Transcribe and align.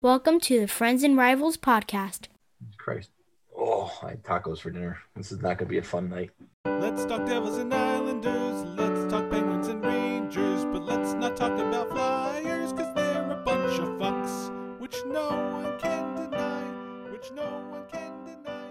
Welcome 0.00 0.38
to 0.42 0.60
the 0.60 0.68
Friends 0.68 1.02
and 1.02 1.16
Rivals 1.16 1.56
podcast. 1.56 2.28
Christ. 2.76 3.10
Oh, 3.56 3.90
I 4.00 4.10
had 4.10 4.22
tacos 4.22 4.60
for 4.60 4.70
dinner. 4.70 4.96
This 5.16 5.32
is 5.32 5.42
not 5.42 5.58
going 5.58 5.66
to 5.66 5.66
be 5.66 5.78
a 5.78 5.82
fun 5.82 6.08
night. 6.08 6.30
Let's 6.64 7.04
talk 7.04 7.26
Devils 7.26 7.56
and 7.56 7.74
Islanders. 7.74 8.62
Let's 8.78 9.10
talk 9.10 9.28
Penguins 9.28 9.66
and 9.66 9.84
Rangers. 9.84 10.64
But 10.66 10.84
let's 10.84 11.14
not 11.14 11.36
talk 11.36 11.50
about 11.58 11.90
Flyers, 11.90 12.72
because 12.72 12.94
they're 12.94 13.28
a 13.28 13.42
bunch 13.44 13.80
of 13.80 13.88
fucks, 13.98 14.78
which 14.78 14.94
no 15.06 15.30
one 15.30 15.76
can 15.80 16.14
deny. 16.14 16.62
Which 17.10 17.32
no 17.32 17.42
one 17.68 17.82
can 17.90 18.24
deny. 18.24 18.66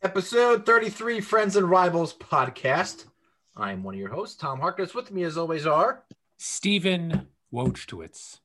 Episode 0.00 0.64
33 0.64 1.22
Friends 1.22 1.56
and 1.56 1.68
Rivals 1.68 2.14
podcast. 2.14 3.06
I'm 3.56 3.82
one 3.82 3.94
of 3.94 4.00
your 4.00 4.10
hosts, 4.10 4.36
Tom 4.36 4.60
Harkness. 4.60 4.94
With 4.94 5.10
me, 5.10 5.24
as 5.24 5.36
always, 5.36 5.66
are 5.66 6.04
Stephen 6.38 7.26
Wojtowicz. 7.52 8.38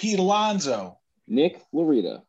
Pete 0.00 0.18
Alonso. 0.18 0.98
Nick 1.28 1.62
Larita. 1.74 2.22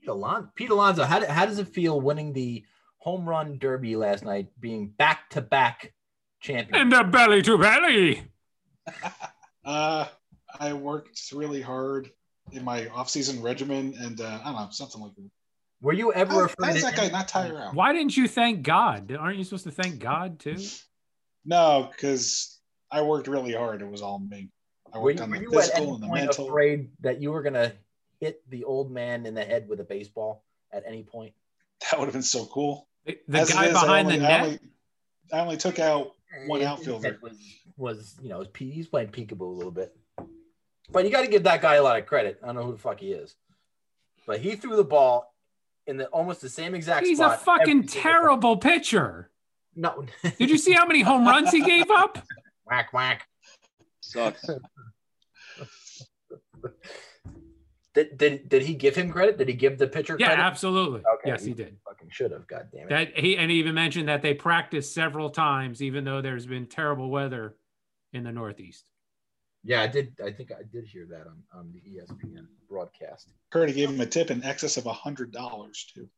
Pete, 0.00 0.08
Alon- 0.08 0.50
Pete 0.56 0.70
Alonso. 0.70 1.04
How, 1.04 1.24
how 1.24 1.46
does 1.46 1.60
it 1.60 1.68
feel 1.68 2.00
winning 2.00 2.32
the 2.32 2.64
home 2.98 3.28
run 3.28 3.58
derby 3.58 3.94
last 3.94 4.24
night, 4.24 4.48
being 4.58 4.88
back 4.88 5.30
to 5.30 5.40
back 5.40 5.92
champion? 6.40 6.80
And 6.80 6.92
a 6.92 7.04
belly 7.04 7.42
to 7.42 7.56
belly. 7.56 8.24
Uh, 9.64 10.08
I 10.58 10.72
worked 10.72 11.30
really 11.32 11.60
hard 11.60 12.10
in 12.50 12.64
my 12.64 12.88
off-season 12.88 13.40
regimen, 13.40 13.94
and 13.96 14.20
uh, 14.20 14.40
I 14.42 14.46
don't 14.46 14.56
know 14.56 14.68
something 14.72 15.00
like 15.00 15.14
that. 15.14 15.30
Were 15.80 15.92
you 15.92 16.12
ever 16.12 16.32
How, 16.32 16.44
afraid? 16.46 16.66
how 16.66 16.72
does 16.72 16.82
that 16.82 16.96
guy 16.96 17.08
not 17.10 17.28
tire 17.28 17.56
out? 17.60 17.72
Why 17.72 17.92
didn't 17.92 18.16
you 18.16 18.26
thank 18.26 18.62
God? 18.62 19.16
Aren't 19.16 19.38
you 19.38 19.44
supposed 19.44 19.62
to 19.62 19.70
thank 19.70 20.00
God 20.00 20.40
too? 20.40 20.56
No, 21.44 21.88
because 21.92 22.58
I 22.90 23.02
worked 23.02 23.28
really 23.28 23.54
hard. 23.54 23.82
It 23.82 23.88
was 23.88 24.02
all 24.02 24.18
me. 24.18 24.50
I 24.92 24.98
Were 24.98 25.04
worked 25.04 25.18
you, 25.18 25.24
on 25.24 25.30
were 25.30 25.36
the 25.38 25.42
you 25.42 25.58
at 25.60 25.74
any 25.76 25.86
and 25.88 26.02
the 26.02 26.06
point 26.06 26.24
mental. 26.26 26.48
afraid 26.48 26.90
that 27.00 27.20
you 27.20 27.32
were 27.32 27.42
going 27.42 27.54
to 27.54 27.72
hit 28.20 28.42
the 28.50 28.64
old 28.64 28.90
man 28.90 29.26
in 29.26 29.34
the 29.34 29.44
head 29.44 29.68
with 29.68 29.80
a 29.80 29.84
baseball 29.84 30.44
at 30.72 30.84
any 30.86 31.02
point? 31.02 31.32
That 31.90 31.98
would 31.98 32.06
have 32.06 32.12
been 32.12 32.22
so 32.22 32.44
cool. 32.46 32.88
The, 33.06 33.18
the 33.26 33.38
guy 33.52 33.66
is, 33.66 33.72
behind 33.72 34.06
only- 34.06 34.18
the 34.18 34.26
I 34.26 34.28
net. 34.28 34.40
only, 34.44 34.58
I 35.32 35.38
only 35.40 35.56
took 35.56 35.78
out 35.78 36.12
one 36.46 36.60
His 36.60 36.68
outfielder. 36.68 37.18
Was, 37.22 37.32
was 37.76 38.14
you 38.22 38.28
know 38.28 38.44
he- 38.56 38.70
he's 38.70 38.86
playing 38.86 39.08
peekaboo 39.08 39.40
a 39.40 39.44
little 39.44 39.72
bit, 39.72 39.96
but 40.90 41.04
you 41.04 41.10
got 41.10 41.22
to 41.22 41.26
give 41.28 41.44
that 41.44 41.62
guy 41.62 41.74
a 41.76 41.82
lot 41.82 41.98
of 41.98 42.06
credit. 42.06 42.38
I 42.42 42.46
don't 42.46 42.56
know 42.56 42.62
who 42.64 42.72
the 42.72 42.78
fuck 42.78 43.00
he 43.00 43.12
is, 43.12 43.34
but 44.26 44.40
he 44.40 44.54
threw 44.56 44.76
the 44.76 44.84
ball 44.84 45.34
in 45.86 45.96
the 45.96 46.06
almost 46.08 46.40
the 46.42 46.48
same 46.48 46.74
exact 46.76 47.04
He's 47.06 47.18
a 47.18 47.22
spot. 47.22 47.32
every 47.32 47.44
fucking 47.44 47.88
single 47.88 48.02
terrible 48.02 48.56
pitcher. 48.58 49.30
No, 49.74 50.04
Did 50.38 50.50
you 50.50 50.58
see 50.58 50.72
how 50.72 50.86
many 50.86 51.00
home 51.00 51.26
runs 51.26 51.50
he 51.50 51.62
gave 51.62 51.90
up? 51.90 52.18
whack 52.66 52.92
whack? 52.92 53.26
Sucks. 54.00 54.44
Did, 57.94 58.16
did 58.16 58.48
did 58.48 58.62
he 58.62 58.72
give 58.74 58.96
him 58.96 59.10
credit? 59.10 59.36
Did 59.36 59.48
he 59.48 59.54
give 59.54 59.76
the 59.76 59.86
pitcher 59.86 60.16
Yeah, 60.18 60.28
credit? 60.28 60.42
absolutely. 60.42 61.00
Okay, 61.00 61.26
Yes, 61.28 61.44
he 61.44 61.52
did. 61.52 61.76
Fucking 61.84 62.08
should 62.10 62.30
have. 62.30 62.46
God 62.46 62.68
damn 62.72 62.86
it. 62.86 62.88
That 62.88 63.18
he 63.18 63.36
and 63.36 63.50
he 63.50 63.58
even 63.58 63.74
mentioned 63.74 64.08
that 64.08 64.22
they 64.22 64.32
practiced 64.32 64.94
several 64.94 65.28
times, 65.28 65.82
even 65.82 66.02
though 66.04 66.22
there's 66.22 66.46
been 66.46 66.64
terrible 66.66 67.10
weather 67.10 67.54
in 68.14 68.24
the 68.24 68.32
Northeast. 68.32 68.86
yeah, 69.62 69.82
I 69.82 69.88
did. 69.88 70.14
I 70.24 70.30
think 70.30 70.52
I 70.52 70.62
did 70.72 70.86
hear 70.86 71.04
that 71.10 71.26
on 71.26 71.42
on 71.52 71.70
the 71.74 71.80
ESPN 71.80 72.46
broadcast. 72.66 73.28
Heard 73.50 73.68
he 73.68 73.74
gave 73.74 73.90
him 73.90 74.00
a 74.00 74.06
tip 74.06 74.30
in 74.30 74.42
excess 74.42 74.78
of 74.78 74.86
a 74.86 74.92
hundred 74.94 75.30
dollars 75.30 75.86
too. 75.94 76.08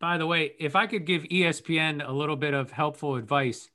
By 0.00 0.18
the 0.18 0.26
way, 0.28 0.52
if 0.60 0.76
I 0.76 0.86
could 0.86 1.04
give 1.04 1.24
ESPN 1.24 2.08
a 2.08 2.12
little 2.12 2.36
bit 2.36 2.54
of 2.54 2.70
helpful 2.70 3.16
advice, 3.16 3.68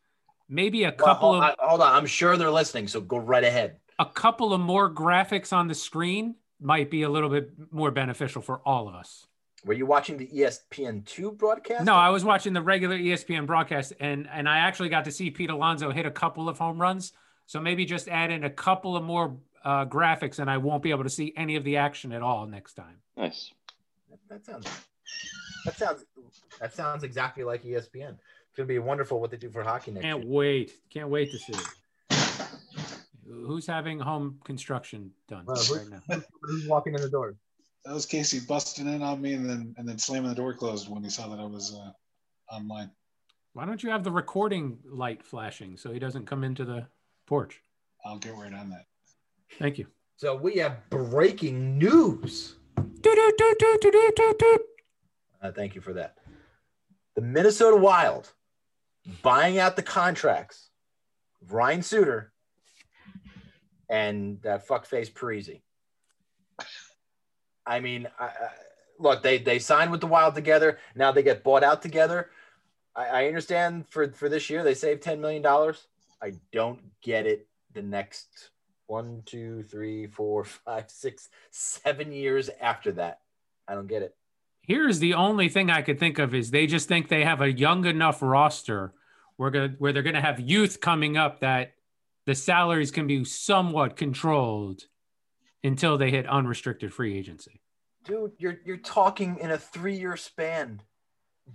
maybe 0.48 0.86
a 0.86 0.92
Well, 0.98 0.98
couple 1.08 1.33
hold, 1.33 1.44
of 1.44 1.50
on, 1.50 1.55
hold 1.59 1.81
on, 1.81 1.94
I'm 1.94 2.05
sure 2.05 2.38
they're 2.38 2.50
listening. 2.50 2.88
So 2.88 3.02
go 3.02 3.17
right 3.17 3.44
ahead. 3.44 3.80
A 4.04 4.12
couple 4.14 4.54
of 4.54 4.59
more 4.59 4.94
graphics 4.94 5.54
on 5.54 5.68
the 5.68 5.73
screen 5.73 6.36
might 6.59 6.92
be 6.92 7.04
a 7.04 7.09
little 7.09 7.30
bit 7.30 7.52
more 7.72 7.90
beneficial 7.90 8.42
for 8.42 8.60
all 8.66 8.90
of 8.90 8.95
us. 8.95 9.28
Were 9.66 9.73
you 9.73 9.86
watching 9.86 10.18
the 10.18 10.28
ESPN 10.28 11.06
two 11.06 11.32
broadcast? 11.32 11.86
No, 11.86 11.95
I 11.95 12.10
was 12.10 12.26
watching 12.26 12.52
the 12.52 12.62
regular 12.62 12.98
ESPN 12.98 13.45
broadcast 13.45 13.94
and 14.02 14.28
and 14.30 14.50
I 14.50 14.58
actually 14.58 14.89
got 14.89 15.05
to 15.05 15.11
see 15.11 15.32
Pete 15.32 15.50
Alonso 15.50 15.89
hit 15.92 16.05
a 16.05 16.11
couple 16.11 16.50
of 16.50 16.58
home 16.58 16.82
runs. 16.82 17.14
So 17.45 17.61
maybe 17.61 17.86
just 17.86 18.10
add 18.10 18.30
in 18.30 18.44
a 18.44 18.50
couple 18.50 18.98
of 18.98 19.04
more 19.04 19.38
uh, 19.64 19.86
graphics 19.86 20.39
and 20.39 20.50
I 20.50 20.58
won't 20.58 20.83
be 20.83 20.89
able 20.92 21.04
to 21.04 21.10
see 21.10 21.33
any 21.38 21.56
of 21.56 21.64
the 21.64 21.77
action 21.77 22.11
at 22.11 22.22
all 22.22 22.45
next 22.45 22.73
time. 22.73 22.98
Nice. 23.16 23.54
That 24.30 24.45
sounds 24.45 24.67
that 25.66 25.77
sounds 25.77 26.04
that 26.60 26.73
sounds 26.73 27.04
exactly 27.04 27.45
like 27.45 27.64
ESPN. 27.64 28.17
It's 28.50 28.58
gonna 28.58 28.67
be 28.67 28.80
wonderful 28.80 29.22
what 29.22 29.32
they 29.32 29.38
do 29.38 29.50
for 29.50 29.64
hockey 29.64 29.92
next 29.92 30.04
Can't 30.04 30.23
year. 30.23 30.33
wait. 30.33 30.73
Can't 30.89 31.10
wait 31.10 31.32
to 31.32 31.38
see 31.38 31.54
it. 31.54 31.67
Who's 33.28 33.67
having 33.67 34.00
home 34.00 34.39
construction 34.44 35.11
done 35.28 35.45
Well, 35.45 35.61
right 35.72 35.88
now? 35.89 36.02
Who's 36.42 36.67
walking 36.67 36.95
in 36.95 37.02
the 37.02 37.10
door? 37.10 37.36
That 37.86 37.94
was 37.94 38.06
Casey 38.06 38.39
busting 38.39 38.88
in 38.88 39.02
on 39.02 39.22
me 39.22 39.34
and 39.34 39.50
then 39.50 39.76
and 39.78 39.88
then 39.88 39.98
slamming 39.98 40.30
the 40.30 40.36
door 40.36 40.54
closed 40.54 40.89
when 40.89 41.04
he 41.04 41.10
saw 41.10 41.28
that 41.30 41.39
I 41.39 41.45
was 41.45 41.76
uh, 41.76 41.92
online. 42.54 42.92
Why 43.54 43.66
don't 43.66 43.83
you 43.83 43.89
have 43.89 44.04
the 44.04 44.12
recording 44.12 44.80
light 44.86 45.23
flashing 45.23 45.78
so 45.78 45.92
he 45.92 46.00
doesn't 46.00 46.26
come 46.26 46.44
into 46.44 46.66
the 46.66 46.88
porch? 47.28 47.62
I'll 48.06 48.17
get 48.17 48.33
right 48.33 48.54
on 48.54 48.70
that. 48.72 48.86
Thank 49.60 49.78
you. 49.78 49.88
So 50.17 50.36
we 50.36 50.56
have 50.56 50.89
breaking 50.89 51.78
news. 51.78 52.56
Uh, 52.78 52.83
thank 55.52 55.76
you 55.76 55.82
for 55.82 55.94
that. 55.94 56.17
The 57.16 57.22
Minnesota 57.22 57.78
Wild 57.78 58.33
buying 59.22 59.60
out 59.60 59.76
the 59.76 59.83
contracts 59.83 60.70
of 61.42 61.54
Ryan 61.54 61.83
Suter 61.83 62.33
and 63.93 64.42
that 64.42 64.67
fuckface 64.67 65.11
Parise. 65.11 65.61
I 67.65 67.80
mean, 67.80 68.08
I, 68.20 68.26
I, 68.26 68.49
look, 68.98 69.21
they 69.21 69.37
they 69.37 69.59
signed 69.59 69.92
with 69.92 70.02
the 70.02 70.08
Wild 70.08 70.33
together. 70.33 70.80
Now 70.95 71.11
they 71.11 71.21
get 71.21 71.43
bought 71.43 71.64
out 71.64 71.83
together. 71.83 72.32
I, 72.95 73.05
I 73.05 73.27
understand 73.27 73.86
for 73.89 74.11
for 74.11 74.30
this 74.30 74.49
year 74.49 74.64
they 74.64 74.73
saved 74.73 75.03
ten 75.03 75.21
million 75.21 75.43
dollars. 75.43 75.86
I 76.21 76.33
don't 76.52 76.82
get 77.02 77.27
it. 77.27 77.48
The 77.73 77.83
next 77.83 78.49
one, 78.87 79.21
two, 79.26 79.61
three, 79.64 80.08
four, 80.08 80.43
five, 80.43 80.86
six, 80.87 81.30
seven 81.52 82.11
years 82.11 82.49
after 82.59 82.92
that, 82.93 83.20
I 83.67 83.76
don't 83.76 83.87
get 83.87 84.02
it. 84.02 84.15
Here's 84.61 84.99
the 84.99 85.14
only 85.14 85.49
thing 85.49 85.70
I 85.70 85.82
could 85.82 85.99
think 85.99 86.17
of 86.17 86.33
is 86.33 86.49
they 86.49 86.67
just 86.67 86.87
think 86.87 87.09
they 87.09 87.26
have 87.26 87.42
a 87.42 87.52
young 87.52 87.86
enough 87.86 88.21
roster 88.21 88.93
where, 89.36 89.70
where 89.77 89.92
they're 89.92 90.03
going 90.03 90.15
to 90.15 90.21
have 90.21 90.39
youth 90.39 90.80
coming 90.80 91.17
up 91.17 91.42
that 91.42 91.73
the 92.26 92.36
salaries 92.36 92.92
can 92.92 93.08
be 93.08 93.23
somewhat 93.26 93.95
controlled 93.95 94.84
until 95.64 95.98
they 95.98 96.10
hit 96.11 96.28
unrestricted 96.28 96.94
free 96.94 97.17
agency. 97.17 97.61
dude 98.06 98.32
you're 98.38 98.58
you're 98.66 98.78
talking 98.78 99.38
in 99.39 99.52
a 99.52 99.58
three-year 99.58 100.17
span 100.17 100.82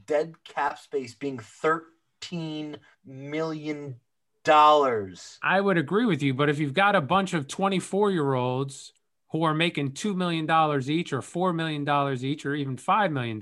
dead 0.06 0.34
cap 0.44 0.78
space 0.78 1.14
being 1.14 1.38
13 1.38 2.76
million 3.04 3.96
dollars 4.44 5.38
I 5.42 5.60
would 5.60 5.76
agree 5.76 6.06
with 6.06 6.22
you, 6.22 6.32
but 6.32 6.48
if 6.48 6.58
you've 6.58 6.72
got 6.74 6.96
a 6.96 7.00
bunch 7.02 7.34
of 7.34 7.48
24 7.48 8.10
year 8.12 8.32
olds 8.34 8.92
who 9.32 9.42
are 9.42 9.52
making 9.52 9.92
$2 9.92 10.16
million 10.16 10.44
each 10.88 11.12
or 11.12 11.20
$4 11.20 11.54
million 11.54 12.24
each 12.24 12.46
or 12.46 12.54
even 12.54 12.76
$5 12.78 13.12
million, 13.12 13.38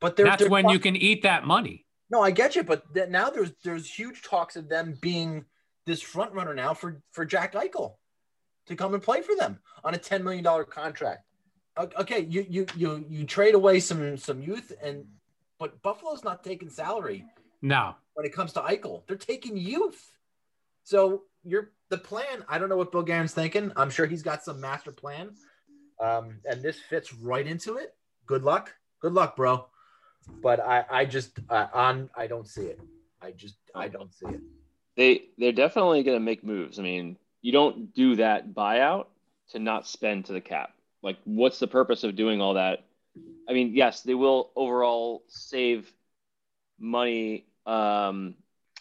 but 0.00 0.14
they're, 0.14 0.26
that's 0.26 0.42
they're 0.42 0.50
when 0.50 0.68
you 0.68 0.78
can 0.78 0.94
eat 0.94 1.22
that 1.24 1.44
money. 1.44 1.86
no 2.10 2.22
i 2.22 2.30
get 2.30 2.54
you 2.54 2.62
but 2.62 2.82
th- 2.94 3.08
now 3.08 3.30
there's 3.30 3.52
there's 3.64 3.90
huge 3.92 4.22
talks 4.22 4.54
of 4.54 4.68
them 4.68 4.96
being 5.00 5.44
this 5.86 6.02
front 6.02 6.32
runner 6.32 6.54
now 6.54 6.74
for 6.74 7.00
for 7.12 7.24
jack 7.24 7.54
eichel 7.54 7.94
to 8.66 8.74
come 8.76 8.92
and 8.94 9.02
play 9.02 9.22
for 9.22 9.34
them 9.36 9.58
on 9.84 9.94
a 9.94 9.98
10 9.98 10.22
million 10.24 10.42
dollar 10.44 10.64
contract 10.64 11.24
okay 11.98 12.20
you 12.28 12.44
you 12.48 12.66
you 12.76 13.04
you 13.08 13.24
trade 13.24 13.54
away 13.54 13.78
some 13.80 14.16
some 14.16 14.42
youth 14.42 14.72
and 14.82 15.04
but 15.58 15.80
buffalo's 15.82 16.24
not 16.24 16.42
taking 16.44 16.68
salary 16.68 17.24
No. 17.62 17.94
when 18.14 18.26
it 18.26 18.32
comes 18.34 18.52
to 18.54 18.60
Eichel. 18.60 19.06
They're 19.06 19.16
taking 19.16 19.56
youth. 19.56 20.12
So 20.84 21.22
you're 21.44 21.70
the 21.88 21.96
plan. 21.98 22.44
I 22.48 22.58
don't 22.58 22.68
know 22.68 22.76
what 22.76 22.92
Bill 22.92 23.02
Guerin's 23.02 23.32
thinking. 23.32 23.72
I'm 23.74 23.88
sure 23.88 24.04
he's 24.06 24.22
got 24.22 24.42
some 24.44 24.60
master 24.60 24.92
plan. 24.92 25.30
Um, 25.98 26.40
and 26.44 26.62
this 26.62 26.78
fits 26.90 27.14
right 27.14 27.46
into 27.46 27.76
it. 27.76 27.94
Good 28.26 28.42
luck. 28.44 28.74
Good 29.00 29.14
luck, 29.14 29.34
bro. 29.36 29.66
But 30.42 30.60
I, 30.60 30.84
I 30.90 31.04
just 31.06 31.38
uh, 31.48 31.68
on 31.72 32.10
I 32.14 32.26
don't 32.26 32.46
see 32.46 32.66
it. 32.66 32.80
I 33.22 33.30
just 33.32 33.56
I 33.74 33.88
don't 33.88 34.12
see 34.12 34.26
it. 34.26 34.40
They 34.96 35.24
they're 35.38 35.52
definitely 35.52 36.02
going 36.02 36.16
to 36.16 36.24
make 36.24 36.42
moves. 36.42 36.78
I 36.78 36.82
mean, 36.82 37.16
you 37.42 37.52
don't 37.52 37.94
do 37.94 38.16
that 38.16 38.54
buyout 38.54 39.06
to 39.50 39.58
not 39.58 39.86
spend 39.86 40.26
to 40.26 40.32
the 40.32 40.40
cap. 40.40 40.72
Like, 41.02 41.18
what's 41.24 41.58
the 41.58 41.68
purpose 41.68 42.02
of 42.02 42.16
doing 42.16 42.40
all 42.40 42.54
that? 42.54 42.84
I 43.48 43.52
mean, 43.52 43.74
yes, 43.74 44.02
they 44.02 44.14
will 44.14 44.50
overall 44.56 45.22
save 45.28 45.90
money 46.78 47.44
um, 47.64 48.34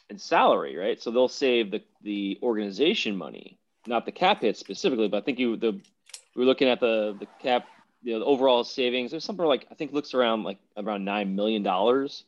and 0.10 0.20
salary, 0.20 0.76
right? 0.76 1.02
So 1.02 1.12
they'll 1.12 1.28
save 1.28 1.72
the 1.72 1.84
the 2.02 2.40
organization 2.42 3.16
money, 3.16 3.60
not 3.86 4.06
the 4.06 4.12
cap 4.12 4.42
hit 4.42 4.58
specifically. 4.58 5.08
But 5.08 5.18
I 5.18 5.22
think 5.22 5.40
you 5.40 5.58
the 5.58 5.72
we 5.72 6.42
were 6.42 6.46
looking 6.46 6.70
at 6.70 6.80
the 6.80 7.16
the 7.20 7.28
cap, 7.42 7.68
you 8.04 8.14
know, 8.14 8.20
the 8.20 8.26
overall 8.26 8.64
savings. 8.64 9.12
There's 9.12 9.24
something 9.24 9.46
like 9.46 9.68
I 9.72 9.76
think 9.76 9.94
looks 9.94 10.14
around 10.14 10.44
like 10.44 10.60
around 10.78 11.06
nine 11.06 11.36
million 11.36 11.64
dollars, 11.64 12.24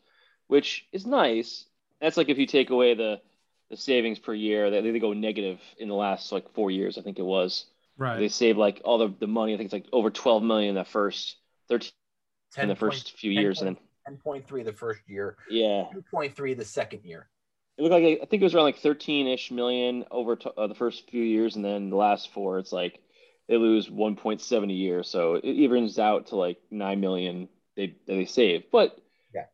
which 0.48 0.86
is 0.92 1.06
nice. 1.06 1.66
That's 2.02 2.18
like 2.18 2.30
if 2.30 2.38
you 2.38 2.46
take 2.46 2.70
away 2.70 2.94
the 2.94 3.22
the 3.70 3.78
savings 3.78 4.20
per 4.20 4.34
year, 4.34 4.70
they, 4.72 4.82
they 4.82 5.00
go 5.00 5.14
negative 5.14 5.60
in 5.78 5.88
the 5.88 5.96
last 5.96 6.32
like 6.32 6.54
four 6.54 6.72
years. 6.72 6.98
I 6.98 7.02
think 7.02 7.20
it 7.20 7.26
was. 7.26 7.66
Right. 7.98 8.20
They 8.20 8.28
save 8.30 8.58
like 8.58 8.82
all 8.86 8.98
the, 8.98 9.14
the 9.20 9.28
money. 9.28 9.54
I 9.54 9.58
think 9.58 9.66
it's 9.66 9.74
like 9.74 9.88
over 9.92 10.10
12 10.10 10.44
million 10.44 10.70
in 10.70 10.76
the 10.76 10.86
first 10.86 11.38
13 11.70 11.92
in 12.58 12.68
the 12.70 12.76
first 12.76 13.18
few 13.18 13.32
years, 13.32 13.62
and 13.62 13.68
then 13.68 13.78
ten 14.06 14.18
point 14.18 14.48
three 14.48 14.64
the 14.64 14.74
first 14.74 15.02
year, 15.08 15.38
yeah, 15.50 15.86
two 15.92 16.04
point 16.12 16.36
three 16.36 16.54
the 16.54 16.66
second 16.66 17.04
year. 17.04 17.28
it 17.78 17.82
looked 17.84 17.94
like 17.94 18.20
I 18.22 18.26
think 18.26 18.42
it 18.42 18.46
was 18.46 18.56
around 18.56 18.64
like 18.66 18.80
13ish 18.82 19.52
million 19.52 20.06
over 20.10 20.36
to, 20.38 20.52
uh, 20.52 20.68
the 20.68 20.76
first 20.76 21.10
few 21.10 21.24
years, 21.24 21.56
and 21.56 21.64
then 21.66 21.90
the 21.90 21.96
last 21.96 22.32
four, 22.32 22.58
it's 22.60 22.72
like 22.72 23.00
they 23.48 23.58
lose 23.58 23.90
1.7 23.90 24.70
a 24.70 24.74
year, 24.74 25.04
so 25.04 25.36
it 25.36 25.46
evens 25.46 26.00
out 26.00 26.28
to 26.28 26.36
like 26.36 26.58
nine 26.72 27.00
million 27.00 27.50
they 27.76 27.96
they 28.08 28.26
save. 28.26 28.64
But 28.72 28.98
Yeah. 29.34 29.46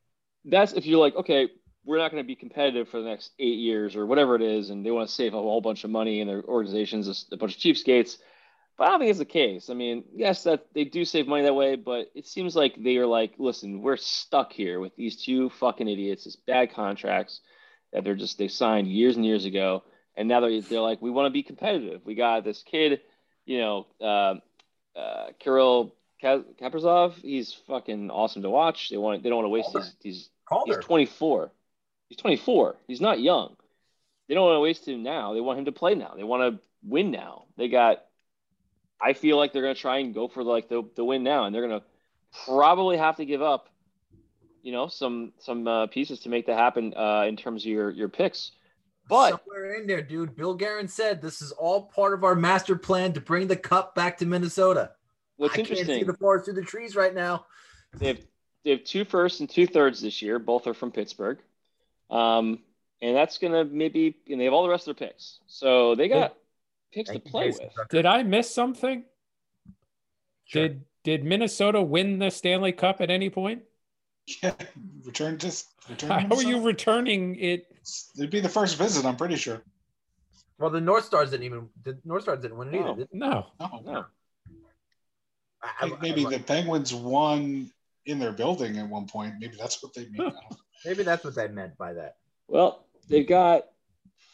that's 0.45 0.73
if 0.73 0.85
you're 0.85 0.99
like, 0.99 1.15
okay, 1.15 1.49
we're 1.85 1.97
not 1.97 2.11
going 2.11 2.23
to 2.23 2.27
be 2.27 2.35
competitive 2.35 2.87
for 2.89 3.01
the 3.01 3.07
next 3.07 3.31
eight 3.39 3.59
years 3.59 3.95
or 3.95 4.05
whatever 4.05 4.35
it 4.35 4.41
is, 4.41 4.69
and 4.69 4.85
they 4.85 4.91
want 4.91 5.09
to 5.09 5.13
save 5.13 5.33
a 5.33 5.37
whole 5.37 5.61
bunch 5.61 5.83
of 5.83 5.89
money 5.89 6.21
in 6.21 6.27
their 6.27 6.43
organizations, 6.43 7.27
a 7.31 7.37
bunch 7.37 7.55
of 7.55 7.61
cheapskates. 7.61 8.17
But 8.77 8.85
I 8.85 8.89
don't 8.89 8.99
think 9.01 9.09
it's 9.09 9.19
the 9.19 9.25
case. 9.25 9.69
I 9.69 9.73
mean, 9.73 10.03
yes, 10.15 10.43
that 10.43 10.67
they 10.73 10.85
do 10.85 11.05
save 11.05 11.27
money 11.27 11.43
that 11.43 11.53
way, 11.53 11.75
but 11.75 12.09
it 12.15 12.25
seems 12.25 12.55
like 12.55 12.81
they 12.81 12.97
are 12.97 13.05
like, 13.05 13.33
listen, 13.37 13.81
we're 13.81 13.97
stuck 13.97 14.51
here 14.51 14.79
with 14.79 14.95
these 14.95 15.23
two 15.23 15.49
fucking 15.49 15.87
idiots, 15.87 16.23
these 16.23 16.37
bad 16.37 16.73
contracts 16.73 17.41
that 17.91 18.03
they're 18.03 18.15
just 18.15 18.37
they 18.37 18.47
signed 18.47 18.87
years 18.87 19.15
and 19.15 19.25
years 19.25 19.45
ago, 19.45 19.83
and 20.15 20.27
now 20.27 20.39
they're 20.39 20.61
they're 20.61 20.79
like, 20.79 21.01
we 21.01 21.11
want 21.11 21.27
to 21.27 21.31
be 21.31 21.43
competitive. 21.43 22.01
We 22.05 22.15
got 22.15 22.43
this 22.43 22.63
kid, 22.63 23.01
you 23.45 23.59
know, 23.59 23.87
uh, 24.01 24.35
uh, 24.97 25.27
Kirill 25.39 25.93
Kaprizov. 26.23 27.13
He's 27.15 27.53
fucking 27.67 28.09
awesome 28.09 28.41
to 28.41 28.49
watch. 28.49 28.89
They 28.89 28.97
want 28.97 29.21
they 29.21 29.29
don't 29.29 29.43
want 29.43 29.45
to 29.45 29.49
waste 29.49 29.73
these 29.73 29.95
these 30.01 30.29
Calder. 30.45 30.75
He's 30.75 30.85
24. 30.85 31.51
He's 32.09 32.17
24. 32.17 32.77
He's 32.87 33.01
not 33.01 33.19
young. 33.19 33.55
They 34.27 34.35
don't 34.35 34.45
want 34.45 34.57
to 34.57 34.61
waste 34.61 34.87
him 34.87 35.03
now. 35.03 35.33
They 35.33 35.41
want 35.41 35.59
him 35.59 35.65
to 35.65 35.71
play 35.71 35.95
now. 35.95 36.13
They 36.15 36.23
want 36.23 36.55
to 36.55 36.61
win 36.83 37.11
now. 37.11 37.45
They 37.57 37.67
got. 37.67 38.03
I 39.01 39.13
feel 39.13 39.37
like 39.37 39.51
they're 39.51 39.61
going 39.61 39.75
to 39.75 39.81
try 39.81 39.97
and 39.97 40.13
go 40.13 40.27
for 40.27 40.43
like 40.43 40.69
the 40.69 40.83
the 40.95 41.03
win 41.03 41.23
now, 41.23 41.45
and 41.45 41.53
they're 41.53 41.67
going 41.67 41.79
to 41.79 41.85
probably 42.45 42.97
have 42.97 43.17
to 43.17 43.25
give 43.25 43.41
up, 43.41 43.69
you 44.61 44.71
know, 44.71 44.87
some 44.87 45.33
some 45.39 45.67
uh, 45.67 45.87
pieces 45.87 46.21
to 46.21 46.29
make 46.29 46.45
that 46.47 46.57
happen 46.57 46.93
uh, 46.95 47.25
in 47.27 47.35
terms 47.35 47.63
of 47.63 47.71
your 47.71 47.91
your 47.91 48.09
picks. 48.09 48.51
But 49.09 49.31
somewhere 49.31 49.75
in 49.75 49.87
there, 49.87 50.01
dude, 50.01 50.35
Bill 50.35 50.53
Guerin 50.53 50.87
said 50.87 51.21
this 51.21 51.41
is 51.41 51.51
all 51.51 51.83
part 51.83 52.13
of 52.13 52.23
our 52.23 52.35
master 52.35 52.77
plan 52.77 53.13
to 53.13 53.21
bring 53.21 53.47
the 53.47 53.55
cup 53.55 53.95
back 53.95 54.17
to 54.19 54.25
Minnesota. 54.25 54.91
what's 55.35 55.53
I 55.53 55.63
can't 55.63 55.85
see 55.85 56.03
the 56.03 56.13
forest 56.13 56.45
through 56.45 56.53
the 56.55 56.61
trees 56.61 56.95
right 56.95 57.13
now. 57.13 57.45
they 57.97 58.07
have 58.07 58.19
they 58.63 58.71
have 58.71 58.83
two 58.85 59.03
firsts 59.03 59.41
and 59.41 59.49
two 59.49 59.67
thirds 59.67 60.01
this 60.01 60.21
year. 60.21 60.39
Both 60.39 60.67
are 60.67 60.73
from 60.73 60.91
Pittsburgh, 60.91 61.39
um, 62.13 62.59
and 63.01 63.15
that's 63.15 63.37
going 63.37 63.53
to 63.53 63.65
maybe 63.65 64.15
and 64.29 64.39
they 64.39 64.45
have 64.45 64.53
all 64.53 64.63
the 64.63 64.69
rest 64.69 64.87
of 64.87 64.95
their 64.95 65.07
picks. 65.07 65.39
So 65.47 65.95
they 65.95 66.07
got 66.07 66.35
picks 66.93 67.09
to 67.09 67.19
play 67.19 67.47
with. 67.47 67.59
Did 67.89 68.05
I 68.05 68.23
miss 68.23 68.53
something? 68.53 69.03
Sure. 70.45 70.69
Did 70.69 70.85
did 71.03 71.23
Minnesota 71.25 71.81
win 71.81 72.19
the 72.19 72.29
Stanley 72.29 72.71
Cup 72.71 73.01
at 73.01 73.09
any 73.09 73.29
point? 73.29 73.63
Yeah, 74.41 74.53
return 75.03 75.37
to 75.39 75.47
return. 75.89 76.09
to 76.09 76.19
How 76.29 76.35
are 76.35 76.43
you 76.43 76.61
returning 76.61 77.35
it? 77.35 77.67
It'd 78.17 78.29
be 78.29 78.39
the 78.39 78.47
first 78.47 78.77
visit, 78.77 79.05
I'm 79.05 79.17
pretty 79.17 79.35
sure. 79.35 79.61
Well, 80.57 80.69
the 80.69 80.79
North 80.79 81.03
Stars 81.03 81.31
didn't 81.31 81.45
even. 81.45 81.67
The 81.83 81.97
North 82.05 82.23
Stars 82.23 82.39
didn't 82.39 82.57
win 82.57 82.69
it 82.69 82.75
either. 82.75 82.87
No. 82.87 82.95
Did 82.95 83.07
No. 83.11 83.47
No, 83.59 83.81
No. 83.83 84.05
I, 85.61 85.69
I 85.81 85.89
think 85.89 86.01
maybe 86.01 86.23
the 86.23 86.39
Penguins 86.39 86.93
won 86.93 87.69
in 88.05 88.19
their 88.19 88.31
building 88.31 88.77
at 88.77 88.87
one 88.87 89.07
point. 89.07 89.33
Maybe 89.39 89.55
that's 89.57 89.81
what 89.83 89.93
they 89.93 90.05
mean. 90.07 90.31
I 90.85 90.89
maybe 90.89 91.03
that's 91.03 91.23
what 91.23 91.35
they 91.35 91.47
meant 91.47 91.77
by 91.77 91.93
that. 91.93 92.17
Well, 92.47 92.85
they've 93.07 93.27
got 93.27 93.65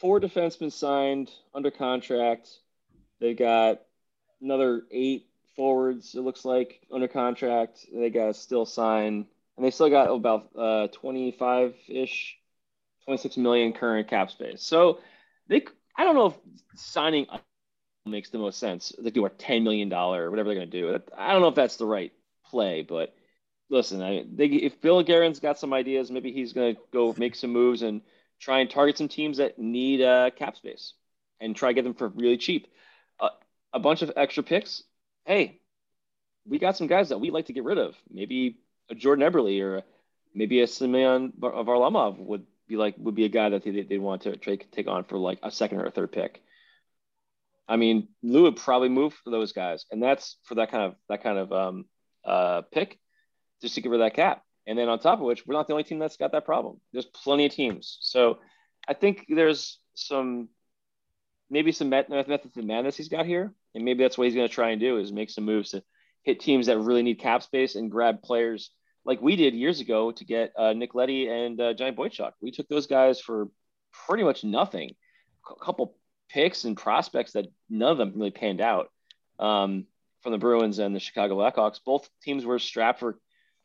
four 0.00 0.20
defensemen 0.20 0.72
signed 0.72 1.30
under 1.54 1.70
contract. 1.70 2.48
They've 3.20 3.36
got 3.36 3.82
another 4.40 4.82
eight 4.90 5.26
forwards, 5.56 6.14
it 6.14 6.20
looks 6.20 6.44
like, 6.44 6.80
under 6.92 7.08
contract. 7.08 7.86
They 7.92 8.10
got 8.10 8.36
still 8.36 8.66
sign. 8.66 9.26
And 9.56 9.66
they 9.66 9.70
still 9.70 9.90
got 9.90 10.10
about 10.10 10.50
uh, 10.56 10.88
25 10.88 11.74
ish, 11.88 12.38
26 13.04 13.36
million 13.36 13.72
current 13.72 14.08
cap 14.08 14.30
space. 14.30 14.62
So 14.62 15.00
they, 15.48 15.64
I 15.96 16.04
don't 16.04 16.14
know 16.14 16.26
if 16.26 16.34
signing 16.76 17.26
makes 18.06 18.30
the 18.30 18.38
most 18.38 18.58
sense. 18.58 18.92
They 18.98 19.10
do 19.10 19.26
a 19.26 19.30
$10 19.30 19.62
million 19.62 19.90
whatever 19.90 20.34
they're 20.36 20.54
going 20.54 20.70
to 20.70 20.80
do. 20.80 20.98
I 21.16 21.32
don't 21.32 21.42
know 21.42 21.48
if 21.48 21.54
that's 21.54 21.76
the 21.76 21.86
right 21.86 22.12
play, 22.46 22.82
but 22.82 23.14
listen, 23.70 24.02
I, 24.02 24.24
they, 24.30 24.46
if 24.46 24.80
Bill 24.80 25.02
Guerin's 25.02 25.40
got 25.40 25.58
some 25.58 25.72
ideas, 25.72 26.10
maybe 26.10 26.32
he's 26.32 26.52
going 26.52 26.74
to 26.74 26.80
go 26.92 27.14
make 27.16 27.34
some 27.34 27.50
moves 27.50 27.82
and 27.82 28.02
try 28.38 28.58
and 28.58 28.68
target 28.68 28.98
some 28.98 29.08
teams 29.08 29.38
that 29.38 29.58
need 29.58 30.02
uh, 30.02 30.30
cap 30.30 30.56
space 30.56 30.94
and 31.40 31.56
try 31.56 31.70
to 31.70 31.74
get 31.74 31.84
them 31.84 31.94
for 31.94 32.08
really 32.08 32.36
cheap. 32.36 32.66
Uh, 33.18 33.30
a 33.72 33.78
bunch 33.78 34.02
of 34.02 34.12
extra 34.16 34.42
picks. 34.42 34.82
Hey, 35.24 35.60
we 36.46 36.58
got 36.58 36.76
some 36.76 36.86
guys 36.86 37.10
that 37.10 37.18
we'd 37.18 37.32
like 37.32 37.46
to 37.46 37.52
get 37.52 37.64
rid 37.64 37.78
of. 37.78 37.94
Maybe 38.10 38.58
a 38.90 38.94
Jordan 38.94 39.30
Eberle 39.30 39.62
or 39.62 39.82
maybe 40.34 40.60
a 40.60 40.66
Simeon 40.66 41.32
Var- 41.38 41.52
Varlamov 41.52 42.18
would 42.18 42.46
be 42.66 42.76
like 42.76 42.94
would 42.98 43.14
be 43.14 43.24
a 43.24 43.28
guy 43.28 43.48
that 43.50 43.64
they 43.64 43.82
they 43.82 43.98
want 43.98 44.22
to 44.22 44.36
take 44.36 44.70
take 44.70 44.88
on 44.88 45.04
for 45.04 45.18
like 45.18 45.38
a 45.42 45.50
second 45.50 45.80
or 45.80 45.86
a 45.86 45.90
third 45.90 46.12
pick. 46.12 46.42
I 47.68 47.76
mean, 47.76 48.08
Lou 48.22 48.42
would 48.42 48.56
probably 48.56 48.88
move 48.88 49.14
for 49.14 49.30
those 49.30 49.52
guys, 49.52 49.86
and 49.90 50.02
that's 50.02 50.36
for 50.44 50.56
that 50.56 50.70
kind 50.70 50.84
of 50.84 50.96
that 51.08 51.22
kind 51.22 51.38
of 51.38 51.52
um, 51.52 51.84
uh, 52.24 52.62
pick, 52.72 52.98
just 53.60 53.74
to 53.74 53.88
rid 53.88 54.00
of 54.00 54.04
that 54.04 54.14
cap. 54.14 54.42
And 54.66 54.78
then 54.78 54.88
on 54.88 54.98
top 54.98 55.18
of 55.18 55.24
which, 55.24 55.46
we're 55.46 55.54
not 55.54 55.66
the 55.66 55.72
only 55.72 55.84
team 55.84 55.98
that's 55.98 56.16
got 56.16 56.32
that 56.32 56.44
problem. 56.44 56.80
There's 56.92 57.06
plenty 57.06 57.46
of 57.46 57.52
teams. 57.52 57.98
So 58.00 58.38
I 58.86 58.94
think 58.94 59.26
there's 59.28 59.78
some 59.94 60.48
maybe 61.50 61.72
some 61.72 61.88
met- 61.88 62.08
methods 62.08 62.56
of 62.56 62.64
madness 62.64 62.96
he's 62.96 63.08
got 63.08 63.26
here, 63.26 63.52
and 63.74 63.84
maybe 63.84 64.04
that's 64.04 64.16
what 64.16 64.24
he's 64.24 64.34
going 64.34 64.48
to 64.48 64.54
try 64.54 64.70
and 64.70 64.80
do 64.80 64.98
is 64.98 65.12
make 65.12 65.30
some 65.30 65.44
moves 65.44 65.70
to 65.70 65.82
hit 66.22 66.40
teams 66.40 66.66
that 66.66 66.78
really 66.78 67.02
need 67.02 67.18
cap 67.18 67.42
space 67.42 67.74
and 67.74 67.90
grab 67.90 68.22
players 68.22 68.70
like 69.04 69.22
we 69.22 69.36
did 69.36 69.54
years 69.54 69.80
ago 69.80 70.12
to 70.12 70.24
get 70.24 70.52
uh, 70.56 70.72
Nick 70.72 70.94
Leddy 70.94 71.28
and 71.28 71.60
uh, 71.60 71.72
Johnny 71.72 71.96
Boychuk. 71.96 72.32
We 72.40 72.50
took 72.50 72.68
those 72.68 72.86
guys 72.86 73.20
for 73.20 73.48
pretty 74.06 74.24
much 74.24 74.44
nothing. 74.44 74.94
A 75.50 75.64
couple 75.64 75.96
picks 76.28 76.64
and 76.64 76.76
prospects 76.76 77.32
that 77.32 77.46
none 77.68 77.90
of 77.90 77.98
them 77.98 78.12
really 78.14 78.30
panned 78.30 78.60
out 78.60 78.90
um, 79.38 79.86
from 80.22 80.32
the 80.32 80.38
Bruins 80.38 80.78
and 80.78 80.94
the 80.94 81.00
Chicago 81.00 81.36
Blackhawks. 81.36 81.80
Both 81.84 82.08
teams 82.22 82.44
were 82.44 82.58
strapped 82.58 83.00
for, 83.00 83.18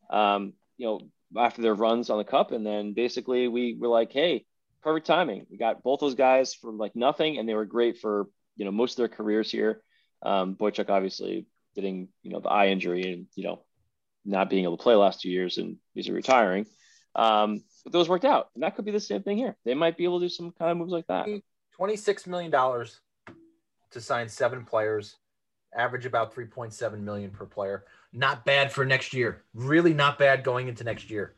um, 0.09 0.53
you 0.77 0.85
know, 0.85 1.01
after 1.37 1.61
their 1.61 1.73
runs 1.73 2.09
on 2.09 2.17
the 2.17 2.23
cup, 2.23 2.51
and 2.51 2.65
then 2.65 2.93
basically 2.93 3.47
we 3.47 3.75
were 3.77 3.87
like, 3.87 4.11
hey, 4.11 4.45
perfect 4.81 5.07
timing. 5.07 5.45
We 5.49 5.57
got 5.57 5.83
both 5.83 5.99
those 5.99 6.15
guys 6.15 6.53
for 6.53 6.71
like 6.71 6.95
nothing, 6.95 7.37
and 7.37 7.49
they 7.49 7.55
were 7.55 7.65
great 7.65 7.97
for 7.99 8.27
you 8.55 8.65
know 8.65 8.71
most 8.71 8.93
of 8.93 8.97
their 8.97 9.07
careers 9.07 9.51
here. 9.51 9.81
Um, 10.21 10.55
Boychuk 10.55 10.89
obviously 10.89 11.47
getting 11.75 12.07
you 12.23 12.31
know 12.31 12.39
the 12.39 12.49
eye 12.49 12.67
injury 12.67 13.11
and 13.11 13.27
you 13.35 13.43
know 13.43 13.63
not 14.23 14.49
being 14.49 14.63
able 14.63 14.77
to 14.77 14.83
play 14.83 14.95
last 14.95 15.21
two 15.21 15.29
years 15.29 15.57
and 15.57 15.77
he's 15.93 16.09
retiring. 16.09 16.65
Um, 17.15 17.63
but 17.83 17.93
those 17.93 18.09
worked 18.09 18.25
out, 18.25 18.49
and 18.55 18.63
that 18.63 18.75
could 18.75 18.85
be 18.85 18.91
the 18.91 18.99
same 18.99 19.23
thing 19.23 19.37
here. 19.37 19.55
They 19.65 19.73
might 19.73 19.97
be 19.97 20.03
able 20.03 20.19
to 20.19 20.25
do 20.25 20.29
some 20.29 20.51
kind 20.51 20.71
of 20.71 20.77
moves 20.77 20.91
like 20.91 21.07
that. 21.07 21.27
Twenty-six 21.75 22.27
million 22.27 22.51
dollars 22.51 22.99
to 23.91 24.01
sign 24.01 24.29
seven 24.29 24.65
players, 24.65 25.15
average 25.75 26.05
about 26.05 26.33
three 26.33 26.45
point 26.45 26.73
seven 26.73 27.03
million 27.03 27.31
per 27.31 27.45
player. 27.45 27.85
Not 28.15 28.45
bad 28.45 28.71
for 28.71 28.85
next 28.85 29.13
year. 29.13 29.43
Really 29.53 29.93
not 29.93 30.17
bad 30.17 30.45
going 30.45 30.69
into 30.69 30.85
next 30.85 31.09
year. 31.09 31.35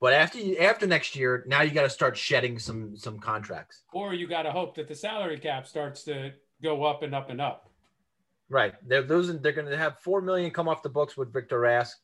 But 0.00 0.14
after 0.14 0.38
you, 0.40 0.56
after 0.56 0.84
next 0.84 1.14
year, 1.14 1.44
now 1.46 1.62
you 1.62 1.70
got 1.70 1.82
to 1.82 1.90
start 1.90 2.16
shedding 2.16 2.58
some 2.58 2.96
some 2.96 3.20
contracts. 3.20 3.82
Or 3.92 4.12
you 4.12 4.26
got 4.26 4.42
to 4.42 4.50
hope 4.50 4.74
that 4.74 4.88
the 4.88 4.96
salary 4.96 5.38
cap 5.38 5.64
starts 5.64 6.02
to 6.04 6.32
go 6.60 6.82
up 6.82 7.04
and 7.04 7.14
up 7.14 7.30
and 7.30 7.40
up. 7.40 7.70
Right. 8.48 8.74
They're 8.86 9.02
losing. 9.02 9.40
They're 9.40 9.52
going 9.52 9.68
to 9.68 9.78
have 9.78 10.00
four 10.00 10.20
million 10.20 10.50
come 10.50 10.68
off 10.68 10.82
the 10.82 10.88
books 10.88 11.16
with 11.16 11.32
Victor 11.32 11.60
Rask. 11.60 11.94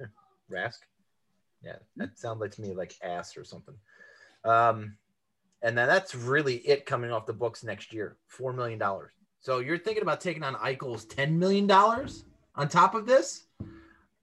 Rask. 0.50 0.78
Yeah, 1.62 1.76
that 1.96 2.18
sounds 2.18 2.40
like 2.40 2.52
to 2.52 2.62
me 2.62 2.72
like 2.72 2.94
ass 3.02 3.36
or 3.36 3.44
something. 3.44 3.74
Um, 4.42 4.96
and 5.62 5.76
then 5.76 5.86
that's 5.86 6.14
really 6.14 6.56
it 6.56 6.86
coming 6.86 7.12
off 7.12 7.26
the 7.26 7.34
books 7.34 7.62
next 7.62 7.92
year. 7.92 8.16
Four 8.26 8.54
million 8.54 8.78
dollars. 8.78 9.12
So 9.40 9.58
you're 9.58 9.78
thinking 9.78 10.02
about 10.02 10.22
taking 10.22 10.42
on 10.42 10.54
Eichel's 10.54 11.04
ten 11.04 11.38
million 11.38 11.66
dollars 11.66 12.24
on 12.56 12.68
top 12.68 12.94
of 12.94 13.06
this? 13.06 13.46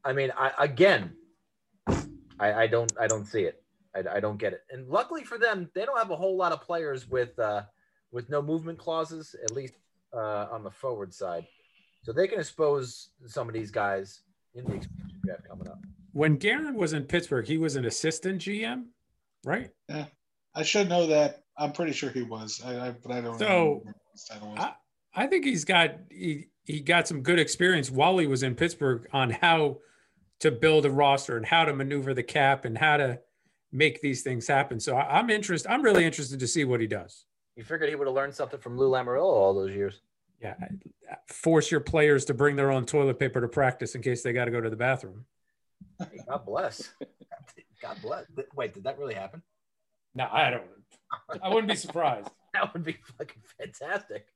I 0.03 0.13
mean, 0.13 0.31
I 0.37 0.51
again, 0.59 1.15
I, 2.39 2.53
I 2.53 2.67
don't, 2.67 2.91
I 2.99 3.07
don't 3.07 3.25
see 3.25 3.43
it. 3.43 3.63
I, 3.95 4.17
I 4.17 4.19
don't 4.19 4.37
get 4.37 4.53
it. 4.53 4.61
And 4.71 4.87
luckily 4.89 5.23
for 5.23 5.37
them, 5.37 5.69
they 5.75 5.85
don't 5.85 5.97
have 5.97 6.11
a 6.11 6.15
whole 6.15 6.35
lot 6.35 6.51
of 6.51 6.61
players 6.61 7.07
with 7.09 7.37
uh, 7.39 7.63
with 8.11 8.29
no 8.29 8.41
movement 8.41 8.79
clauses, 8.79 9.35
at 9.43 9.51
least 9.51 9.73
uh, 10.13 10.47
on 10.51 10.63
the 10.63 10.71
forward 10.71 11.13
side. 11.13 11.45
So 12.03 12.11
they 12.11 12.27
can 12.27 12.39
expose 12.39 13.09
some 13.25 13.47
of 13.47 13.53
these 13.53 13.71
guys 13.71 14.21
in 14.55 14.65
the 14.65 14.73
expansion 14.73 15.19
draft 15.23 15.47
coming 15.47 15.67
up. 15.67 15.79
When 16.11 16.35
Guerin 16.35 16.75
was 16.75 16.93
in 16.93 17.03
Pittsburgh, 17.03 17.47
he 17.47 17.57
was 17.57 17.75
an 17.75 17.85
assistant 17.85 18.41
GM, 18.41 18.85
right? 19.45 19.69
Yeah, 19.89 20.05
I 20.53 20.63
should 20.63 20.89
know 20.89 21.07
that. 21.07 21.43
I'm 21.57 21.71
pretty 21.71 21.93
sure 21.93 22.09
he 22.09 22.23
was. 22.23 22.61
I, 22.63 22.87
I 22.87 22.91
but 22.91 23.11
I 23.11 23.21
don't 23.21 23.39
So, 23.39 23.45
know 23.47 23.81
what 23.83 23.95
his 24.11 24.25
title 24.25 24.49
was. 24.49 24.59
I, 24.59 24.73
I 25.15 25.27
think 25.27 25.45
he's 25.45 25.65
got 25.65 25.95
he, 26.09 26.47
he 26.65 26.79
got 26.79 27.07
some 27.07 27.21
good 27.21 27.39
experience 27.39 27.91
while 27.91 28.17
he 28.17 28.27
was 28.27 28.43
in 28.43 28.55
Pittsburgh 28.55 29.07
on 29.11 29.29
how 29.29 29.79
to 30.39 30.51
build 30.51 30.85
a 30.85 30.91
roster 30.91 31.37
and 31.37 31.45
how 31.45 31.65
to 31.65 31.73
maneuver 31.73 32.13
the 32.13 32.23
cap 32.23 32.65
and 32.65 32.77
how 32.77 32.97
to 32.97 33.19
make 33.71 34.01
these 34.01 34.21
things 34.21 34.47
happen. 34.47 34.79
So 34.79 34.95
I, 34.95 35.19
I'm 35.19 35.29
interested. 35.29 35.71
I'm 35.71 35.81
really 35.81 36.05
interested 36.05 36.39
to 36.39 36.47
see 36.47 36.63
what 36.63 36.79
he 36.79 36.87
does. 36.87 37.25
You 37.55 37.63
figured 37.63 37.89
he 37.89 37.95
would 37.95 38.07
have 38.07 38.15
learned 38.15 38.33
something 38.33 38.59
from 38.59 38.77
Lou 38.77 38.89
Lamoriello 38.89 39.23
all 39.23 39.53
those 39.53 39.71
years. 39.71 40.01
Yeah, 40.41 40.55
force 41.27 41.71
your 41.71 41.79
players 41.79 42.25
to 42.25 42.33
bring 42.33 42.55
their 42.55 42.71
own 42.71 42.85
toilet 42.85 43.17
paper 43.17 43.39
to 43.39 43.47
practice 43.47 43.95
in 43.95 44.01
case 44.01 44.23
they 44.23 44.33
got 44.33 44.45
to 44.45 44.51
go 44.51 44.59
to 44.59 44.69
the 44.69 44.75
bathroom. 44.75 45.25
Hey, 45.99 46.19
God 46.27 46.45
bless. 46.45 46.89
God 47.81 47.97
bless. 48.01 48.25
Wait, 48.55 48.73
did 48.73 48.83
that 48.83 48.99
really 48.99 49.13
happen? 49.13 49.41
No, 50.15 50.27
I 50.31 50.49
don't. 50.49 50.63
I 51.43 51.49
wouldn't 51.49 51.69
be 51.69 51.75
surprised. 51.75 52.29
That 52.53 52.73
would 52.73 52.83
be 52.83 52.97
fucking 53.17 53.41
fantastic. 53.57 54.27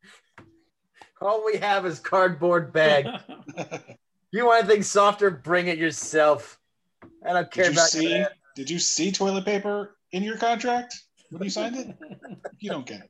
All 1.22 1.44
we 1.46 1.58
have 1.58 1.86
is 1.86 2.00
cardboard 2.00 2.72
bag. 2.72 3.08
you 4.32 4.46
want 4.46 4.66
anything 4.66 4.84
softer? 4.84 5.32
Bring 5.32 5.68
it 5.68 5.78
yourself. 5.78 6.60
I 7.26 7.34
don't 7.34 7.52
care 7.52 7.66
Did 7.66 7.74
you 7.74 7.80
about 7.80 7.90
see? 7.90 8.18
your 8.18 8.28
Did 8.56 8.70
you 8.70 8.80
see 8.80 9.12
toilet 9.12 9.46
paper 9.46 9.98
in 10.12 10.24
your 10.24 10.38
contract 10.38 10.96
when 11.30 11.44
you 11.44 11.50
signed 11.50 11.76
it? 11.76 11.98
You 12.60 12.72
don't 12.72 12.88
get 12.88 13.08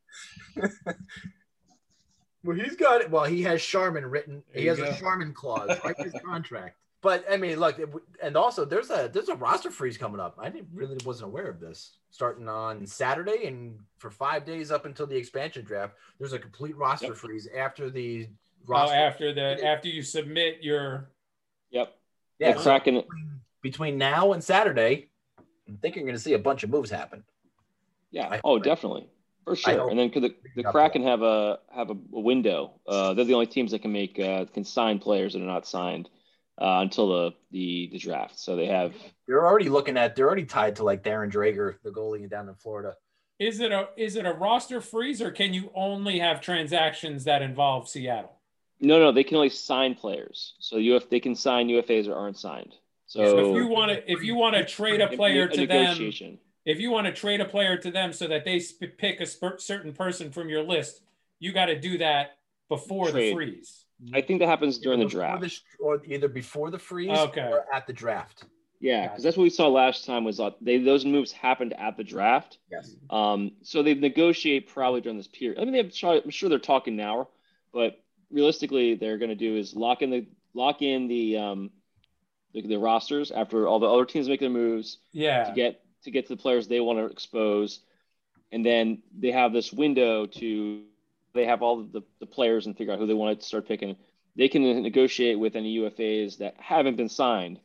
it. 0.57 0.71
Well, 2.43 2.57
he's 2.57 2.75
got 2.75 2.99
it. 2.99 3.09
Well, 3.09 3.23
he 3.23 3.43
has 3.43 3.61
Charmin 3.63 4.05
written. 4.05 4.43
There 4.53 4.61
he 4.61 4.67
has 4.67 4.79
a 4.79 4.83
go. 4.83 4.93
Charmin 4.93 5.33
clause 5.33 5.77
right 5.85 5.97
in 5.97 6.11
his 6.11 6.21
contract. 6.21 6.75
But 7.01 7.25
I 7.29 7.37
mean, 7.37 7.59
look, 7.59 7.77
it- 7.79 7.89
and 8.23 8.35
also 8.35 8.65
there's 8.65 8.89
a 8.89 9.09
there's 9.13 9.29
a 9.29 9.35
roster 9.35 9.69
freeze 9.71 9.97
coming 9.97 10.19
up. 10.19 10.35
I 10.39 10.49
didn't 10.49 10.69
really 10.73 10.97
wasn't 11.05 11.29
aware 11.29 11.47
of 11.47 11.59
this. 11.59 11.97
Starting 12.09 12.49
on 12.49 12.85
Saturday 12.87 13.45
and 13.45 13.77
for 13.99 14.09
five 14.09 14.45
days 14.45 14.71
up 14.71 14.85
until 14.85 15.05
the 15.05 15.15
expansion 15.15 15.63
draft, 15.63 15.93
there's 16.17 16.33
a 16.33 16.39
complete 16.39 16.75
roster 16.75 17.07
Yep. 17.07 17.15
freeze 17.15 17.47
after 17.55 17.89
the 17.89 18.27
Oh, 18.69 18.89
after 18.89 19.31
the 19.33 19.63
after 19.65 19.87
you 19.87 20.01
submit 20.01 20.57
your 20.61 21.11
Yep. 21.69 21.93
yeah, 22.39 22.53
the 22.53 22.59
so 22.59 22.63
Kraken. 22.71 22.95
between, 22.95 23.39
between 23.61 23.97
now 23.97 24.33
and 24.33 24.43
Saturday. 24.43 25.09
I 25.69 25.73
think 25.81 25.95
you're 25.95 26.05
going 26.05 26.15
to 26.15 26.21
see 26.21 26.33
a 26.33 26.39
bunch 26.39 26.63
of 26.63 26.69
moves 26.69 26.89
happen. 26.89 27.23
Yeah. 28.11 28.27
I- 28.29 28.41
oh, 28.43 28.57
definitely. 28.57 29.07
For 29.43 29.55
sure. 29.55 29.89
And 29.89 29.97
then 29.99 30.09
could 30.09 30.23
the, 30.23 30.35
the 30.55 30.65
Up 30.65 30.73
Kraken 30.73 31.03
have 31.03 31.21
a 31.21 31.59
have 31.73 31.89
a, 31.89 31.93
a 32.13 32.19
window. 32.19 32.73
Uh, 32.87 33.13
they're 33.13 33.23
the 33.25 33.33
only 33.33 33.45
teams 33.47 33.71
that 33.71 33.81
can 33.81 33.93
make 33.93 34.19
uh, 34.19 34.45
can 34.45 34.65
sign 34.65 34.99
players 34.99 35.33
that 35.33 35.41
are 35.41 35.45
not 35.45 35.65
signed 35.65 36.09
uh, 36.59 36.79
until 36.81 37.07
the, 37.09 37.33
the 37.51 37.89
the 37.91 37.99
draft. 37.99 38.39
So 38.39 38.55
they 38.55 38.67
have 38.67 38.93
They're 39.27 39.45
already 39.45 39.69
looking 39.69 39.97
at. 39.97 40.15
They're 40.15 40.27
already 40.27 40.45
tied 40.45 40.75
to 40.77 40.83
like 40.83 41.03
Darren 41.03 41.31
Driedger, 41.31 41.75
the 41.83 41.91
goalie 41.91 42.29
down 42.29 42.49
in 42.49 42.55
Florida. 42.55 42.95
is 43.39 43.59
it 43.59 43.71
a 43.71 43.89
is 43.97 44.15
it 44.15 44.25
a 44.25 44.33
roster 44.33 44.81
freeze 44.81 45.21
or 45.21 45.31
can 45.31 45.53
you 45.53 45.71
only 45.75 46.19
have 46.19 46.41
transactions 46.41 47.23
that 47.25 47.41
involve 47.41 47.87
Seattle? 47.87 48.33
no 48.79 48.99
no 48.99 49.11
they 49.11 49.23
can 49.23 49.37
only 49.37 49.49
sign 49.49 49.95
players. 49.95 50.55
So 50.59 50.77
UF 50.77 51.09
they 51.09 51.19
can 51.19 51.35
sign 51.35 51.67
UFAs 51.67 52.07
or 52.07 52.15
aren't 52.15 52.37
signed. 52.37 52.73
So, 53.05 53.23
So 53.23 53.39
if 53.39 53.55
you 53.55 53.67
want 53.67 53.91
to 53.91 54.11
if 54.11 54.23
you 54.23 54.35
want 54.35 54.55
to 54.55 54.65
trade 54.65 55.01
a 55.01 55.07
player 55.07 55.45
a 55.45 55.55
to 55.55 55.67
them, 55.67 55.97
if 56.65 56.79
you 56.79 56.91
want 56.91 57.07
to 57.07 57.13
trade 57.13 57.39
a 57.39 57.45
player 57.45 57.77
to 57.77 57.89
them 57.89 58.11
so 58.11 58.27
that 58.27 58.43
they 58.43 58.59
sp- 58.59 58.97
pick 58.97 59.21
a 59.21 59.25
sp- 59.25 59.59
certain 59.59 59.93
person 59.93 60.31
from 60.31 60.49
your 60.49 60.63
list, 60.63 61.01
you 61.39 61.53
got 61.53 61.67
to 61.67 61.79
do 61.79 61.97
that 61.99 62.37
before 62.67 63.11
the 63.11 63.31
freeze. 63.33 63.85
I 64.13 64.21
think 64.21 64.39
that 64.39 64.47
happens 64.47 64.77
during 64.77 64.99
the 64.99 65.05
draft. 65.05 65.41
the- 65.41 65.59
or 65.79 66.01
either 66.05 66.27
before 66.27 66.69
the 66.69 66.79
freeze 66.79 67.09
Okay. 67.17 67.41
or 67.41 67.65
at 67.73 67.87
the 67.87 67.93
draft. 67.93 68.45
Yeah, 68.79 69.07
because 69.07 69.23
that's 69.23 69.35
what 69.37 69.43
we 69.43 69.49
saw 69.49 69.67
last 69.69 70.05
time 70.05 70.23
was 70.23 70.39
uh, 70.39 70.51
they 70.61 70.77
those 70.77 71.03
moves 71.03 71.31
happened 71.31 71.73
at 71.73 71.97
the 71.97 72.03
draft. 72.03 72.59
Yes. 72.71 72.95
Um, 73.09 73.53
so 73.63 73.81
they 73.81 73.95
negotiate 73.95 74.67
probably 74.67 75.01
during 75.01 75.17
this 75.17 75.27
period. 75.27 75.59
I 75.59 75.65
mean, 75.65 75.73
they've 75.73 75.91
I'm 76.03 76.29
sure 76.29 76.47
they're 76.47 76.59
talking 76.59 76.95
now, 76.95 77.29
but 77.73 77.99
realistically, 78.29 78.93
they're 78.93 79.17
going 79.17 79.29
to 79.29 79.35
do 79.35 79.55
is 79.57 79.75
lock 79.75 80.03
in 80.03 80.11
the 80.11 80.27
lock 80.53 80.83
in 80.83 81.07
the 81.07 81.37
um 81.37 81.71
the, 82.53 82.61
the 82.61 82.77
rosters 82.77 83.31
after 83.31 83.67
all 83.67 83.79
the 83.79 83.87
other 83.87 84.05
teams 84.05 84.29
make 84.29 84.39
their 84.41 84.49
moves 84.51 84.99
Yeah. 85.11 85.45
to 85.45 85.53
get 85.55 85.81
to 86.03 86.11
get 86.11 86.27
to 86.27 86.35
the 86.35 86.41
players 86.41 86.67
they 86.67 86.79
want 86.79 86.99
to 86.99 87.05
expose, 87.05 87.79
and 88.51 88.63
then 88.63 89.01
they 89.17 89.31
have 89.31 89.53
this 89.53 89.73
window 89.73 90.27
to 90.27 90.83
they 91.37 91.45
have 91.45 91.61
all 91.61 91.83
the, 91.83 92.01
the 92.19 92.25
players 92.25 92.65
and 92.65 92.77
figure 92.77 92.93
out 92.93 92.99
who 92.99 93.07
they 93.07 93.13
want 93.13 93.39
to 93.39 93.45
start 93.45 93.67
picking. 93.67 93.95
They 94.35 94.49
can 94.49 94.83
negotiate 94.83 95.39
with 95.39 95.55
any 95.55 95.77
UFAs 95.77 96.37
that 96.39 96.55
haven't 96.59 96.97
been 96.97 97.09
signed. 97.09 97.59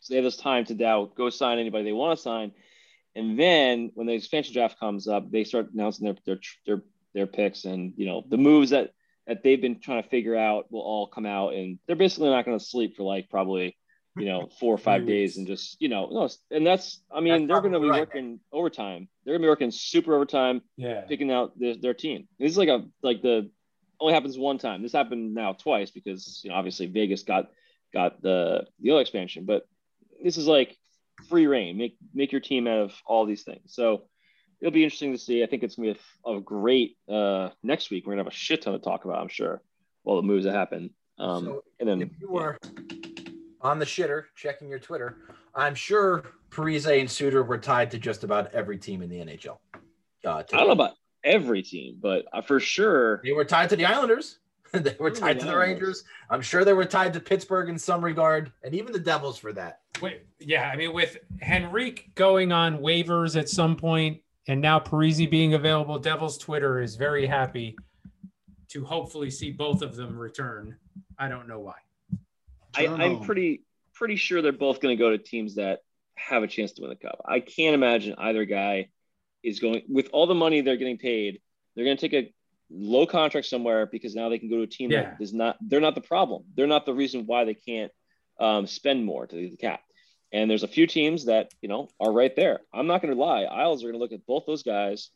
So 0.00 0.12
they 0.12 0.16
have 0.16 0.24
this 0.24 0.36
time 0.36 0.64
to 0.66 0.74
now 0.74 1.04
go 1.04 1.30
sign 1.30 1.58
anybody 1.58 1.84
they 1.84 1.92
want 1.92 2.18
to 2.18 2.22
sign. 2.22 2.52
And 3.14 3.38
then 3.38 3.90
when 3.94 4.06
the 4.06 4.14
expansion 4.14 4.54
draft 4.54 4.80
comes 4.80 5.06
up, 5.06 5.30
they 5.30 5.44
start 5.44 5.72
announcing 5.72 6.06
their 6.06 6.16
their 6.24 6.40
their, 6.66 6.82
their 7.14 7.26
picks 7.26 7.64
and 7.64 7.92
you 7.96 8.06
know 8.06 8.24
the 8.26 8.38
moves 8.38 8.70
that 8.70 8.92
that 9.26 9.42
they've 9.44 9.60
been 9.60 9.78
trying 9.80 10.02
to 10.02 10.08
figure 10.08 10.36
out 10.36 10.72
will 10.72 10.80
all 10.80 11.06
come 11.06 11.26
out 11.26 11.54
and 11.54 11.78
they're 11.86 11.94
basically 11.94 12.30
not 12.30 12.44
going 12.44 12.58
to 12.58 12.64
sleep 12.64 12.96
for 12.96 13.04
like 13.04 13.30
probably 13.30 13.76
you 14.16 14.26
know 14.26 14.48
four 14.60 14.74
or 14.74 14.78
five 14.90 15.06
days 15.06 15.36
and 15.38 15.46
just 15.46 15.80
you 15.80 15.88
know 15.88 16.08
no 16.10 16.28
and 16.50 16.66
that's 16.66 17.00
I 17.10 17.20
mean 17.20 17.32
That's 17.32 17.48
they're 17.48 17.60
going 17.60 17.72
to 17.72 17.80
be 17.80 17.88
right. 17.88 18.00
working 18.00 18.40
overtime. 18.52 19.08
They're 19.24 19.32
going 19.34 19.42
to 19.42 19.46
be 19.46 19.50
working 19.50 19.70
super 19.70 20.14
overtime 20.14 20.62
Yeah. 20.76 21.02
picking 21.02 21.30
out 21.30 21.58
their, 21.58 21.76
their 21.76 21.94
team. 21.94 22.28
This 22.38 22.50
is 22.52 22.58
like 22.58 22.68
a 22.68 22.84
like 23.02 23.22
the 23.22 23.50
only 24.00 24.14
happens 24.14 24.36
one 24.36 24.58
time. 24.58 24.82
This 24.82 24.92
happened 24.92 25.34
now 25.34 25.52
twice 25.52 25.90
because 25.90 26.40
you 26.44 26.50
know 26.50 26.56
obviously 26.56 26.86
Vegas 26.86 27.22
got 27.22 27.50
got 27.94 28.20
the 28.22 28.66
the 28.80 28.90
other 28.90 29.00
expansion, 29.00 29.44
but 29.46 29.66
this 30.22 30.36
is 30.36 30.46
like 30.46 30.76
free 31.28 31.46
reign. 31.46 31.76
Make 31.78 31.96
make 32.12 32.32
your 32.32 32.40
team 32.40 32.66
out 32.66 32.78
of 32.80 32.92
all 33.06 33.24
these 33.26 33.44
things. 33.44 33.72
So 33.74 34.04
it'll 34.60 34.72
be 34.72 34.82
interesting 34.84 35.12
to 35.12 35.18
see. 35.18 35.42
I 35.42 35.46
think 35.46 35.62
it's 35.62 35.76
gonna 35.76 35.94
be 35.94 35.98
a, 36.26 36.30
a 36.36 36.40
great 36.40 36.96
uh, 37.08 37.50
next 37.62 37.90
week. 37.90 38.04
We're 38.06 38.12
gonna 38.14 38.24
have 38.24 38.32
a 38.32 38.36
shit 38.36 38.62
ton 38.62 38.72
to 38.74 38.78
talk 38.78 39.04
about. 39.04 39.20
I'm 39.22 39.28
sure. 39.28 39.62
All 40.04 40.16
the 40.16 40.22
moves 40.22 40.44
that 40.46 40.54
happen. 40.54 40.90
Um, 41.18 41.44
So 41.44 41.64
and 41.78 41.88
then 41.88 42.02
if 42.02 42.08
you 42.20 42.28
were 42.28 42.58
on 43.62 43.78
the 43.78 43.84
shitter 43.84 44.24
checking 44.34 44.68
your 44.68 44.78
Twitter, 44.78 45.18
I'm 45.54 45.74
sure 45.74 46.24
Parise 46.50 47.00
and 47.00 47.10
Suter 47.10 47.42
were 47.42 47.58
tied 47.58 47.90
to 47.92 47.98
just 47.98 48.24
about 48.24 48.52
every 48.52 48.78
team 48.78 49.02
in 49.02 49.08
the 49.08 49.18
NHL. 49.18 49.58
Uh, 50.24 50.30
I 50.36 50.42
don't 50.42 50.66
know 50.66 50.72
about 50.72 50.94
every 51.24 51.62
team, 51.62 51.98
but 52.00 52.26
uh, 52.32 52.42
for 52.42 52.60
sure. 52.60 53.20
They 53.24 53.32
were 53.32 53.44
tied 53.44 53.70
to 53.70 53.76
the 53.76 53.84
Islanders. 53.84 54.38
they 54.72 54.96
were 54.98 55.10
Ooh, 55.10 55.14
tied 55.14 55.38
to 55.40 55.46
the 55.46 55.52
Islanders. 55.52 55.68
Rangers. 55.68 56.04
I'm 56.30 56.42
sure 56.42 56.64
they 56.64 56.72
were 56.72 56.84
tied 56.84 57.12
to 57.14 57.20
Pittsburgh 57.20 57.68
in 57.68 57.78
some 57.78 58.04
regard, 58.04 58.52
and 58.62 58.74
even 58.74 58.92
the 58.92 58.98
Devils 58.98 59.38
for 59.38 59.52
that. 59.52 59.80
Wait, 60.00 60.22
yeah, 60.40 60.70
I 60.72 60.76
mean, 60.76 60.92
with 60.92 61.18
Henrique 61.42 62.14
going 62.14 62.52
on 62.52 62.78
waivers 62.78 63.38
at 63.38 63.48
some 63.48 63.76
point, 63.76 64.20
and 64.48 64.60
now 64.60 64.80
Parise 64.80 65.30
being 65.30 65.54
available, 65.54 65.98
Devils 65.98 66.38
Twitter 66.38 66.80
is 66.80 66.96
very 66.96 67.26
happy 67.26 67.76
to 68.68 68.84
hopefully 68.84 69.30
see 69.30 69.52
both 69.52 69.82
of 69.82 69.94
them 69.94 70.18
return. 70.18 70.76
I 71.18 71.28
don't 71.28 71.46
know 71.46 71.60
why. 71.60 71.74
I, 72.76 72.86
I'm 72.86 73.20
pretty 73.20 73.62
pretty 73.94 74.16
sure 74.16 74.42
they're 74.42 74.52
both 74.52 74.80
going 74.80 74.96
to 74.96 75.02
go 75.02 75.10
to 75.10 75.18
teams 75.18 75.56
that 75.56 75.80
have 76.14 76.42
a 76.42 76.46
chance 76.46 76.72
to 76.72 76.82
win 76.82 76.90
the 76.90 76.96
cup. 76.96 77.20
I 77.24 77.40
can't 77.40 77.74
imagine 77.74 78.14
either 78.18 78.44
guy 78.44 78.88
is 79.42 79.60
going 79.60 79.82
with 79.88 80.08
all 80.12 80.26
the 80.26 80.34
money 80.34 80.60
they're 80.60 80.76
getting 80.76 80.98
paid. 80.98 81.40
They're 81.74 81.84
going 81.84 81.96
to 81.96 82.08
take 82.08 82.24
a 82.26 82.32
low 82.70 83.06
contract 83.06 83.46
somewhere 83.46 83.86
because 83.86 84.14
now 84.14 84.28
they 84.28 84.38
can 84.38 84.48
go 84.48 84.56
to 84.56 84.62
a 84.62 84.66
team 84.66 84.90
Yeah. 84.90 85.02
that 85.02 85.16
is 85.20 85.32
not. 85.32 85.56
They're 85.60 85.80
not 85.80 85.94
the 85.94 86.00
problem. 86.00 86.44
They're 86.54 86.66
not 86.66 86.86
the 86.86 86.94
reason 86.94 87.24
why 87.26 87.44
they 87.44 87.54
can't 87.54 87.92
um, 88.40 88.66
spend 88.66 89.04
more 89.04 89.26
to 89.26 89.34
the 89.34 89.56
cap. 89.56 89.80
And 90.32 90.50
there's 90.50 90.62
a 90.62 90.68
few 90.68 90.86
teams 90.86 91.26
that 91.26 91.50
you 91.60 91.68
know 91.68 91.88
are 92.00 92.10
right 92.12 92.34
there. 92.34 92.60
I'm 92.72 92.86
not 92.86 93.02
going 93.02 93.14
to 93.14 93.20
lie. 93.20 93.42
Isles 93.42 93.82
are 93.82 93.88
going 93.88 93.94
to 93.94 93.98
look 94.00 94.12
at 94.12 94.26
both 94.26 94.44
those 94.46 94.62
guys. 94.62 95.10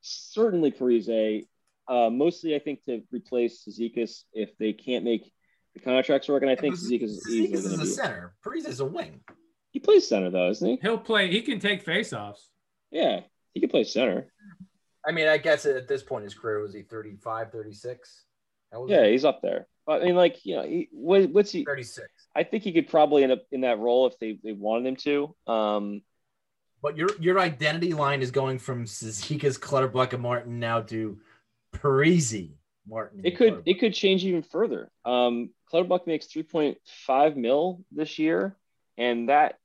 Certainly 0.00 0.72
Parise, 0.72 1.46
uh, 1.88 2.10
mostly 2.10 2.54
I 2.54 2.58
think 2.58 2.84
to 2.84 3.02
replace 3.12 3.64
Cizikas 3.64 4.24
if 4.32 4.56
they 4.58 4.72
can't 4.72 5.04
make 5.04 5.30
the 5.78 5.84
contracts 5.84 6.28
work. 6.28 6.42
And 6.42 6.50
I 6.50 6.56
think 6.56 6.74
Cizikas 6.74 7.02
is 7.04 7.26
easily 7.28 7.48
Cizikas 7.48 7.52
going 7.52 7.64
is 7.64 7.72
to 7.72 7.74
a 7.74 7.78
be. 7.78 7.86
center. 7.86 8.34
Parise 8.44 8.68
is 8.68 8.80
a 8.80 8.84
wing. 8.84 9.20
He 9.70 9.80
plays 9.80 10.08
center 10.08 10.30
though, 10.30 10.48
isn't 10.50 10.68
he? 10.68 10.78
He'll 10.82 10.98
play. 10.98 11.30
He 11.30 11.42
can 11.42 11.60
take 11.60 11.84
faceoffs. 11.84 12.40
Yeah, 12.90 13.20
he 13.54 13.60
can 13.60 13.68
play 13.68 13.84
center. 13.84 14.32
I 15.06 15.12
mean, 15.12 15.28
I 15.28 15.38
guess 15.38 15.64
at 15.66 15.88
this 15.88 16.02
point 16.02 16.22
in 16.22 16.24
his 16.24 16.34
career, 16.34 16.60
was 16.60 16.74
he 16.74 16.82
35, 16.82 17.52
36? 17.52 18.24
How 18.72 18.86
Yeah, 18.86 19.04
he? 19.04 19.12
he's 19.12 19.24
up 19.24 19.40
there. 19.42 19.66
But 19.86 20.02
I 20.02 20.06
mean, 20.06 20.16
like 20.16 20.44
you 20.44 20.56
know, 20.56 20.62
he, 20.64 20.88
what, 20.92 21.30
what's 21.30 21.50
he? 21.50 21.64
36. 21.64 22.06
I 22.34 22.42
think 22.44 22.62
he 22.62 22.72
could 22.72 22.88
probably 22.88 23.22
end 23.22 23.32
up 23.32 23.42
in 23.52 23.62
that 23.62 23.78
role 23.78 24.06
if 24.06 24.18
they, 24.18 24.38
they 24.42 24.52
wanted 24.52 24.86
him 24.86 24.96
to. 24.96 25.34
Um, 25.52 26.02
But 26.82 26.96
your 26.96 27.08
your 27.20 27.38
identity 27.38 27.92
line 27.94 28.20
is 28.22 28.30
going 28.30 28.58
from 28.58 28.84
Cizikas, 28.84 29.58
Clutterbuck, 29.58 30.12
and 30.12 30.22
Martin 30.22 30.58
now 30.60 30.82
to 30.82 31.18
Parise, 31.74 32.50
Martin. 32.88 33.20
it 33.24 33.36
could 33.36 33.48
Clutterbuck. 33.54 33.62
it 33.66 33.80
could 33.80 33.94
change 33.94 34.24
even 34.24 34.42
further. 34.42 34.90
Um, 35.04 35.50
Clutterbuck 35.70 36.06
makes 36.06 36.26
three 36.26 36.42
point 36.42 36.78
five 37.06 37.36
mil 37.36 37.84
this 37.92 38.18
year, 38.18 38.56
and 38.96 39.28
that 39.28 39.58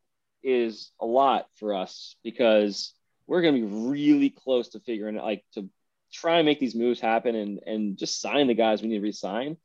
is 0.44 0.92
a 1.00 1.06
lot 1.06 1.48
for 1.56 1.74
us 1.74 2.16
because 2.24 2.94
we're 3.28 3.42
going 3.42 3.56
to 3.56 3.62
be 3.62 3.74
really 3.90 4.30
close 4.30 4.70
to 4.70 4.80
figuring 4.82 5.18
out 5.18 5.24
like 5.24 5.44
to 5.54 5.70
try 6.12 6.38
and 6.38 6.46
make 6.46 6.60
these 6.60 6.76
moves 6.76 7.00
happen 7.00 7.36
and 7.36 7.60
and 7.66 7.98
just 7.98 8.22
sign 8.22 8.48
the 8.48 8.54
guys 8.54 8.82
we 8.82 8.90
need 8.90 8.98
to 8.98 9.02
resign. 9.02 9.58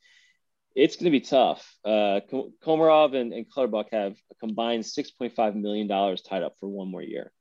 It's 0.74 0.94
going 0.94 1.06
to 1.06 1.10
be 1.10 1.20
tough. 1.20 1.74
Uh, 1.84 2.20
Komarov 2.64 3.16
and, 3.16 3.32
and 3.32 3.50
Clutterbuck 3.50 3.88
have 3.90 4.12
a 4.30 4.34
combined 4.36 4.86
six 4.86 5.10
point 5.10 5.34
five 5.34 5.56
million 5.56 5.88
dollars 5.88 6.22
tied 6.22 6.42
up 6.42 6.54
for 6.60 6.68
one 6.68 6.90
more 6.90 7.02
year. 7.02 7.32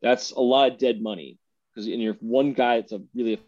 That's 0.00 0.30
a 0.30 0.40
lot 0.40 0.72
of 0.72 0.78
dead 0.78 1.02
money 1.02 1.38
because 1.74 1.86
in 1.88 2.00
your 2.00 2.14
one 2.20 2.52
guy 2.52 2.76
it's 2.76 2.92
a 2.92 3.02
really 3.14 3.40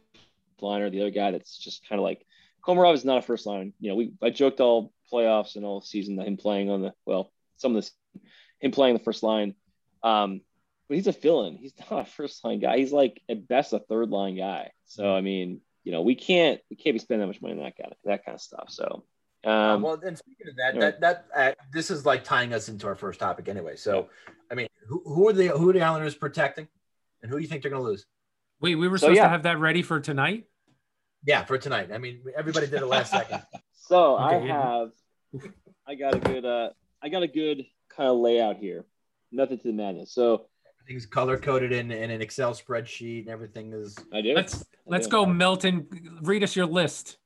liner, 0.62 0.90
the 0.90 1.00
other 1.00 1.10
guy 1.10 1.30
that's 1.30 1.56
just 1.56 1.88
kind 1.88 1.98
of 1.98 2.04
like 2.04 2.26
Komarov 2.64 2.94
is 2.94 3.04
not 3.04 3.18
a 3.18 3.22
first 3.22 3.46
line. 3.46 3.72
You 3.80 3.90
know, 3.90 3.96
we 3.96 4.12
I 4.22 4.30
joked 4.30 4.60
all 4.60 4.92
playoffs 5.12 5.56
and 5.56 5.64
all 5.64 5.80
season 5.80 6.16
that 6.16 6.26
him 6.26 6.36
playing 6.36 6.70
on 6.70 6.82
the 6.82 6.92
well, 7.04 7.32
some 7.56 7.76
of 7.76 7.82
this 7.82 7.92
him 8.60 8.72
playing 8.72 8.94
the 8.94 9.04
first 9.04 9.22
line. 9.22 9.54
Um, 10.02 10.40
but 10.88 10.96
he's 10.96 11.06
a 11.06 11.12
fill-in. 11.12 11.56
He's 11.56 11.72
not 11.90 12.06
a 12.06 12.10
first 12.10 12.44
line 12.44 12.60
guy. 12.60 12.78
He's 12.78 12.92
like 12.92 13.22
at 13.28 13.48
best 13.48 13.72
a 13.72 13.78
third 13.78 14.10
line 14.10 14.36
guy. 14.36 14.70
So 14.86 15.14
I 15.14 15.20
mean, 15.20 15.60
you 15.84 15.92
know, 15.92 16.02
we 16.02 16.14
can't 16.14 16.60
we 16.70 16.76
can't 16.76 16.94
be 16.94 16.98
spending 16.98 17.20
that 17.20 17.32
much 17.32 17.42
money 17.42 17.54
on 17.54 17.60
that 17.60 17.76
kind 17.76 17.92
of 17.92 17.98
that 18.04 18.24
kind 18.24 18.34
of 18.34 18.40
stuff. 18.40 18.66
So, 18.68 19.04
um, 19.44 19.82
well, 19.82 20.00
and 20.04 20.18
speaking 20.18 20.48
of 20.48 20.56
that, 20.56 20.74
yeah. 20.74 20.80
that 20.80 21.00
that 21.00 21.26
uh, 21.34 21.52
this 21.72 21.90
is 21.90 22.04
like 22.04 22.24
tying 22.24 22.52
us 22.52 22.68
into 22.68 22.86
our 22.88 22.96
first 22.96 23.20
topic 23.20 23.48
anyway. 23.48 23.76
So, 23.76 24.08
I 24.50 24.54
mean, 24.54 24.66
who, 24.88 25.02
who 25.06 25.28
are 25.28 25.32
the 25.32 25.48
who 25.48 25.70
are 25.70 25.72
the 25.72 25.82
Islanders 25.82 26.16
protecting, 26.16 26.66
and 27.22 27.30
who 27.30 27.36
do 27.36 27.42
you 27.42 27.48
think 27.48 27.62
they're 27.62 27.70
going 27.70 27.82
to 27.82 27.88
lose? 27.88 28.06
Wait, 28.60 28.74
we 28.76 28.88
were 28.88 28.98
So, 28.98 29.06
supposed 29.06 29.16
yeah. 29.16 29.24
to 29.24 29.28
have 29.28 29.42
that 29.44 29.58
ready 29.58 29.82
for 29.82 30.00
tonight. 30.00 30.44
Yeah, 31.24 31.44
for 31.44 31.58
tonight. 31.58 31.90
I 31.92 31.98
mean, 31.98 32.22
everybody 32.36 32.66
did 32.66 32.82
it 32.82 32.86
last 32.86 33.10
second. 33.10 33.42
so 33.74 34.16
Okay, 34.16 34.36
I 34.36 34.44
yeah. 34.44 34.78
have 34.78 34.90
I 35.86 35.94
got 35.94 36.14
a 36.14 36.18
good 36.18 36.44
uh 36.44 36.70
I 37.02 37.08
got 37.08 37.22
a 37.22 37.28
good 37.28 37.66
kind 37.88 38.08
of 38.08 38.18
layout 38.18 38.56
here. 38.56 38.84
Nothing 39.32 39.58
to 39.58 39.68
the 39.68 39.72
madness. 39.72 40.12
So 40.12 40.46
Everything's 40.80 41.06
color 41.06 41.36
coded 41.36 41.72
in, 41.72 41.90
in 41.90 42.12
an 42.12 42.22
Excel 42.22 42.54
spreadsheet, 42.54 43.22
and 43.22 43.28
everything 43.28 43.72
is. 43.72 43.96
I 44.12 44.20
do. 44.20 44.34
Let's 44.34 44.64
let's 44.86 45.08
do. 45.08 45.10
go, 45.10 45.26
Milton. 45.26 45.88
Read 46.22 46.44
us 46.44 46.54
your 46.54 46.66
list. 46.66 47.16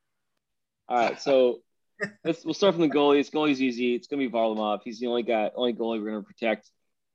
All 0.89 0.97
right, 0.97 1.21
so 1.21 1.59
let's 2.25 2.43
we'll 2.43 2.55
start 2.55 2.75
from 2.75 2.89
the 2.89 2.95
goalies. 2.95 3.31
Goalie's 3.31 3.61
easy. 3.61 3.95
It's 3.95 4.07
gonna 4.07 4.23
be 4.27 4.31
Varlamov. 4.31 4.81
He's 4.83 4.99
the 4.99 5.09
only 5.09 5.25
guy, 5.25 5.51
only 5.55 5.75
goalie 5.75 6.03
we're 6.03 6.11
gonna 6.11 6.23
protect. 6.23 6.71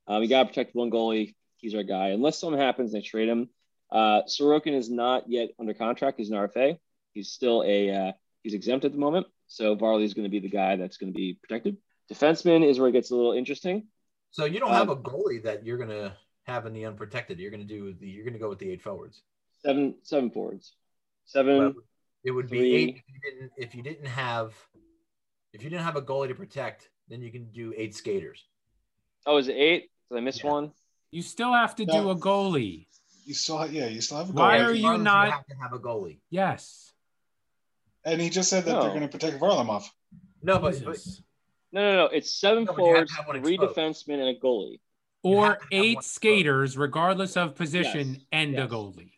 Um, 0.07 0.21
we 0.21 0.27
gotta 0.27 0.47
protect 0.47 0.75
one 0.75 0.91
goalie. 0.91 1.33
He's 1.57 1.73
our 1.73 1.81
guy. 1.81 2.09
Unless 2.09 2.39
something 2.39 2.59
happens, 2.61 2.91
they 2.91 3.01
trade 3.01 3.27
him. 3.27 3.49
Uh, 3.95 4.23
Sorokin 4.27 4.73
is 4.73 4.89
not 4.89 5.29
yet 5.29 5.51
under 5.57 5.73
contract. 5.73 6.17
He's 6.17 6.29
an 6.29 6.35
RFA. 6.35 6.77
He's 7.13 7.29
still 7.31 7.63
a 7.65 7.89
uh, 7.91 8.11
he's 8.43 8.53
exempt 8.53 8.83
at 8.83 8.91
the 8.91 8.97
moment. 8.97 9.25
So 9.47 9.73
Varley 9.75 10.03
is 10.03 10.13
gonna 10.13 10.27
be 10.29 10.39
the 10.39 10.49
guy 10.49 10.75
that's 10.75 10.97
gonna 10.97 11.13
be 11.13 11.39
protected. 11.41 11.77
Defenseman 12.11 12.67
is 12.67 12.77
where 12.77 12.89
it 12.89 12.91
gets 12.91 13.11
a 13.11 13.15
little 13.15 13.31
interesting. 13.31 13.87
So 14.31 14.43
you 14.45 14.59
don't 14.59 14.69
Um, 14.71 14.75
have 14.75 14.89
a 14.89 14.97
goalie 14.97 15.41
that 15.43 15.65
you're 15.65 15.77
going 15.77 15.89
to 15.89 16.13
have 16.43 16.65
in 16.65 16.73
the 16.73 16.85
unprotected. 16.85 17.39
You're 17.39 17.51
going 17.51 17.65
to 17.65 17.73
do 17.73 17.93
the. 17.93 18.07
You're 18.07 18.25
going 18.25 18.33
to 18.33 18.39
go 18.39 18.49
with 18.49 18.59
the 18.59 18.69
eight 18.69 18.81
forwards. 18.81 19.23
Seven 19.63 19.95
seven 20.03 20.29
forwards. 20.29 20.75
Seven. 21.23 21.57
Well, 21.57 21.73
it 22.25 22.31
would 22.31 22.49
be 22.49 22.75
eight 22.75 22.89
if 22.97 23.03
you 23.07 23.31
didn't 23.31 23.51
if 23.57 23.75
you 23.75 23.81
didn't 23.81 24.07
have 24.07 24.53
if 25.53 25.63
you 25.63 25.69
didn't 25.69 25.83
have 25.85 25.95
a 25.95 26.01
goalie 26.01 26.27
to 26.27 26.35
protect. 26.35 26.89
Then 27.07 27.21
you 27.21 27.31
can 27.31 27.45
do 27.53 27.73
eight 27.77 27.95
skaters. 27.95 28.43
oh, 29.25 29.37
is 29.37 29.47
it 29.47 29.53
eight? 29.55 29.89
Did 30.11 30.17
I 30.17 30.21
miss 30.21 30.43
Yeah. 30.43 30.51
one? 30.51 30.71
You 31.11 31.21
still 31.21 31.53
have 31.53 31.75
to 31.77 31.85
do 31.85 32.09
a 32.09 32.15
goalie. 32.15 32.87
You 33.25 33.33
still, 33.33 33.57
ha- 33.57 33.65
yeah, 33.65 33.87
you 33.87 34.01
still 34.01 34.17
have 34.17 34.29
a 34.29 34.33
goalie. 34.33 34.35
Why 34.35 34.59
are 34.59 34.71
you 34.73 34.83
long 34.83 34.95
as 34.97 35.01
not- 35.03 35.31
have 35.31 35.45
to 35.47 35.55
have 35.55 35.73
a 35.73 35.79
goalie? 35.79 36.19
Yes. 36.29 36.93
And 38.05 38.21
he 38.21 38.29
just 38.29 38.49
said 38.49 38.65
that 38.65 38.71
No. 38.73 38.81
they're 38.81 38.89
going 38.91 39.01
to 39.01 39.07
protect 39.07 39.39
Varlamov. 39.41 39.83
No, 40.43 40.59
but, 40.59 40.83
but 40.85 40.97
No, 41.71 41.81
no, 41.81 41.95
no. 41.95 42.05
It's 42.05 42.31
seven 42.31 42.65
No, 42.65 42.73
but 42.73 42.73
have 42.73 42.77
forwards, 42.77 43.11
have 43.15 43.25
three 43.43 43.57
defensemen, 43.57 44.19
and 44.19 44.37
a 44.37 44.39
goalie. 44.39 44.79
Or 45.23 45.47
have 45.47 45.57
to 45.57 45.63
have 45.63 45.69
eight 45.83 45.95
one 45.95 46.03
skaters, 46.03 46.77
regardless 46.77 47.35
of 47.35 47.55
position, 47.55 48.13
Yes, 48.13 48.21
and 48.31 48.59
a 48.59 48.67
goalie. 48.67 49.13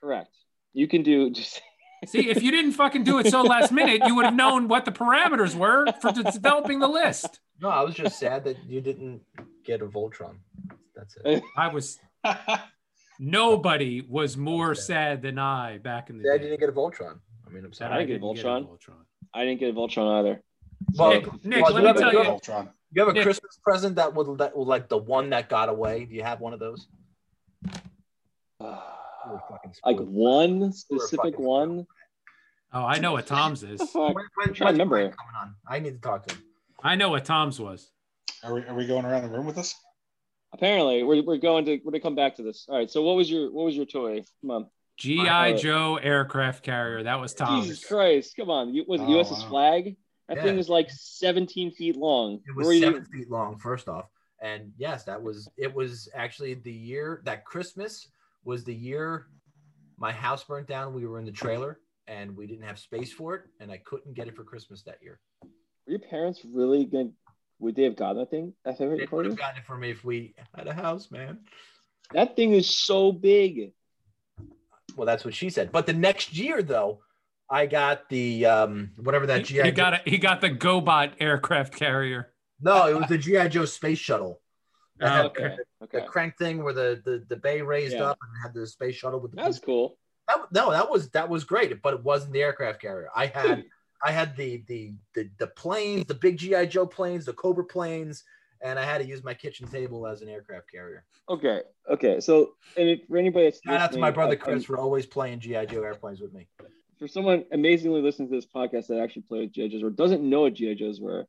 Correct. 0.00 0.32
You 0.72 0.86
can 0.86 1.02
do 1.02 1.30
just 1.30 1.60
See, 2.06 2.30
if 2.30 2.40
you 2.44 2.52
didn't 2.52 2.72
fucking 2.72 3.02
do 3.02 3.18
it 3.18 3.26
so 3.26 3.42
last 3.42 3.72
minute, 3.72 4.02
you 4.06 4.14
would 4.14 4.24
have 4.24 4.34
known 4.36 4.68
what 4.68 4.84
the 4.84 4.92
parameters 4.92 5.56
were 5.56 5.84
for 6.00 6.12
developing 6.12 6.78
the 6.78 6.86
list. 6.86 7.40
no, 7.60 7.68
I 7.70 7.82
was 7.82 7.96
just 7.96 8.20
sad 8.20 8.44
that 8.44 8.56
you 8.68 8.80
didn't 8.80 9.20
get 9.64 9.82
a 9.82 9.86
Voltron. 9.86 10.36
That's 10.94 11.16
it. 11.24 11.42
I 11.56 11.66
was 11.66 11.98
nobody 13.18 14.00
was 14.00 14.36
more 14.36 14.74
sad 14.74 15.22
than 15.22 15.38
I 15.38 15.78
back 15.78 16.10
in 16.10 16.18
the 16.18 16.24
Sad 16.24 16.42
you 16.42 16.48
didn't 16.48 16.60
get 16.60 16.68
a 16.68 16.72
Voltron. 16.72 17.18
I 17.46 17.50
mean, 17.50 17.64
I'm 17.64 17.70
That 17.70 17.76
sorry. 17.76 17.92
I 17.94 17.98
didn't 18.06 18.08
get 18.08 18.34
didn't 18.34 18.44
Voltron. 18.44 18.66
Voltron. 18.68 18.94
I 19.34 19.44
didn't 19.44 19.60
get 19.60 19.70
a 19.70 19.72
Voltron 19.72 20.18
either. 20.20 20.42
Well, 20.96 21.10
Nick, 21.10 21.44
Nick, 21.44 21.62
well, 21.64 21.72
let 21.74 21.74
you 21.74 21.80
me 21.82 21.86
have 21.88 21.96
a- 21.96 22.00
tell 22.00 22.12
you 22.12 22.18
you. 22.18 22.24
have 22.24 22.34
a- 22.34 22.38
Voltron. 22.38 22.68
You 22.92 23.02
have 23.02 23.08
a 23.08 23.12
Nick. 23.12 23.22
Christmas 23.24 23.58
present 23.62 23.96
that 23.96 24.14
would 24.14 24.38
that 24.38 24.56
was 24.56 24.66
like 24.68 24.88
the 24.88 24.96
one 24.98 25.30
that 25.30 25.48
got 25.48 25.68
away. 25.68 26.04
Do 26.04 26.14
you 26.14 26.22
have 26.22 26.40
one 26.40 26.52
of 26.52 26.60
those? 26.60 26.86
You 29.26 29.34
were 29.34 29.40
fucking 29.50 29.74
like 29.84 29.98
one 29.98 30.72
specific 30.72 31.34
fucking 31.34 31.44
one. 31.44 31.86
Oh, 32.72 32.84
I 32.84 32.98
know 32.98 33.12
what 33.12 33.26
Tom's 33.26 33.62
is. 33.62 33.80
When- 33.92 34.14
when- 34.14 34.54
trying 34.54 34.54
to 34.54 34.64
remember. 34.72 34.96
Coming 35.00 35.14
on? 35.38 35.54
I 35.68 35.80
need 35.80 35.94
to 35.94 36.00
talk 36.00 36.26
to 36.26 36.34
him. 36.34 36.42
I 36.82 36.94
know 36.94 37.10
what 37.10 37.24
Tom's 37.26 37.60
was. 37.60 37.90
Are 38.42 38.54
we, 38.54 38.62
are 38.64 38.74
we 38.74 38.86
going 38.86 39.04
around 39.04 39.22
the 39.22 39.28
room 39.28 39.44
with 39.44 39.56
this? 39.56 39.74
Apparently, 40.52 41.02
we're, 41.02 41.22
we're 41.22 41.36
going 41.36 41.64
to 41.66 41.78
we're 41.84 41.92
gonna 41.92 42.00
come 42.00 42.14
back 42.14 42.36
to 42.36 42.42
this. 42.42 42.66
All 42.68 42.76
right. 42.76 42.90
So 42.90 43.02
what 43.02 43.16
was 43.16 43.30
your 43.30 43.52
what 43.52 43.64
was 43.66 43.76
your 43.76 43.84
toy? 43.86 44.22
Come 44.40 44.50
on. 44.50 44.66
GI 44.98 45.54
Joe 45.58 45.96
aircraft 46.02 46.64
carrier. 46.64 47.02
That 47.04 47.20
was 47.20 47.34
Tom's. 47.34 47.66
Jesus 47.66 47.84
Christ! 47.84 48.34
Come 48.36 48.50
on. 48.50 48.74
You, 48.74 48.84
was 48.88 49.00
it 49.00 49.04
Oh, 49.04 49.10
USS 49.22 49.42
wow. 49.44 49.48
flag? 49.48 49.96
That 50.28 50.38
Yeah. 50.38 50.42
thing 50.42 50.56
was 50.56 50.68
like 50.68 50.88
17 50.90 51.70
feet 51.72 51.96
long. 51.96 52.40
It 52.46 52.54
was 52.56 52.66
were 52.66 52.74
seven 52.74 53.06
you? 53.12 53.18
feet 53.20 53.30
long, 53.30 53.58
first 53.58 53.88
off, 53.88 54.06
and 54.42 54.72
yes, 54.76 55.04
that 55.04 55.22
was 55.22 55.48
it. 55.56 55.72
Was 55.72 56.08
actually 56.14 56.54
the 56.54 56.72
year 56.72 57.22
that 57.24 57.44
Christmas 57.44 58.08
was 58.44 58.64
the 58.64 58.74
year 58.74 59.26
my 59.98 60.12
house 60.12 60.44
burnt 60.44 60.66
down. 60.66 60.94
We 60.94 61.06
were 61.06 61.18
in 61.18 61.24
the 61.26 61.32
trailer 61.32 61.80
and 62.06 62.34
we 62.36 62.46
didn't 62.46 62.64
have 62.64 62.78
space 62.78 63.12
for 63.12 63.34
it, 63.34 63.42
and 63.60 63.70
I 63.70 63.76
couldn't 63.78 64.14
get 64.14 64.26
it 64.28 64.34
for 64.34 64.42
Christmas 64.44 64.82
that 64.84 64.98
year. 65.02 65.20
Were 65.44 65.92
your 65.92 65.98
parents 66.00 66.40
really 66.44 66.84
gonna? 66.86 67.10
Would 67.60 67.74
they 67.74 67.82
have 67.84 67.96
gotten 67.96 68.18
that 68.18 68.30
thing? 68.30 68.52
That 68.64 68.78
thing 68.78 68.96
they 68.96 69.06
would 69.10 69.26
have 69.26 69.36
gotten 69.36 69.58
it 69.58 69.66
for 69.66 69.76
me 69.76 69.90
if 69.90 70.04
we 70.04 70.34
had 70.54 70.68
a 70.68 70.72
house, 70.72 71.10
man. 71.10 71.40
That 72.12 72.36
thing 72.36 72.52
is 72.52 72.68
so 72.72 73.12
big. 73.12 73.72
Well, 74.96 75.06
that's 75.06 75.24
what 75.24 75.34
she 75.34 75.50
said. 75.50 75.72
But 75.72 75.86
the 75.86 75.92
next 75.92 76.34
year, 76.34 76.62
though, 76.62 77.00
I 77.50 77.66
got 77.66 78.08
the 78.08 78.46
um 78.46 78.92
whatever 78.96 79.26
that 79.26 79.46
He, 79.46 79.54
GI. 79.54 79.62
he 79.62 79.70
got 79.72 79.94
a, 79.94 80.00
he 80.10 80.18
got 80.18 80.40
the 80.40 80.50
GoBot 80.50 81.14
aircraft 81.20 81.74
carrier. 81.74 82.32
No, 82.60 82.86
it 82.88 82.96
was 82.96 83.06
the 83.08 83.18
GI 83.18 83.48
Joe 83.48 83.64
space 83.64 83.98
shuttle. 83.98 84.40
That 84.98 85.16
Oh, 85.16 85.26
Okay. 85.26 85.56
the 85.80 85.84
Okay. 85.84 86.06
crank 86.06 86.36
thing 86.38 86.62
where 86.62 86.72
the, 86.72 87.00
the 87.04 87.24
the 87.28 87.36
bay 87.36 87.62
raised 87.62 87.94
Yeah. 87.94 88.10
up 88.10 88.18
and 88.20 88.42
had 88.42 88.54
the 88.54 88.66
space 88.66 88.96
shuttle 88.96 89.20
with 89.20 89.32
the 89.32 89.36
That's 89.36 89.58
cool. 89.58 89.96
that, 90.26 90.40
no 90.52 90.70
that 90.70 90.90
was 90.90 91.08
that 91.10 91.28
was 91.28 91.44
great 91.44 91.80
but 91.82 91.94
it 91.94 92.02
wasn't 92.02 92.32
the 92.32 92.42
aircraft 92.42 92.82
carrier 92.82 93.08
i 93.14 93.26
had 93.26 93.64
i 94.04 94.12
had 94.12 94.36
the 94.36 94.62
the 94.66 94.94
the, 95.14 95.28
the 95.38 95.46
planes 95.46 96.06
the 96.06 96.14
big 96.14 96.38
gi 96.38 96.66
joe 96.66 96.86
planes 96.86 97.24
the 97.24 97.32
cobra 97.32 97.64
planes 97.64 98.24
and 98.60 98.78
i 98.78 98.84
had 98.84 98.98
to 98.98 99.06
use 99.06 99.22
my 99.22 99.34
kitchen 99.34 99.66
table 99.68 100.06
as 100.06 100.22
an 100.22 100.28
aircraft 100.28 100.70
carrier 100.70 101.04
Okay. 101.30 101.60
Okay. 101.90 102.20
So, 102.20 102.54
and 102.78 102.88
if, 102.88 103.00
for 103.06 103.18
anybody 103.18 103.44
that's 103.44 103.60
shout 103.62 103.82
out 103.82 103.92
to 103.92 103.98
my 103.98 104.08
listening, 104.08 104.14
brother 104.14 104.38
uh, 104.40 104.44
chris 104.44 104.64
for 104.64 104.78
always 104.78 105.04
playing 105.04 105.40
gi 105.40 105.66
joe 105.66 105.82
airplanes 105.82 106.22
with 106.22 106.32
me 106.32 106.48
for 106.98 107.08
someone 107.08 107.44
amazingly 107.52 108.02
listening 108.02 108.28
to 108.28 108.34
this 108.34 108.46
podcast 108.46 108.88
that 108.88 109.00
actually 109.00 109.22
played 109.22 109.42
with 109.42 109.52
GI 109.52 109.68
Joes 109.68 109.82
or 109.82 109.90
doesn't 109.90 110.22
know 110.22 110.42
what 110.42 110.54
GI 110.54 110.74
Joes 110.74 111.00
were, 111.00 111.26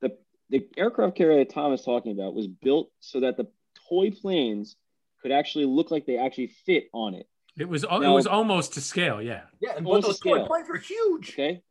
the 0.00 0.16
the 0.50 0.66
aircraft 0.76 1.16
carrier 1.16 1.38
that 1.38 1.50
Tom 1.50 1.72
is 1.72 1.82
talking 1.82 2.12
about 2.12 2.34
was 2.34 2.46
built 2.46 2.90
so 3.00 3.20
that 3.20 3.36
the 3.36 3.46
toy 3.88 4.10
planes 4.10 4.76
could 5.22 5.32
actually 5.32 5.66
look 5.66 5.90
like 5.90 6.06
they 6.06 6.18
actually 6.18 6.48
fit 6.48 6.84
on 6.92 7.14
it. 7.14 7.28
It 7.58 7.68
was 7.68 7.84
it 7.84 7.90
was 7.90 8.26
almost 8.26 8.74
to 8.74 8.80
scale. 8.80 9.22
Yeah. 9.22 9.42
yeah 9.60 9.76
and 9.76 9.84
but 9.84 10.02
those 10.02 10.16
scale. 10.16 10.38
toy 10.38 10.46
planes 10.46 10.68
were 10.68 10.78
huge 10.78 11.30
Okay. 11.30 11.62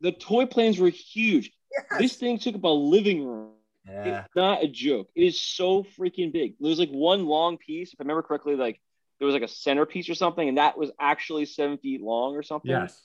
The 0.00 0.12
toy 0.12 0.46
planes 0.46 0.78
were 0.78 0.88
huge. 0.88 1.52
Yes. 1.72 2.00
This 2.00 2.16
thing 2.16 2.38
took 2.38 2.54
up 2.54 2.64
a 2.64 2.68
living 2.68 3.24
room. 3.24 3.52
yeah 3.86 4.24
It's 4.24 4.36
not 4.36 4.62
a 4.64 4.68
joke. 4.68 5.08
It 5.14 5.24
is 5.24 5.40
so 5.40 5.84
freaking 5.84 6.32
big. 6.32 6.54
There's 6.60 6.78
like 6.78 6.90
one 6.90 7.26
long 7.26 7.58
piece, 7.58 7.92
if 7.92 8.00
I 8.00 8.02
remember 8.02 8.22
correctly, 8.22 8.56
like 8.56 8.80
there 9.18 9.26
was 9.26 9.34
like 9.34 9.42
a 9.42 9.48
centerpiece 9.48 10.08
or 10.08 10.14
something, 10.14 10.48
and 10.48 10.58
that 10.58 10.78
was 10.78 10.90
actually 10.98 11.44
seven 11.44 11.78
feet 11.78 12.00
long 12.00 12.34
or 12.34 12.42
something. 12.42 12.70
Yes. 12.70 13.00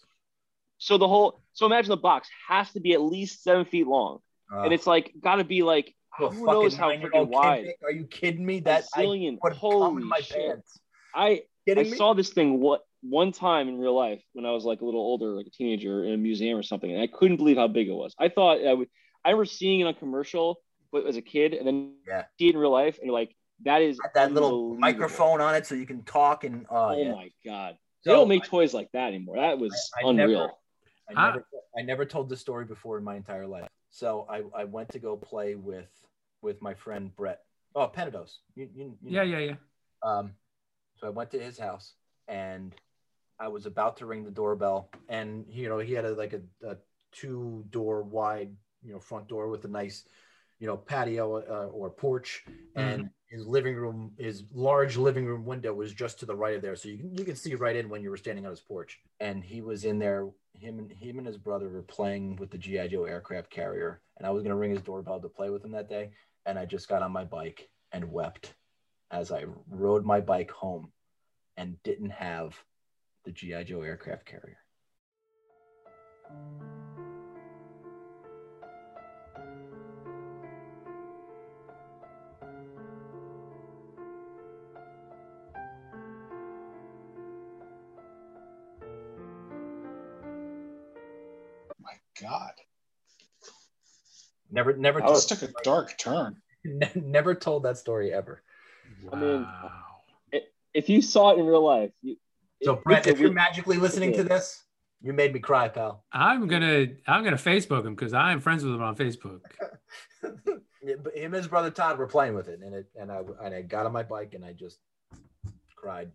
So 0.77 0.97
the 0.97 1.07
whole 1.07 1.41
so 1.53 1.65
imagine 1.65 1.89
the 1.89 1.97
box 1.97 2.29
has 2.47 2.71
to 2.73 2.79
be 2.79 2.93
at 2.93 3.01
least 3.01 3.43
seven 3.43 3.65
feet 3.65 3.87
long. 3.87 4.19
Uh, 4.51 4.61
and 4.61 4.73
it's 4.73 4.87
like 4.87 5.13
got 5.21 5.35
to 5.35 5.43
be 5.43 5.63
like 5.63 5.93
who 6.17 6.45
knows 6.45 6.75
how 6.75 6.89
freaking 6.91 7.27
wide. 7.27 7.65
Nick. 7.65 7.77
are 7.83 7.91
you 7.91 8.05
kidding 8.05 8.45
me 8.45 8.61
that 8.61 8.85
i 8.95 9.03
Zillion. 9.03 9.37
would 9.43 9.53
in 9.53 9.57
Holy 9.59 10.03
my 10.03 10.19
shit. 10.19 10.37
pants 10.37 10.79
I 11.13 11.43
I 11.69 11.73
me 11.75 11.95
saw 11.95 12.13
this 12.13 12.29
thing 12.29 12.59
what 12.59 12.85
one 13.01 13.31
time 13.31 13.67
in 13.67 13.77
real 13.77 13.95
life 13.95 14.21
when 14.33 14.45
I 14.45 14.51
was 14.51 14.65
like 14.65 14.81
a 14.81 14.85
little 14.85 15.01
older, 15.01 15.35
like 15.35 15.47
a 15.47 15.51
teenager 15.51 16.03
in 16.05 16.13
a 16.13 16.17
museum 16.17 16.57
or 16.57 16.63
something, 16.63 16.91
and 16.91 17.01
I 17.01 17.07
couldn't 17.07 17.37
believe 17.37 17.57
how 17.57 17.67
big 17.67 17.87
it 17.87 17.93
was. 17.93 18.13
I 18.19 18.29
thought 18.29 18.65
I 18.65 18.73
would. 18.73 18.89
I 19.23 19.29
remember 19.29 19.45
seeing 19.45 19.79
it 19.79 19.87
on 19.87 19.93
commercial, 19.95 20.57
but 20.91 21.05
as 21.07 21.17
a 21.17 21.21
kid, 21.21 21.53
and 21.53 21.67
then 21.67 21.95
Yeah. 22.07 22.25
see 22.39 22.47
it 22.49 22.55
in 22.55 22.57
real 22.59 22.71
life, 22.71 22.97
and 22.97 23.05
you're 23.07 23.13
like, 23.13 23.35
that 23.63 23.81
is 23.81 23.97
Had 24.03 24.11
that 24.15 24.33
little 24.33 24.75
microphone 24.75 25.41
on 25.41 25.55
it 25.55 25.65
so 25.65 25.75
you 25.75 25.85
can 25.85 26.03
talk 26.03 26.43
and 26.43 26.65
oh, 26.69 26.89
Oh 26.89 27.01
yeah. 27.03 27.11
my 27.11 27.31
god, 27.45 27.77
they 28.03 28.11
So, 28.11 28.15
don't 28.17 28.27
make 28.27 28.43
toys 28.43 28.73
like 28.73 28.91
that 28.91 29.07
anymore. 29.07 29.37
That 29.37 29.57
was 29.59 29.73
I- 29.97 30.05
I 30.05 30.09
unreal. 30.09 30.39
never- 30.41 30.51
I 31.07 31.13
Ah. 31.15 31.25
never, 31.31 31.45
I 31.77 31.81
never 31.83 32.05
told 32.05 32.29
this 32.29 32.41
story 32.41 32.65
before 32.65 32.97
in 32.97 33.03
my 33.03 33.15
entire 33.15 33.45
life. 33.47 33.69
So 33.91 34.25
I, 34.29 34.43
I 34.53 34.63
went 34.65 34.89
to 34.89 34.99
go 34.99 35.15
play 35.15 35.55
with 35.55 35.89
with 36.41 36.61
my 36.61 36.73
friend 36.73 37.15
Brett. 37.15 37.41
Oh, 37.75 37.87
Penados. 37.87 38.37
You, 38.55 38.69
you, 38.73 38.97
you 39.01 39.11
Yeah, 39.11 39.23
yeah, 39.23 39.39
yeah. 39.39 39.55
Um, 40.03 40.35
so 40.97 41.07
I 41.07 41.09
went 41.09 41.31
to 41.31 41.39
his 41.39 41.57
house 41.57 41.93
and 42.27 42.73
I 43.39 43.47
was 43.47 43.65
about 43.65 43.97
to 43.97 44.05
ring 44.05 44.23
the 44.23 44.31
doorbell, 44.31 44.89
and 45.09 45.45
you 45.49 45.69
know 45.69 45.79
he 45.79 45.93
had 45.93 46.05
a 46.05 46.13
like 46.13 46.33
a, 46.33 46.41
a 46.67 46.77
two 47.11 47.65
door 47.69 48.03
wide 48.03 48.51
you 48.83 48.93
know 48.93 48.99
front 48.99 49.27
door 49.27 49.49
with 49.49 49.65
a 49.65 49.69
nice 49.69 50.05
you 50.59 50.67
know 50.67 50.77
patio 50.77 51.37
uh, 51.37 51.67
or 51.67 51.89
porch, 51.89 52.45
and 52.75 53.09
his 53.27 53.47
living 53.47 53.75
room, 53.75 54.11
his 54.17 54.43
large 54.53 54.97
living 54.97 55.25
room 55.25 55.45
window 55.45 55.73
was 55.73 55.93
just 55.93 56.19
to 56.19 56.25
the 56.25 56.35
right 56.35 56.55
of 56.55 56.61
there, 56.61 56.75
so 56.75 56.89
you 56.89 56.97
can 56.97 57.17
you 57.17 57.25
can 57.25 57.35
see 57.35 57.55
right 57.55 57.75
in 57.75 57.89
when 57.89 58.01
you 58.01 58.09
were 58.09 58.17
standing 58.17 58.45
on 58.45 58.51
his 58.51 58.61
porch. 58.61 58.99
And 59.19 59.43
he 59.43 59.61
was 59.61 59.85
in 59.85 59.99
there. 59.99 60.29
Him 60.53 60.79
and 60.79 60.91
him 60.91 61.17
and 61.17 61.27
his 61.27 61.37
brother 61.37 61.67
were 61.67 61.81
playing 61.81 62.37
with 62.37 62.49
the 62.49 62.57
GI 62.57 62.87
Joe 62.87 63.03
aircraft 63.03 63.49
carrier, 63.49 64.01
and 64.17 64.25
I 64.25 64.29
was 64.29 64.43
gonna 64.43 64.55
ring 64.55 64.71
his 64.71 64.81
doorbell 64.81 65.19
to 65.19 65.27
play 65.27 65.49
with 65.49 65.65
him 65.65 65.71
that 65.71 65.89
day, 65.89 66.11
and 66.45 66.57
I 66.57 66.65
just 66.65 66.87
got 66.87 67.01
on 67.01 67.11
my 67.11 67.25
bike 67.25 67.69
and 67.91 68.11
wept 68.11 68.53
as 69.11 69.31
I 69.31 69.45
rode 69.69 70.05
my 70.05 70.21
bike 70.21 70.51
home 70.51 70.91
and 71.57 71.81
didn't 71.83 72.11
have 72.11 72.55
the 73.25 73.31
GI 73.31 73.63
Joe 73.65 73.81
aircraft 73.81 74.25
carrier. 74.25 74.57
My 91.81 91.93
God, 92.21 92.53
Never, 94.51 94.77
never, 94.77 94.99
Oh, 95.01 95.07
told, 95.07 95.15
this 95.17 95.25
took 95.25 95.41
a 95.41 95.53
dark 95.63 95.97
turn. 95.97 96.37
never 96.95 97.35
told 97.35 97.63
that 97.63 97.77
story 97.77 98.13
ever. 98.13 98.41
I 99.11 99.15
mean, 99.15 99.47
If 100.73 100.89
you 100.89 101.01
saw 101.01 101.31
it 101.31 101.39
in 101.39 101.45
real 101.45 101.63
life, 101.63 101.91
you, 102.01 102.17
So, 102.65 102.81
Brett, 102.83 103.05
if 103.05 103.19
you're 103.19 103.31
magically 103.31 103.77
listening 103.77 104.11
to 104.13 104.23
this, 104.23 104.63
you 104.99 105.13
made 105.13 105.31
me 105.31 105.39
cry, 105.39 105.67
pal. 105.67 106.03
I'm 106.11 106.47
gonna 106.47 106.87
I'm 107.07 107.23
gonna 107.23 107.35
Facebook 107.35 107.85
him 107.85 107.93
because 107.93 108.11
I'm 108.11 108.39
friends 108.39 108.63
with 108.63 108.73
him 108.73 108.81
on 108.81 108.95
Facebook. 108.95 109.41
But 111.03 111.17
him 111.17 111.33
and 111.33 111.35
his 111.35 111.47
brother 111.47 111.71
Todd 111.71 111.97
were 111.97 112.05
playing 112.05 112.35
with 112.35 112.47
it, 112.47 112.59
and 112.63 112.75
it 112.75 112.85
and 112.95 113.11
I 113.11 113.21
and 113.43 113.55
I 113.55 113.63
got 113.63 113.87
on 113.87 113.91
my 113.91 114.03
bike 114.03 114.35
and 114.35 114.45
I 114.45 114.53
just 114.53 114.77
cried, 115.75 116.11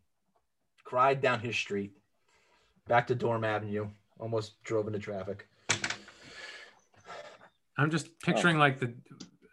cried 0.85 1.21
down 1.21 1.41
his 1.41 1.57
street, 1.57 1.91
back 2.87 3.09
to 3.09 3.17
Dorm 3.17 3.43
Avenue, 3.43 3.89
almost 4.21 4.63
drove 4.63 4.87
into 4.87 5.01
traffic. 5.01 5.49
I'm 7.77 7.91
just 7.91 8.17
picturing 8.21 8.59
oh. 8.59 8.61
like 8.61 8.79
the 8.79 8.95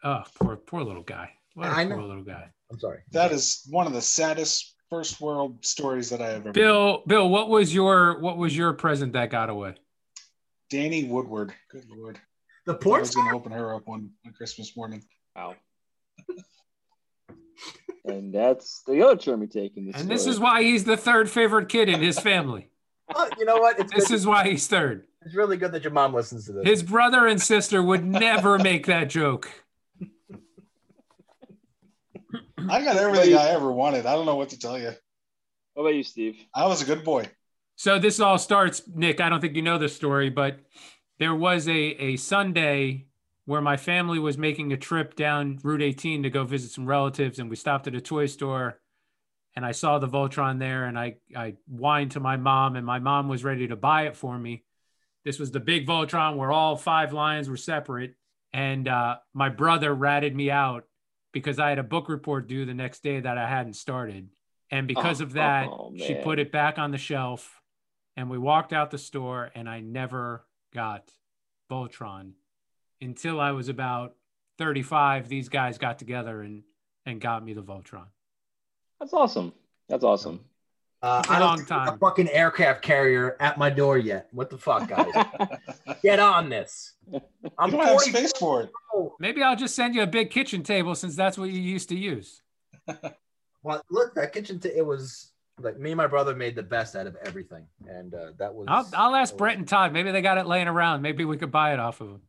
oh 0.03 0.21
poor 0.35 0.55
poor 0.55 0.83
little 0.83 1.01
guy. 1.01 1.31
What 1.55 1.69
a 1.69 1.71
I 1.71 1.85
poor 1.87 1.97
know. 1.97 2.05
little 2.05 2.23
guy. 2.23 2.51
I'm 2.71 2.77
sorry. 2.77 2.99
That 3.09 3.31
is 3.31 3.67
one 3.71 3.87
of 3.87 3.93
the 3.93 4.01
saddest 4.03 4.75
first 4.89 5.19
world 5.21 5.63
stories 5.65 6.09
that 6.09 6.21
I 6.21 6.27
have 6.29 6.41
ever. 6.41 6.51
Bill, 6.51 7.03
Bill, 7.07 7.29
what 7.29 7.49
was 7.49 7.73
your 7.73 8.19
what 8.19 8.37
was 8.37 8.55
your 8.55 8.73
present 8.73 9.13
that 9.13 9.29
got 9.29 9.49
away? 9.49 9.75
Danny 10.69 11.05
Woodward. 11.05 11.53
Good 11.71 11.85
lord. 11.89 12.19
The 12.65 12.73
I 12.73 12.77
porch. 12.77 12.99
was 13.01 13.15
going 13.15 13.29
to 13.29 13.35
open 13.35 13.51
her 13.53 13.73
up 13.75 13.87
one 13.87 14.09
on 14.25 14.33
Christmas 14.33 14.75
morning. 14.75 15.03
wow. 15.35 15.55
and 18.05 18.33
that's 18.33 18.83
the 18.87 19.01
other 19.05 19.15
term 19.17 19.39
we 19.41 19.47
take 19.47 19.77
in 19.77 19.87
this. 19.87 20.01
And 20.01 20.09
this 20.09 20.25
is 20.25 20.39
why 20.39 20.63
he's 20.63 20.83
the 20.83 20.97
third 20.97 21.29
favorite 21.29 21.69
kid 21.69 21.89
in 21.89 22.01
his 22.01 22.19
family. 22.19 22.69
Oh, 23.15 23.29
you 23.37 23.45
know 23.45 23.57
what? 23.57 23.79
It's 23.79 23.93
This 23.93 24.07
good. 24.09 24.15
is 24.15 24.27
why 24.27 24.47
he's 24.49 24.67
third. 24.67 25.05
It's 25.25 25.35
really 25.35 25.55
good 25.57 25.71
that 25.71 25.83
your 25.83 25.93
mom 25.93 26.13
listens 26.13 26.45
to 26.45 26.53
this. 26.53 26.65
His 26.67 26.83
brother 26.83 27.27
and 27.27 27.41
sister 27.41 27.81
would 27.81 28.03
never 28.05 28.57
make 28.59 28.85
that 28.87 29.09
joke. 29.09 29.49
I 32.69 32.83
got 32.83 32.97
everything 32.97 33.35
I 33.35 33.49
ever 33.49 33.71
wanted. 33.71 34.05
I 34.05 34.13
don't 34.13 34.25
know 34.25 34.35
what 34.35 34.49
to 34.49 34.59
tell 34.59 34.77
you. 34.77 34.91
What 35.73 35.83
about 35.83 35.95
you, 35.95 36.03
Steve? 36.03 36.37
I 36.53 36.65
was 36.65 36.81
a 36.81 36.85
good 36.85 37.03
boy. 37.03 37.29
So 37.75 37.99
this 37.99 38.19
all 38.19 38.39
starts, 38.39 38.81
Nick. 38.93 39.21
I 39.21 39.29
don't 39.29 39.39
think 39.39 39.55
you 39.55 39.61
know 39.61 39.77
the 39.77 39.89
story, 39.89 40.31
but 40.31 40.59
there 41.19 41.35
was 41.35 41.67
a 41.67 41.73
a 41.73 42.15
Sunday 42.17 43.05
where 43.45 43.61
my 43.61 43.77
family 43.77 44.19
was 44.19 44.37
making 44.37 44.73
a 44.73 44.77
trip 44.77 45.15
down 45.15 45.59
Route 45.63 45.83
18 45.83 46.23
to 46.23 46.29
go 46.29 46.43
visit 46.43 46.71
some 46.71 46.87
relatives, 46.87 47.37
and 47.37 47.49
we 47.49 47.55
stopped 47.55 47.87
at 47.87 47.93
a 47.93 48.01
toy 48.01 48.25
store, 48.25 48.79
and 49.55 49.63
I 49.63 49.71
saw 49.71 49.99
the 49.99 50.07
Voltron 50.07 50.57
there, 50.57 50.85
and 50.85 50.97
I 50.97 51.17
I 51.35 51.53
whined 51.69 52.11
to 52.11 52.19
my 52.19 52.37
mom, 52.37 52.75
and 52.75 52.85
my 52.85 52.97
mom 52.97 53.29
was 53.29 53.43
ready 53.43 53.67
to 53.67 53.75
buy 53.75 54.07
it 54.07 54.17
for 54.17 54.37
me. 54.37 54.63
This 55.23 55.37
was 55.37 55.51
the 55.51 55.59
big 55.59 55.85
Voltron 55.85 56.37
where 56.37 56.51
all 56.51 56.75
five 56.75 57.13
lines 57.13 57.47
were 57.47 57.57
separate, 57.57 58.15
and 58.51 58.87
uh, 58.87 59.17
my 59.35 59.49
brother 59.49 59.93
ratted 59.93 60.35
me 60.35 60.49
out 60.49 60.86
because 61.37 61.59
I 61.59 61.69
had 61.69 61.79
a 61.79 61.83
book 61.83 62.09
report 62.09 62.47
due 62.47 62.65
the 62.65 62.73
next 62.73 63.03
day 63.03 63.19
that 63.19 63.37
I 63.37 63.47
hadn't 63.47 63.73
started, 63.73 64.29
and 64.71 64.87
because 64.87 65.21
Oh, 65.21 65.25
of 65.25 65.33
that, 65.33 65.67
oh, 65.67 65.91
oh 65.93 65.97
she 65.97 66.15
put 66.15 66.39
it 66.39 66.51
back 66.51 66.77
on 66.79 66.91
the 66.91 66.97
shelf 66.97 67.61
and 68.15 68.29
we 68.29 68.37
walked 68.37 68.73
out 68.73 68.91
the 68.91 68.97
store 68.97 69.51
and 69.55 69.69
I 69.69 69.79
never 69.79 70.45
got 70.73 71.11
Voltron 71.69 72.31
until 72.99 73.39
I 73.39 73.51
was 73.51 73.69
about 73.69 74.15
35. 74.57 75.29
These 75.29 75.49
guys 75.49 75.77
got 75.77 75.99
together 75.99 76.41
and 76.41 76.63
and 77.05 77.21
got 77.21 77.45
me 77.45 77.53
the 77.53 77.63
Voltron. 77.63 78.07
That's 78.99 79.13
awesome. 79.13 79.53
That's 79.87 80.03
awesome. 80.03 80.41
Uh, 81.01 81.21
It's 81.23 81.29
a 81.29 81.33
I 81.33 81.39
don't 81.39 81.47
long 81.47 81.57
see 81.59 81.63
a 81.63 81.67
time. 81.67 81.99
fucking 81.99 82.29
aircraft 82.29 82.81
carrier 82.81 83.37
at 83.39 83.57
my 83.57 83.69
door 83.69 83.97
yet. 83.97 84.27
What 84.31 84.49
the 84.49 84.57
fuck, 84.57 84.87
guys? 84.89 85.11
Get 86.03 86.19
on 86.19 86.49
this. 86.49 86.93
I'm 87.57 87.69
you 87.71 87.77
don't 87.77 87.85
have 87.87 87.99
space 88.01 88.33
for 88.39 88.63
it. 88.63 88.71
Maybe 89.19 89.43
I'll 89.43 89.55
just 89.55 89.75
send 89.75 89.93
you 89.93 90.01
a 90.01 90.07
big 90.07 90.31
kitchen 90.31 90.63
table 90.63 90.95
since 90.95 91.15
that's 91.15 91.37
what 91.37 91.49
you 91.49 91.59
used 91.61 91.89
to 91.89 91.95
use. 91.95 92.41
Well, 93.63 93.81
look, 93.91 94.13
that 94.15 94.31
kitchen. 94.31 94.59
T- 94.59 94.69
it 94.69 94.85
was 94.85 95.31
like 95.59 95.77
me 95.77 95.91
and 95.91 95.97
my 95.97 96.07
brother 96.07 96.33
made 96.33 96.55
the 96.55 96.63
best 96.63 96.95
out 96.95 97.05
of 97.05 97.17
everything, 97.25 97.65
and 97.85 98.13
uh, 98.13 98.27
that 98.37 98.53
was. 98.53 98.65
I'll, 98.69 98.87
I'll 98.93 99.15
ask 99.15 99.31
that 99.31 99.33
was- 99.33 99.37
Brett 99.39 99.57
and 99.57 99.67
Todd. 99.67 99.91
Maybe 99.91 100.11
they 100.11 100.21
got 100.21 100.37
it 100.37 100.45
laying 100.47 100.69
around. 100.69 101.01
Maybe 101.01 101.25
we 101.25 101.35
could 101.37 101.51
buy 101.51 101.73
it 101.73 101.79
off 101.79 101.99
of 101.99 102.07
them. 102.07 102.21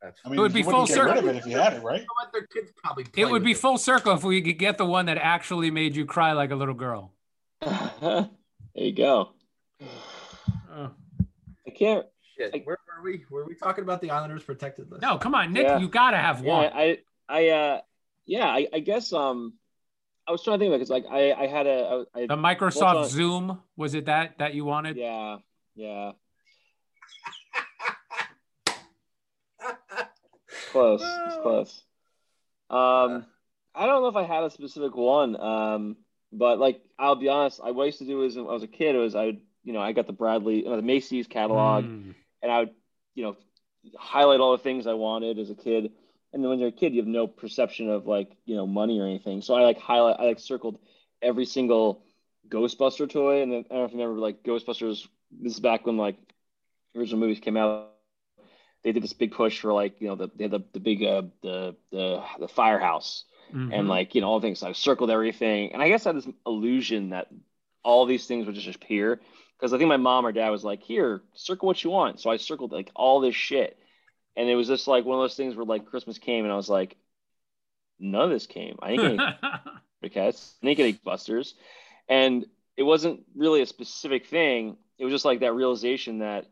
that's- 0.00 0.18
I 0.24 0.30
mean, 0.30 0.38
It 0.38 0.42
would 0.42 0.54
be 0.54 0.62
full 0.62 0.86
circle. 0.86 1.28
it 1.28 1.36
if 1.36 1.44
you 1.44 1.58
had 1.58 1.74
it, 1.74 1.82
right? 1.82 2.00
You 2.00 2.06
know 2.06 2.14
what? 2.22 2.32
Their 2.32 2.46
kids 2.46 2.72
probably. 2.82 3.04
It 3.14 3.24
would 3.26 3.32
with 3.42 3.44
be 3.44 3.52
full 3.52 3.76
circle 3.76 4.14
if 4.14 4.24
we 4.24 4.40
could 4.40 4.58
get 4.58 4.78
the 4.78 4.86
one 4.86 5.04
that 5.06 5.18
actually 5.18 5.70
made 5.70 5.94
you 5.96 6.06
cry 6.06 6.32
like 6.32 6.50
a 6.50 6.56
little 6.56 6.72
girl. 6.74 7.12
there 8.00 8.28
you 8.74 8.92
go. 8.92 9.30
Oh. 10.74 10.90
I 11.66 11.70
can't. 11.70 12.06
Shit. 12.36 12.54
I- 12.54 12.58
Where 12.64 12.78
were 12.96 13.02
we? 13.04 13.24
Were 13.30 13.44
we 13.46 13.54
talking 13.54 13.84
about 13.84 14.00
the 14.00 14.10
Islanders 14.10 14.42
protected 14.42 14.90
list? 14.90 15.02
No, 15.02 15.18
come 15.18 15.34
on, 15.34 15.52
Nick. 15.52 15.64
Yeah. 15.64 15.78
You 15.78 15.88
gotta 15.88 16.16
have 16.16 16.42
Yeah, 16.44 16.52
one. 16.52 16.70
I, 16.74 16.98
I, 17.28 17.48
uh, 17.48 17.80
yeah, 18.26 18.46
I, 18.46 18.66
I 18.72 18.78
guess. 18.80 19.12
Um, 19.12 19.54
I 20.26 20.32
was 20.32 20.42
trying 20.42 20.58
to 20.58 20.62
think 20.64 20.70
about 20.70 20.78
because 20.78 20.90
like 20.90 21.04
I, 21.10 21.32
I 21.32 21.46
had 21.46 21.66
a, 21.66 22.04
I, 22.14 22.26
The 22.26 22.36
Microsoft 22.36 22.94
Voltron- 22.94 23.08
Zoom 23.08 23.60
was 23.76 23.94
it 23.94 24.06
that 24.06 24.38
that 24.38 24.54
you 24.54 24.64
wanted? 24.64 24.96
yeah, 24.96 25.38
yeah, 25.74 26.12
close, 30.70 31.02
it's 31.02 31.36
close. 31.42 31.82
Um, 32.70 33.26
I 33.74 33.86
don't 33.86 34.02
know 34.02 34.08
if 34.08 34.16
I 34.16 34.22
had 34.24 34.44
a 34.44 34.50
specific 34.50 34.94
one. 34.94 35.38
Um, 35.40 35.96
but 36.32 36.58
like 36.58 36.80
I'll 36.98 37.16
be 37.16 37.28
honest, 37.28 37.60
I 37.62 37.70
what 37.72 37.84
I 37.84 37.86
used 37.86 37.98
to 37.98 38.06
do 38.06 38.22
is 38.22 38.36
when 38.36 38.46
I 38.46 38.52
was 38.52 38.62
a 38.62 38.68
kid, 38.68 38.94
it 38.94 38.98
was 38.98 39.14
I, 39.14 39.26
would, 39.26 39.40
you 39.64 39.72
know, 39.72 39.80
I 39.80 39.92
got 39.92 40.06
the 40.06 40.12
Bradlees, 40.12 40.66
uh, 40.66 40.76
the 40.76 40.82
Macy's 40.82 41.26
catalog. 41.26 41.84
Mm. 41.84 42.14
and 42.42 42.52
I 42.52 42.60
would, 42.60 42.70
you 43.14 43.24
know, 43.24 43.36
highlight 43.96 44.40
all 44.40 44.52
the 44.52 44.62
things 44.62 44.86
I 44.86 44.94
wanted 44.94 45.38
as 45.38 45.50
a 45.50 45.54
kid. 45.54 45.92
And 46.32 46.42
then 46.42 46.48
when 46.48 46.58
you're 46.58 46.68
a 46.68 46.72
kid, 46.72 46.94
you 46.94 47.00
have 47.00 47.08
no 47.08 47.26
perception 47.26 47.90
of 47.90 48.06
like, 48.06 48.30
you 48.46 48.56
know, 48.56 48.66
money 48.66 48.98
or 49.00 49.06
anything. 49.06 49.42
So 49.42 49.54
I 49.54 49.62
like 49.62 49.78
highlight, 49.78 50.16
I 50.18 50.24
like 50.24 50.38
circled 50.38 50.78
every 51.20 51.44
single 51.44 52.04
Ghostbuster 52.48 53.08
toy. 53.08 53.42
And 53.42 53.52
then 53.52 53.64
I 53.70 53.74
don't 53.74 53.78
know 53.80 53.84
if 53.84 53.92
you 53.92 53.98
remember 53.98 54.20
like 54.20 54.42
Ghostbusters. 54.42 55.06
This 55.30 55.54
is 55.54 55.60
back 55.60 55.86
when 55.86 55.96
like 55.96 56.16
original 56.96 57.20
movies 57.20 57.40
came 57.40 57.56
out. 57.56 57.90
They 58.82 58.92
did 58.92 59.02
this 59.02 59.12
big 59.12 59.32
push 59.32 59.60
for 59.60 59.72
like, 59.72 60.00
you 60.00 60.08
know, 60.08 60.16
the 60.16 60.30
they 60.34 60.44
had 60.44 60.52
the, 60.52 60.64
the 60.72 60.80
big 60.80 61.04
uh 61.04 61.22
the 61.42 61.76
the 61.90 62.22
the 62.40 62.48
firehouse 62.48 63.24
Mhm. 63.52 63.72
and 63.72 63.88
like 63.88 64.14
you 64.14 64.20
know 64.20 64.28
all 64.28 64.40
things. 64.40 64.60
So 64.60 64.68
I 64.68 64.72
circled 64.72 65.10
everything, 65.10 65.72
and 65.72 65.82
I 65.82 65.88
guess 65.88 66.06
I 66.06 66.10
had 66.10 66.16
this 66.16 66.28
illusion 66.46 67.10
that 67.10 67.28
all 67.82 68.06
these 68.06 68.26
things 68.26 68.46
would 68.46 68.54
just 68.54 68.76
appear 68.76 69.20
because 69.58 69.72
I 69.72 69.78
think 69.78 69.88
my 69.88 69.96
mom 69.96 70.26
or 70.26 70.32
dad 70.32 70.50
was 70.50 70.64
like, 70.64 70.82
"Here, 70.82 71.22
circle 71.34 71.66
what 71.66 71.82
you 71.84 71.90
want." 71.90 72.20
So 72.20 72.30
I 72.30 72.36
circled 72.36 72.72
like 72.72 72.90
all 72.94 73.20
this 73.20 73.34
shit, 73.34 73.78
and 74.36 74.48
it 74.48 74.54
was 74.56 74.68
just 74.68 74.88
like 74.88 75.04
one 75.04 75.18
of 75.18 75.22
those 75.22 75.36
things 75.36 75.56
where 75.56 75.64
like 75.66 75.86
Christmas 75.86 76.18
came, 76.18 76.44
and 76.44 76.52
I 76.52 76.56
was 76.56 76.68
like, 76.68 76.96
"None 77.98 78.22
of 78.24 78.30
this 78.30 78.46
came. 78.46 78.78
I 78.82 78.90
didn't 78.90 79.18
get 79.18 79.24
any 80.02 80.10
cats, 80.10 80.56
I 80.62 80.66
didn't 80.66 80.76
get 80.78 80.84
any 80.84 80.92
busters," 81.04 81.54
and 82.08 82.46
it 82.76 82.82
wasn't 82.84 83.24
really 83.34 83.62
a 83.62 83.66
specific 83.66 84.26
thing. 84.26 84.76
It 84.98 85.04
was 85.04 85.12
just 85.12 85.24
like 85.24 85.40
that 85.40 85.54
realization 85.54 86.20
that 86.20 86.46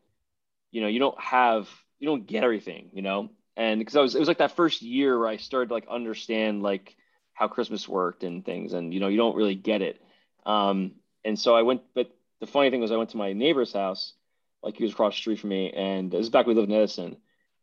you 0.71 0.81
know 0.81 0.89
you 0.89 0.99
don't 0.99 1.21
have 1.21 1.69
you 1.99 2.07
don't 2.07 2.27
get 2.27 2.45
everything, 2.45 2.91
you 2.93 3.03
know 3.03 3.31
and 3.61 3.79
because 3.79 3.97
I 3.97 4.01
was 4.01 4.15
it 4.15 4.19
was 4.19 4.29
like 4.29 4.39
that 4.39 4.57
first 4.57 4.81
year 4.83 5.19
where 5.19 5.29
I 5.29 5.37
started 5.37 5.69
to 5.69 5.75
like 5.75 5.87
understand 5.91 6.63
like 6.63 6.97
how 7.35 7.49
Christmas 7.49 7.89
worked 7.89 8.23
and 8.25 8.45
things, 8.45 8.73
and 8.73 8.93
you 8.95 9.01
know 9.01 9.09
you 9.09 9.17
don't 9.19 9.37
really 9.37 9.55
get 9.55 9.83
it. 9.83 10.01
Um, 10.47 10.93
and 11.25 11.39
so 11.39 11.55
I 11.55 11.63
went, 11.63 11.83
but 11.95 12.11
the 12.41 12.47
funny 12.47 12.71
thing 12.71 12.81
was 12.81 12.91
I 12.93 12.97
went 12.97 13.11
to 13.11 13.17
my 13.19 13.33
neighbor's 13.35 13.73
house, 13.73 14.15
like 14.63 14.77
he 14.77 14.85
was 14.85 14.93
across 14.93 15.15
the 15.15 15.19
street 15.19 15.41
from 15.41 15.51
me, 15.51 15.71
and 15.73 16.11
this 16.11 16.21
is 16.23 16.31
back 16.31 16.47
when 16.47 16.57
we 16.57 16.61
lived 16.63 16.73
in 16.73 16.79
Edison, 16.79 17.17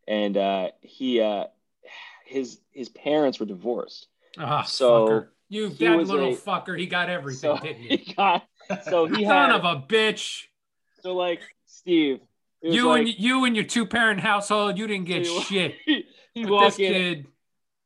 and 0.07 0.37
uh, 0.37 0.67
he 0.81 1.19
uh, 1.21 1.45
his 2.25 2.59
his 2.71 2.89
parents 2.89 3.39
were 3.39 3.45
divorced, 3.45 4.07
Ah, 4.37 4.63
So, 4.63 5.07
fucker. 5.07 5.27
You 5.49 5.69
that 5.69 5.97
little 5.97 6.33
a- 6.33 6.35
fucker. 6.35 6.77
He 6.77 6.85
got 6.87 7.09
everything, 7.09 7.55
so 7.57 7.63
didn't 7.63 7.81
he? 7.81 7.97
he 7.97 8.13
got 8.13 8.45
so 8.89 9.05
he 9.05 9.23
had, 9.23 9.49
Son 9.49 9.51
of 9.51 9.63
a 9.63 9.81
bitch. 9.81 10.43
so 11.01 11.15
like 11.15 11.39
Steve, 11.65 12.19
You 12.61 12.87
like, 12.87 13.01
and 13.01 13.19
you 13.19 13.45
and 13.45 13.55
your 13.55 13.65
two 13.65 13.85
parent 13.85 14.19
household, 14.19 14.77
you 14.77 14.87
didn't 14.87 15.05
get 15.05 15.25
you- 15.25 15.41
shit. 15.41 15.75
he 16.33 16.45
walk 16.45 16.75
this 16.75 16.79
in, 16.79 16.93
kid, 16.93 17.27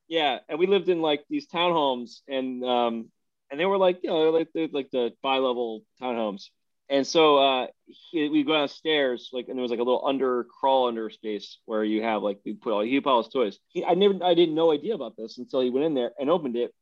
Yeah, 0.07 0.39
and 0.47 0.59
we 0.59 0.67
lived 0.67 0.89
in 0.89 1.01
like 1.01 1.23
these 1.29 1.47
townhomes, 1.47 2.21
and 2.27 2.63
um, 2.63 3.09
and 3.49 3.59
they 3.59 3.65
were 3.65 3.77
like 3.77 3.99
you 4.03 4.09
know 4.09 4.29
like 4.29 4.49
the 4.53 4.69
like 4.71 4.89
the 4.91 5.11
bi-level 5.21 5.83
townhomes, 6.01 6.45
and 6.89 7.05
so 7.05 7.37
uh, 7.37 7.67
he, 7.85 8.29
we 8.29 8.43
go 8.43 8.53
downstairs 8.53 9.29
like, 9.33 9.47
and 9.49 9.57
there 9.57 9.61
was 9.61 9.71
like 9.71 9.79
a 9.79 9.83
little 9.83 10.05
under 10.05 10.45
crawl 10.45 10.87
under 10.87 11.09
space 11.09 11.57
where 11.65 11.83
you 11.83 12.01
have 12.03 12.23
like 12.23 12.39
we 12.45 12.53
put 12.53 12.71
all 12.73 12.81
he 12.81 12.99
put 13.01 13.09
all 13.09 13.23
his 13.23 13.31
toys. 13.31 13.59
He, 13.69 13.83
I 13.83 13.93
never 13.93 14.15
I 14.23 14.33
didn't 14.33 14.55
no 14.55 14.71
idea 14.71 14.95
about 14.95 15.17
this 15.17 15.37
until 15.37 15.61
he 15.61 15.69
went 15.69 15.85
in 15.85 15.93
there 15.93 16.11
and 16.19 16.29
opened 16.29 16.55
it. 16.55 16.73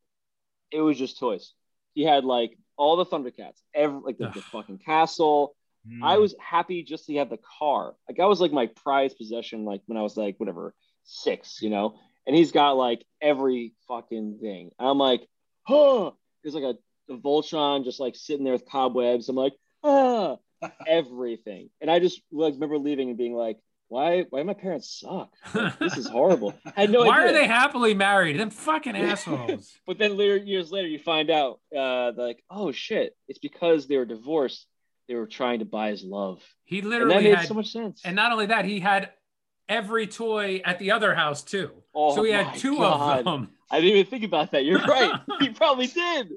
It 0.71 0.81
was 0.81 0.97
just 0.97 1.17
toys. 1.19 1.53
He 1.95 2.03
had 2.03 2.23
like 2.23 2.55
all 2.77 2.95
the 2.97 3.05
Thundercats, 3.05 3.59
every 3.73 3.99
like 3.99 4.17
the, 4.19 4.29
the 4.29 4.41
fucking 4.41 4.77
castle. 4.77 5.55
Mm. 5.89 6.03
I 6.03 6.17
was 6.17 6.35
happy 6.39 6.83
just 6.83 7.05
to 7.07 7.15
have 7.15 7.29
the 7.29 7.39
car. 7.59 7.95
Like 8.07 8.17
that 8.17 8.27
was 8.27 8.41
like 8.41 8.51
my 8.51 8.67
prized 8.67 9.17
possession. 9.17 9.65
Like 9.65 9.81
when 9.87 9.97
I 9.97 10.01
was 10.01 10.17
like 10.17 10.39
whatever 10.39 10.73
six, 11.03 11.61
you 11.61 11.69
know. 11.69 11.99
And 12.27 12.35
he's 12.35 12.51
got 12.51 12.71
like 12.73 13.03
every 13.21 13.73
fucking 13.87 14.39
thing. 14.41 14.71
And 14.77 14.87
I'm 14.87 14.97
like, 14.97 15.27
huh. 15.63 16.11
There's 16.43 16.55
like 16.55 16.63
a, 16.63 17.13
a 17.13 17.17
Voltron 17.17 17.83
just 17.83 17.99
like 17.99 18.15
sitting 18.15 18.43
there 18.43 18.53
with 18.53 18.65
cobwebs. 18.69 19.27
I'm 19.27 19.35
like, 19.35 19.53
ah, 19.83 20.37
everything. 20.87 21.69
And 21.81 21.89
I 21.89 21.99
just 21.99 22.21
like 22.31 22.53
remember 22.53 22.77
leaving 22.77 23.09
and 23.09 23.17
being 23.17 23.33
like, 23.33 23.57
why? 23.89 24.21
Why 24.29 24.43
my 24.43 24.53
parents 24.53 24.99
suck? 24.99 25.33
Like, 25.53 25.79
this 25.79 25.97
is 25.97 26.07
horrible. 26.07 26.53
I 26.77 26.81
had 26.81 26.91
no 26.91 27.03
Why 27.05 27.21
idea. 27.21 27.29
are 27.29 27.33
they 27.33 27.47
happily 27.47 27.95
married? 27.95 28.39
Them 28.39 28.51
fucking 28.51 28.95
assholes. 28.95 29.73
But 29.87 29.97
then 29.97 30.15
later, 30.15 30.37
years 30.37 30.71
later, 30.71 30.87
you 30.87 30.99
find 30.99 31.31
out, 31.31 31.59
uh, 31.75 32.11
like, 32.15 32.43
oh 32.51 32.71
shit, 32.71 33.15
it's 33.27 33.39
because 33.39 33.87
they 33.87 33.97
were 33.97 34.05
divorced. 34.05 34.67
They 35.09 35.15
were 35.15 35.25
trying 35.25 35.57
to 35.59 35.65
buy 35.65 35.89
his 35.89 36.03
love, 36.03 36.39
He 36.65 36.77
and 36.79 36.85
that 36.85 36.89
literally 36.91 37.23
made 37.23 37.35
had, 37.39 37.47
so 37.47 37.55
much 37.55 37.71
sense. 37.71 38.01
and 38.05 38.15
not 38.15 38.31
only 38.31 38.45
that, 38.45 38.63
he 38.65 38.79
had 38.79 39.09
every 39.67 40.05
toy 40.05 40.61
at 40.63 40.77
the 40.77 40.91
other 40.91 41.15
house 41.15 41.41
too. 41.43 41.71
Oh 41.95 42.15
so 42.15 42.21
he 42.23 42.31
had 42.31 42.55
two 42.57 42.77
God. 42.77 43.19
of 43.19 43.25
them. 43.25 43.49
I 43.71 43.81
didn't 43.81 43.97
even 43.97 44.05
think 44.09 44.23
about 44.23 44.51
that. 44.51 44.65
You're 44.65 44.79
right. 44.85 45.11
he 45.39 45.49
probably 45.49 45.87
did. 45.87 46.29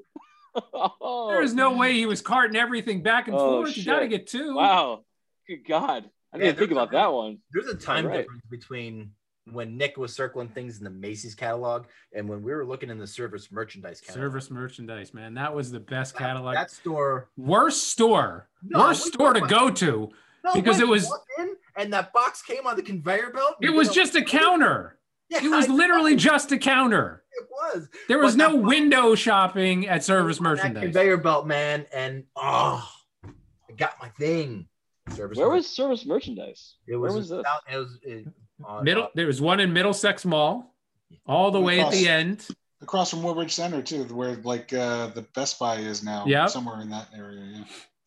oh, 0.73 1.27
There 1.29 1.41
was 1.41 1.53
no 1.53 1.77
way 1.77 1.93
he 1.93 2.07
was 2.07 2.21
carting 2.21 2.55
everything 2.57 3.03
back 3.03 3.27
and 3.27 3.37
Oh, 3.37 3.61
forth. 3.63 3.77
You 3.77 3.85
got 3.85 3.99
to 3.99 4.07
get 4.07 4.25
two. 4.25 4.55
Wow. 4.55 5.05
Good 5.47 5.67
God. 5.67 6.09
I 6.33 6.37
didn't 6.39 6.55
Yeah, 6.55 6.59
think 6.59 6.71
about 6.71 6.89
a- 6.89 6.91
that 6.93 7.13
one. 7.13 7.37
There's 7.53 7.67
a 7.67 7.75
time 7.77 8.07
Right. 8.07 8.17
difference 8.21 8.41
between 8.49 9.11
when 9.51 9.77
Nick 9.77 9.97
was 9.97 10.13
circling 10.15 10.47
things 10.49 10.77
in 10.77 10.83
the 10.83 10.89
Macy's 10.89 11.35
catalog 11.35 11.85
and 12.13 12.27
when 12.27 12.41
we 12.41 12.53
were 12.53 12.65
looking 12.65 12.89
in 12.89 12.97
the 12.97 13.07
service 13.07 13.51
merchandise 13.51 13.99
catalog. 13.99 14.23
Service 14.23 14.49
merchandise, 14.51 15.13
man. 15.13 15.33
That 15.33 15.53
was 15.53 15.71
the 15.71 15.79
best 15.79 16.13
That- 16.13 16.19
catalog. 16.19 16.55
That 16.55 16.71
store. 16.71 17.29
Worst 17.35 17.89
store. 17.89 18.47
No, 18.63 18.79
Worst 18.79 19.07
store 19.07 19.33
to 19.33 19.41
wait. 19.41 19.49
go 19.49 19.69
to. 19.69 20.09
No, 20.45 20.53
Because 20.53 20.79
it 20.79 20.87
was- 20.87 21.11
in 21.39 21.55
and 21.75 21.91
that 21.91 22.13
box 22.13 22.41
came 22.43 22.67
on 22.67 22.75
the 22.75 22.83
conveyor 22.83 23.31
belt. 23.31 23.55
It 23.61 23.71
was 23.71 23.89
just 23.89 24.15
a 24.15 24.21
counter. 24.23 24.99
Yeah, 25.29 25.43
It 25.43 25.49
was 25.49 25.65
I 25.65 25.67
know. 25.69 25.75
literally 25.75 26.15
just 26.15 26.51
a 26.51 26.57
counter. 26.57 27.23
It 27.31 27.47
was. 27.49 27.89
There 28.07 28.19
was 28.19 28.35
But 28.35 28.49
no 28.49 28.57
that- 28.57 28.63
window 28.67 29.15
shopping 29.15 29.87
at 29.87 30.03
service 30.03 30.37
That 30.37 30.43
merchandise. 30.43 30.83
conveyor 30.83 31.17
belt, 31.17 31.47
man, 31.47 31.87
and 31.91 32.25
oh, 32.35 32.87
I 33.25 33.73
got 33.75 33.95
my 33.99 34.09
thing. 34.09 34.67
Service. 35.15 35.37
Where 35.37 35.47
mer- 35.49 35.55
was 35.55 35.67
service 35.67 36.05
merchandise? 36.05 36.75
it? 36.87 36.95
Where 36.95 37.11
Was, 37.11 37.29
was 37.29 37.29
this? 37.29 37.45
It 37.71 37.77
was 37.77 37.99
it, 38.03 38.27
on, 38.65 38.83
Middle 38.83 39.03
uh, 39.03 39.09
there 39.15 39.27
was 39.27 39.41
one 39.41 39.59
in 39.59 39.73
Middlesex 39.73 40.25
Mall, 40.25 40.73
all 41.25 41.51
the 41.51 41.61
way 41.61 41.79
at 41.79 41.91
the 41.91 42.07
end. 42.07 42.47
Across 42.81 43.11
from 43.11 43.23
Woodbridge 43.23 43.53
Center 43.53 43.81
too, 43.81 44.03
where 44.05 44.35
like 44.43 44.73
uh, 44.73 45.07
the 45.07 45.21
Best 45.35 45.57
Buy 45.59 45.75
is 45.77 46.03
now. 46.03 46.25
Yeah. 46.27 46.47
Somewhere 46.47 46.81
in 46.81 46.89
that 46.89 47.07
area. 47.15 47.41
Yeah. 47.41 47.63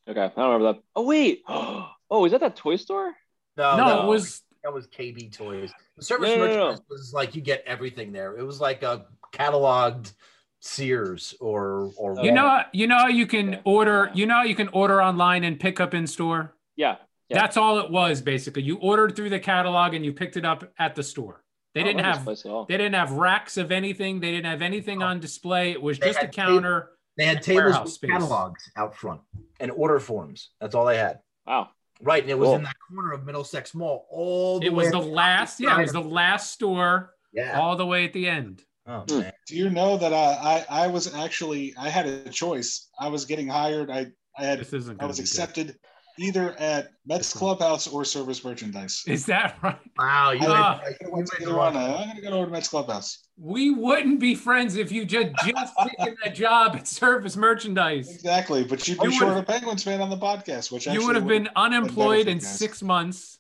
Okay, 0.09 0.21
I 0.21 0.29
don't 0.29 0.53
remember 0.53 0.73
that. 0.73 0.83
Oh 0.95 1.05
wait. 1.05 1.43
Oh, 2.09 2.25
is 2.25 2.31
that 2.31 2.41
that 2.43 2.55
toy 2.55 2.77
store? 2.77 3.13
no, 3.57 3.77
no, 3.77 3.85
that 3.85 4.05
it 4.05 4.07
was 4.07 4.43
that 4.63 4.73
was 4.73 4.87
KB 4.87 5.33
Toys. 5.33 5.73
The 5.97 6.05
service 6.05 6.29
No, 6.29 6.37
no, 6.37 6.47
no, 6.47 6.71
no. 6.73 6.79
was 6.89 7.13
like 7.13 7.35
you 7.35 7.43
get 7.43 7.65
everything 7.67 8.13
there. 8.13 8.37
It 8.37 8.45
was 8.45 8.61
like 8.61 8.85
a 8.85 9.07
cataloged 9.33 10.13
Sears 10.61 11.35
or 11.41 11.93
or 11.97 12.17
you 12.25 12.33
know 12.33 12.63
you 12.73 12.87
know 12.87 12.99
how 12.99 13.09
you 13.09 13.27
can 13.27 13.61
order 13.65 14.11
you 14.15 14.27
know 14.27 14.35
how 14.37 14.43
you 14.43 14.55
can 14.57 14.69
order 14.69 15.01
online 15.03 15.45
and 15.45 15.61
pick 15.61 15.81
up 15.81 15.95
in 15.95 16.07
store? 16.07 16.55
Yeah. 16.75 16.97
Yeah. 17.29 17.41
That's 17.41 17.57
all 17.57 17.79
it 17.81 17.91
was 17.91 18.21
basically. 18.23 18.63
You 18.63 18.77
ordered 18.79 19.17
through 19.17 19.31
the 19.31 19.41
catalog 19.41 19.95
and 19.95 20.05
you 20.05 20.13
picked 20.13 20.37
it 20.37 20.45
up 20.45 20.65
at 20.79 20.95
the 20.95 21.03
store. 21.03 21.43
They 21.75 21.83
didn't 21.83 21.99
don't 21.99 22.07
remember 22.07 22.13
this 22.13 22.19
have 22.19 22.25
place 22.25 22.47
at 22.47 22.51
all. 22.53 22.65
they 22.67 22.77
didn't 22.77 22.95
have 22.95 23.13
racks 23.13 23.57
of 23.57 23.73
anything. 23.73 24.21
They 24.21 24.31
didn't 24.31 24.47
have 24.51 24.63
anything 24.63 25.03
on 25.03 25.21
display. 25.21 25.73
It 25.73 25.83
was 25.83 25.99
They 25.99 26.07
just 26.07 26.19
a 26.19 26.23
had 26.23 26.33
counter. 26.33 26.91
They 27.19 27.25
had 27.27 27.43
tables 27.43 27.79
with 27.81 27.93
space. 27.93 28.11
catalogs 28.11 28.71
out 28.77 28.95
front 28.95 29.21
and 29.61 29.71
order 29.73 29.99
forms. 29.99 30.51
That's 30.61 30.75
all 30.75 30.87
they 30.87 30.99
had. 30.99 31.19
Wow. 31.47 31.71
Right, 32.03 32.23
and 32.23 32.31
it 32.31 32.39
was 32.39 32.49
Cool. 32.49 32.57
in 32.57 32.63
that 32.65 32.77
corner 32.91 33.13
of 33.13 33.25
Middlesex 33.25 33.75
Mall. 33.75 34.07
All 34.11 34.61
the 34.61 34.67
It 34.67 34.73
way 34.73 34.85
was 34.85 34.93
the 34.93 34.99
up 34.99 35.07
last, 35.07 35.61
yeah, 35.61 35.79
it 35.79 35.83
was 35.83 35.93
the 35.93 36.01
last 36.01 36.53
store 36.53 37.15
yeah. 37.33 37.59
all 37.59 37.75
the 37.77 37.87
way 37.87 38.05
at 38.05 38.13
the 38.13 38.29
end. 38.29 38.63
Oh 38.87 39.01
Hmm. 39.11 39.21
man, 39.21 39.33
Do 39.49 39.57
you 39.57 39.69
know 39.71 39.97
that 39.97 40.13
uh, 40.13 40.39
I 40.43 40.65
I 40.85 40.87
was 40.89 41.13
actually 41.15 41.75
I 41.79 41.89
had 41.89 42.07
a 42.07 42.29
choice. 42.31 42.89
I 43.01 43.09
was 43.09 43.25
getting 43.25 43.49
hired. 43.49 43.91
I 43.91 44.07
I 44.39 44.45
had 44.45 44.61
This 44.61 44.73
isn't 44.75 44.95
I 44.95 45.01
gonna 45.01 45.09
was 45.09 45.17
be 45.19 45.23
good. 45.23 45.77
Accepted 46.19 46.25
either 46.39 46.53
at 46.59 46.93
Mets 47.07 47.33
Clubhouse 47.33 47.87
or 47.87 48.05
Service 48.05 48.45
Merchandise. 48.45 49.05
Is 49.07 49.27
that 49.27 49.57
right? 49.63 49.79
wow! 49.99 50.31
You 50.33 50.41
went, 50.41 50.53
I 50.53 50.95
you 51.01 51.11
went 51.11 51.27
to 51.29 51.33
went 51.33 51.43
either 51.43 51.51
the 51.51 51.57
one. 51.57 51.75
wrong- 51.75 51.95
I'm 51.95 52.09
gonna 52.09 52.21
go 52.23 52.29
over 52.31 52.47
to 52.47 52.53
Mets 52.53 52.69
Clubhouse. 52.69 53.19
We 53.39 53.71
wouldn't 53.71 54.21
be 54.21 54.35
friends 54.35 54.77
if 54.77 54.91
you 54.91 55.05
just 55.05 55.29
just 55.45 55.75
taken 55.99 56.17
that 56.25 56.35
job 56.35 56.75
at 56.77 56.87
service 56.89 57.37
merchandise. 57.37 58.11
Exactly, 58.15 58.65
but 58.65 58.87
you'd 58.89 58.99
You 59.03 59.11
be 59.11 59.17
short 59.17 59.35
would've- 59.35 59.49
a 59.49 59.53
Penguins 59.53 59.83
fan 59.85 60.01
on 60.01 60.11
the 60.11 60.17
podcast, 60.17 60.73
which 60.73 60.89
I 60.89 60.95
You 60.95 61.07
would 61.07 61.17
have 61.17 61.27
been 61.27 61.49
unemployed 61.57 62.29
in 62.29 62.39
guys. 62.39 62.59
six 62.59 62.83
months, 62.83 63.39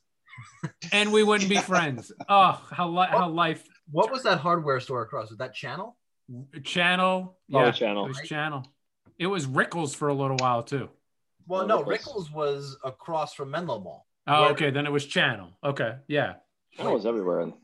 and 0.92 1.12
we 1.12 1.22
wouldn't 1.22 1.48
be 1.50 1.56
friends. 1.72 2.12
Oh, 2.28 2.60
how 2.70 2.88
li- 2.88 3.06
how 3.08 3.28
life 3.30 3.66
What 3.90 4.10
was 4.10 4.22
that 4.24 4.38
hardware 4.38 4.80
store 4.80 5.02
across? 5.02 5.30
Was 5.30 5.38
that 5.38 5.54
Channel? 5.54 5.96
channel? 6.64 7.38
Oh, 7.54 7.60
Yeah, 7.60 7.70
channel. 7.70 8.04
it 8.06 8.08
was 8.08 8.20
channel. 8.22 8.66
It 9.16 9.28
was 9.28 9.46
Rickles 9.46 9.94
for 9.94 10.08
a 10.08 10.14
little 10.14 10.36
while 10.38 10.62
too. 10.64 10.90
Well, 11.46 11.66
no, 11.66 11.82
Rickles. 11.82 11.86
Rickles 12.28 12.32
was 12.32 12.76
across 12.84 13.34
from 13.34 13.50
Menlo 13.50 13.80
Mall. 13.80 14.06
Oh, 14.26 14.42
Where- 14.42 14.50
okay, 14.52 14.70
then 14.70 14.86
it 14.86 14.92
was 14.92 15.06
channel. 15.06 15.50
Okay, 15.62 15.94
yeah. 16.08 16.34
Channel 16.76 16.94
was 16.94 17.06
everywhere 17.06 17.40
in, 17.42 17.54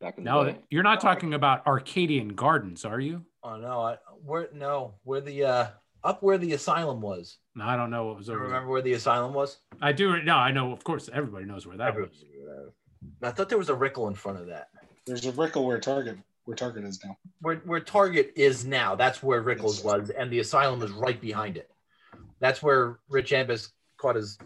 back 0.00 0.16
in 0.18 0.24
the 0.24 0.30
No, 0.30 0.44
day. 0.44 0.56
you're 0.70 0.82
not 0.82 1.00
talking 1.00 1.34
about 1.34 1.66
Arcadian 1.66 2.28
Gardens, 2.28 2.84
are 2.84 3.00
you? 3.00 3.24
Oh 3.42 3.56
no, 3.56 3.80
I, 3.80 3.96
where 4.24 4.48
no, 4.54 4.94
where 5.02 5.20
the 5.20 5.44
uh 5.44 5.66
up 6.02 6.22
where 6.22 6.38
the 6.38 6.52
asylum 6.52 7.00
was. 7.00 7.38
No, 7.54 7.64
I 7.64 7.76
don't 7.76 7.90
know 7.90 8.06
what 8.06 8.16
was 8.16 8.28
You 8.28 8.34
over 8.34 8.44
there. 8.44 8.48
remember 8.52 8.70
where 8.70 8.82
the 8.82 8.92
asylum 8.94 9.34
was? 9.34 9.58
I 9.82 9.92
do. 9.92 10.22
No, 10.22 10.34
I 10.36 10.50
know. 10.50 10.72
Of 10.72 10.82
course, 10.84 11.10
everybody 11.12 11.44
knows 11.44 11.66
where 11.66 11.76
that 11.76 11.88
Everyone- 11.88 12.10
was. 12.10 12.72
I 13.22 13.30
thought 13.32 13.48
there 13.50 13.58
was 13.58 13.68
a 13.68 13.74
Rickle 13.74 14.08
in 14.08 14.14
front 14.14 14.38
of 14.38 14.46
that. 14.46 14.68
There's 15.06 15.26
a 15.26 15.32
Rickle 15.32 15.66
where 15.66 15.78
Target 15.78 16.16
where 16.44 16.56
Target 16.56 16.84
is 16.84 17.02
now. 17.04 17.16
Where 17.40 17.56
where 17.66 17.80
Target 17.80 18.32
is 18.36 18.64
now, 18.64 18.94
that's 18.94 19.22
where 19.22 19.42
Rickles 19.42 19.84
was, 19.84 20.08
and 20.10 20.30
the 20.30 20.38
asylum 20.38 20.82
is 20.82 20.90
right 20.92 21.20
behind 21.20 21.56
it. 21.58 21.70
That's 22.44 22.62
where 22.62 22.98
Rich 23.08 23.30
Ambus 23.30 23.70
caught 23.96 24.16
his 24.16 24.36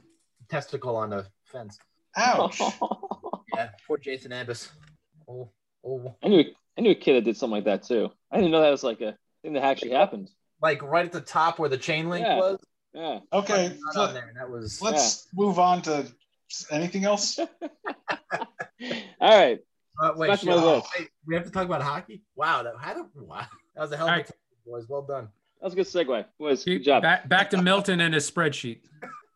testicle 0.49 0.95
on 0.95 1.13
a 1.13 1.27
fence. 1.45 1.81
Ouch! 2.17 2.61
Yeah, 3.55 3.71
poor 3.89 3.97
Jason 3.97 4.31
Ambus. 4.31 4.69
Oh, 5.29 5.51
oh, 5.85 6.15
I 6.23 6.29
knew 6.29 6.45
I 6.77 6.81
knew 6.83 6.91
a 6.91 6.95
kid 6.95 7.15
that 7.17 7.25
did 7.25 7.37
something 7.37 7.55
like 7.57 7.65
that 7.65 7.83
too. 7.83 8.13
I 8.31 8.37
didn't 8.37 8.53
know 8.53 8.61
that 8.61 8.71
was 8.71 8.85
like 8.85 9.01
a 9.01 9.17
thing 9.43 9.55
that 9.55 9.65
actually 9.65 9.93
happened. 9.93 10.31
like 10.63 10.81
right 10.83 11.07
at 11.07 11.13
the 11.13 11.21
top 11.23 11.59
where 11.59 11.69
the 11.69 11.79
chain 11.79 12.09
link 12.09 12.25
Yeah. 12.25 12.37
was. 12.37 12.59
Yeah. 12.95 13.19
Okay, 13.33 13.77
so 13.93 14.03
on 14.03 14.15
there. 14.15 14.33
That 14.39 14.49
was 14.49 14.81
let's 14.81 15.27
move 15.35 15.59
on 15.59 15.83
to 15.83 16.07
anything 16.71 17.05
else. 17.05 17.39
All 17.39 17.49
right. 19.21 19.59
Uh, 20.01 20.13
wait, 20.15 20.29
Back 20.29 20.41
to 20.41 20.47
my 20.47 20.83
wait, 20.97 21.09
we 21.27 21.35
have 21.35 21.45
to 21.45 21.51
talk 21.51 21.65
about 21.65 21.83
hockey. 21.83 22.23
Wow, 22.37 22.63
that 22.63 22.75
how 22.79 22.95
did, 22.95 23.07
wow, 23.17 23.47
that 23.75 23.81
was 23.81 23.91
a 23.91 23.97
hell 23.97 24.07
of 24.07 24.11
a 24.11 24.13
All 24.13 24.19
right. 24.19 24.27
time, 24.27 24.37
boys. 24.65 24.85
Well 24.89 25.03
done. 25.03 25.31
That 25.61 25.65
was 25.65 25.73
a 25.73 25.77
good 25.77 25.87
segue. 25.87 26.25
Boys, 26.39 26.63
See, 26.63 26.79
good 26.79 26.85
job. 26.85 27.03
Back, 27.03 27.29
back 27.29 27.51
to 27.51 27.61
Milton 27.63 28.01
and 28.01 28.15
his 28.15 28.31
spreadsheet. 28.31 28.79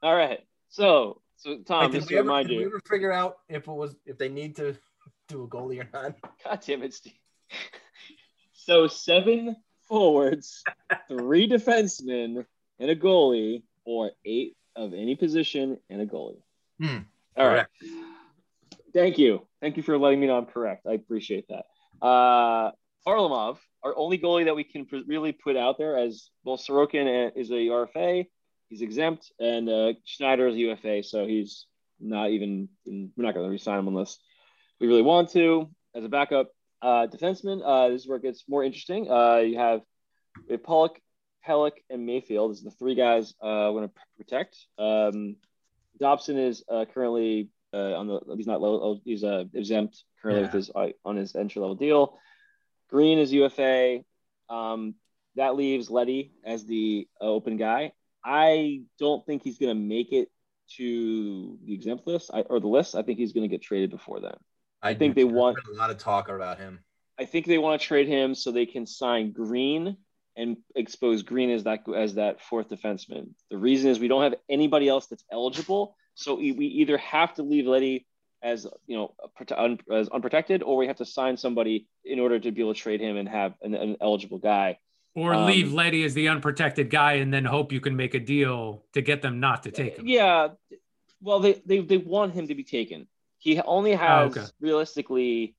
All 0.02 0.14
right. 0.16 0.40
So, 0.68 1.20
so 1.36 1.58
Tom, 1.58 1.82
Wait, 1.82 1.92
did 1.92 1.98
just 1.98 2.08
we 2.10 2.14
to 2.14 2.18
ever, 2.20 2.28
remind 2.28 2.48
did 2.48 2.56
we 2.56 2.62
you. 2.62 2.68
ever 2.68 2.80
figure 2.88 3.12
out 3.12 3.38
if 3.48 3.66
it 3.66 3.72
was 3.72 3.96
if 4.06 4.18
they 4.18 4.28
need 4.28 4.56
to 4.56 4.76
do 5.28 5.42
a 5.44 5.48
goalie 5.48 5.80
or 5.80 5.88
not? 5.92 6.14
God 6.44 6.60
damn 6.64 6.82
it, 6.82 6.94
Steve. 6.94 7.12
so 8.52 8.86
seven 8.86 9.56
forwards, 9.88 10.62
three 11.08 11.48
defensemen, 11.48 12.46
and 12.78 12.90
a 12.90 12.96
goalie, 12.96 13.62
or 13.84 14.12
eight 14.24 14.56
of 14.76 14.94
any 14.94 15.16
position 15.16 15.76
and 15.90 16.00
a 16.00 16.06
goalie. 16.06 16.40
Hmm, 16.80 16.98
All 17.36 17.48
right. 17.48 17.66
Thank 18.94 19.18
you. 19.18 19.46
Thank 19.60 19.76
you 19.76 19.82
for 19.82 19.98
letting 19.98 20.20
me 20.20 20.26
know 20.26 20.38
I'm 20.38 20.46
correct. 20.46 20.86
I 20.86 20.92
appreciate 20.92 21.46
that. 21.48 21.64
Uh, 22.04 22.72
Varlamov, 23.06 23.58
our 23.82 23.96
only 23.96 24.18
goalie 24.18 24.44
that 24.44 24.56
we 24.56 24.64
can 24.64 24.86
really 25.06 25.32
put 25.32 25.56
out 25.56 25.78
there, 25.78 25.96
as 25.98 26.30
well, 26.44 26.56
Sorokin 26.56 27.32
is 27.36 27.50
a 27.50 27.54
RFA, 27.54 28.26
he's 28.68 28.82
exempt, 28.82 29.32
and 29.40 29.68
uh, 29.68 29.92
Schneider 30.04 30.46
is 30.48 30.54
a 30.54 30.58
UFA, 30.58 31.02
so 31.02 31.26
he's 31.26 31.66
not 32.00 32.30
even. 32.30 32.68
We're 32.86 33.24
not 33.24 33.34
going 33.34 33.46
to 33.46 33.50
resign 33.50 33.78
him 33.78 33.88
unless 33.88 34.18
we 34.80 34.86
really 34.86 35.02
want 35.02 35.30
to. 35.32 35.68
As 35.94 36.04
a 36.04 36.08
backup 36.08 36.50
uh, 36.80 37.06
defenseman, 37.06 37.60
uh, 37.64 37.88
this 37.88 38.02
is 38.02 38.08
where 38.08 38.18
it 38.18 38.22
gets 38.22 38.44
more 38.48 38.64
interesting. 38.64 39.10
Uh, 39.10 39.36
you 39.36 39.58
have 39.58 39.82
we 40.48 40.52
have 40.52 40.62
Pulock, 40.62 40.96
Pelech, 41.46 41.72
and 41.90 42.06
Mayfield. 42.06 42.52
These 42.52 42.62
are 42.62 42.70
the 42.70 42.76
three 42.76 42.94
guys 42.94 43.34
uh, 43.42 43.70
we're 43.72 43.80
going 43.80 43.88
to 43.88 43.94
protect. 44.16 44.56
Um, 44.78 45.36
Dobson 45.98 46.38
is 46.38 46.64
uh, 46.70 46.84
currently 46.92 47.50
uh, 47.72 47.94
on 47.94 48.06
the 48.06 48.20
he's 48.36 48.46
not 48.46 48.60
low 48.60 49.00
he's 49.04 49.24
uh, 49.24 49.44
exempt 49.54 50.04
currently 50.20 50.42
with 50.42 50.52
his 50.52 50.70
uh, 50.74 50.88
on 51.04 51.16
his 51.16 51.34
entry 51.34 51.60
level 51.60 51.76
deal. 51.76 52.18
Greene 52.92 53.18
is 53.18 53.32
UFA. 53.32 54.00
Um, 54.50 54.94
that 55.36 55.56
leaves 55.56 55.90
Leddy 55.90 56.32
as 56.44 56.66
the 56.66 57.08
uh, 57.20 57.24
open 57.24 57.56
guy. 57.56 57.92
I 58.22 58.82
don't 58.98 59.24
think 59.24 59.42
he's 59.42 59.58
going 59.58 59.74
to 59.74 59.82
make 59.82 60.12
it 60.12 60.28
to 60.76 61.58
the 61.64 61.72
exempt 61.72 62.06
list 62.06 62.30
I, 62.32 62.40
or 62.42 62.60
the 62.60 62.68
list. 62.68 62.94
I 62.94 63.02
think 63.02 63.18
he's 63.18 63.32
going 63.32 63.48
to 63.48 63.48
get 63.48 63.62
traded 63.62 63.90
before 63.90 64.20
then. 64.20 64.34
I 64.82 64.94
think 64.94 65.14
they 65.14 65.24
want- 65.24 65.56
a 65.72 65.76
lot 65.76 65.90
of 65.90 65.96
talk 65.96 66.28
about 66.28 66.58
him. 66.58 66.80
I 67.18 67.24
think 67.24 67.46
they 67.46 67.58
want 67.58 67.80
to 67.80 67.86
trade 67.86 68.08
him 68.08 68.34
so 68.34 68.50
they 68.50 68.66
can 68.66 68.86
sign 68.86 69.32
Greene 69.32 69.96
and 70.36 70.56
expose 70.74 71.22
Greene 71.22 71.50
as 71.50 71.64
that 71.64 71.80
as 71.94 72.14
that 72.14 72.40
fourth 72.40 72.68
defenseman. 72.68 73.28
The 73.50 73.58
reason 73.58 73.90
is 73.90 74.00
we 74.00 74.08
don't 74.08 74.22
have 74.22 74.34
anybody 74.48 74.88
else 74.88 75.06
that's 75.06 75.24
eligible, 75.30 75.94
so 76.14 76.34
we 76.34 76.50
either 76.50 76.96
have 76.98 77.34
to 77.34 77.42
leave 77.42 77.66
Leddy 77.66 78.06
as 78.42 78.66
you 78.86 78.96
know 78.96 79.14
un- 79.56 79.78
as 79.90 80.08
unprotected, 80.08 80.62
or 80.62 80.76
we 80.76 80.86
have 80.86 80.96
to 80.96 81.04
sign 81.04 81.36
somebody 81.36 81.86
in 82.04 82.18
order 82.20 82.38
to 82.38 82.50
be 82.50 82.60
able 82.60 82.74
to 82.74 82.80
trade 82.80 83.00
him 83.00 83.16
and 83.16 83.28
have 83.28 83.54
an, 83.62 83.74
an 83.74 83.96
eligible 84.00 84.38
guy. 84.38 84.78
Or 85.14 85.34
Um, 85.34 85.46
leave 85.46 85.72
Leddy 85.72 86.04
as 86.04 86.14
the 86.14 86.28
unprotected 86.28 86.88
guy 86.88 87.14
and 87.14 87.32
then 87.32 87.44
hope 87.44 87.70
you 87.70 87.80
can 87.80 87.96
make 87.96 88.14
a 88.14 88.20
deal 88.20 88.84
to 88.94 89.02
get 89.02 89.20
them 89.20 89.40
not 89.40 89.62
to 89.64 89.70
take 89.70 89.98
him. 89.98 90.06
Yeah, 90.06 90.48
well, 91.20 91.40
they 91.40 91.62
they 91.66 91.80
they 91.80 91.98
want 91.98 92.32
him 92.32 92.48
to 92.48 92.54
be 92.54 92.64
taken. 92.64 93.06
He 93.38 93.60
only 93.60 93.92
has 93.92 94.36
okay. 94.36 94.46
realistically 94.60 95.54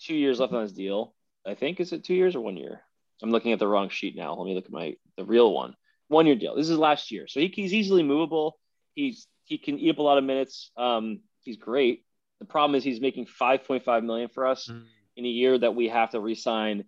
two 0.00 0.14
years 0.14 0.40
left 0.40 0.52
on 0.52 0.62
his 0.62 0.72
deal. 0.72 1.14
I 1.46 1.54
think 1.54 1.80
is 1.80 1.92
it 1.92 2.04
two 2.04 2.14
years 2.14 2.34
or 2.34 2.40
one 2.40 2.56
year? 2.56 2.80
I'm 3.22 3.30
looking 3.30 3.52
at 3.52 3.58
the 3.58 3.68
wrong 3.68 3.88
sheet 3.88 4.16
now. 4.16 4.34
Let 4.34 4.46
me 4.46 4.54
look 4.54 4.66
at 4.66 4.72
my 4.72 4.96
the 5.16 5.24
real 5.24 5.52
one. 5.52 5.74
One 6.08 6.26
year 6.26 6.36
deal. 6.36 6.54
This 6.54 6.70
is 6.70 6.78
last 6.78 7.10
year, 7.10 7.26
so 7.26 7.40
he, 7.40 7.48
he's 7.48 7.74
easily 7.74 8.02
movable. 8.02 8.58
He's 8.94 9.26
he 9.44 9.58
can 9.58 9.78
eat 9.78 9.90
up 9.90 9.98
a 9.98 10.02
lot 10.02 10.18
of 10.18 10.24
minutes. 10.24 10.70
Um, 10.76 11.20
he's 11.42 11.56
great. 11.56 12.05
The 12.40 12.44
problem 12.46 12.74
is 12.76 12.84
he's 12.84 13.00
making 13.00 13.26
5.5 13.26 14.04
million 14.04 14.28
for 14.28 14.46
us 14.46 14.68
Mm. 14.68 14.84
in 15.16 15.24
a 15.24 15.28
year 15.28 15.58
that 15.58 15.74
we 15.74 15.88
have 15.88 16.10
to 16.10 16.20
re-sign 16.20 16.84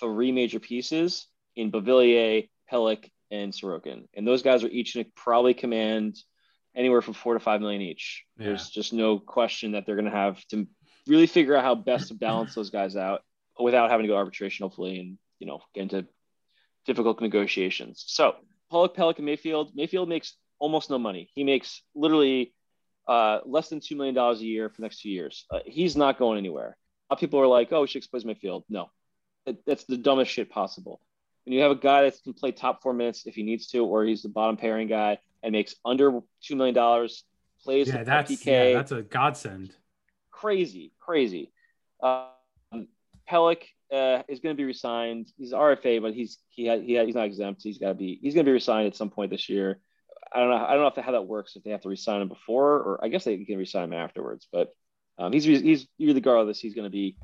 three 0.00 0.32
major 0.32 0.58
pieces 0.60 1.26
in 1.54 1.70
Beauvillier, 1.70 2.48
Pelech, 2.72 3.10
and 3.30 3.52
Sorokin, 3.52 4.06
and 4.14 4.26
those 4.26 4.42
guys 4.42 4.62
are 4.64 4.68
each 4.68 4.94
going 4.94 5.04
to 5.04 5.12
probably 5.16 5.52
command 5.54 6.16
anywhere 6.74 7.02
from 7.02 7.14
four 7.14 7.34
to 7.34 7.40
five 7.40 7.60
million 7.60 7.82
each. 7.82 8.24
Yeah. 8.38 8.46
There's 8.46 8.68
just 8.70 8.92
no 8.92 9.18
question 9.18 9.72
that 9.72 9.84
they're 9.86 9.96
going 9.96 10.04
to 10.10 10.10
have 10.10 10.44
to 10.48 10.66
really 11.06 11.26
figure 11.26 11.56
out 11.56 11.64
how 11.64 11.74
best 11.74 12.08
to 12.08 12.14
balance 12.14 12.54
those 12.54 12.70
guys 12.70 12.96
out 12.96 13.22
without 13.58 13.90
having 13.90 14.04
to 14.04 14.08
go 14.08 14.16
arbitration, 14.16 14.64
hopefully, 14.64 14.98
and 15.00 15.18
you 15.38 15.46
know 15.46 15.60
get 15.74 15.82
into 15.82 16.06
difficult 16.84 17.20
negotiations. 17.20 18.04
So 18.06 18.36
Pulock, 18.70 18.94
Pelech, 18.94 19.16
and 19.16 19.26
Mayfield. 19.26 19.72
Mayfield 19.74 20.08
makes 20.08 20.36
almost 20.58 20.88
no 20.90 20.98
money. 20.98 21.30
He 21.34 21.44
makes 21.44 21.82
literally 21.94 22.54
uh, 23.08 23.40
less 23.44 23.68
than 23.68 23.80
two 23.80 23.96
million 23.96 24.14
dollars 24.14 24.40
a 24.40 24.44
year 24.44 24.68
for 24.68 24.76
the 24.76 24.82
next 24.82 25.00
two 25.00 25.10
years. 25.10 25.44
Uh, 25.50 25.60
he's 25.66 25.96
not 25.96 26.18
going 26.18 26.38
anywhere. 26.38 26.76
A 27.08 27.12
lot 27.12 27.16
of 27.16 27.18
people 27.20 27.40
are 27.40 27.46
like, 27.46 27.72
"Oh, 27.72 27.82
we 27.82 27.86
should 27.86 27.98
expose 27.98 28.24
Mayfield." 28.24 28.64
No, 28.68 28.90
That- 29.44 29.64
that's 29.64 29.84
the 29.84 29.96
dumbest 29.96 30.30
shit 30.32 30.50
possible. 30.50 31.00
When 31.44 31.52
you 31.54 31.60
have 31.62 31.70
a 31.70 31.76
guy 31.76 32.02
that 32.02 32.20
can 32.24 32.32
play 32.34 32.50
top 32.50 32.82
four 32.82 32.92
minutes 32.92 33.26
if 33.26 33.34
he 33.36 33.44
needs 33.44 33.68
to, 33.68 33.84
or 33.84 34.04
he's 34.04 34.22
the 34.22 34.28
bottom 34.28 34.56
pairing 34.56 34.88
guy 34.88 35.18
and 35.44 35.52
makes 35.52 35.76
under 35.84 36.20
two 36.42 36.56
million 36.56 36.74
dollars, 36.74 37.22
plays 37.62 37.86
Yeah, 37.88 37.98
at 37.98 38.06
that's 38.06 38.32
PK, 38.32 38.46
yeah, 38.46 38.72
that's 38.74 38.90
a 38.92 39.02
godsend. 39.02 39.72
crazy, 40.32 40.92
crazy. 40.98 41.52
Um, 42.02 42.88
Pelech 43.30 43.62
uh, 43.92 44.22
is 44.28 44.40
going 44.40 44.54
to 44.54 44.60
be 44.60 44.64
resigned. 44.64 45.30
He's 45.36 45.52
RFA, 45.52 46.02
but 46.02 46.14
he's 46.14 46.38
he 46.48 46.66
ha- 46.68 46.80
he 46.80 46.96
ha- 46.96 47.04
he's 47.04 47.14
not 47.14 47.26
exempt. 47.26 47.62
He's 47.62 47.78
got 47.78 47.88
to 47.88 47.94
be 47.94 48.18
he's 48.20 48.34
going 48.34 48.44
to 48.44 48.48
be 48.48 48.52
resigned 48.52 48.86
at 48.88 48.96
some 48.96 49.10
point 49.10 49.30
this 49.30 49.48
year. 49.48 49.78
I 50.32 50.40
don't 50.40 50.50
know. 50.50 50.56
I 50.56 50.72
don't 50.72 50.80
know 50.82 50.86
if 50.88 51.04
how 51.04 51.12
that 51.12 51.26
works. 51.26 51.56
If 51.56 51.64
they 51.64 51.70
have 51.70 51.82
to 51.82 51.88
resign 51.88 52.22
him 52.22 52.28
before, 52.28 52.74
or 52.78 53.04
I 53.04 53.08
guess 53.08 53.24
they 53.24 53.44
can 53.44 53.58
resign 53.58 53.84
him 53.84 53.92
afterwards. 53.92 54.46
But 54.52 54.70
um, 55.18 55.32
he's 55.32 55.44
he's 55.44 55.86
regardless. 55.98 56.60
He's 56.60 56.74
going 56.74 56.84
to 56.84 56.90
be 56.90 57.16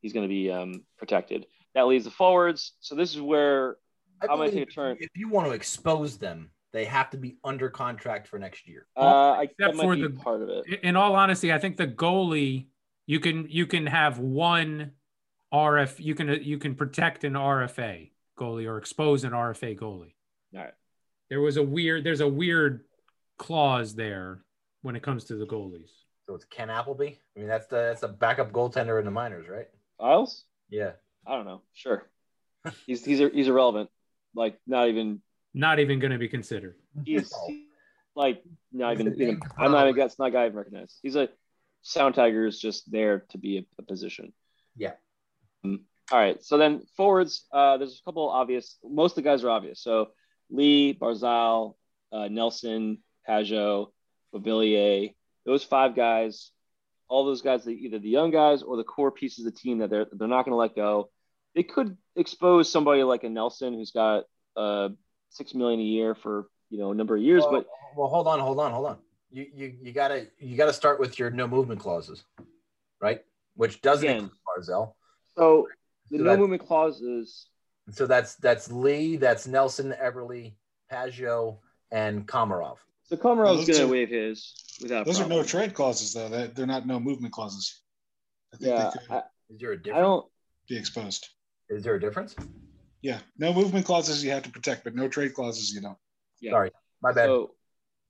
he's 0.00 0.12
going 0.12 0.24
to 0.24 0.28
be 0.28 0.50
um, 0.50 0.84
protected. 0.98 1.46
That 1.74 1.86
leaves 1.86 2.04
the 2.04 2.10
forwards. 2.10 2.72
So 2.80 2.94
this 2.94 3.14
is 3.14 3.20
where 3.20 3.76
I 4.22 4.26
I'm 4.26 4.38
gonna 4.38 4.50
take 4.50 4.68
a 4.68 4.72
turn. 4.72 4.96
If 4.98 5.10
you 5.14 5.28
want 5.28 5.48
to 5.48 5.52
expose 5.52 6.16
them, 6.16 6.50
they 6.72 6.86
have 6.86 7.10
to 7.10 7.16
be 7.16 7.36
under 7.44 7.68
contract 7.68 8.28
for 8.28 8.38
next 8.38 8.66
year. 8.66 8.86
uh, 8.96 9.00
I, 9.32 9.46
that 9.58 9.70
Except 9.70 9.76
might 9.76 9.84
for 9.84 9.94
be 9.96 10.02
the- 10.02 10.20
part 10.20 10.42
of 10.42 10.48
it. 10.48 10.80
In 10.82 10.96
all 10.96 11.14
honesty, 11.14 11.52
I 11.52 11.58
think 11.58 11.76
the 11.76 11.86
goalie 11.86 12.66
you 13.06 13.20
can 13.20 13.46
you 13.50 13.66
can 13.66 13.86
have 13.86 14.18
one 14.18 14.92
RF 15.52 16.02
you 16.02 16.14
can 16.14 16.28
you 16.42 16.58
can 16.58 16.74
protect 16.74 17.24
an 17.24 17.34
RFA 17.34 18.10
goalie 18.38 18.66
or 18.66 18.78
expose 18.78 19.24
an 19.24 19.32
RFA 19.32 19.78
goalie. 19.78 20.14
All 20.54 20.60
right. 20.62 20.74
There 21.30 21.40
was 21.40 21.56
a 21.56 21.62
weird 21.62 22.04
there's 22.04 22.20
a 22.20 22.28
weird 22.28 22.84
clause 23.38 23.94
there 23.94 24.42
when 24.82 24.96
it 24.96 25.02
comes 25.02 25.24
to 25.24 25.36
the 25.36 25.46
goalies. 25.46 25.90
So 26.26 26.34
it's 26.34 26.44
Ken 26.44 26.70
Appleby. 26.70 27.06
I 27.36 27.38
mean, 27.38 27.48
that's 27.48 27.66
the 27.66 27.76
that's 27.76 28.02
a 28.02 28.08
backup 28.08 28.52
goaltender 28.52 28.98
in 28.98 29.04
the 29.04 29.10
minors, 29.10 29.48
right? 29.48 29.66
Isles. 30.00 30.44
Yeah. 30.68 30.92
I 31.26 31.36
don't 31.36 31.44
know. 31.46 31.62
Sure. 31.72 32.08
He's 32.86 33.04
he's 33.04 33.18
he's 33.32 33.48
irrelevant. 33.48 33.90
Like 34.34 34.58
not 34.66 34.88
even 34.88 35.20
Not 35.54 35.78
even 35.78 35.98
going 35.98 36.12
to 36.12 36.18
be 36.18 36.28
considered. 36.28 36.76
he's 37.04 37.32
like 38.14 38.42
not 38.72 38.92
He's 38.92 39.00
even, 39.00 39.12
a 39.12 39.16
big 39.16 39.28
even 39.28 39.40
I'm 39.58 39.72
not 39.72 39.88
even 39.88 39.98
that's 39.98 40.18
not 40.18 40.28
a 40.28 40.30
guy 40.30 40.42
I 40.42 40.46
even 40.46 40.56
recognize. 40.56 40.98
He's 41.02 41.16
a 41.16 41.28
sound 41.82 42.14
tiger 42.16 42.46
is 42.46 42.58
just 42.60 42.90
there 42.90 43.24
to 43.30 43.38
be 43.38 43.58
a, 43.58 43.62
a 43.78 43.82
position. 43.82 44.32
Yeah. 44.76 44.92
Mm. 45.64 45.80
All 46.10 46.18
right. 46.18 46.42
So 46.42 46.58
then 46.58 46.82
forwards, 46.96 47.46
uh, 47.52 47.78
there's 47.78 48.00
a 48.00 48.04
couple 48.04 48.28
obvious. 48.28 48.78
Most 48.84 49.12
of 49.12 49.16
the 49.16 49.22
guys 49.22 49.42
are 49.44 49.50
obvious. 49.50 49.80
So 49.80 50.08
Lee, 50.50 50.94
Barzal, 51.00 51.74
uh, 52.12 52.28
Nelson, 52.28 52.98
Pageau, 53.28 53.88
Beauvillier, 54.34 55.14
those 55.44 55.64
five 55.64 55.94
guys, 55.96 56.50
all 57.08 57.24
those 57.24 57.42
guys, 57.42 57.64
the, 57.64 57.70
either 57.72 57.98
the 57.98 58.08
young 58.08 58.30
guys 58.30 58.62
or 58.62 58.76
the 58.76 58.84
core 58.84 59.10
pieces 59.10 59.44
of 59.46 59.52
the 59.52 59.58
team 59.58 59.78
that 59.78 59.90
they're 59.90 60.06
they're 60.12 60.28
not 60.28 60.44
going 60.44 60.52
to 60.52 60.56
let 60.56 60.74
go. 60.74 61.10
They 61.54 61.62
could 61.62 61.96
expose 62.16 62.70
somebody 62.70 63.02
like 63.02 63.24
a 63.24 63.28
Nelson 63.28 63.74
who's 63.74 63.90
got 63.92 64.24
uh, 64.56 64.90
six 65.30 65.54
million 65.54 65.80
a 65.80 65.84
year 65.84 66.14
for 66.14 66.48
you 66.70 66.78
know 66.78 66.90
a 66.90 66.94
number 66.94 67.16
of 67.16 67.22
years, 67.22 67.42
well, 67.42 67.52
but 67.52 67.66
well, 67.96 68.08
hold 68.08 68.26
on, 68.26 68.40
hold 68.40 68.58
on, 68.60 68.72
hold 68.72 68.86
on. 68.86 68.98
You 69.30 69.46
you 69.54 69.74
you 69.82 69.92
gotta 69.92 70.26
you 70.38 70.56
gotta 70.56 70.72
start 70.72 71.00
with 71.00 71.18
your 71.18 71.30
no 71.30 71.46
movement 71.46 71.80
clauses, 71.80 72.24
right? 73.00 73.20
Which 73.54 73.80
doesn't 73.80 74.04
Again. 74.08 74.22
include 74.24 74.68
Barzal. 74.68 74.92
so 75.36 75.68
the 76.10 76.18
So 76.18 76.24
no 76.24 76.30
that- 76.30 76.38
movement 76.38 76.66
clauses. 76.66 77.46
So 77.90 78.06
that's 78.06 78.34
that's 78.36 78.70
Lee, 78.70 79.16
that's 79.16 79.46
Nelson, 79.46 79.94
Eberle, 80.02 80.54
Pageau, 80.92 81.58
and 81.90 82.26
Komarov. 82.26 82.76
So 83.04 83.16
Komarov's 83.16 83.58
Those 83.58 83.66
going 83.66 83.78
to 83.78 83.84
are- 83.84 83.88
waive 83.88 84.08
his 84.08 84.52
without. 84.82 85.02
a 85.02 85.04
Those 85.04 85.20
are 85.20 85.28
no 85.28 85.42
trade 85.44 85.74
clauses, 85.74 86.12
though. 86.12 86.28
They- 86.28 86.48
They're 86.48 86.66
not 86.66 86.86
no 86.86 86.98
movement 86.98 87.32
clauses. 87.32 87.82
I 88.52 88.56
think 88.56 88.68
Yeah, 88.70 88.90
they 88.92 88.98
could 88.98 89.10
I, 89.10 89.22
Is 89.50 89.60
there 89.60 89.70
a 89.70 89.74
I 89.74 89.76
difference? 89.76 89.96
I 89.98 90.00
don't. 90.00 90.26
be 90.68 90.76
exposed. 90.76 91.28
Is 91.68 91.82
there 91.84 91.94
a 91.94 92.00
difference? 92.00 92.34
Yeah, 93.02 93.20
no 93.38 93.52
movement 93.52 93.86
clauses 93.86 94.24
you 94.24 94.30
have 94.32 94.42
to 94.42 94.50
protect, 94.50 94.82
but 94.82 94.94
no 94.96 95.06
trade 95.08 95.34
clauses 95.34 95.72
you 95.72 95.80
don't. 95.80 95.98
Yeah. 96.40 96.52
Sorry. 96.52 96.70
My 97.02 97.12
bad. 97.12 97.26
So, 97.26 97.54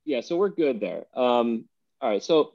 yeah, 0.07 0.21
so 0.23 0.37
we're 0.39 0.49
good 0.49 0.81
there. 0.81 1.05
Um, 1.15 1.67
all 2.01 2.09
right, 2.11 2.23
so 2.23 2.55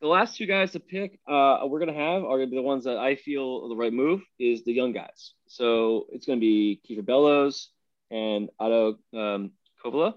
the 0.00 0.06
last 0.06 0.36
two 0.36 0.46
guys 0.46 0.72
to 0.72 0.80
pick, 0.80 1.18
uh, 1.26 1.60
we're 1.66 1.80
gonna 1.80 1.92
have 1.92 2.24
are 2.24 2.38
gonna 2.38 2.50
be 2.50 2.56
the 2.56 2.62
ones 2.62 2.84
that 2.84 2.98
I 2.98 3.16
feel 3.16 3.68
the 3.68 3.76
right 3.76 3.92
move 3.92 4.22
is 4.38 4.64
the 4.64 4.72
young 4.72 4.92
guys. 4.92 5.34
So 5.48 6.06
it's 6.12 6.26
gonna 6.26 6.40
be 6.40 6.80
Kiefer 6.88 7.04
Bellows 7.04 7.70
and 8.10 8.48
Otto 8.58 8.98
um, 9.12 9.52
Koivula, 9.84 10.14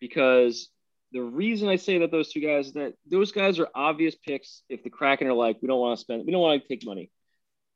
because 0.00 0.68
the 1.12 1.22
reason 1.22 1.68
I 1.68 1.76
say 1.76 1.98
that 1.98 2.10
those 2.10 2.32
two 2.32 2.40
guys 2.40 2.68
is 2.68 2.72
that 2.74 2.94
those 3.06 3.32
guys 3.32 3.58
are 3.58 3.68
obvious 3.74 4.14
picks. 4.14 4.62
If 4.68 4.82
the 4.82 4.90
Kraken 4.90 5.26
are 5.28 5.32
like, 5.32 5.58
we 5.62 5.68
don't 5.68 5.80
want 5.80 5.98
to 5.98 6.00
spend, 6.00 6.24
we 6.26 6.32
don't 6.32 6.42
want 6.42 6.62
to 6.62 6.68
take 6.68 6.84
money, 6.84 7.10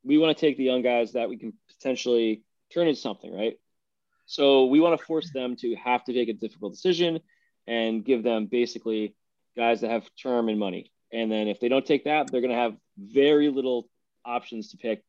we 0.02 0.18
want 0.18 0.36
to 0.36 0.40
take 0.40 0.56
the 0.56 0.64
young 0.64 0.82
guys 0.82 1.12
that 1.12 1.28
we 1.28 1.38
can 1.38 1.52
potentially 1.68 2.42
turn 2.72 2.88
into 2.88 3.00
something, 3.00 3.32
right? 3.32 3.58
So 4.26 4.66
we 4.66 4.80
want 4.80 4.98
to 4.98 5.04
force 5.04 5.30
them 5.32 5.56
to 5.56 5.74
have 5.76 6.04
to 6.04 6.12
take 6.12 6.28
a 6.28 6.32
difficult 6.32 6.72
decision 6.72 7.20
and 7.66 8.04
give 8.04 8.22
them 8.22 8.46
basically 8.46 9.14
guys 9.56 9.82
that 9.82 9.90
have 9.90 10.08
term 10.20 10.48
and 10.48 10.58
money. 10.58 10.90
And 11.14 11.30
then 11.30 11.46
if 11.46 11.60
they 11.60 11.68
don't 11.68 11.86
take 11.86 12.04
that, 12.04 12.30
they're 12.30 12.40
going 12.40 12.50
to 12.50 12.56
have 12.56 12.76
very 12.98 13.48
little 13.48 13.88
options 14.24 14.70
to 14.70 14.76
pick 14.76 15.02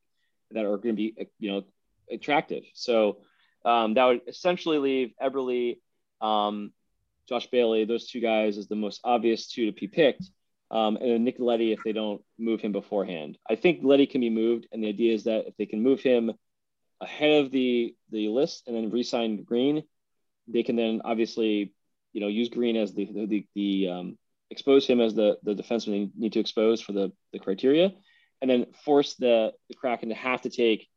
that 0.51 0.63
are 0.63 0.77
going 0.77 0.95
to 0.95 1.01
be, 1.01 1.15
you 1.39 1.51
know, 1.51 1.63
attractive. 2.11 2.63
So 2.73 3.17
um, 3.65 3.95
that 3.95 4.05
would 4.05 4.21
essentially 4.27 4.77
leave 4.77 5.13
Eberle, 5.21 5.77
um, 6.21 6.71
Josh 7.27 7.47
Bailey, 7.47 7.85
those 7.85 8.07
two 8.07 8.19
guys 8.19 8.59
as 8.59 8.67
the 8.67 8.75
most 8.75 9.01
obvious 9.03 9.47
two 9.47 9.65
to 9.65 9.71
be 9.71 9.87
picked. 9.87 10.29
Um, 10.69 10.97
and 10.97 11.09
then 11.09 11.23
Nick 11.23 11.37
Leddy 11.39 11.71
if 11.71 11.79
they 11.83 11.93
don't 11.93 12.21
move 12.37 12.61
him 12.61 12.71
beforehand. 12.71 13.37
I 13.49 13.55
think 13.55 13.79
Leddy 13.83 14.05
can 14.05 14.21
be 14.21 14.29
moved, 14.29 14.67
and 14.71 14.83
the 14.83 14.89
idea 14.89 15.13
is 15.13 15.23
that 15.23 15.47
if 15.47 15.55
they 15.57 15.65
can 15.65 15.81
move 15.81 16.01
him 16.01 16.33
ahead 17.01 17.43
of 17.43 17.51
the 17.51 17.95
the 18.11 18.29
list 18.29 18.67
and 18.67 18.75
then 18.75 18.89
re-sign 18.89 19.43
Greene, 19.43 19.83
they 20.47 20.63
can 20.63 20.75
then 20.75 21.01
obviously 21.05 21.73
you 22.13 22.21
know 22.21 22.27
use 22.27 22.49
Greene 22.49 22.77
as 22.77 22.93
the 22.93 23.05
the, 23.05 23.25
the, 23.27 23.47
the 23.55 23.89
um, 23.89 24.17
expose 24.51 24.85
him 24.87 25.01
as 25.01 25.15
the 25.15 25.37
the 25.43 25.55
defenseman 25.55 25.91
they 25.91 26.11
need 26.17 26.33
to 26.33 26.39
expose 26.39 26.81
for 26.81 26.93
the 26.93 27.11
the 27.33 27.39
criteria, 27.39 27.91
and 28.41 28.49
then 28.49 28.65
force 28.83 29.15
the 29.15 29.53
the 29.69 29.75
Kraken 29.75 30.09
to 30.09 30.15
have 30.15 30.41
to 30.43 30.49
take 30.49 30.87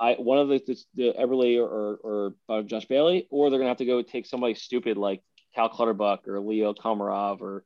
I 0.00 0.14
one 0.14 0.38
of 0.38 0.48
the 0.48 0.60
the, 0.66 0.76
the 0.94 1.14
Eberle 1.18 1.58
or, 1.58 2.34
or 2.48 2.62
Josh 2.62 2.86
Bailey, 2.86 3.26
or 3.30 3.50
they're 3.50 3.58
gonna 3.58 3.70
have 3.70 3.78
to 3.78 3.84
go 3.84 4.02
take 4.02 4.26
somebody 4.26 4.54
stupid 4.54 4.96
like 4.96 5.22
Cal 5.54 5.68
Clutterbuck 5.68 6.28
or 6.28 6.40
Leo 6.40 6.72
Komarov 6.72 7.40
or 7.40 7.64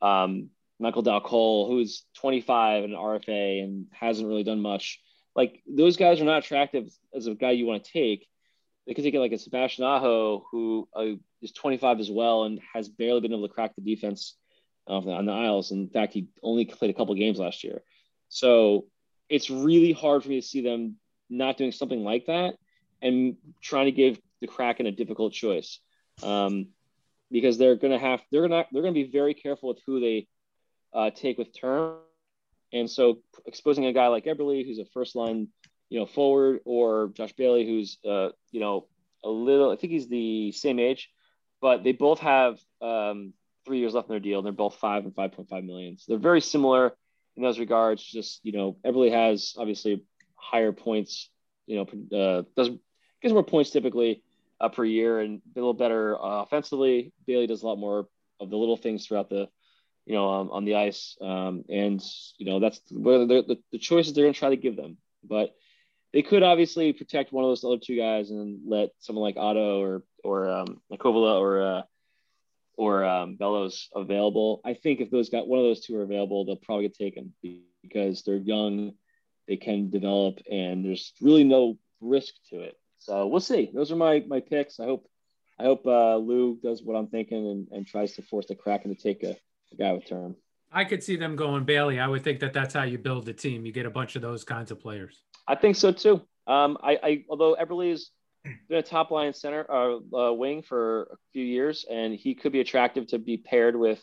um, 0.00 0.50
Michael 0.78 1.02
Dal 1.02 1.20
Colle, 1.20 1.68
who's 1.68 2.04
25 2.16 2.84
and 2.84 2.92
an 2.92 2.98
RFA 2.98 3.62
and 3.62 3.86
hasn't 3.92 4.28
really 4.28 4.44
done 4.44 4.60
much. 4.60 5.00
Like 5.34 5.62
those 5.66 5.96
guys 5.96 6.20
are 6.20 6.24
not 6.24 6.44
attractive 6.44 6.88
as 7.14 7.26
a 7.26 7.34
guy 7.34 7.52
you 7.52 7.66
want 7.66 7.84
to 7.84 7.92
take. 7.92 8.26
They 8.86 8.94
could 8.94 9.02
take 9.02 9.14
like 9.14 9.32
a 9.32 9.38
Sebastian 9.38 9.84
Aho, 9.84 10.44
who 10.50 10.88
uh, 10.94 11.16
is 11.42 11.52
25 11.52 12.00
as 12.00 12.10
well 12.10 12.44
and 12.44 12.60
has 12.74 12.88
barely 12.88 13.20
been 13.20 13.32
able 13.32 13.48
to 13.48 13.54
crack 13.54 13.74
the 13.74 13.82
defense 13.82 14.36
on 14.86 15.04
the, 15.04 15.12
on 15.12 15.26
the 15.26 15.32
Isles. 15.32 15.70
In 15.70 15.88
fact, 15.88 16.12
he 16.12 16.28
only 16.42 16.64
played 16.64 16.90
a 16.90 16.94
couple 16.94 17.14
games 17.14 17.38
last 17.38 17.64
year. 17.64 17.82
So 18.28 18.86
it's 19.28 19.50
really 19.50 19.92
hard 19.92 20.22
for 20.22 20.28
me 20.28 20.40
to 20.40 20.46
see 20.46 20.60
them 20.60 20.96
not 21.30 21.56
doing 21.56 21.72
something 21.72 22.02
like 22.04 22.26
that 22.26 22.56
and 23.02 23.36
trying 23.62 23.86
to 23.86 23.92
give 23.92 24.20
the 24.40 24.46
Kraken 24.46 24.86
a 24.86 24.92
difficult 24.92 25.32
choice 25.32 25.78
um, 26.22 26.68
because 27.30 27.58
they're 27.58 27.76
going 27.76 27.92
to 27.92 27.98
have 27.98 28.22
they're 28.30 28.46
going 28.46 28.62
to 28.62 28.68
they're 28.72 28.82
going 28.82 28.94
to 28.94 29.04
be 29.04 29.10
very 29.10 29.34
careful 29.34 29.70
with 29.70 29.80
who 29.86 30.00
they 30.00 30.26
uh, 30.92 31.10
take 31.10 31.38
with 31.38 31.58
term, 31.58 31.96
and 32.72 32.88
so 32.90 33.18
exposing 33.46 33.86
a 33.86 33.92
guy 33.92 34.08
like 34.08 34.24
Eberle, 34.24 34.64
who's 34.64 34.78
a 34.78 34.84
first 34.84 35.16
line, 35.16 35.48
you 35.88 35.98
know, 35.98 36.06
forward, 36.06 36.60
or 36.64 37.10
Josh 37.14 37.32
Bailey, 37.32 37.66
who's 37.66 37.98
uh, 38.08 38.28
you 38.52 38.60
know 38.60 38.86
a 39.24 39.28
little, 39.28 39.70
I 39.70 39.76
think 39.76 39.92
he's 39.92 40.08
the 40.08 40.52
same 40.52 40.78
age, 40.78 41.10
but 41.60 41.82
they 41.82 41.92
both 41.92 42.20
have 42.20 42.58
um, 42.82 43.32
three 43.64 43.78
years 43.78 43.94
left 43.94 44.08
in 44.08 44.12
their 44.12 44.20
deal. 44.20 44.38
And 44.38 44.46
they're 44.46 44.52
both 44.52 44.76
five 44.76 45.04
and 45.04 45.14
five 45.14 45.32
point 45.32 45.48
five 45.48 45.64
million, 45.64 45.98
so 45.98 46.04
they're 46.08 46.18
very 46.18 46.40
similar 46.40 46.94
in 47.36 47.42
those 47.42 47.58
regards. 47.58 48.02
Just 48.02 48.40
you 48.44 48.52
know, 48.52 48.76
Eberle 48.84 49.12
has 49.12 49.54
obviously 49.56 50.02
higher 50.36 50.72
points. 50.72 51.30
You 51.66 51.76
know, 51.76 52.18
uh, 52.18 52.42
does 52.56 52.70
gets 53.22 53.32
more 53.32 53.42
points 53.42 53.70
typically 53.70 54.22
uh, 54.60 54.68
per 54.68 54.84
year 54.84 55.20
and 55.20 55.40
a 55.54 55.58
little 55.58 55.74
better 55.74 56.16
uh, 56.16 56.42
offensively. 56.42 57.12
Bailey 57.26 57.46
does 57.46 57.62
a 57.62 57.66
lot 57.66 57.78
more 57.78 58.06
of 58.40 58.50
the 58.50 58.56
little 58.56 58.76
things 58.76 59.06
throughout 59.06 59.30
the, 59.30 59.48
you 60.06 60.14
know, 60.14 60.28
um, 60.30 60.50
on 60.50 60.64
the 60.64 60.74
ice. 60.74 61.16
Um, 61.20 61.64
and 61.68 62.02
you 62.38 62.46
know 62.46 62.60
that's 62.60 62.80
the, 62.90 63.58
the 63.72 63.78
choices 63.78 64.12
they're 64.12 64.24
going 64.24 64.34
to 64.34 64.38
try 64.38 64.50
to 64.50 64.56
give 64.56 64.76
them. 64.76 64.98
But 65.22 65.54
they 66.12 66.22
could 66.22 66.42
obviously 66.42 66.92
protect 66.92 67.32
one 67.32 67.44
of 67.44 67.50
those 67.50 67.64
other 67.64 67.78
two 67.82 67.96
guys 67.96 68.30
and 68.30 68.60
let 68.66 68.90
someone 69.00 69.24
like 69.24 69.36
Otto 69.36 69.82
or 69.82 70.02
or 70.22 70.50
um, 70.50 70.80
Koivula 70.92 71.40
or 71.40 71.62
uh, 71.62 71.82
or 72.76 73.04
um, 73.04 73.36
Bellows 73.36 73.88
available. 73.94 74.60
I 74.64 74.74
think 74.74 75.00
if 75.00 75.10
those 75.10 75.30
got 75.30 75.46
one 75.46 75.58
of 75.58 75.64
those 75.64 75.80
two 75.80 75.96
are 75.96 76.02
available, 76.02 76.44
they'll 76.44 76.56
probably 76.56 76.88
get 76.88 76.96
taken 76.96 77.32
because 77.82 78.22
they're 78.22 78.36
young, 78.36 78.92
they 79.46 79.56
can 79.56 79.90
develop, 79.90 80.38
and 80.50 80.84
there's 80.84 81.12
really 81.20 81.44
no 81.44 81.78
risk 82.00 82.34
to 82.50 82.60
it. 82.60 82.76
So 82.98 83.26
we'll 83.26 83.40
see. 83.40 83.70
Those 83.74 83.92
are 83.92 83.96
my 83.96 84.24
my 84.26 84.40
picks. 84.40 84.80
I 84.80 84.84
hope 84.84 85.06
I 85.58 85.64
hope 85.64 85.86
uh, 85.86 86.16
Lou 86.16 86.58
does 86.62 86.82
what 86.82 86.96
I'm 86.96 87.08
thinking 87.08 87.46
and, 87.48 87.68
and 87.70 87.86
tries 87.86 88.14
to 88.14 88.22
force 88.22 88.46
the 88.46 88.54
Kraken 88.54 88.94
to 88.94 89.00
take 89.00 89.22
a, 89.22 89.36
a 89.72 89.76
guy 89.76 89.92
with 89.92 90.06
term. 90.06 90.36
I 90.72 90.84
could 90.84 91.02
see 91.04 91.16
them 91.16 91.36
going 91.36 91.64
Bailey. 91.64 92.00
I 92.00 92.08
would 92.08 92.24
think 92.24 92.40
that 92.40 92.52
that's 92.52 92.74
how 92.74 92.82
you 92.82 92.98
build 92.98 93.28
a 93.28 93.32
team. 93.32 93.64
You 93.64 93.72
get 93.72 93.86
a 93.86 93.90
bunch 93.90 94.16
of 94.16 94.22
those 94.22 94.42
kinds 94.42 94.72
of 94.72 94.80
players. 94.80 95.22
I 95.46 95.54
think 95.54 95.76
so 95.76 95.92
too. 95.92 96.22
Um, 96.46 96.76
I, 96.82 96.98
I 97.02 97.24
although 97.30 97.56
Eberle 97.60 97.90
has 97.90 98.10
been 98.44 98.78
a 98.78 98.82
top 98.82 99.10
line 99.10 99.32
center 99.32 99.66
uh, 99.70 99.98
uh, 100.16 100.32
wing 100.32 100.62
for 100.62 101.02
a 101.12 101.16
few 101.32 101.44
years, 101.44 101.84
and 101.90 102.14
he 102.14 102.34
could 102.34 102.52
be 102.52 102.60
attractive 102.60 103.06
to 103.08 103.18
be 103.18 103.36
paired 103.36 103.76
with 103.76 104.02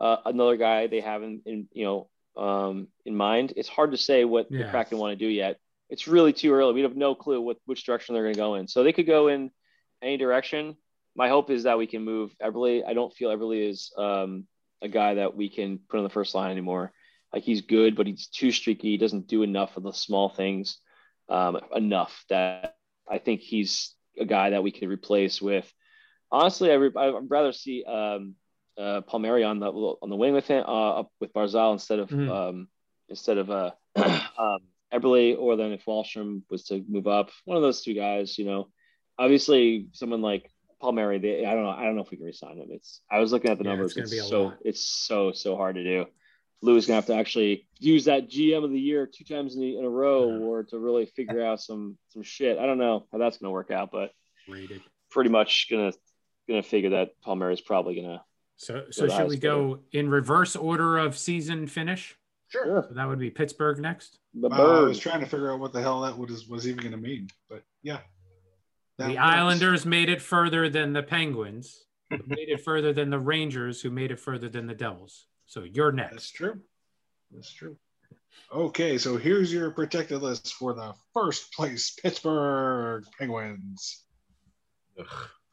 uh, 0.00 0.16
another 0.24 0.56
guy 0.56 0.86
they 0.86 1.00
have 1.00 1.22
in, 1.22 1.40
in 1.46 1.68
you 1.72 1.84
know 1.84 2.08
um, 2.42 2.88
in 3.04 3.16
mind. 3.16 3.52
It's 3.56 3.68
hard 3.68 3.92
to 3.92 3.96
say 3.96 4.24
what 4.24 4.46
yeah. 4.50 4.64
the 4.64 4.70
Kraken 4.70 4.98
want 4.98 5.18
to 5.18 5.24
do 5.24 5.30
yet. 5.30 5.58
It's 5.88 6.06
really 6.06 6.32
too 6.32 6.52
early. 6.52 6.74
We 6.74 6.82
have 6.82 6.96
no 6.96 7.14
clue 7.14 7.40
what 7.40 7.58
which 7.66 7.84
direction 7.84 8.14
they're 8.14 8.24
going 8.24 8.34
to 8.34 8.40
go 8.40 8.54
in. 8.56 8.68
So 8.68 8.82
they 8.82 8.92
could 8.92 9.06
go 9.06 9.28
in 9.28 9.50
any 10.02 10.16
direction. 10.16 10.76
My 11.16 11.28
hope 11.28 11.50
is 11.50 11.64
that 11.64 11.78
we 11.78 11.86
can 11.86 12.04
move 12.04 12.34
Eberle. 12.42 12.86
I 12.86 12.94
don't 12.94 13.12
feel 13.12 13.30
Eberle 13.30 13.68
is 13.68 13.92
um, 13.96 14.46
a 14.80 14.88
guy 14.88 15.14
that 15.14 15.36
we 15.36 15.48
can 15.48 15.78
put 15.78 15.98
on 15.98 16.04
the 16.04 16.10
first 16.10 16.34
line 16.34 16.50
anymore. 16.50 16.92
Like 17.32 17.42
he's 17.42 17.62
good, 17.62 17.96
but 17.96 18.06
he's 18.06 18.28
too 18.28 18.52
streaky. 18.52 18.90
He 18.90 18.96
doesn't 18.96 19.26
do 19.26 19.42
enough 19.42 19.76
of 19.76 19.82
the 19.82 19.92
small 19.92 20.28
things 20.28 20.78
um, 21.28 21.58
enough 21.74 22.24
that 22.28 22.76
I 23.10 23.18
think 23.18 23.40
he's 23.40 23.94
a 24.18 24.24
guy 24.24 24.50
that 24.50 24.62
we 24.62 24.70
could 24.70 24.88
replace 24.88 25.42
with. 25.42 25.70
Honestly, 26.30 26.70
I 26.72 26.76
would 26.76 27.30
rather 27.30 27.52
see 27.52 27.84
um, 27.84 28.36
uh, 28.78 29.00
Palmieri 29.02 29.44
on 29.44 29.58
the 29.58 29.66
on 29.70 30.08
the 30.08 30.16
wing 30.16 30.32
with 30.32 30.46
him 30.46 30.64
uh, 30.66 31.02
with 31.20 31.32
Barzal 31.32 31.72
instead 31.72 31.98
of 31.98 32.10
mm. 32.10 32.30
um, 32.30 32.68
instead 33.08 33.38
of 33.38 33.50
uh, 33.50 33.72
um, 33.96 34.60
Eberle, 34.92 35.38
or 35.38 35.56
then 35.56 35.72
if 35.72 35.84
Wahlstrom 35.84 36.42
was 36.50 36.64
to 36.64 36.84
move 36.88 37.06
up, 37.06 37.30
one 37.44 37.56
of 37.56 37.62
those 37.62 37.82
two 37.82 37.94
guys. 37.94 38.38
You 38.38 38.46
know, 38.46 38.68
obviously 39.18 39.88
someone 39.92 40.22
like 40.22 40.50
Palmieri. 40.80 41.18
They, 41.18 41.44
I 41.44 41.54
don't 41.54 41.64
know. 41.64 41.70
I 41.70 41.84
don't 41.84 41.96
know 41.96 42.02
if 42.02 42.10
we 42.10 42.16
can 42.16 42.26
resign 42.26 42.58
him. 42.58 42.68
It's 42.70 43.00
I 43.10 43.18
was 43.18 43.32
looking 43.32 43.50
at 43.50 43.58
the 43.58 43.64
yeah, 43.64 43.70
numbers. 43.70 43.96
It's, 43.96 44.12
it's 44.12 44.28
so 44.28 44.42
lot. 44.44 44.58
it's 44.64 44.84
so 44.84 45.32
so 45.32 45.56
hard 45.56 45.76
to 45.76 45.84
do. 45.84 46.06
Lou's 46.62 46.86
gonna 46.86 46.96
have 46.96 47.06
to 47.06 47.14
actually 47.14 47.66
use 47.78 48.04
that 48.04 48.28
GM 48.28 48.64
of 48.64 48.70
the 48.70 48.80
year 48.80 49.06
two 49.06 49.24
times 49.24 49.54
in, 49.54 49.60
the, 49.62 49.78
in 49.78 49.84
a 49.84 49.88
row, 49.88 50.28
yeah. 50.30 50.44
or 50.44 50.64
to 50.64 50.78
really 50.78 51.06
figure 51.06 51.44
out 51.44 51.60
some 51.60 51.96
some 52.10 52.22
shit. 52.22 52.58
I 52.58 52.66
don't 52.66 52.78
know 52.78 53.06
how 53.12 53.18
that's 53.18 53.38
gonna 53.38 53.52
work 53.52 53.70
out, 53.70 53.90
but 53.90 54.10
Rated. 54.48 54.82
pretty 55.10 55.30
much 55.30 55.68
gonna 55.70 55.92
gonna 56.48 56.62
figure 56.62 56.90
that 56.90 57.20
Palmer 57.22 57.50
is 57.50 57.60
probably 57.60 57.96
gonna. 57.96 58.22
So 58.56 58.84
so 58.90 59.08
should 59.08 59.28
we 59.28 59.38
go 59.38 59.80
in 59.92 60.10
reverse 60.10 60.54
order 60.54 60.98
of 60.98 61.16
season 61.16 61.66
finish? 61.66 62.16
Sure. 62.48 62.84
So 62.88 62.94
that 62.94 63.06
would 63.06 63.20
be 63.20 63.30
Pittsburgh 63.30 63.78
next. 63.78 64.18
The 64.34 64.48
uh, 64.48 64.80
I 64.80 64.82
was 64.82 64.98
trying 64.98 65.20
to 65.20 65.26
figure 65.26 65.52
out 65.52 65.60
what 65.60 65.72
the 65.72 65.80
hell 65.80 66.00
that 66.02 66.18
was 66.18 66.48
was 66.48 66.66
even 66.66 66.80
going 66.80 66.92
to 66.92 66.98
mean, 66.98 67.28
but 67.48 67.62
yeah. 67.82 68.00
The 68.98 69.06
works. 69.06 69.18
Islanders 69.18 69.86
made 69.86 70.08
it 70.08 70.20
further 70.20 70.68
than 70.68 70.92
the 70.92 71.02
Penguins. 71.02 71.84
made 72.10 72.48
it 72.48 72.60
further 72.60 72.92
than 72.92 73.08
the 73.08 73.20
Rangers, 73.20 73.80
who 73.80 73.90
made 73.90 74.10
it 74.10 74.18
further 74.18 74.48
than 74.48 74.66
the 74.66 74.74
Devils. 74.74 75.26
So 75.50 75.64
you're 75.64 75.90
next. 75.90 76.12
That's 76.12 76.30
true. 76.30 76.60
That's 77.32 77.52
true. 77.52 77.76
Okay, 78.54 78.98
so 78.98 79.16
here's 79.16 79.52
your 79.52 79.72
protected 79.72 80.22
list 80.22 80.54
for 80.54 80.74
the 80.74 80.94
first 81.12 81.52
place 81.52 81.90
Pittsburgh 82.02 83.04
Penguins. 83.18 84.04
Ugh. 84.96 85.06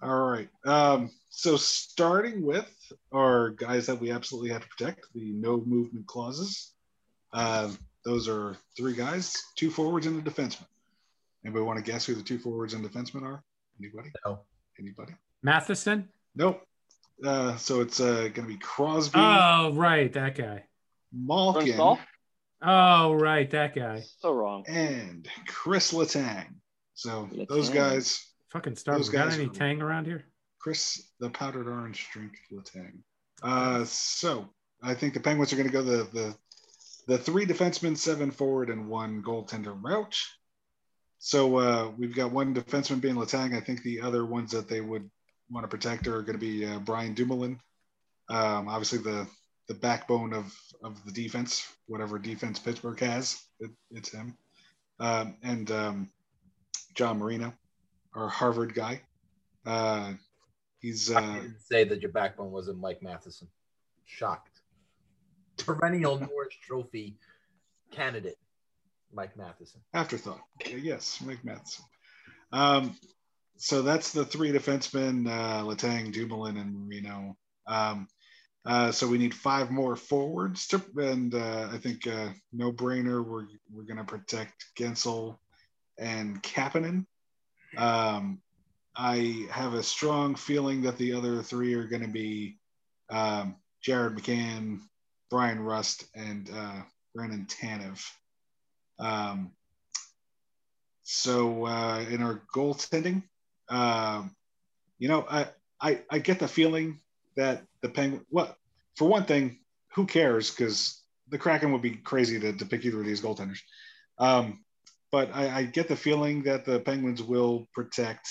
All 0.04 0.30
right. 0.30 0.50
Um, 0.66 1.10
so 1.32 1.58
starting 1.58 2.44
with 2.44 2.72
our 3.12 3.50
guys 3.50 3.88
that 3.88 4.00
we 4.00 4.12
absolutely 4.12 4.52
have 4.52 4.62
to 4.62 4.68
protect, 4.68 5.08
the 5.16 5.32
no 5.32 5.64
movement 5.66 6.06
clauses. 6.06 6.74
Uh, 7.34 7.72
those 8.06 8.30
are 8.30 8.56
three 8.78 8.94
guys, 8.94 9.36
two 9.56 9.72
forwards 9.72 10.06
and 10.06 10.26
a 10.26 10.30
defenseman. 10.30 10.68
Anybody 11.44 11.66
want 11.66 11.84
to 11.84 11.92
guess 11.92 12.06
who 12.06 12.14
the 12.14 12.22
two 12.22 12.38
forwards 12.38 12.76
and 12.76 12.88
defensemen 12.88 13.24
are? 13.24 13.44
Anybody? 13.80 14.12
No. 14.24 14.42
Anybody? 14.80 15.16
Matheson? 15.42 16.08
Nope. 16.36 16.62
Uh, 17.24 17.56
so 17.58 17.82
it's 17.82 18.00
uh, 18.00 18.30
going 18.34 18.34
to 18.34 18.42
be 18.44 18.58
Crosby. 18.58 19.20
Oh, 19.20 19.72
right, 19.74 20.12
that 20.14 20.36
guy. 20.36 20.66
Malkin. 21.12 21.80
Oh, 22.62 23.14
right, 23.14 23.50
that 23.52 23.76
guy. 23.76 24.04
So 24.20 24.34
wrong. 24.34 24.66
And 24.68 25.28
Chris 25.48 25.94
Letang. 25.94 26.48
So 26.94 27.30
Letang. 27.32 27.48
those 27.48 27.70
guys. 27.70 28.26
Fucking 28.50 28.76
stars. 28.76 29.10
Got 29.10 29.34
any 29.34 29.50
tang 29.50 29.82
around 29.82 30.06
here? 30.06 30.26
Chris, 30.60 31.10
the 31.20 31.30
powdered 31.30 31.68
orange 31.68 32.08
drink 32.12 32.34
Letang. 32.52 33.00
Uh, 33.44 33.86
so 33.86 34.50
I 34.82 34.94
think 34.94 35.14
the 35.14 35.20
Penguins 35.20 35.54
are 35.54 35.56
going 35.56 35.68
to 35.68 35.74
go 35.74 35.84
the 35.84 36.08
the 36.12 36.36
the 37.08 37.18
three 37.18 37.46
defensemen, 37.46 37.98
seven 37.98 38.32
forward, 38.32 38.70
and 38.70 38.90
one 38.90 39.24
goaltender 39.24 39.78
route. 39.82 40.18
So 41.20 41.58
uh, 41.58 41.92
we've 41.98 42.16
got 42.16 42.32
one 42.32 42.54
defenseman 42.54 43.02
being 43.02 43.16
Letang. 43.16 43.56
I 43.56 43.62
think 43.62 43.82
the 43.82 44.02
other 44.02 44.26
ones 44.26 44.52
that 44.52 44.68
they 44.68 44.82
would 44.82 45.10
want 45.50 45.64
to 45.64 45.68
protect 45.68 46.08
are 46.08 46.22
going 46.22 46.38
to 46.38 46.46
be 46.46 46.66
uh, 46.66 46.80
Brian 46.80 47.14
Dumoulin. 47.14 47.60
Um, 48.30 48.68
obviously, 48.68 49.00
the 49.00 49.28
the 49.68 49.74
backbone 49.74 50.34
of 50.34 50.54
of 50.84 51.04
the 51.06 51.12
defense, 51.12 51.68
whatever 51.88 52.20
defense 52.20 52.60
Pittsburgh 52.60 53.00
has, 53.00 53.42
it, 53.60 53.72
it's 53.92 54.12
him. 54.12 54.38
Um, 55.00 55.36
and 55.44 55.70
um, 55.72 56.10
John 56.96 57.20
Marino, 57.20 57.54
our 58.14 58.28
Harvard 58.28 58.74
guy. 58.74 59.02
Uh, 59.66 60.14
he's 60.80 61.12
uh, 61.12 61.44
say 61.60 61.84
that 61.84 62.02
your 62.02 62.12
backbone 62.12 62.52
wasn't 62.52 62.80
Mike 62.80 63.02
Matheson. 63.02 63.48
Shocked. 64.06 64.62
Perennial 65.58 66.20
Norris 66.20 66.56
Trophy 66.62 67.18
candidate, 67.92 68.38
Mike 69.14 69.38
Matheson. 69.38 69.82
Afterthought. 69.94 70.42
Yes, 70.66 71.20
Mike 71.26 71.44
Matheson. 71.44 71.86
Um, 72.52 72.96
so 73.58 73.82
that's 73.82 74.12
the 74.12 74.26
three 74.26 74.52
defensemen, 74.52 75.28
uh, 75.28 75.64
Letang, 75.64 76.12
Dumoulin, 76.14 76.58
and 76.58 76.74
Marino. 76.74 77.36
Um, 77.68 78.08
uh, 78.66 78.92
so 78.92 79.08
we 79.08 79.18
need 79.18 79.34
five 79.34 79.72
more 79.72 79.96
forwards 79.96 80.68
to, 80.68 80.82
and 80.98 81.34
uh, 81.34 81.70
I 81.72 81.78
think 81.78 82.06
uh, 82.08 82.30
no 82.52 82.72
brainer. 82.72 83.26
We're 83.26 83.48
we're 83.72 83.84
gonna 83.84 84.04
protect 84.04 84.66
Guentzel 84.78 85.38
and 85.98 86.42
Kapanen. 86.44 87.06
Um, 87.78 88.42
I 88.96 89.48
have 89.52 89.74
a 89.74 89.84
strong 89.84 90.36
feeling 90.36 90.82
that 90.82 90.98
the 90.98 91.14
other 91.14 91.44
three 91.44 91.76
are 91.76 91.88
going 91.88 92.02
to 92.02 92.08
be 92.08 92.58
um, 93.10 93.56
Jared 93.82 94.16
McCann, 94.18 94.80
Bryan 95.30 95.60
Rust, 95.60 96.06
and 96.16 96.50
uh, 96.54 96.82
Brandon 97.14 97.46
Tanev. 97.46 98.04
Um, 99.00 99.52
so 101.04 101.66
uh, 101.66 102.04
in 102.10 102.24
our 102.24 102.42
goaltending, 102.56 103.24
um, 103.70 104.36
you 105.00 105.08
know, 105.08 105.26
I, 105.30 105.48
I 105.80 106.02
I 106.10 106.20
get 106.20 106.40
the 106.40 106.48
feeling 106.48 107.00
that 107.36 107.64
the 107.82 107.90
Penguin. 107.90 108.26
What 108.30 108.56
for 108.96 109.08
one 109.08 109.26
thing, 109.26 109.60
who 109.94 110.06
cares? 110.06 110.50
Because 110.50 111.04
the 111.30 111.38
Kraken 111.38 111.72
would 111.72 111.82
be 111.82 111.92
crazy 111.92 112.40
to, 112.40 112.54
to 112.54 112.66
pick 112.66 112.86
either 112.86 113.00
of 113.00 113.06
these 113.06 113.22
goaltenders. 113.22 113.60
Um, 114.18 114.64
but 115.12 115.30
I, 115.34 115.60
I, 115.60 115.64
get 115.64 115.88
the 115.88 115.96
feeling 115.96 116.44
that 116.44 116.66
the 116.66 116.80
Penguins 116.80 117.22
will 117.22 117.68
protect 117.74 118.28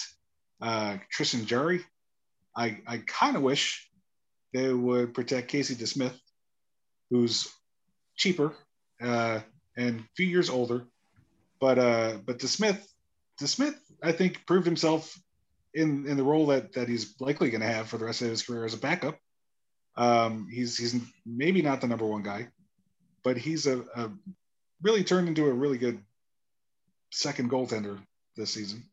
uh, 0.61 0.97
Tristan 1.11 1.47
Jarry. 1.47 1.85
I 2.57 2.81
I 2.87 2.99
kind 3.07 3.37
of 3.37 3.43
wish 3.43 3.89
they 4.53 4.73
would 4.73 5.15
protect 5.15 5.49
Casey 5.49 5.75
DeSmith, 5.75 6.19
who's 7.11 7.49
cheaper 8.17 8.55
uh, 9.01 9.41
and 9.77 10.01
a 10.01 10.05
few 10.17 10.27
years 10.27 10.51
older. 10.51 10.87
But 11.61 11.79
uh, 11.79 12.19
but 12.25 12.39
DeSmith, 12.39 12.83
DeSmith, 13.41 13.77
I 14.03 14.13
think 14.13 14.47
proved 14.47 14.67
himself 14.67 15.19
in 15.77 16.07
in 16.07 16.17
the 16.17 16.25
role 16.25 16.47
that 16.47 16.73
that 16.73 16.89
he's 16.89 17.15
likely 17.21 17.51
going 17.51 17.61
to 17.61 17.67
have 17.67 17.89
for 17.89 17.99
the 17.99 18.05
rest 18.05 18.23
of 18.23 18.31
his 18.31 18.43
career 18.43 18.65
as 18.65 18.75
a 18.75 18.79
backup. 18.79 19.19
Um, 19.97 20.49
he's 20.51 20.77
he's 20.77 20.97
maybe 21.25 21.63
not 21.63 21.81
the 21.81 21.87
number 21.87 22.07
one 22.07 22.23
guy, 22.23 22.49
but 23.23 23.37
he's 23.37 23.67
a, 23.67 23.85
a 23.95 24.11
really 24.83 25.05
turned 25.05 25.29
into 25.29 25.47
a 25.47 25.53
really 25.53 25.79
good 25.79 26.01
second 27.13 27.51
goaltender 27.51 27.99
this 28.37 28.53
season. 28.53 28.85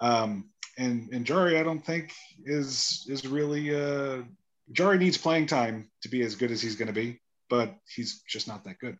Um, 0.00 0.50
and 0.78 1.08
and 1.12 1.26
Jarry, 1.26 1.58
I 1.58 1.64
don't 1.64 1.84
think 1.84 2.12
is 2.44 3.06
is 3.08 3.26
really 3.26 3.74
uh, 3.74 4.22
Jarry 4.72 4.98
needs 4.98 5.18
playing 5.18 5.46
time 5.46 5.90
to 6.02 6.08
be 6.08 6.22
as 6.22 6.36
good 6.36 6.52
as 6.52 6.62
he's 6.62 6.76
going 6.76 6.88
to 6.88 6.94
be, 6.94 7.20
but 7.50 7.74
he's 7.92 8.22
just 8.28 8.48
not 8.48 8.64
that 8.64 8.78
good. 8.78 8.96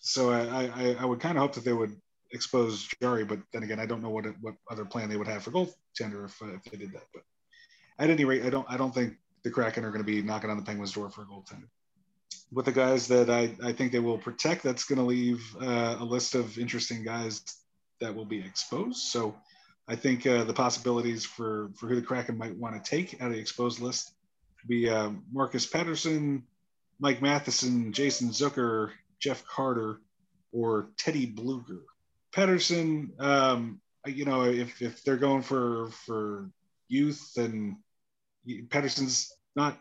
So 0.00 0.30
I 0.30 0.66
I, 0.66 0.96
I 1.00 1.04
would 1.04 1.20
kind 1.20 1.38
of 1.38 1.42
hope 1.42 1.54
that 1.54 1.64
they 1.64 1.72
would 1.72 1.96
expose 2.32 2.88
Jarry, 3.00 3.24
but 3.24 3.38
then 3.52 3.62
again, 3.62 3.80
I 3.80 3.86
don't 3.86 4.02
know 4.02 4.10
what 4.10 4.26
what 4.40 4.54
other 4.70 4.84
plan 4.84 5.08
they 5.08 5.16
would 5.16 5.28
have 5.28 5.42
for 5.42 5.50
goaltender 5.50 6.24
if, 6.24 6.42
uh, 6.42 6.54
if 6.54 6.64
they 6.64 6.78
did 6.78 6.92
that. 6.92 7.04
But 7.12 7.22
at 7.98 8.10
any 8.10 8.24
rate, 8.24 8.44
I 8.44 8.50
don't 8.50 8.66
I 8.68 8.76
don't 8.76 8.94
think 8.94 9.14
the 9.42 9.50
Kraken 9.50 9.84
are 9.84 9.90
going 9.90 10.04
to 10.04 10.10
be 10.10 10.22
knocking 10.22 10.50
on 10.50 10.56
the 10.56 10.62
Penguins' 10.62 10.92
door 10.92 11.10
for 11.10 11.22
a 11.22 11.26
goaltender. 11.26 11.68
With 12.52 12.66
the 12.66 12.72
guys 12.72 13.08
that 13.08 13.30
I, 13.30 13.54
I 13.62 13.72
think 13.72 13.92
they 13.92 13.98
will 13.98 14.18
protect, 14.18 14.62
that's 14.62 14.84
going 14.84 14.98
to 14.98 15.04
leave 15.04 15.42
uh, 15.60 15.96
a 15.98 16.04
list 16.04 16.34
of 16.34 16.58
interesting 16.58 17.02
guys 17.02 17.42
that 18.00 18.14
will 18.14 18.24
be 18.24 18.40
exposed. 18.40 18.98
So 18.98 19.34
I 19.88 19.96
think 19.96 20.26
uh, 20.26 20.44
the 20.44 20.52
possibilities 20.52 21.24
for, 21.24 21.70
for 21.76 21.88
who 21.88 21.96
the 21.96 22.02
Kraken 22.02 22.36
might 22.38 22.56
want 22.56 22.82
to 22.82 22.90
take 22.90 23.20
out 23.20 23.28
of 23.28 23.34
the 23.34 23.40
exposed 23.40 23.80
list 23.80 24.12
would 24.56 24.68
be 24.68 24.88
uh, 24.88 25.10
Marcus 25.32 25.66
Pettersson, 25.66 26.42
Mike 27.00 27.22
Matheson, 27.22 27.92
Jason 27.92 28.28
Zucker, 28.28 28.90
Jeff 29.18 29.44
Carter, 29.46 30.00
or 30.52 30.90
Teddy 30.98 31.26
Blueger. 31.26 31.82
Pettersson, 32.34 33.20
um, 33.20 33.80
you 34.06 34.24
know, 34.24 34.44
if, 34.44 34.80
if 34.82 35.02
they're 35.04 35.16
going 35.16 35.42
for 35.42 35.90
for 36.06 36.50
youth 36.88 37.32
and 37.36 37.76
Pettersson's 38.46 39.32
not 39.54 39.78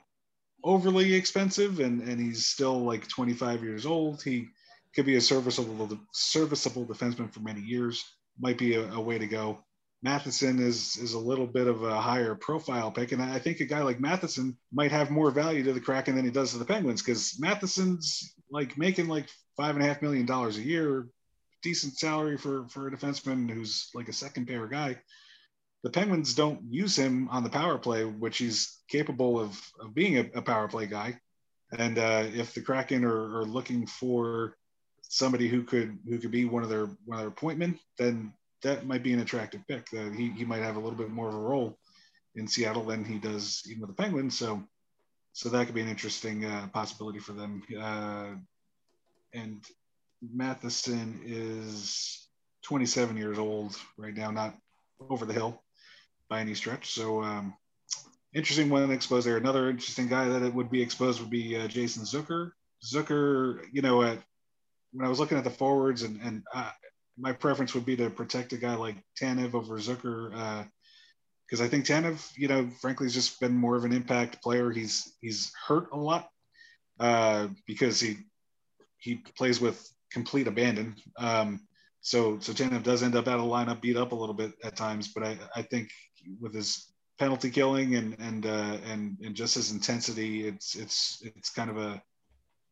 overly 0.63 1.13
expensive 1.13 1.79
and, 1.79 2.01
and 2.01 2.19
he's 2.19 2.47
still 2.47 2.79
like 2.79 3.07
25 3.07 3.63
years 3.63 3.85
old. 3.85 4.21
He 4.21 4.47
could 4.95 5.05
be 5.05 5.15
a 5.15 5.21
serviceable 5.21 5.99
serviceable 6.13 6.85
defenseman 6.85 7.33
for 7.33 7.39
many 7.39 7.61
years. 7.61 8.03
Might 8.39 8.57
be 8.57 8.75
a, 8.75 8.91
a, 8.91 8.99
way 8.99 9.17
to 9.17 9.27
go. 9.27 9.59
Matheson 10.03 10.59
is 10.59 10.97
is 10.97 11.13
a 11.13 11.19
little 11.19 11.45
bit 11.45 11.67
of 11.67 11.83
a 11.83 11.99
higher 11.99 12.33
profile 12.33 12.91
pick, 12.91 13.11
and 13.11 13.21
I 13.21 13.39
think 13.39 13.59
a 13.59 13.65
guy 13.65 13.81
like 13.81 13.99
Matheson 13.99 14.57
might 14.71 14.91
have 14.91 15.11
more 15.11 15.31
value 15.31 15.63
to 15.63 15.73
the 15.73 15.79
Kraken 15.79 16.15
than 16.15 16.25
he 16.25 16.31
does 16.31 16.51
to 16.51 16.57
the 16.57 16.65
Penguins 16.65 17.01
because 17.01 17.37
Matheson's 17.39 18.33
like 18.49 18.77
making 18.77 19.07
like 19.07 19.27
five 19.57 19.75
and 19.75 19.83
a 19.83 19.87
half 19.87 20.01
million 20.01 20.25
dollars 20.25 20.57
a 20.57 20.63
year, 20.63 21.07
decent 21.61 21.97
salary 21.97 22.37
for 22.37 22.67
for 22.69 22.87
a 22.87 22.91
defenseman 22.91 23.49
who's 23.49 23.89
like 23.93 24.09
a 24.09 24.13
second 24.13 24.47
pair 24.47 24.67
guy 24.67 24.97
the 25.83 25.89
Penguins 25.89 26.35
don't 26.35 26.61
use 26.69 26.95
him 26.95 27.27
on 27.29 27.43
the 27.43 27.49
power 27.49 27.77
play, 27.77 28.05
which 28.05 28.37
he's 28.37 28.79
capable 28.87 29.39
of, 29.39 29.59
of 29.79 29.93
being 29.93 30.17
a, 30.17 30.29
a 30.35 30.41
power 30.41 30.67
play 30.67 30.85
guy. 30.85 31.19
And 31.77 31.97
uh, 31.97 32.25
if 32.33 32.53
the 32.53 32.61
Kraken 32.61 33.03
are, 33.03 33.39
are, 33.39 33.45
looking 33.45 33.87
for 33.87 34.57
somebody 35.01 35.47
who 35.47 35.63
could 35.63 35.97
who 36.07 36.19
could 36.19 36.31
be 36.31 36.45
one 36.45 36.63
of 36.63 36.69
their 36.69 36.87
one 37.05 37.17
of 37.17 37.19
their 37.19 37.29
appointment, 37.29 37.79
then 37.97 38.33
that 38.61 38.85
might 38.85 39.03
be 39.03 39.13
an 39.13 39.21
attractive 39.21 39.61
pick. 39.67 39.89
That 39.91 40.13
he, 40.13 40.31
he 40.31 40.45
might 40.45 40.61
have 40.61 40.75
a 40.75 40.79
little 40.79 40.97
bit 40.97 41.09
more 41.09 41.29
of 41.29 41.33
a 41.33 41.39
role 41.39 41.77
in 42.35 42.47
Seattle 42.47 42.83
than 42.83 43.05
he 43.05 43.17
does 43.17 43.63
even 43.67 43.81
with 43.81 43.89
the 43.89 44.01
Penguins. 44.01 44.37
So 44.37 44.61
so 45.31 45.47
that 45.49 45.65
could 45.65 45.75
be 45.75 45.81
an 45.81 45.87
interesting 45.87 46.45
uh, 46.45 46.67
possibility 46.73 47.19
for 47.19 47.31
them. 47.31 47.63
Uh, 47.79 48.31
and 49.33 49.63
Matheson 50.21 51.21
is 51.25 52.27
27 52.63 53.17
years 53.17 53.37
old 53.37 53.75
right 53.97 54.13
now, 54.13 54.31
not 54.31 54.55
over 55.09 55.25
the 55.25 55.33
hill 55.33 55.61
by 56.29 56.39
any 56.39 56.53
stretch. 56.53 56.91
So 56.91 57.23
um, 57.23 57.53
interesting 58.33 58.69
one 58.69 58.91
exposed 58.91 59.27
there. 59.27 59.37
Another 59.37 59.69
interesting 59.69 60.07
guy 60.07 60.27
that 60.29 60.43
it 60.43 60.53
would 60.53 60.69
be 60.69 60.81
exposed 60.81 61.19
would 61.19 61.29
be 61.29 61.57
uh, 61.57 61.67
Jason 61.67 62.03
Zucker. 62.03 62.51
Zucker, 62.83 63.65
you 63.71 63.81
know, 63.81 64.01
at, 64.03 64.19
when 64.91 65.05
I 65.05 65.09
was 65.09 65.19
looking 65.19 65.37
at 65.37 65.43
the 65.43 65.49
forwards, 65.49 66.03
and, 66.03 66.19
and 66.21 66.43
uh, 66.53 66.71
my 67.17 67.33
preference 67.33 67.73
would 67.73 67.85
be 67.85 67.95
to 67.97 68.09
protect 68.09 68.53
a 68.53 68.57
guy 68.57 68.75
like 68.75 68.95
Tanev 69.19 69.53
over 69.53 69.77
Zucker, 69.77 70.67
because 71.45 71.61
uh, 71.61 71.63
I 71.63 71.67
think 71.67 71.85
Tanev, 71.85 72.31
you 72.35 72.47
know, 72.47 72.69
frankly, 72.81 73.05
has 73.05 73.13
just 73.13 73.39
been 73.39 73.55
more 73.55 73.75
of 73.75 73.85
an 73.85 73.93
impact 73.93 74.41
player. 74.41 74.71
He's 74.71 75.13
he's 75.21 75.51
hurt 75.67 75.89
a 75.93 75.97
lot 75.97 76.29
uh, 76.99 77.47
because 77.67 77.99
he 77.99 78.17
he 78.97 79.15
plays 79.37 79.61
with 79.61 79.89
complete 80.11 80.47
abandon. 80.47 80.95
Um, 81.17 81.61
so 82.01 82.39
so 82.39 82.51
Tanev 82.51 82.83
does 82.83 83.03
end 83.03 83.15
up 83.15 83.27
out 83.27 83.39
of 83.39 83.45
lineup, 83.45 83.81
beat 83.81 83.97
up 83.97 84.11
a 84.11 84.15
little 84.15 84.35
bit 84.35 84.53
at 84.63 84.75
times, 84.75 85.09
but 85.13 85.23
I, 85.23 85.37
I 85.55 85.61
think 85.61 85.89
with 86.39 86.53
his 86.53 86.91
penalty 87.19 87.51
killing 87.51 87.95
and 87.95 88.15
and 88.19 88.45
uh, 88.45 88.77
and 88.89 89.17
and 89.23 89.35
just 89.35 89.55
his 89.55 89.71
intensity, 89.71 90.47
it's 90.47 90.75
it's 90.75 91.21
it's 91.23 91.51
kind 91.51 91.69
of 91.69 91.77
a 91.77 92.01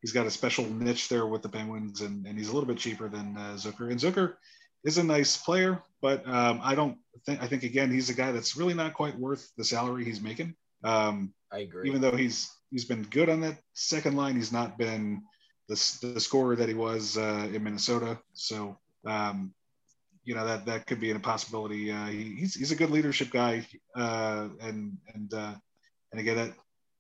he's 0.01 0.11
got 0.11 0.25
a 0.25 0.31
special 0.31 0.65
niche 0.65 1.09
there 1.09 1.27
with 1.27 1.41
the 1.41 1.49
Penguins, 1.49 2.01
and, 2.01 2.25
and 2.25 2.37
he's 2.37 2.49
a 2.49 2.53
little 2.53 2.67
bit 2.67 2.77
cheaper 2.77 3.09
than 3.09 3.37
uh, 3.37 3.53
Zucker. 3.55 3.91
And 3.91 3.99
Zucker 3.99 4.35
is 4.83 4.97
a 4.97 5.03
nice 5.03 5.37
player, 5.37 5.83
but 6.01 6.27
um, 6.27 6.59
I 6.63 6.73
don't 6.73 6.97
think 7.25 7.41
I 7.41 7.47
think 7.47 7.63
again 7.63 7.91
he's 7.91 8.09
a 8.09 8.13
guy 8.15 8.31
that's 8.31 8.57
really 8.57 8.73
not 8.73 8.93
quite 8.93 9.17
worth 9.17 9.51
the 9.57 9.63
salary 9.63 10.05
he's 10.05 10.21
making. 10.21 10.55
Um, 10.83 11.33
I 11.51 11.59
agree. 11.59 11.87
Even 11.87 12.01
though 12.01 12.15
he's 12.15 12.49
he's 12.71 12.85
been 12.85 13.03
good 13.03 13.29
on 13.29 13.41
that 13.41 13.59
second 13.73 14.15
line, 14.15 14.35
he's 14.35 14.51
not 14.51 14.77
been 14.77 15.21
the, 15.70 16.09
the 16.13 16.20
scorer 16.20 16.55
that 16.55 16.67
he 16.67 16.76
was 16.76 17.17
uh, 17.17 17.47
in 17.53 17.63
Minnesota. 17.63 18.20
So 18.34 18.78
um, 19.05 19.53
you 20.26 20.36
know 20.36 20.45
that 20.45 20.65
that 20.65 20.86
could 20.86 20.99
be 20.99 21.11
a 21.11 21.20
possibility. 21.20 21.91
Uh, 21.91 22.07
he, 22.07 22.36
he's 22.36 22.55
he's 22.55 22.72
a 22.72 22.76
good 22.76 22.89
leadership 22.89 23.30
guy, 23.32 23.65
uh, 23.95 24.49
and 24.61 24.97
and 25.13 25.34
uh, 25.34 25.53
and 26.11 26.20
again, 26.20 26.36
that, 26.36 26.53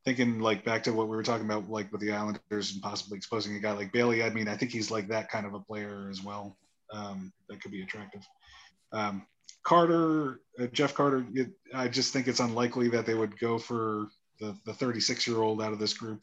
thinking 0.05 0.39
like 0.39 0.63
back 0.63 0.83
to 0.83 0.93
what 0.93 1.07
we 1.07 1.15
were 1.15 1.23
talking 1.23 1.45
about, 1.45 1.69
like 1.69 1.91
with 1.91 2.01
the 2.01 2.11
Islanders 2.11 2.73
and 2.73 2.81
possibly 2.81 3.17
exposing 3.17 3.55
a 3.55 3.59
guy 3.59 3.73
like 3.73 3.91
Bailey. 3.91 4.23
I 4.23 4.29
mean, 4.29 4.47
I 4.47 4.55
think 4.55 4.71
he's 4.71 4.91
like 4.91 5.07
that 5.09 5.29
kind 5.29 5.45
of 5.45 5.53
a 5.53 5.59
player 5.59 6.07
as 6.09 6.23
well. 6.23 6.57
Um, 6.93 7.33
that 7.49 7.61
could 7.61 7.71
be 7.71 7.81
attractive. 7.81 8.25
Um, 8.91 9.25
Carter, 9.63 10.39
uh, 10.59 10.67
Jeff 10.67 10.93
Carter. 10.93 11.25
It, 11.33 11.51
I 11.73 11.87
just 11.87 12.13
think 12.13 12.27
it's 12.27 12.39
unlikely 12.39 12.89
that 12.89 13.05
they 13.05 13.15
would 13.15 13.37
go 13.39 13.57
for 13.57 14.07
the 14.39 14.55
the 14.65 14.73
36 14.73 15.27
year 15.27 15.37
old 15.37 15.61
out 15.61 15.73
of 15.73 15.79
this 15.79 15.93
group, 15.93 16.21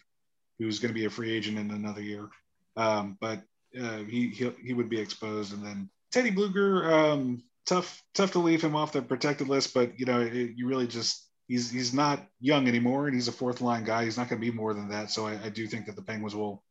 who's 0.59 0.79
going 0.79 0.91
to 0.93 0.99
be 0.99 1.05
a 1.05 1.11
free 1.11 1.33
agent 1.33 1.59
in 1.59 1.71
another 1.71 2.03
year. 2.03 2.29
Um, 2.77 3.17
but 3.21 3.43
uh, 3.81 3.99
he, 3.99 4.29
he 4.29 4.51
he 4.63 4.75
would 4.75 4.89
be 4.89 5.01
exposed, 5.01 5.53
and 5.53 5.65
then 5.65 5.91
Teddy 6.13 6.31
Blueger, 6.31 6.91
um, 6.91 7.43
tough 7.67 8.03
tough 8.15 8.33
to 8.33 8.39
leave 8.39 8.63
him 8.63 8.77
off 8.77 8.93
the 8.93 9.03
protected 9.03 9.49
list, 9.49 9.75
but 9.75 9.99
you 9.99 10.07
know 10.07 10.21
it, 10.21 10.53
you 10.57 10.67
really 10.67 10.87
just 10.87 11.27
he's 11.49 11.71
he's 11.71 11.93
not 11.93 12.27
young 12.41 12.69
anymore, 12.69 13.07
and 13.07 13.15
he's 13.15 13.29
a 13.29 13.33
fourth 13.33 13.61
line 13.61 13.85
guy. 13.85 14.05
He's 14.05 14.17
not 14.17 14.29
going 14.29 14.41
to 14.41 14.51
be 14.51 14.57
more 14.57 14.75
than 14.75 14.89
that. 14.91 15.11
So 15.11 15.27
I, 15.27 15.39
I, 15.45 15.49
do 15.49 15.67
think 15.67 15.87
that 15.87 15.97
the 15.97 16.03
Penguins 16.03 16.35
will 16.35 16.63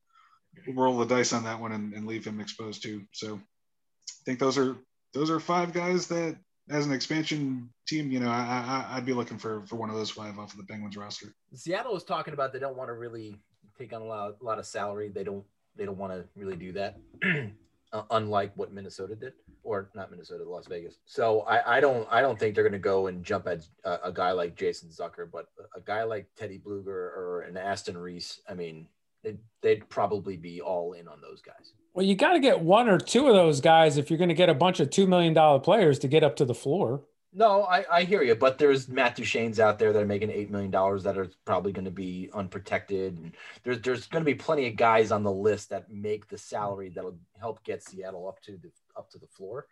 roll 0.67 0.97
the 0.97 1.05
dice 1.05 1.33
on 1.33 1.43
that 1.43 1.59
one 1.59 1.71
and, 1.71 1.93
and 1.93 2.07
leave 2.07 2.25
him 2.25 2.39
exposed 2.39 2.83
too. 2.83 3.03
So 3.11 3.35
I 3.35 4.23
think 4.25 4.39
those 4.39 4.57
are 4.57 4.77
those 5.13 5.29
are 5.29 5.39
five 5.39 5.73
guys 5.73 6.07
that 6.07 6.37
as 6.69 6.85
an 6.85 6.93
expansion 6.93 7.69
team, 7.87 8.11
you 8.11 8.19
know, 8.19 8.29
I, 8.29 8.85
I 8.89 8.95
would 8.95 9.05
be 9.05 9.13
looking 9.13 9.37
for 9.37 9.65
for 9.67 9.75
one 9.75 9.89
of 9.89 9.95
those 9.95 10.09
five 10.11 10.37
off 10.39 10.53
of 10.53 10.57
the 10.57 10.65
Penguins 10.65 10.97
roster. 10.97 11.27
Seattle 11.53 11.93
was 11.93 12.03
talking 12.03 12.33
about 12.33 12.53
they 12.53 12.59
don't 12.59 12.77
want 12.77 12.89
to 12.89 12.93
really 12.93 13.39
take 13.77 13.93
on 13.93 14.01
a 14.01 14.05
lot, 14.05 14.35
a 14.41 14.43
lot 14.43 14.59
of 14.59 14.65
salary. 14.65 15.09
They 15.09 15.23
don't 15.23 15.43
they 15.75 15.85
don't 15.85 15.97
want 15.97 16.13
to 16.13 16.25
really 16.35 16.55
do 16.55 16.71
that. 16.73 16.97
uh, 17.93 18.03
unlike 18.11 18.51
what 18.55 18.73
Minnesota 18.73 19.15
did, 19.15 19.33
or 19.63 19.89
not 19.95 20.11
Minnesota, 20.11 20.43
Las 20.43 20.67
Vegas. 20.67 20.97
So 21.05 21.41
I, 21.41 21.77
I 21.77 21.79
don't 21.79 22.07
I 22.11 22.21
don't 22.21 22.39
think 22.39 22.55
they're 22.55 22.63
going 22.63 22.73
to 22.73 22.79
go 22.79 23.07
and 23.07 23.23
jump 23.23 23.47
at 23.47 23.65
a, 23.83 24.05
a, 24.05 24.11
guy 24.11 24.31
like 24.31 24.55
Jason 24.55 24.89
Zucker, 24.89 25.29
but 25.31 25.47
a 25.75 25.81
guy 25.81 26.03
like 26.03 26.27
Teddy 26.35 26.59
Blueger 26.59 26.87
or 26.87 27.45
an 27.47 27.57
Aston 27.57 27.97
Reese. 27.97 28.41
I 28.49 28.53
mean, 28.53 28.87
they'd, 29.23 29.39
they'd 29.61 29.89
probably 29.89 30.37
be 30.37 30.61
all 30.61 30.93
in 30.93 31.07
on 31.07 31.21
those 31.21 31.41
guys. 31.41 31.73
Well, 31.93 32.05
you 32.05 32.15
got 32.15 32.33
to 32.33 32.39
get 32.39 32.59
one 32.59 32.89
or 32.89 32.97
two 32.97 33.27
of 33.27 33.35
those 33.35 33.61
guys 33.61 33.97
if 33.97 34.09
you're 34.09 34.19
going 34.19 34.29
to 34.29 34.35
get 34.35 34.49
a 34.49 34.53
bunch 34.53 34.81
of 34.81 34.89
two 34.89 35.07
million 35.07 35.33
dollar 35.33 35.59
players 35.59 35.99
to 35.99 36.07
get 36.07 36.23
up 36.23 36.35
to 36.37 36.45
the 36.45 36.53
floor. 36.53 37.03
No, 37.37 37.63
I, 37.63 37.83
I 37.91 38.03
hear 38.03 38.23
you, 38.23 38.33
but 38.33 38.57
there's 38.57 38.87
Matt 38.87 39.17
Duchene's 39.17 39.59
out 39.59 39.77
there 39.77 39.91
that 39.91 40.01
are 40.01 40.05
making 40.05 40.31
eight 40.31 40.49
million 40.49 40.71
dollars 40.71 41.03
that 41.03 41.17
are 41.17 41.29
probably 41.43 41.73
going 41.73 41.83
to 41.83 41.91
be 41.91 42.29
unprotected, 42.33 43.17
and 43.17 43.33
there's 43.63 43.81
there's 43.81 44.07
going 44.07 44.23
to 44.23 44.25
be 44.25 44.35
plenty 44.35 44.67
of 44.67 44.77
guys 44.77 45.11
on 45.11 45.21
the 45.21 45.31
list 45.31 45.69
that 45.71 45.91
make 45.91 46.29
the 46.29 46.37
salary 46.37 46.89
that'll 46.95 47.17
help 47.37 47.61
get 47.65 47.83
Seattle 47.83 48.29
up 48.29 48.41
to 48.43 48.53
the 48.53 48.71
up 48.95 49.09
to 49.11 49.19
the 49.19 49.27
floor. 49.27 49.67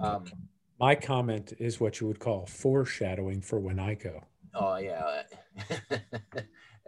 Um, 0.00 0.24
My 0.78 0.94
comment 0.94 1.54
is 1.58 1.80
what 1.80 1.98
you 1.98 2.08
would 2.08 2.18
call 2.18 2.44
foreshadowing 2.44 3.40
for 3.40 3.58
when 3.58 3.78
I 3.78 3.94
go. 3.94 4.22
Oh 4.54 4.76
yeah, 4.76 5.22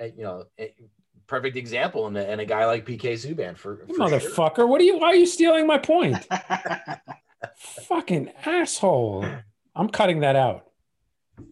you 0.02 0.22
know, 0.22 0.44
perfect 1.26 1.56
example, 1.56 2.08
and 2.08 2.18
a, 2.18 2.28
and 2.28 2.42
a 2.42 2.44
guy 2.44 2.66
like 2.66 2.84
PK 2.84 3.14
Subban 3.14 3.56
for, 3.56 3.86
for 3.86 3.94
motherfucker. 3.94 4.56
Sure. 4.56 4.66
What 4.66 4.82
are 4.82 4.84
you? 4.84 4.98
Why 4.98 5.08
are 5.08 5.16
you 5.16 5.24
stealing 5.26 5.66
my 5.66 5.78
point? 5.78 6.18
Fucking 7.56 8.32
asshole. 8.44 9.26
I'm 9.74 9.88
cutting 9.88 10.20
that 10.20 10.36
out. 10.36 10.70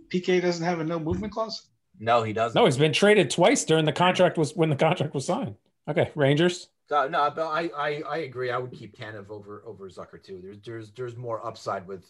PK 0.08 0.40
doesn't 0.40 0.64
have 0.64 0.80
a 0.80 0.84
no 0.84 0.98
movement 0.98 1.32
clause. 1.32 1.66
No, 1.98 2.22
he 2.22 2.32
doesn't. 2.32 2.58
No, 2.58 2.64
he's 2.64 2.76
been 2.76 2.92
traded 2.92 3.30
twice 3.30 3.64
during 3.64 3.84
the 3.84 3.92
contract 3.92 4.38
was 4.38 4.54
when 4.54 4.70
the 4.70 4.76
contract 4.76 5.14
was 5.14 5.26
signed. 5.26 5.56
Okay, 5.88 6.10
Rangers. 6.14 6.68
So, 6.88 7.08
no, 7.08 7.32
but 7.34 7.46
I, 7.46 7.70
I 7.76 8.02
I 8.08 8.16
agree. 8.18 8.50
I 8.50 8.58
would 8.58 8.72
keep 8.72 8.96
Tanev 8.96 9.30
over 9.30 9.62
over 9.66 9.88
Zucker 9.88 10.22
too. 10.22 10.40
There's 10.42 10.60
there's 10.60 10.90
there's 10.92 11.16
more 11.16 11.44
upside 11.44 11.86
with 11.86 12.04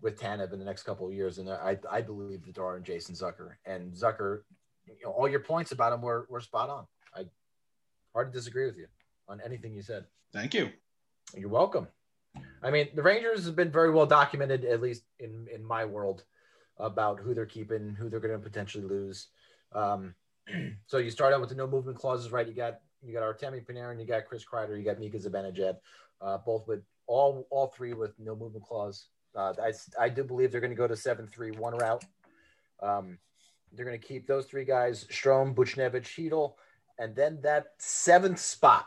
with 0.00 0.18
Tanev 0.20 0.52
in 0.52 0.58
the 0.58 0.64
next 0.64 0.82
couple 0.82 1.06
of 1.06 1.12
years, 1.12 1.38
and 1.38 1.48
I 1.48 1.78
I 1.90 2.00
believe 2.00 2.44
that 2.44 2.54
there 2.54 2.64
are 2.64 2.76
in 2.76 2.84
Jason 2.84 3.14
Zucker 3.14 3.52
and 3.64 3.92
Zucker. 3.92 4.42
You 4.86 4.94
know, 5.04 5.12
all 5.12 5.28
your 5.28 5.40
points 5.40 5.72
about 5.72 5.92
him 5.92 6.02
were 6.02 6.26
were 6.28 6.40
spot 6.40 6.68
on. 6.68 6.86
I 7.14 7.24
hard 8.12 8.32
to 8.32 8.38
disagree 8.38 8.66
with 8.66 8.76
you 8.76 8.86
on 9.28 9.40
anything 9.44 9.74
you 9.74 9.82
said. 9.82 10.04
Thank 10.32 10.52
you. 10.54 10.70
You're 11.34 11.48
welcome. 11.48 11.88
I 12.62 12.70
mean, 12.70 12.88
the 12.94 13.02
Rangers 13.02 13.44
have 13.44 13.56
been 13.56 13.70
very 13.70 13.90
well 13.90 14.06
documented, 14.06 14.64
at 14.64 14.80
least 14.80 15.04
in 15.18 15.46
in 15.52 15.62
my 15.62 15.84
world, 15.84 16.24
about 16.78 17.20
who 17.20 17.34
they're 17.34 17.46
keeping, 17.46 17.94
who 17.94 18.08
they're 18.08 18.20
going 18.20 18.32
to 18.32 18.38
potentially 18.38 18.84
lose. 18.84 19.28
Um, 19.72 20.14
so 20.86 20.98
you 20.98 21.10
start 21.10 21.34
out 21.34 21.40
with 21.40 21.50
the 21.50 21.54
no 21.54 21.66
movement 21.66 21.98
clauses, 21.98 22.32
right? 22.32 22.46
You 22.46 22.54
got 22.54 22.80
you 23.02 23.12
got 23.12 23.22
Artemi 23.22 23.64
Panarin, 23.64 24.00
you 24.00 24.06
got 24.06 24.24
Chris 24.24 24.44
Kreider, 24.44 24.78
you 24.78 24.84
got 24.84 24.98
Mika 24.98 25.18
Zibanejad, 25.18 25.76
uh, 26.20 26.38
both 26.38 26.66
with 26.66 26.82
all 27.06 27.46
all 27.50 27.68
three 27.68 27.92
with 27.92 28.18
no 28.18 28.34
movement 28.34 28.64
clause. 28.64 29.08
Uh, 29.36 29.52
I 29.62 29.72
I 30.00 30.08
do 30.08 30.24
believe 30.24 30.50
they're 30.50 30.60
going 30.60 30.70
to 30.70 30.76
go 30.76 30.88
to 30.88 30.96
seven 30.96 31.26
three 31.26 31.50
one 31.50 31.76
route. 31.76 32.04
Um, 32.82 33.18
they're 33.72 33.84
going 33.84 34.00
to 34.00 34.06
keep 34.06 34.26
those 34.26 34.46
three 34.46 34.64
guys: 34.64 35.04
Strome, 35.10 35.54
Buchnevich, 35.54 36.04
Chytil, 36.04 36.54
and 36.98 37.14
then 37.14 37.40
that 37.42 37.66
seventh 37.78 38.38
spot 38.38 38.86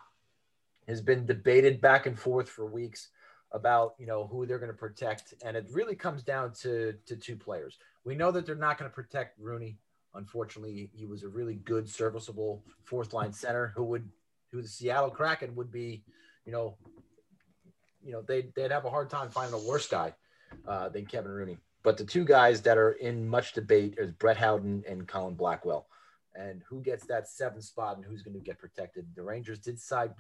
has 0.87 1.01
been 1.01 1.25
debated 1.25 1.79
back 1.79 2.05
and 2.05 2.17
forth 2.17 2.49
for 2.49 2.65
weeks 2.65 3.09
about 3.51 3.95
you 3.97 4.05
know 4.05 4.27
who 4.27 4.45
they're 4.45 4.59
going 4.59 4.71
to 4.71 4.77
protect, 4.77 5.33
and 5.45 5.55
it 5.55 5.67
really 5.71 5.95
comes 5.95 6.23
down 6.23 6.53
to 6.61 6.93
to 7.05 7.15
two 7.15 7.35
players. 7.35 7.77
We 8.03 8.15
know 8.15 8.31
that 8.31 8.45
they're 8.45 8.55
not 8.55 8.77
going 8.77 8.89
to 8.89 8.95
protect 8.95 9.39
Rooney. 9.39 9.77
Unfortunately, 10.13 10.89
he 10.93 11.05
was 11.05 11.23
a 11.23 11.27
really 11.27 11.55
good, 11.55 11.87
serviceable 11.87 12.63
fourth 12.83 13.13
line 13.13 13.33
center 13.33 13.73
who 13.75 13.83
would 13.85 14.09
who 14.51 14.61
the 14.61 14.67
Seattle 14.67 15.09
Kraken 15.09 15.55
would 15.55 15.71
be, 15.71 16.03
you 16.45 16.51
know, 16.51 16.77
you 18.03 18.11
know 18.11 18.21
they'd 18.21 18.53
they'd 18.55 18.71
have 18.71 18.85
a 18.85 18.89
hard 18.89 19.09
time 19.09 19.29
finding 19.29 19.59
a 19.59 19.67
worse 19.67 19.87
guy 19.87 20.13
uh, 20.67 20.89
than 20.89 21.05
Kevin 21.05 21.31
Rooney. 21.31 21.57
But 21.83 21.97
the 21.97 22.05
two 22.05 22.25
guys 22.25 22.61
that 22.63 22.77
are 22.77 22.93
in 22.93 23.27
much 23.27 23.53
debate 23.53 23.95
is 23.97 24.11
Brett 24.11 24.37
Howden 24.37 24.83
and 24.87 25.07
Colin 25.07 25.35
Blackwell. 25.35 25.87
And 26.35 26.61
who 26.69 26.81
gets 26.81 27.05
that 27.07 27.27
seventh 27.27 27.63
spot 27.63 27.95
and 27.95 28.05
who's 28.05 28.21
going 28.21 28.35
to 28.35 28.43
get 28.43 28.59
protected? 28.59 29.07
The 29.15 29.23
Rangers 29.23 29.59
did 29.59 29.79
sign 29.79 30.11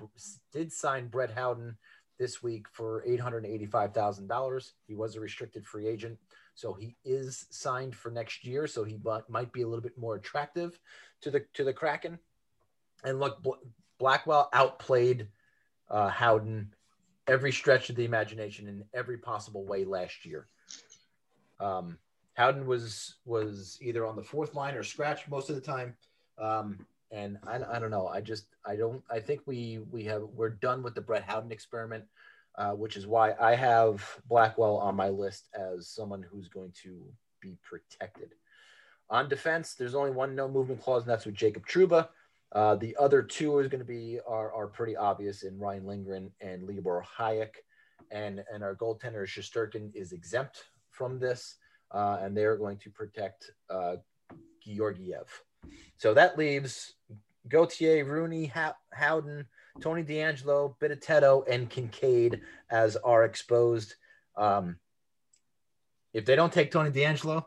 did 0.51 0.71
sign 0.71 1.07
Brett 1.07 1.31
Howden 1.31 1.77
this 2.17 2.41
week 2.41 2.67
for 2.71 3.03
$885,000. 3.07 4.71
He 4.87 4.95
was 4.95 5.15
a 5.15 5.19
restricted 5.19 5.65
free 5.65 5.87
agent, 5.87 6.17
so 6.55 6.73
he 6.73 6.95
is 7.05 7.45
signed 7.49 7.95
for 7.95 8.11
next 8.11 8.45
year. 8.45 8.67
So 8.67 8.83
he 8.83 8.99
might 9.29 9.51
be 9.51 9.61
a 9.61 9.67
little 9.67 9.83
bit 9.83 9.97
more 9.97 10.15
attractive 10.15 10.79
to 11.21 11.31
the 11.31 11.45
to 11.53 11.63
the 11.63 11.73
Kraken. 11.73 12.19
And 13.03 13.19
look, 13.19 13.45
Blackwell 13.99 14.49
outplayed 14.53 15.27
uh, 15.89 16.09
Howden 16.09 16.73
every 17.27 17.51
stretch 17.51 17.89
of 17.89 17.95
the 17.95 18.05
imagination 18.05 18.67
in 18.67 18.83
every 18.93 19.17
possible 19.17 19.65
way 19.65 19.83
last 19.83 20.25
year. 20.25 20.47
Um, 21.59 21.97
Howden 22.33 22.67
was 22.67 23.15
was 23.25 23.77
either 23.81 24.05
on 24.05 24.15
the 24.15 24.23
fourth 24.23 24.53
line 24.53 24.75
or 24.75 24.83
scratch 24.83 25.27
most 25.27 25.49
of 25.49 25.55
the 25.55 25.61
time. 25.61 25.95
Um, 26.37 26.85
and 27.11 27.37
I, 27.45 27.59
I 27.75 27.79
don't 27.79 27.91
know. 27.91 28.07
I 28.07 28.21
just 28.21 28.45
I 28.65 28.75
don't. 28.75 29.03
I 29.09 29.19
think 29.19 29.41
we 29.45 29.79
we 29.91 30.03
have 30.05 30.23
we're 30.33 30.49
done 30.49 30.83
with 30.83 30.95
the 30.95 31.01
Brett 31.01 31.23
Howden 31.23 31.51
experiment, 31.51 32.03
uh, 32.57 32.71
which 32.71 32.97
is 32.97 33.07
why 33.07 33.33
I 33.39 33.55
have 33.55 34.03
Blackwell 34.27 34.77
on 34.77 34.95
my 34.95 35.09
list 35.09 35.47
as 35.53 35.89
someone 35.89 36.23
who's 36.23 36.49
going 36.49 36.73
to 36.83 37.01
be 37.41 37.57
protected. 37.63 38.33
On 39.09 39.29
defense, 39.29 39.73
there's 39.73 39.95
only 39.95 40.11
one 40.11 40.35
no 40.35 40.47
movement 40.47 40.81
clause, 40.81 41.03
and 41.03 41.11
that's 41.11 41.25
with 41.25 41.35
Jacob 41.35 41.65
Trouba. 41.65 42.09
Uh, 42.51 42.75
the 42.75 42.95
other 42.97 43.21
two 43.21 43.59
is 43.59 43.67
going 43.67 43.79
to 43.79 43.85
be 43.85 44.19
are, 44.27 44.53
are 44.53 44.67
pretty 44.67 44.95
obvious 44.95 45.43
in 45.43 45.59
Ryan 45.59 45.85
Lindgren 45.85 46.31
and 46.41 46.63
Libor 46.63 47.05
Hajek, 47.17 47.55
and 48.11 48.43
and 48.53 48.63
our 48.63 48.75
goaltender 48.75 49.25
Shesterkin 49.25 49.91
is 49.95 50.11
exempt 50.11 50.65
from 50.91 51.19
this, 51.19 51.55
uh, 51.91 52.17
and 52.21 52.35
they're 52.35 52.57
going 52.57 52.77
to 52.79 52.89
protect 52.89 53.51
uh, 53.69 53.95
Georgiev. 54.61 55.27
So 55.97 56.13
that 56.13 56.37
leaves 56.37 56.93
Gauthier, 57.47 58.05
Rooney, 58.05 58.51
Howden, 58.91 59.45
Tony 59.81 60.03
DeAngelo, 60.03 60.75
Bitetto, 60.79 61.47
and 61.49 61.69
Kinkaid 61.69 62.41
as 62.69 62.95
are 62.97 63.23
exposed. 63.23 63.95
Um, 64.35 64.77
if 66.13 66.25
they 66.25 66.35
don't 66.35 66.53
take 66.53 66.71
Tony 66.71 66.91
DeAngelo, 66.91 67.45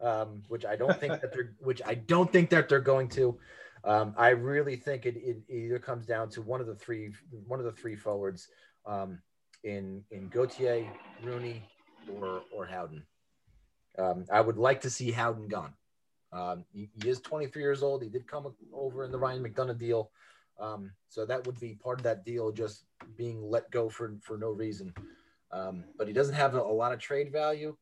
um, 0.00 0.42
which 0.48 0.64
I 0.64 0.76
don't 0.76 0.98
think 0.98 1.20
that 1.20 1.32
they're, 1.32 1.54
which 1.60 1.82
I 1.84 1.94
don't 1.94 2.30
think 2.30 2.50
that 2.50 2.68
they're 2.68 2.80
going 2.80 3.08
to, 3.10 3.38
um, 3.84 4.14
I 4.16 4.30
really 4.30 4.76
think 4.76 5.06
it, 5.06 5.16
it, 5.16 5.38
either 5.48 5.78
comes 5.78 6.06
down 6.06 6.28
to 6.30 6.42
one 6.42 6.60
of 6.60 6.66
the 6.66 6.74
three 6.74 7.12
one 7.46 7.60
of 7.60 7.64
the 7.64 7.72
three 7.72 7.96
forwards 7.96 8.48
um, 8.86 9.20
in 9.64 10.02
in 10.10 10.28
Gauthier, 10.28 10.86
Rooney, 11.22 11.62
or 12.12 12.42
or 12.52 12.66
Howden. 12.66 13.04
Um, 13.98 14.26
I 14.32 14.40
would 14.40 14.58
like 14.58 14.82
to 14.82 14.90
see 14.90 15.10
Howden 15.10 15.48
gone. 15.48 15.74
Um, 16.32 16.64
he, 16.72 16.90
he, 17.02 17.08
is 17.08 17.20
23 17.20 17.62
years 17.62 17.82
old. 17.82 18.02
He 18.02 18.08
did 18.08 18.26
come 18.26 18.52
over 18.72 19.04
in 19.04 19.10
the 19.10 19.18
Ryan 19.18 19.42
McDonagh 19.42 19.78
deal, 19.78 20.10
um, 20.60 20.90
so 21.08 21.24
that 21.24 21.46
would 21.46 21.58
be 21.58 21.74
part 21.74 21.98
of 21.98 22.04
that 22.04 22.24
deal, 22.24 22.52
just 22.52 22.84
being 23.16 23.48
let 23.48 23.70
go 23.70 23.88
for 23.88 24.16
for 24.20 24.36
no 24.36 24.50
reason. 24.50 24.92
Um, 25.50 25.84
but 25.96 26.06
he 26.06 26.12
doesn't 26.12 26.34
have 26.34 26.54
a, 26.54 26.60
a, 26.60 26.72
lot 26.72 26.92
of 26.92 26.98
trade 26.98 27.32
value, 27.32 27.74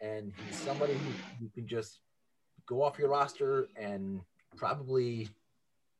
and 0.00 0.32
he's 0.46 0.58
somebody 0.58 0.94
who, 0.94 1.10
who 1.38 1.50
can 1.50 1.66
just 1.66 2.00
go 2.66 2.82
off 2.82 2.98
your 2.98 3.10
roster 3.10 3.68
and 3.76 4.20
probably 4.56 5.28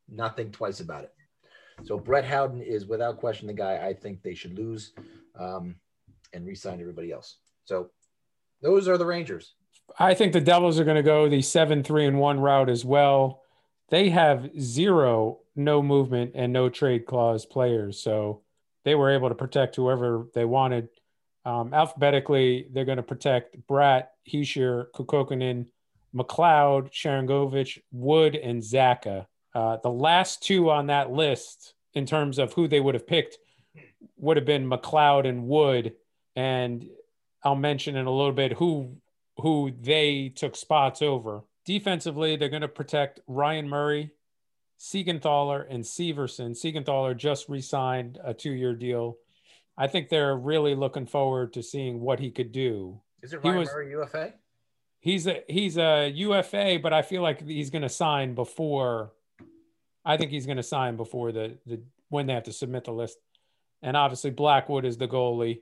not 0.09 0.36
think 0.36 0.53
twice 0.53 0.80
about 0.80 1.05
it. 1.05 1.12
So 1.84 1.98
Brett 1.98 2.24
Howden 2.24 2.62
is 2.62 2.86
without 2.86 3.18
question 3.18 3.46
the 3.46 3.53
guy 3.53 3.86
I 3.86 3.92
think 3.92 4.22
they 4.22 4.34
should 4.34 4.57
lose 4.57 4.92
um, 5.38 5.76
and 6.32 6.46
re-sign 6.46 6.80
everybody 6.80 7.12
else. 7.12 7.36
So 7.64 7.90
those 8.62 8.88
are 8.88 8.98
the 8.98 9.07
Rangers. 9.07 9.55
I 9.99 10.14
think 10.14 10.32
the 10.32 10.41
Devils 10.41 10.78
are 10.78 10.84
going 10.84 10.97
to 10.97 11.03
go 11.03 11.28
the 11.28 11.43
seven, 11.43 11.82
three, 11.82 12.07
and 12.07 12.18
one 12.18 12.41
route 12.41 12.70
as 12.70 12.84
well. 12.84 13.43
They 13.88 14.11
have 14.11 14.51
zero 14.59 15.41
no 15.57 15.82
movement 15.82 16.32
and 16.34 16.53
no 16.53 16.68
trade 16.68 17.07
clause 17.07 17.45
players, 17.45 18.01
so 18.01 18.43
they 18.84 18.95
were 18.95 19.11
able 19.11 19.28
to 19.28 19.34
protect 19.34 19.76
whoever 19.76 20.26
they 20.34 20.45
wanted. 20.45 20.88
Um, 21.45 21.74
alphabetically, 21.74 22.68
they're 22.70 22.84
going 22.84 22.97
to 22.97 23.03
protect 23.03 23.57
Bratt, 23.66 24.09
Hischier, 24.30 24.86
Kuokkanen, 24.95 25.66
McLeod, 26.14 26.93
Sharangovich, 26.93 27.78
Wood, 27.93 28.36
and 28.36 28.62
Zacha. 28.62 29.26
Uh, 29.55 29.78
the 29.82 29.91
last 29.91 30.43
two 30.43 30.70
on 30.70 30.86
that 30.86 31.11
list, 31.11 31.74
in 31.95 32.07
terms 32.07 32.38
of 32.38 32.53
who 32.53 32.68
they 32.68 32.80
would 32.80 32.95
have 32.95 33.07
picked, 33.07 33.38
would 34.16 34.36
have 34.36 34.47
been 34.47 34.68
McLeod 34.68 35.26
and 35.26 35.47
Wood. 35.47 35.95
And 36.36 36.88
I'll 37.43 37.57
mention 37.57 37.97
in 37.97 38.07
a 38.07 38.12
little 38.12 38.32
bit 38.32 38.53
who 38.53 38.97
who 39.41 39.72
they 39.80 40.28
took 40.28 40.57
spots 40.57 41.03
over. 41.03 41.43
Defensively, 41.64 42.36
they're 42.36 42.49
going 42.49 42.62
to 42.62 42.68
protect 42.68 43.20
Ryan 43.26 43.68
Murray, 43.68 44.11
Siegenthaler, 44.78 45.66
and 45.68 45.84
Severson. 45.84 46.53
Siegenthaler 46.53 47.16
just 47.16 47.49
re-signed 47.49 48.18
a 48.24 48.32
two-year 48.34 48.74
deal. 48.74 49.18
I 49.76 49.86
think 49.86 50.09
they're 50.09 50.36
really 50.36 50.74
looking 50.74 51.07
forward 51.07 51.53
to 51.55 51.62
seeing 51.62 52.01
what 52.01 52.18
he 52.18 52.30
could 52.30 52.53
do. 52.53 53.01
Is 53.22 53.32
it 53.32 53.45
Ryan 53.45 53.59
was, 53.59 53.68
Murray 53.68 53.91
UFA? 53.91 54.34
He's 55.01 55.26
a 55.26 55.43
he's 55.49 55.78
a 55.78 56.11
UFA, 56.11 56.78
but 56.82 56.93
I 56.93 57.03
feel 57.03 57.22
like 57.22 57.47
he's 57.47 57.70
going 57.70 57.82
to 57.82 57.88
sign 57.88 58.34
before 58.34 59.12
I 60.05 60.16
think 60.16 60.30
he's 60.30 60.47
going 60.47 60.57
to 60.57 60.62
sign 60.62 60.97
before 60.97 61.32
the, 61.32 61.59
the 61.66 61.80
when 62.09 62.26
they 62.26 62.34
have 62.34 62.45
to 62.45 62.53
submit 62.53 62.84
the 62.84 62.93
list. 62.93 63.18
And 63.82 63.97
obviously, 63.97 64.30
Blackwood 64.30 64.84
is 64.84 64.97
the 64.97 65.09
goalie. 65.09 65.61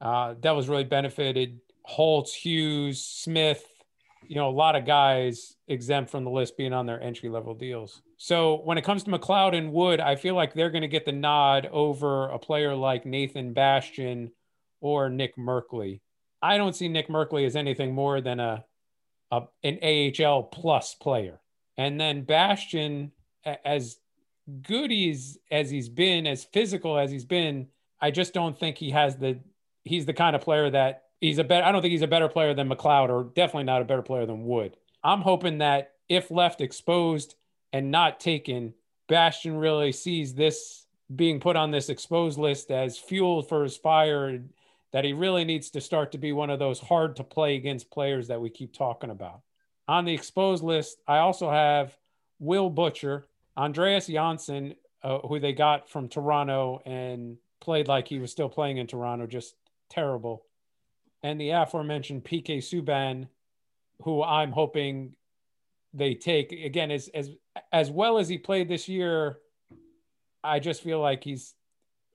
Uh, 0.00 0.34
that 0.40 0.52
was 0.52 0.68
really 0.68 0.84
benefited 0.84 1.60
Holtz, 1.86 2.34
Hughes, 2.34 3.00
Smith, 3.00 3.64
you 4.26 4.34
know, 4.34 4.48
a 4.48 4.50
lot 4.50 4.74
of 4.74 4.84
guys 4.84 5.54
exempt 5.68 6.10
from 6.10 6.24
the 6.24 6.30
list 6.30 6.56
being 6.56 6.72
on 6.72 6.84
their 6.84 7.00
entry 7.00 7.28
level 7.28 7.54
deals. 7.54 8.02
So 8.18 8.56
when 8.64 8.76
it 8.76 8.82
comes 8.82 9.04
to 9.04 9.10
McLeod 9.10 9.56
and 9.56 9.72
Wood, 9.72 10.00
I 10.00 10.16
feel 10.16 10.34
like 10.34 10.52
they're 10.52 10.70
going 10.70 10.82
to 10.82 10.88
get 10.88 11.04
the 11.04 11.12
nod 11.12 11.68
over 11.70 12.28
a 12.28 12.38
player 12.38 12.74
like 12.74 13.06
Nathan 13.06 13.52
Bastian 13.52 14.32
or 14.80 15.08
Nick 15.08 15.36
Merkley. 15.36 16.00
I 16.42 16.56
don't 16.58 16.74
see 16.74 16.88
Nick 16.88 17.08
Merkley 17.08 17.46
as 17.46 17.54
anything 17.54 17.94
more 17.94 18.20
than 18.20 18.40
a, 18.40 18.64
a 19.30 19.42
an 19.62 19.78
AHL 19.80 20.42
plus 20.42 20.94
player. 20.94 21.40
And 21.76 22.00
then 22.00 22.22
Bastian 22.22 23.12
as 23.64 23.96
good 24.62 24.90
he's 24.90 25.38
as 25.50 25.70
he's 25.70 25.88
been, 25.88 26.26
as 26.26 26.44
physical 26.44 26.98
as 26.98 27.12
he's 27.12 27.24
been, 27.24 27.68
I 28.00 28.10
just 28.10 28.34
don't 28.34 28.58
think 28.58 28.76
he 28.76 28.90
has 28.90 29.16
the 29.16 29.38
he's 29.84 30.06
the 30.06 30.14
kind 30.14 30.34
of 30.34 30.42
player 30.42 30.68
that 30.70 31.04
he's 31.20 31.38
a 31.38 31.44
better 31.44 31.64
I 31.64 31.72
don't 31.72 31.82
think 31.82 31.92
he's 31.92 32.02
a 32.02 32.06
better 32.06 32.28
player 32.28 32.54
than 32.54 32.68
McLeod 32.68 33.08
or 33.08 33.24
definitely 33.34 33.64
not 33.64 33.82
a 33.82 33.86
better 33.86 34.02
player 34.02 34.26
than 34.26 34.44
Wood. 34.44 34.76
I'm 35.02 35.20
hoping 35.20 35.58
that 35.58 35.92
if 36.08 36.30
left 36.30 36.60
exposed 36.60 37.34
and 37.72 37.90
not 37.90 38.20
taken, 38.20 38.74
Bastian 39.08 39.56
really 39.56 39.92
sees 39.92 40.34
this 40.34 40.86
being 41.14 41.40
put 41.40 41.56
on 41.56 41.70
this 41.70 41.88
exposed 41.88 42.38
list 42.38 42.70
as 42.70 42.98
fuel 42.98 43.42
for 43.42 43.62
his 43.62 43.76
fire 43.76 44.40
that 44.92 45.04
he 45.04 45.12
really 45.12 45.44
needs 45.44 45.70
to 45.70 45.80
start 45.80 46.12
to 46.12 46.18
be 46.18 46.32
one 46.32 46.50
of 46.50 46.58
those 46.58 46.80
hard 46.80 47.16
to 47.16 47.24
play 47.24 47.56
against 47.56 47.90
players 47.90 48.28
that 48.28 48.40
we 48.40 48.50
keep 48.50 48.72
talking 48.72 49.10
about. 49.10 49.42
On 49.88 50.04
the 50.04 50.14
exposed 50.14 50.64
list, 50.64 51.00
I 51.06 51.18
also 51.18 51.50
have 51.50 51.96
Will 52.38 52.70
Butcher, 52.70 53.28
Andreas 53.56 54.06
Johnsson, 54.06 54.74
uh, 55.02 55.18
who 55.18 55.38
they 55.38 55.52
got 55.52 55.88
from 55.88 56.08
Toronto 56.08 56.82
and 56.86 57.36
played 57.60 57.88
like 57.88 58.08
he 58.08 58.18
was 58.18 58.32
still 58.32 58.48
playing 58.48 58.78
in 58.78 58.86
Toronto, 58.86 59.26
just 59.26 59.54
terrible. 59.90 60.45
And 61.22 61.40
the 61.40 61.50
aforementioned 61.50 62.24
PK 62.24 62.58
Subban, 62.58 63.28
who 64.02 64.22
I'm 64.22 64.52
hoping 64.52 65.14
they 65.94 66.14
take 66.14 66.52
again 66.52 66.90
as 66.90 67.08
as 67.08 67.30
as 67.72 67.90
well 67.90 68.18
as 68.18 68.28
he 68.28 68.38
played 68.38 68.68
this 68.68 68.88
year. 68.88 69.38
I 70.44 70.60
just 70.60 70.82
feel 70.82 71.00
like 71.00 71.24
he's 71.24 71.54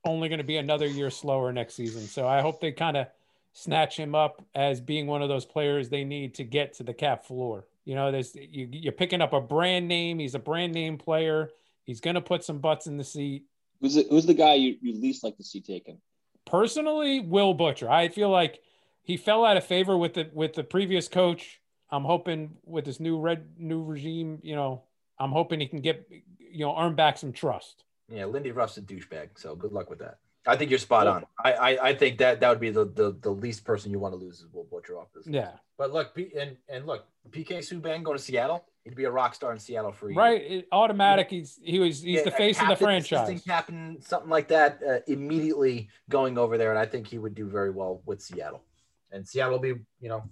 only 0.06 0.30
going 0.30 0.40
to 0.40 0.46
be 0.46 0.58
another 0.58 0.88
year 0.88 1.10
slower 1.10 1.52
next 1.52 1.76
season. 1.76 2.04
So 2.04 2.28
I 2.28 2.42
hope 2.42 2.62
they 2.62 2.72
kind 2.72 2.98
of 2.98 3.08
snatch 3.54 3.98
him 3.98 4.16
up 4.16 4.44
as 4.56 4.80
being 4.80 5.08
one 5.08 5.22
of 5.22 5.30
those 5.30 5.46
players 5.46 5.90
they 5.90 6.04
need 6.04 6.36
to 6.36 6.44
get 6.44 6.74
to 6.76 6.84
the 6.84 6.94
cap 6.94 7.26
floor. 7.26 7.66
You 7.86 7.96
know, 7.96 8.12
there's 8.12 8.36
you, 8.36 8.70
you're 8.72 8.94
picking 8.94 9.22
up 9.22 9.34
a 9.34 9.42
brand 9.42 9.88
name. 9.88 10.20
He's 10.20 10.36
a 10.36 10.40
brand 10.40 10.74
name 10.74 10.98
player. 10.98 11.50
He's 11.84 12.00
going 12.00 12.16
to 12.16 12.22
put 12.22 12.44
some 12.44 12.60
butts 12.60 12.88
in 12.88 12.98
the 12.98 13.04
seat. 13.04 13.46
Who's 13.82 13.96
the, 13.96 14.06
who's 14.10 14.26
the 14.26 14.34
guy 14.34 14.54
you, 14.54 14.78
you 14.82 14.94
least 14.94 15.24
like 15.24 15.38
to 15.38 15.44
see 15.44 15.62
taken? 15.62 15.98
Personally, 16.46 17.20
Will 17.20 17.54
Butcher. 17.54 17.90
I 17.90 18.10
feel 18.10 18.30
like 18.30 18.62
he 19.04 19.18
fell 19.18 19.46
out 19.46 19.58
of 19.58 19.64
favor 19.66 19.98
with 19.98 20.14
the 20.14 20.30
with 20.34 20.54
the 20.54 20.64
previous 20.64 21.08
coach. 21.08 21.60
I'm 21.90 22.04
hoping 22.04 22.58
with 22.64 22.86
this 22.86 23.00
new 23.00 23.20
red 23.20 23.50
new 23.58 23.84
regime, 23.84 24.40
you 24.44 24.56
know, 24.56 24.84
I'm 25.20 25.32
hoping 25.32 25.60
he 25.60 25.68
can 25.68 25.82
get 25.82 26.08
you 26.10 26.66
know 26.66 26.76
earn 26.78 26.96
back 26.96 27.18
some 27.18 27.34
trust. 27.34 27.84
Yeah, 28.10 28.26
Lindy 28.26 28.52
Ruff's 28.52 28.78
a 28.78 28.82
douchebag, 28.82 29.30
so 29.36 29.56
good 29.56 29.72
luck 29.72 29.90
with 29.90 30.00
that. 30.00 30.18
I 30.46 30.56
think 30.56 30.72
you're 30.72 30.80
spot 30.80 31.06
on. 31.06 31.26
I, 31.44 31.54
I, 31.54 31.90
I 31.90 31.94
think 31.94 32.18
that 32.18 32.40
that 32.40 32.50
would 32.50 32.60
be 32.60 32.72
the, 32.72 32.86
the 32.86 33.16
the 33.22 33.30
least 33.30 33.64
person 33.64 33.92
you 33.92 34.00
want 34.00 34.14
to 34.14 34.18
lose 34.18 34.40
is 34.40 34.48
Will 34.52 34.64
Butcher 34.64 34.98
off 34.98 35.08
this. 35.14 35.28
Yeah, 35.28 35.52
But 35.78 35.94
look, 35.94 36.16
P, 36.16 36.32
and 36.38 36.58
and 36.68 36.88
look, 36.88 37.06
PK 37.30 37.60
Subban 37.60 38.04
going 38.04 38.18
to 38.18 38.24
Seattle. 38.24 38.66
He'd 38.84 38.96
be 38.96 39.04
a 39.04 39.12
rock 39.12 39.36
star 39.36 39.52
in 39.52 39.60
Seattle 39.60 39.92
for 39.92 40.10
year. 40.10 40.18
right. 40.18 40.42
It, 40.42 40.68
automatic. 40.72 41.30
He's 41.30 41.60
he 41.64 41.78
was 41.78 42.02
he's 42.02 42.18
Yeah, 42.18 42.24
the 42.24 42.32
face 42.32 42.60
of 42.60 42.68
the 42.70 42.76
franchise. 42.76 43.44
captain, 43.46 44.02
something 44.02 44.30
like 44.32 44.48
that. 44.48 44.80
Uh, 44.88 45.00
immediately 45.08 45.90
going 46.10 46.40
over 46.40 46.58
there, 46.58 46.72
and 46.72 46.80
I 46.80 46.88
think 46.88 47.06
he 47.08 47.20
would 47.20 47.36
do 47.36 47.48
very 47.48 47.70
well 47.70 48.02
with 48.08 48.22
Seattle. 48.22 48.64
And 49.12 49.28
Seattle 49.28 49.54
will 49.54 49.60
be, 49.60 49.82
you 50.00 50.10
know, 50.10 50.24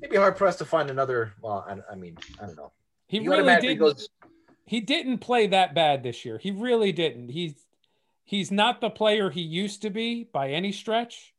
maybe 0.00 0.16
hard 0.16 0.36
pressed 0.36 0.58
to 0.58 0.64
find 0.64 0.90
another. 0.90 1.32
Well, 1.40 1.64
I, 1.68 1.92
I 1.92 1.94
mean, 1.94 2.16
I 2.40 2.46
don't 2.46 2.56
know. 2.56 2.72
He 3.06 3.18
He 3.20 3.28
really 3.28 3.40
automatically 3.40 3.68
did. 3.74 3.78
goes. 3.78 4.08
he 4.66 4.80
didn't 4.80 5.18
play 5.18 5.46
that 5.48 5.74
bad 5.74 6.02
this 6.02 6.24
year. 6.24 6.38
He 6.38 6.50
really 6.50 6.92
didn't. 6.92 7.28
He's 7.30 7.54
he's 8.24 8.50
not 8.50 8.80
the 8.80 8.90
player 8.90 9.30
he 9.30 9.42
used 9.42 9.82
to 9.82 9.90
be 9.90 10.24
by 10.24 10.50
any 10.50 10.72
stretch, 10.72 11.34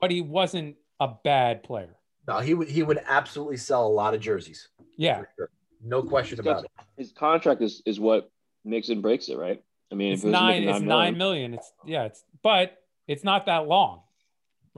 but 0.00 0.10
he 0.10 0.20
wasn't 0.20 0.76
a 1.00 1.08
bad 1.24 1.62
player. 1.62 1.96
No, 2.26 2.38
he 2.40 2.54
would 2.54 2.68
he 2.68 2.82
would 2.82 3.00
absolutely 3.06 3.56
sell 3.56 3.86
a 3.86 3.88
lot 3.88 4.14
of 4.14 4.20
jerseys. 4.20 4.68
Yeah, 4.96 5.22
sure. 5.36 5.50
No 5.82 6.02
question 6.02 6.36
He's 6.36 6.44
got- 6.44 6.50
about 6.50 6.64
it. 6.64 6.70
His 6.96 7.12
contract 7.12 7.62
is, 7.62 7.82
is 7.86 7.98
what 8.00 8.30
makes 8.64 8.88
and 8.88 9.00
breaks 9.00 9.28
it, 9.28 9.38
right? 9.38 9.62
I 9.90 9.94
mean, 9.94 10.12
it's 10.12 10.22
if 10.22 10.26
it 10.26 10.28
was 10.28 10.32
nine. 10.32 10.48
making 10.60 10.68
It's 10.68 10.80
million- 10.80 10.88
nine 10.88 11.18
million. 11.18 11.54
It's 11.54 11.72
yeah. 11.86 12.04
It's 12.04 12.22
but 12.42 12.76
it's 13.06 13.24
not 13.24 13.46
that 13.46 13.66
long, 13.66 14.02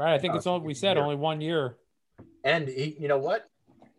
right? 0.01 0.15
I 0.15 0.19
think 0.19 0.33
No, 0.33 0.39
it's 0.39 0.47
only 0.47 0.67
we 0.67 0.75
said 0.75 0.97
year. 0.97 1.05
only 1.05 1.17
one 1.17 1.41
year. 1.41 1.77
And 2.45 2.69
he, 2.69 2.97
you 2.99 3.09
know 3.09 3.19
what? 3.19 3.49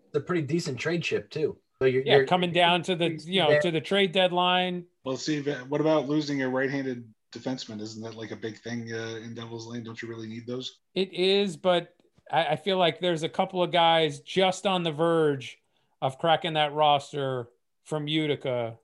It's 0.08 0.16
a 0.16 0.20
pretty 0.20 0.41
decent 0.41 0.80
trade 0.80 1.04
chip 1.04 1.30
too. 1.30 1.58
So 1.80 1.86
you're, 1.86 2.04
Yeah, 2.04 2.18
you're 2.18 2.28
coming 2.28 2.52
down 2.52 2.82
to 2.84 2.95
the 2.95 3.20
you 3.24 3.41
know 3.41 3.60
to 3.60 3.72
the 3.72 3.82
trade 3.82 4.12
deadline. 4.12 4.86
Well, 5.04 5.18
see, 5.18 5.41
what 5.41 5.82
about 5.82 6.08
losing 6.08 6.41
a 6.41 6.49
right-handed 6.49 7.08
defenseman? 7.34 7.80
Isn't 7.82 8.04
that 8.04 8.16
like 8.16 8.32
a 8.32 8.36
big 8.36 8.60
thing 8.60 8.91
uh, 8.93 9.20
in 9.24 9.34
Devil's 9.34 9.68
Lane? 9.68 9.84
Don't 9.84 9.99
you 10.02 10.08
really 10.08 10.28
need 10.28 10.45
those? 10.45 10.78
It 10.93 11.14
is, 11.14 11.56
but 11.56 11.95
I, 12.32 12.45
I 12.47 12.56
feel 12.56 12.78
like 12.78 12.99
there's 12.99 13.24
a 13.24 13.30
couple 13.30 13.64
of 13.64 13.72
guys 13.72 14.20
just 14.20 14.68
on 14.68 14.84
the 14.84 14.91
verge 14.91 15.58
of 16.02 16.18
cracking 16.18 16.54
that 16.54 16.74
roster 16.74 17.47
from 17.84 18.08
Utica 18.08 18.78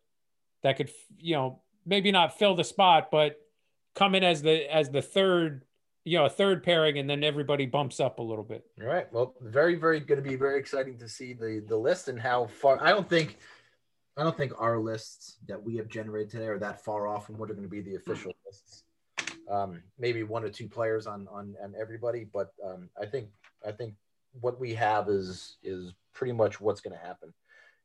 that 0.64 0.78
could, 0.78 0.90
you 1.20 1.36
know, 1.36 1.62
maybe 1.86 2.12
not 2.12 2.38
fill 2.38 2.56
the 2.56 2.64
spot, 2.64 3.10
but 3.12 3.40
come 3.96 4.16
in 4.16 4.24
as 4.24 4.42
the 4.42 4.74
as 4.74 4.90
the 4.90 5.02
third, 5.02 5.64
you 6.08 6.18
know, 6.18 6.26
a 6.26 6.30
third 6.30 6.64
pairing, 6.64 6.98
and 7.00 7.10
then 7.10 7.24
everybody 7.24 7.66
bumps 7.66 8.00
up 8.00 8.20
a 8.20 8.24
little 8.24 8.44
bit. 8.44 8.66
All 8.82 8.88
right. 8.88 9.12
Well, 9.12 9.36
very, 9.42 9.76
very 9.76 10.00
going 10.00 10.24
to 10.24 10.28
be 10.28 10.38
very 10.38 10.58
exciting 10.58 10.98
to 11.00 11.10
see 11.10 11.34
the 11.34 11.64
the 11.68 11.76
list 11.76 12.08
and 12.08 12.20
how 12.20 12.48
far. 12.48 12.82
I 12.82 12.92
don't 12.92 13.10
think, 13.10 13.38
I 14.16 14.24
don't 14.24 14.38
think 14.38 14.54
our 14.58 14.80
lists 14.80 15.38
that 15.48 15.62
we 15.62 15.76
have 15.76 15.90
generated 15.90 16.32
today 16.32 16.48
are 16.48 16.60
that 16.60 16.84
far 16.84 17.08
off 17.08 17.26
from 17.26 17.38
what 17.38 17.52
are 17.52 17.54
going 17.54 17.68
to 17.68 17.70
be 17.70 17.82
the 17.82 17.96
official 17.96 18.32
lists. 18.46 18.84
Um, 19.52 19.84
maybe 20.00 20.24
one 20.24 20.44
or 20.44 20.50
two 20.50 20.70
players 20.70 21.08
on 21.08 21.28
on 21.30 21.56
on 21.62 21.74
everybody, 21.80 22.26
but 22.32 22.54
um, 22.66 22.90
I 23.02 23.06
think 23.06 23.28
I 23.68 23.72
think 23.74 23.96
what 24.40 24.60
we 24.60 24.74
have 24.76 25.10
is 25.10 25.58
is 25.62 25.94
pretty 26.14 26.34
much 26.34 26.62
what's 26.62 26.80
going 26.80 26.98
to 26.98 27.06
happen. 27.06 27.34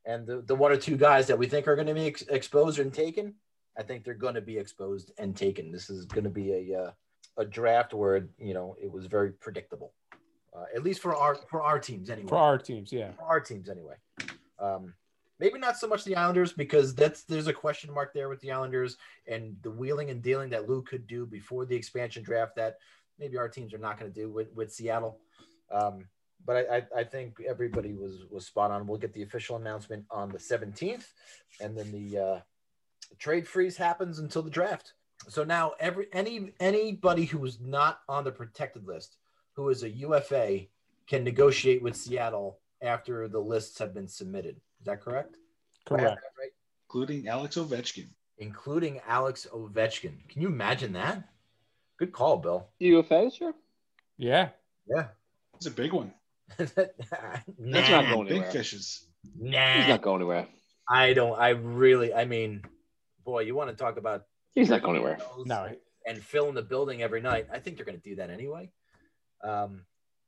And 0.04 0.26
the, 0.26 0.42
the 0.42 0.54
one 0.54 0.72
or 0.72 0.76
two 0.76 0.96
guys 0.96 1.26
that 1.26 1.38
we 1.38 1.46
think 1.46 1.66
are 1.66 1.76
going 1.76 1.86
to 1.86 1.94
be 1.94 2.06
ex- 2.06 2.22
exposed 2.22 2.78
and 2.78 2.92
taken, 2.92 3.34
I 3.78 3.82
think 3.82 4.04
they're 4.04 4.14
going 4.14 4.34
to 4.34 4.40
be 4.40 4.58
exposed 4.58 5.12
and 5.18 5.36
taken. 5.36 5.70
This 5.70 5.90
is 5.90 6.06
going 6.06 6.24
to 6.24 6.30
be 6.30 6.52
a 6.52 6.82
uh, 6.82 6.90
a 7.36 7.44
draft 7.44 7.94
where 7.94 8.28
you 8.38 8.54
know 8.54 8.76
it 8.80 8.90
was 8.90 9.06
very 9.06 9.32
predictable 9.32 9.92
uh, 10.54 10.64
at 10.74 10.82
least 10.82 11.00
for 11.00 11.14
our 11.14 11.34
for 11.48 11.62
our 11.62 11.78
teams 11.78 12.10
anyway. 12.10 12.28
For 12.28 12.36
our 12.36 12.58
teams, 12.58 12.92
yeah. 12.92 13.12
For 13.12 13.24
our 13.24 13.40
teams 13.40 13.68
anyway. 13.68 13.94
Um, 14.58 14.94
maybe 15.38 15.58
not 15.58 15.78
so 15.78 15.88
much 15.88 16.04
the 16.04 16.16
Islanders 16.16 16.52
because 16.52 16.94
that's 16.94 17.24
there's 17.24 17.46
a 17.46 17.52
question 17.52 17.92
mark 17.92 18.12
there 18.12 18.28
with 18.28 18.40
the 18.40 18.52
Islanders 18.52 18.96
and 19.26 19.56
the 19.62 19.70
wheeling 19.70 20.10
and 20.10 20.22
dealing 20.22 20.50
that 20.50 20.68
Lou 20.68 20.82
could 20.82 21.06
do 21.06 21.26
before 21.26 21.64
the 21.64 21.74
expansion 21.74 22.22
draft 22.22 22.56
that 22.56 22.76
maybe 23.18 23.38
our 23.38 23.48
teams 23.48 23.72
are 23.72 23.78
not 23.78 23.98
going 23.98 24.12
to 24.12 24.20
do 24.20 24.30
with 24.30 24.52
with 24.54 24.72
Seattle. 24.72 25.18
Um, 25.70 26.06
but 26.44 26.56
I, 26.56 26.76
I, 26.76 26.82
I 26.98 27.04
think 27.04 27.36
everybody 27.48 27.94
was 27.94 28.24
was 28.30 28.46
spot 28.46 28.70
on. 28.70 28.86
We'll 28.86 28.98
get 28.98 29.14
the 29.14 29.22
official 29.22 29.56
announcement 29.56 30.04
on 30.10 30.28
the 30.28 30.38
17th, 30.38 31.06
and 31.60 31.78
then 31.78 31.90
the 31.92 32.18
uh, 32.18 32.40
trade 33.18 33.48
freeze 33.48 33.76
happens 33.76 34.18
until 34.18 34.42
the 34.42 34.50
draft. 34.50 34.92
So 35.28 35.44
now 35.44 35.72
every 35.80 36.06
any 36.12 36.52
anybody 36.60 37.24
who 37.24 37.44
is 37.44 37.60
not 37.60 38.00
on 38.08 38.24
the 38.24 38.32
protected 38.32 38.86
list, 38.86 39.16
who 39.54 39.68
is 39.68 39.82
a 39.82 39.90
UFA, 39.90 40.66
can 41.06 41.24
negotiate 41.24 41.82
with 41.82 41.96
Seattle 41.96 42.58
after 42.82 43.28
the 43.28 43.38
lists 43.38 43.78
have 43.78 43.94
been 43.94 44.08
submitted. 44.08 44.56
Is 44.80 44.86
that 44.86 45.00
correct? 45.00 45.36
Do 45.86 45.94
I 45.96 46.00
have 46.00 46.06
Correct. 46.08 46.22
that 46.22 46.40
right? 46.42 46.50
Including 46.88 47.28
Alex 47.28 47.56
Ovechkin. 47.56 48.08
Including 48.38 49.00
Alex 49.06 49.46
Ovechkin. 49.52 50.28
Can 50.28 50.42
you 50.42 50.48
imagine 50.48 50.92
that? 50.94 51.22
Good 51.98 52.12
call, 52.12 52.38
Bill. 52.38 52.68
UFA, 52.80 53.30
sure. 53.30 53.54
Yeah. 54.16 54.48
Yeah. 54.88 55.06
It's 55.54 55.66
a 55.66 55.70
big 55.70 55.92
one. 55.92 56.12
That's 56.58 56.74
not 57.56 58.10
going 58.12 58.24
Big 58.26 58.32
anywhere. 58.38 58.50
fishes. 58.50 59.06
nah. 59.38 59.74
He's 59.74 59.88
not 59.88 60.02
going 60.02 60.20
anywhere. 60.22 60.48
I 60.88 61.12
don't. 61.12 61.38
I 61.38 61.50
really. 61.50 62.12
I 62.12 62.24
mean, 62.24 62.62
boy, 63.24 63.40
you 63.42 63.54
want 63.54 63.70
to 63.70 63.76
talk 63.76 63.96
about 63.96 64.24
He's 64.54 64.70
not 64.70 64.82
going 64.82 64.96
anywhere. 64.96 65.18
No, 65.44 65.68
and 66.06 66.18
fill 66.18 66.48
in 66.48 66.54
the 66.54 66.62
building 66.62 67.02
every 67.02 67.20
night. 67.20 67.46
I 67.52 67.58
think 67.58 67.76
they're 67.76 67.86
going 67.86 68.00
to 68.00 68.08
do 68.08 68.16
that 68.16 68.30
anyway. 68.30 68.70
Um, 69.42 69.82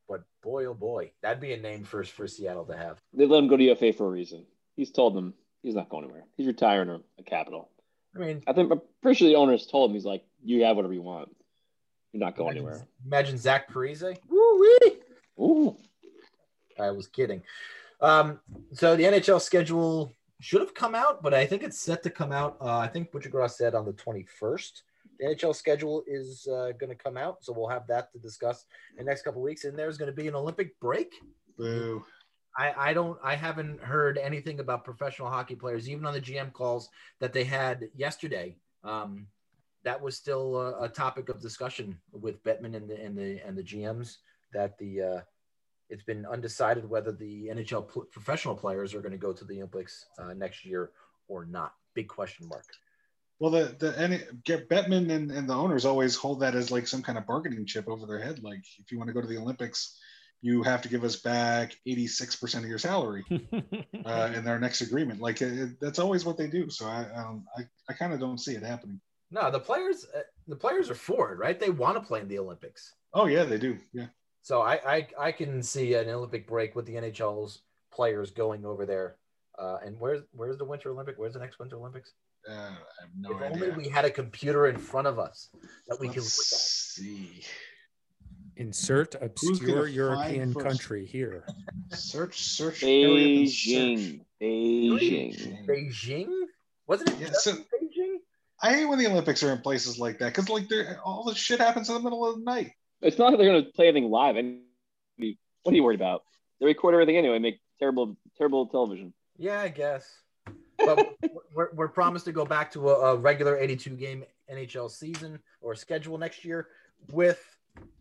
but 0.09 0.25
boy, 0.43 0.66
oh 0.66 0.75
boy, 0.75 1.12
that'd 1.22 1.41
be 1.41 1.53
a 1.53 1.61
name 1.61 1.85
for 1.85 2.05
for 2.05 2.27
Seattle 2.27 2.64
to 2.66 2.77
have. 2.77 2.99
They 3.12 3.27
let 3.27 3.39
him 3.39 3.49
go 3.49 3.57
to 3.57 3.64
UFA 3.64 3.93
for 3.93 4.07
a 4.07 4.11
reason. 4.11 4.47
He's 4.77 4.91
told 4.91 5.14
them 5.14 5.35
he's 5.62 5.75
not 5.75 5.89
going 5.89 6.05
anywhere. 6.05 6.25
He's 6.37 6.47
retiring 6.47 6.89
a, 6.89 7.01
a 7.18 7.22
capital. 7.22 7.70
I 8.14 8.18
mean, 8.18 8.43
I 8.47 8.53
think 8.53 8.70
I'm 8.70 8.81
pretty 9.03 9.18
sure 9.18 9.29
the 9.29 9.37
owners 9.37 9.66
told 9.66 9.91
him 9.91 9.95
he's 9.95 10.05
like, 10.05 10.25
you 10.43 10.64
have 10.64 10.77
whatever 10.77 10.95
you 10.95 11.03
want. 11.03 11.35
You're 12.12 12.20
not 12.20 12.37
going 12.37 12.57
imagine, 12.57 12.68
anywhere. 12.68 12.89
imagine 13.05 13.39
Zach 13.39 13.72
Parise. 13.72 14.16
Woo-wee. 14.29 14.99
Ooh. 15.41 15.77
I 16.79 16.91
was 16.91 17.09
kidding. 17.09 17.43
Um, 18.01 18.39
so 18.72 18.95
the 18.95 19.05
NHL 19.05 19.41
schedule 19.41 20.12
should 20.45 20.61
have 20.61 20.74
come 20.74 20.95
out, 20.95 21.22
but 21.22 21.32
I 21.32 21.47
think 21.47 21.62
it's 21.62 21.78
set 21.78 22.03
to 22.03 22.11
come 22.11 22.30
out. 22.30 22.59
Uh, 22.61 22.76
I 22.76 22.86
think 22.86 23.11
Butcher 23.11 23.30
Gross 23.30 23.57
said 23.57 23.74
on 23.74 23.86
the 23.86 23.95
21st. 23.95 24.82
The 25.18 25.26
NHL 25.26 25.55
schedule 25.55 26.05
is 26.07 26.47
uh, 26.47 26.72
going 26.78 26.90
to 26.90 26.95
come 26.95 27.16
out, 27.16 27.42
so 27.42 27.53
we'll 27.53 27.68
have 27.68 27.86
that 27.86 28.12
to 28.12 28.18
discuss 28.18 28.66
in 28.99 29.07
the 29.07 29.11
next 29.11 29.22
couple 29.22 29.40
of 29.40 29.45
weeks. 29.45 29.64
And 29.64 29.78
there's 29.78 29.97
going 29.97 30.11
to 30.11 30.16
be 30.16 30.28
an 30.28 30.34
Olympic 30.34 30.78
break. 30.80 31.14
Boo. 31.57 32.05
I, 32.57 32.90
I 32.90 32.92
don't 32.92 33.18
I 33.24 33.34
haven't 33.34 33.80
heard 33.80 34.18
anything 34.18 34.61
about 34.61 34.84
professional 34.84 35.30
hockey 35.30 35.55
players, 35.55 35.88
even 35.88 36.05
on 36.05 36.12
the 36.12 36.20
GM 36.20 36.53
calls 36.53 36.90
that 37.20 37.32
they 37.32 37.45
had 37.45 37.88
yesterday. 37.97 38.55
Um, 38.84 39.26
that 39.84 40.01
was 40.01 40.16
still 40.16 40.57
a, 40.57 40.82
a 40.82 40.88
topic 40.88 41.30
of 41.30 41.40
discussion 41.40 41.99
with 42.12 42.42
Bettman 42.45 42.76
and 42.76 42.88
the 42.88 43.03
and 43.03 43.16
the 43.16 43.40
and 43.45 43.57
the 43.57 43.62
GMs 43.62 44.18
that 44.53 44.76
the 44.78 45.03
uh, 45.03 45.20
it's 45.89 46.03
been 46.03 46.26
undecided 46.26 46.89
whether 46.89 47.12
the 47.12 47.49
NHL 47.49 47.89
pl- 47.89 48.07
professional 48.11 48.55
players 48.55 48.95
are 48.95 49.01
going 49.01 49.12
to 49.12 49.18
go 49.18 49.32
to 49.32 49.45
the 49.45 49.59
Olympics 49.59 50.07
uh, 50.18 50.32
next 50.35 50.64
year 50.64 50.91
or 51.28 51.45
not. 51.45 51.72
Big 51.95 52.09
question 52.09 52.49
mark. 52.49 52.64
Well, 53.41 53.51
the 53.51 53.76
the 53.78 53.99
any 53.99 54.20
get 54.45 54.68
Bettman 54.68 55.11
and, 55.11 55.30
and 55.30 55.49
the 55.49 55.55
owners 55.55 55.85
always 55.85 56.14
hold 56.14 56.41
that 56.41 56.55
as 56.55 56.70
like 56.70 56.87
some 56.87 57.03
kind 57.03 57.18
of 57.18 57.26
bargaining 57.26 57.66
chip 57.66 57.89
over 57.89 58.07
their 58.07 58.20
head. 58.20 58.43
Like, 58.43 58.62
if 58.78 58.93
you 58.93 58.99
want 58.99 59.09
to 59.09 59.14
go 59.14 59.20
to 59.20 59.26
the 59.26 59.39
Olympics, 59.39 59.99
you 60.41 60.62
have 60.62 60.82
to 60.82 60.89
give 60.89 61.05
us 61.05 61.16
back 61.16 61.74
eighty 61.87 62.07
six 62.07 62.37
percent 62.37 62.64
of 62.64 62.70
your 62.70 62.78
salary 62.78 63.24
uh, 64.05 64.30
in 64.35 64.45
their 64.45 64.61
next 64.61 64.82
agreement. 64.82 65.20
Like, 65.20 65.43
it, 65.43 65.80
that's 65.80 65.99
always 65.99 66.24
what 66.24 66.39
they 66.39 66.47
do. 66.47 66.70
So 66.70 66.87
I 66.87 67.07
um, 67.14 67.45
I, 67.57 67.62
I 67.89 67.93
kind 67.95 68.12
of 68.12 68.20
don't 68.20 68.39
see 68.39 68.55
it 68.55 68.62
happening. 68.62 69.01
No, 69.30 69.51
the 69.51 69.61
players 69.61 70.07
uh, 70.16 70.20
the 70.47 70.57
players 70.57 70.89
are 70.89 70.95
for 70.95 71.32
it, 71.32 71.39
right? 71.39 71.59
They 71.59 71.70
want 71.70 71.97
to 71.97 72.07
play 72.07 72.20
in 72.20 72.28
the 72.28 72.39
Olympics. 72.39 72.95
Oh 73.12 73.26
yeah, 73.26 73.45
they 73.45 73.59
do. 73.59 73.78
Yeah. 73.93 74.07
So 74.45 74.61
I, 74.61 74.74
I 74.86 75.07
I 75.18 75.32
can 75.32 75.62
see 75.62 75.95
an 75.95 76.09
Olympic 76.11 76.47
break 76.47 76.76
with 76.76 76.84
the 76.84 76.92
NHL's 76.97 77.62
players 77.90 78.30
going 78.30 78.66
over 78.66 78.84
there. 78.84 79.16
Uh, 79.59 79.78
and 79.84 79.99
where's 79.99 80.20
where's 80.32 80.59
the 80.59 80.64
Winter 80.66 80.90
Olympic? 80.90 81.14
Where's 81.16 81.32
the 81.32 81.38
next 81.40 81.59
Winter 81.59 81.76
Olympics? 81.76 82.12
Uh, 82.47 82.53
I 82.53 82.66
have 83.01 83.11
no 83.18 83.30
if 83.30 83.42
idea. 83.42 83.64
only 83.72 83.84
we 83.84 83.88
had 83.88 84.05
a 84.05 84.11
computer 84.11 84.66
in 84.66 84.76
front 84.76 85.07
of 85.07 85.18
us 85.18 85.49
that 85.88 85.99
we 85.99 86.09
Let's 86.09 86.18
could 86.18 86.24
see. 86.26 87.42
Insert 88.57 89.14
obscure 89.20 89.86
European 89.88 90.53
country 90.53 91.07
here. 91.07 91.47
Search, 91.90 92.42
search. 92.42 92.82
hurry 92.82 93.47
search. 93.47 93.72
Beijing. 93.72 94.20
Beijing. 94.42 95.66
Beijing? 95.66 96.32
Wasn't 96.86 97.09
it 97.09 97.18
Yeah, 97.18 97.28
just 97.28 97.45
so- 97.45 97.53
Beijing? 97.57 98.18
I 98.62 98.74
hate 98.74 98.84
when 98.84 98.99
the 98.99 99.07
Olympics 99.07 99.42
are 99.42 99.53
in 99.53 99.59
places 99.62 99.99
like 99.99 100.18
that 100.18 100.34
because 100.34 100.51
like 100.51 100.68
all 101.03 101.24
the 101.24 101.34
shit 101.34 101.61
happens 101.61 101.88
in 101.88 101.95
the 101.95 102.01
middle 102.03 102.26
of 102.28 102.36
the 102.38 102.45
night. 102.45 102.72
It's 103.05 103.18
not 103.18 103.28
like 103.28 103.38
they're 103.38 103.46
going 103.46 103.64
to 103.64 103.70
play 103.72 103.88
anything 103.88 104.11
live. 104.11 104.36
What 104.36 105.72
are 105.72 105.76
you 105.76 105.82
worried 105.84 106.00
about? 106.00 106.22
They 106.59 106.66
record 106.66 106.94
everything 106.94 107.18
anyway. 107.18 107.38
Make 107.38 107.61
terrible, 107.78 108.16
terrible 108.38 108.66
television. 108.66 109.12
Yeah, 109.36 109.61
I 109.61 109.68
guess. 109.68 110.09
But 110.78 111.14
we're, 111.55 111.68
we're 111.74 111.88
promised 111.88 112.24
to 112.24 112.32
go 112.32 112.46
back 112.46 112.70
to 112.72 112.88
a, 112.88 113.12
a 113.12 113.16
regular 113.16 113.59
82 113.59 113.90
game 113.90 114.24
NHL 114.50 114.90
season 114.90 115.38
or 115.61 115.74
schedule 115.74 116.16
next 116.16 116.44
year 116.44 116.68
with 117.12 117.42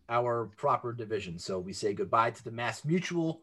our 0.08 0.46
proper 0.56 0.92
division. 0.94 1.38
So 1.38 1.58
we 1.58 1.74
say 1.74 1.92
goodbye 1.92 2.30
to 2.30 2.44
the 2.44 2.50
Mass 2.50 2.84
Mutual 2.84 3.42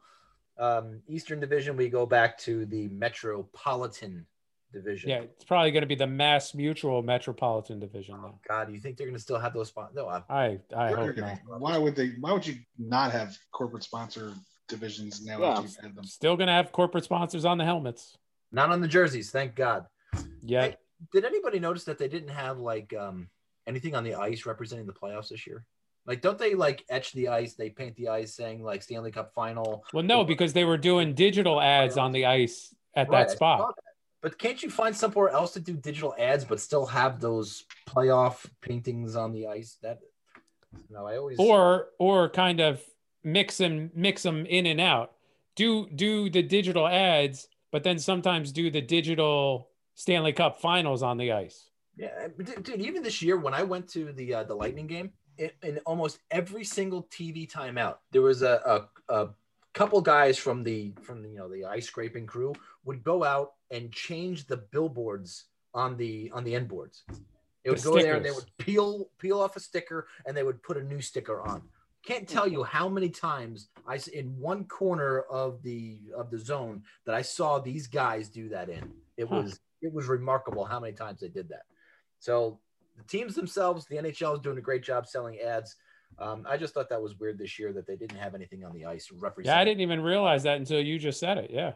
um, 0.57 1.01
Eastern 1.07 1.39
Division. 1.39 1.78
We 1.78 1.89
go 1.89 2.07
back 2.07 2.39
to 2.39 2.66
the 2.66 2.88
Metropolitan 2.89 4.26
Division. 4.74 5.09
Yeah, 5.09 5.19
it's 5.22 5.43
probably 5.43 5.72
going 5.72 5.82
to 5.82 5.88
be 5.88 5.95
the 5.95 6.07
Mass 6.07 6.53
Mutual 6.53 7.01
Metropolitan 7.03 7.80
Division. 7.80 8.15
Oh, 8.17 8.39
God, 8.47 8.72
you 8.72 8.80
think 8.80 8.97
they're 8.97 9.07
going 9.07 9.15
to 9.17 9.22
still 9.22 9.39
have 9.39 9.53
those 9.53 9.67
spots? 9.69 9.93
No, 9.95 10.07
I, 10.07 10.24
I 10.30 10.59
I 10.76 10.88
They're 10.93 10.95
hope 10.97 11.17
not. 11.17 11.39
Why 11.59 11.78
would 11.78 11.95
they? 11.95 12.11
Why 12.19 12.32
would 12.34 12.45
you 12.47 12.55
not 12.78 13.11
have 13.11 13.38
corporate 13.51 13.84
sponsor 13.84 14.34
divisions 14.67 15.26
now 15.26 15.39
Yeah. 15.39 15.61
you've 15.61 15.76
had 15.78 15.95
them? 15.95 16.03
Still 16.05 16.36
going 16.38 16.47
to 16.47 16.53
have 16.53 16.72
corporate 16.72 17.03
sponsors 17.03 17.45
on 17.45 17.57
the 17.57 17.65
helmets. 17.65 18.17
not 18.51 18.69
on 18.69 18.82
the 18.82 18.88
jerseys. 18.88 19.32
Thank 19.32 19.55
God. 19.55 19.86
Yeah, 20.41 20.63
Hey, 20.63 20.76
did 21.13 21.26
anybody 21.26 21.59
notice 21.59 21.84
that 21.86 21.97
they 21.97 22.07
didn't 22.07 22.30
have 22.30 22.57
like 22.59 22.93
um, 22.93 23.30
anything 23.67 23.95
on 23.95 24.03
the 24.03 24.15
ice 24.15 24.45
representing 24.45 24.86
the 24.86 24.93
playoffs 24.93 25.30
this 25.30 25.47
year? 25.47 25.65
Like, 26.05 26.22
don't 26.22 26.38
they 26.39 26.55
like 26.55 26.84
etch 26.89 27.13
the 27.13 27.28
ice? 27.28 27.53
They 27.53 27.69
paint 27.69 27.95
the 27.95 28.07
ice 28.09 28.34
saying 28.36 28.63
like 28.63 28.82
Stanley 28.82 29.11
Cup 29.11 29.34
final. 29.36 29.84
Well, 29.93 30.03
no, 30.03 30.24
because 30.24 30.51
they 30.51 30.63
were 30.65 30.78
doing 30.78 31.13
digital 31.13 31.61
ads 31.61 31.95
on 31.97 32.11
the 32.11 32.26
ice 32.26 32.74
at 32.95 33.07
Right, 33.07 33.19
I 33.19 33.24
that 33.24 33.30
saw 33.32 33.36
spot. 33.36 33.76
But 34.22 34.38
can't 34.38 34.61
you 34.61 34.69
find 34.69 34.95
somewhere 34.95 35.30
else 35.30 35.53
to 35.53 35.59
do 35.59 35.74
digital 35.74 36.13
ads, 36.17 36.45
but 36.45 36.59
still 36.59 36.86
have 36.86 37.19
those 37.19 37.65
playoff 37.88 38.45
paintings 38.61 39.15
on 39.15 39.32
the 39.32 39.47
ice? 39.47 39.78
That 39.82 39.99
no, 40.89 41.07
I 41.07 41.17
always 41.17 41.39
Or 41.39 41.88
or 41.97 42.30
kind 42.30 42.59
of 42.59 42.82
mix 43.24 43.57
them 43.57 43.91
mix 43.95 44.24
them 44.24 44.45
in 44.45 44.65
and 44.67 44.80
out. 44.80 45.13
Do 45.55 45.89
do 45.89 46.30
the 46.30 46.43
digital 46.43 46.88
ads, 46.88 47.47
but 47.72 47.84
then 47.84 47.97
sometimes 47.97 48.51
do 48.51 48.69
the 48.69 48.82
digital 48.82 49.69
Stanley 49.95 50.34
Cup 50.34 50.61
Finals 50.61 51.03
on 51.03 51.17
the 51.17 51.32
ice. 51.32 51.69
Yeah, 51.97 52.28
dude, 52.61 52.82
even 52.82 53.03
this 53.03 53.22
year 53.22 53.38
when 53.38 53.53
I 53.53 53.63
went 53.63 53.88
to 53.89 54.13
the 54.13 54.36
uh, 54.36 54.43
the 54.43 54.55
Lightning 54.55 54.88
game, 54.88 55.11
it, 55.38 55.55
in 55.63 55.80
almost 55.80 56.19
every 56.30 56.63
single 56.63 57.03
TV 57.03 57.49
timeout, 57.51 57.97
there 58.11 58.22
was 58.22 58.43
a, 58.43 58.88
a, 59.09 59.13
a 59.13 59.30
couple 59.74 60.01
guys 60.01 60.38
from 60.38 60.63
the 60.63 60.93
from 61.01 61.22
the, 61.22 61.30
you 61.30 61.38
know 61.38 61.49
the 61.49 61.65
ice 61.65 61.88
scraping 61.88 62.26
crew 62.26 62.53
would 62.86 63.03
go 63.03 63.24
out 63.24 63.53
and 63.72 63.91
change 63.91 64.47
the 64.47 64.57
billboards 64.57 65.45
on 65.74 65.95
the 65.97 66.32
on 66.34 66.43
the 66.43 66.55
end 66.55 66.67
boards. 66.67 67.03
It 67.63 67.69
would 67.69 67.80
The 67.80 67.84
go 67.84 67.99
there 67.99 68.15
and 68.15 68.26
they 68.26 68.32
would 68.32 68.49
peel 68.57 69.09
peel 69.17 69.39
off 69.39 69.55
a 69.55 69.59
sticker 69.59 70.07
and 70.26 70.36
they 70.36 70.43
would 70.43 70.61
put 70.63 70.78
a 70.78 70.84
new 70.84 71.01
sticker 71.01 71.41
on. 71.41 71.61
Can't 72.03 72.28
tell 72.28 72.47
you 72.47 72.63
how 72.63 72.89
many 72.89 73.09
times 73.09 73.69
I 73.88 73.99
in 74.13 74.38
one 74.39 74.65
corner 74.65 75.22
of 75.22 75.61
the 75.61 75.99
of 76.17 76.32
the 76.32 76.39
zone 76.39 76.84
that 77.05 77.13
I 77.13 77.22
saw 77.22 77.59
these 77.59 77.88
guys 77.88 78.30
do 78.30 78.49
that 78.49 78.69
in. 78.69 78.91
It 79.17 79.30
Huh. 79.30 79.43
was 79.43 79.59
it 79.82 79.93
was 79.93 80.07
remarkable 80.07 80.65
how 80.65 80.80
many 80.80 80.93
times 80.93 81.19
they 81.19 81.30
did 81.30 81.49
that. 81.49 81.63
So 82.19 82.59
the 82.97 83.03
teams 83.03 83.36
themselves, 83.36 83.86
the 83.86 83.97
NHL 83.97 84.34
is 84.36 84.39
doing 84.41 84.57
a 84.57 84.61
great 84.61 84.84
job 84.84 85.07
selling 85.07 85.39
ads. 85.39 85.76
Um, 86.20 86.45
I 86.47 86.57
just 86.57 86.74
thought 86.74 86.89
that 86.89 87.01
was 87.01 87.18
weird 87.20 87.38
this 87.39 87.57
year 87.57 87.74
that 87.74 87.88
they 87.88 87.95
didn't 87.95 88.18
have 88.18 88.36
anything 88.36 88.64
on 88.64 88.74
the 88.74 88.86
ice 88.86 89.09
representing. 89.12 89.55
Yeah, 89.55 89.62
I 89.62 89.66
didn't 89.66 89.82
even 89.82 90.01
realize 90.01 90.43
that 90.43 90.57
until 90.57 90.80
you 90.80 90.99
just 90.99 91.20
said 91.20 91.38
it. 91.39 91.49
Yeah. 91.51 91.74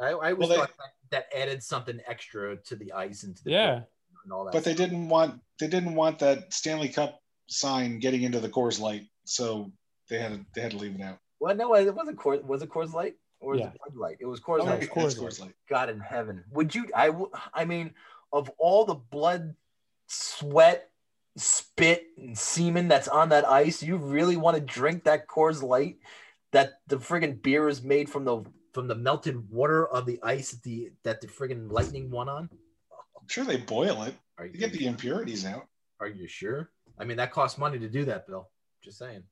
I, 0.00 0.06
I 0.08 0.12
always 0.12 0.36
Well, 0.38 0.48
they- 0.48 0.56
thought 0.56 0.70
that, 1.10 1.26
that 1.32 1.38
added 1.38 1.62
something 1.62 2.00
extra 2.06 2.56
to 2.56 2.76
the 2.76 2.92
ice 2.92 3.24
and 3.24 3.36
to 3.36 3.44
the 3.44 3.50
Yeah. 3.50 3.80
and 4.24 4.32
all 4.32 4.44
that. 4.44 4.52
But 4.52 4.64
they 4.64 4.74
stuff. 4.74 4.88
didn't 4.88 5.08
want 5.08 5.40
they 5.60 5.68
didn't 5.68 5.94
want 5.94 6.18
that 6.20 6.52
Stanley 6.52 6.88
Cup 6.88 7.20
sign 7.48 7.98
getting 7.98 8.22
into 8.22 8.40
the 8.40 8.48
Coors 8.48 8.80
Light, 8.80 9.02
so 9.24 9.70
they 10.08 10.18
had 10.18 10.32
to, 10.32 10.46
they 10.54 10.60
had 10.62 10.70
to 10.72 10.78
leave 10.78 10.94
it 10.94 11.00
out. 11.02 11.18
Well, 11.38 11.54
no, 11.54 11.74
it 11.74 11.94
wasn't 11.94 12.18
Coors. 12.18 12.42
Was 12.44 12.62
it 12.62 12.70
Coors 12.70 12.92
Light 12.94 13.16
or 13.40 13.52
was 13.52 13.60
Yeah. 13.60 13.66
it 13.66 13.78
Bud 13.84 13.96
Light? 13.96 14.16
It 14.20 14.26
was 14.26 14.40
Coors 14.40 14.60
Oh, 14.60 14.64
Light. 14.64 14.82
it's 14.82 14.92
Coors 14.92 15.14
Coors 15.18 15.38
Light. 15.40 15.48
Light. 15.48 15.54
God 15.68 15.90
in 15.90 16.00
heaven, 16.00 16.42
would 16.52 16.74
you? 16.74 16.86
I 16.94 17.10
I 17.52 17.64
mean, 17.66 17.92
of 18.32 18.48
all 18.58 18.84
the 18.86 18.94
blood, 18.94 19.54
sweat, 20.06 20.88
spit, 21.36 22.04
and 22.18 22.36
semen 22.36 22.88
that's 22.88 23.08
on 23.08 23.30
that 23.30 23.48
ice, 23.48 23.82
you 23.82 23.96
really 23.96 24.36
want 24.36 24.56
to 24.56 24.60
drink 24.60 25.04
that 25.04 25.26
Coors 25.26 25.62
Light? 25.62 25.98
That 26.52 26.74
the 26.86 26.96
friggin' 26.96 27.42
beer 27.42 27.68
is 27.68 27.82
made 27.82 28.10
from 28.10 28.24
the 28.24 28.44
from 28.74 28.88
the 28.88 28.94
melted 28.94 29.50
water 29.50 29.86
of 29.86 30.04
the 30.06 30.18
ice 30.22 30.50
that 30.50 30.62
the 30.62 30.92
that 31.02 31.20
the 31.20 31.26
friggin' 31.26 31.72
lightning 31.72 32.10
won 32.10 32.28
on. 32.28 32.50
I'm 33.18 33.28
sure 33.28 33.44
they 33.44 33.56
boil 33.58 34.02
it 34.02 34.14
Are 34.38 34.48
to 34.48 34.58
get 34.58 34.72
the 34.72 34.86
impurities 34.86 35.46
out. 35.46 35.66
Are 36.00 36.08
you 36.08 36.26
sure? 36.26 36.70
I 36.98 37.04
mean, 37.04 37.16
that 37.16 37.32
costs 37.32 37.58
money 37.58 37.78
to 37.78 37.88
do 37.88 38.04
that, 38.06 38.26
Bill. 38.26 38.50
Just 38.82 38.98
saying. 38.98 39.22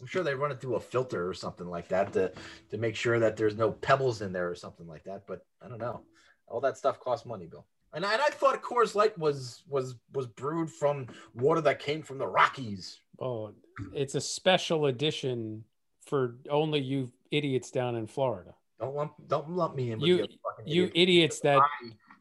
I'm 0.00 0.06
sure 0.06 0.22
they 0.22 0.34
run 0.34 0.50
it 0.50 0.60
through 0.60 0.76
a 0.76 0.80
filter 0.80 1.28
or 1.28 1.34
something 1.34 1.66
like 1.66 1.88
that 1.88 2.12
to 2.14 2.32
to 2.70 2.78
make 2.78 2.96
sure 2.96 3.18
that 3.18 3.36
there's 3.36 3.56
no 3.56 3.72
pebbles 3.72 4.22
in 4.22 4.32
there 4.32 4.48
or 4.48 4.54
something 4.54 4.86
like 4.86 5.04
that. 5.04 5.26
But 5.26 5.44
I 5.60 5.68
don't 5.68 5.78
know. 5.78 6.02
All 6.46 6.60
that 6.60 6.78
stuff 6.78 7.00
costs 7.00 7.26
money, 7.26 7.46
Bill. 7.46 7.66
And 7.94 8.04
I, 8.04 8.12
and 8.14 8.22
I 8.22 8.28
thought 8.28 8.60
Coors 8.62 8.94
Light 8.94 9.16
was 9.18 9.62
was 9.68 9.94
was 10.12 10.26
brewed 10.26 10.70
from 10.70 11.06
water 11.34 11.60
that 11.62 11.78
came 11.78 12.02
from 12.02 12.18
the 12.18 12.26
Rockies. 12.26 12.98
Oh, 13.20 13.52
it's 13.92 14.14
a 14.16 14.20
special 14.20 14.86
edition 14.86 15.64
for 16.04 16.36
only 16.50 16.80
you 16.80 17.10
idiots 17.30 17.70
down 17.70 17.94
in 17.96 18.06
Florida. 18.06 18.54
Don't 18.80 18.94
lump 18.96 19.12
don't 19.28 19.48
lump 19.50 19.76
me 19.76 19.92
in 19.92 20.00
with 20.00 20.08
You- 20.08 20.26
You 20.66 20.82
idiots. 20.84 20.92
idiots 20.96 21.40
that 21.40 21.62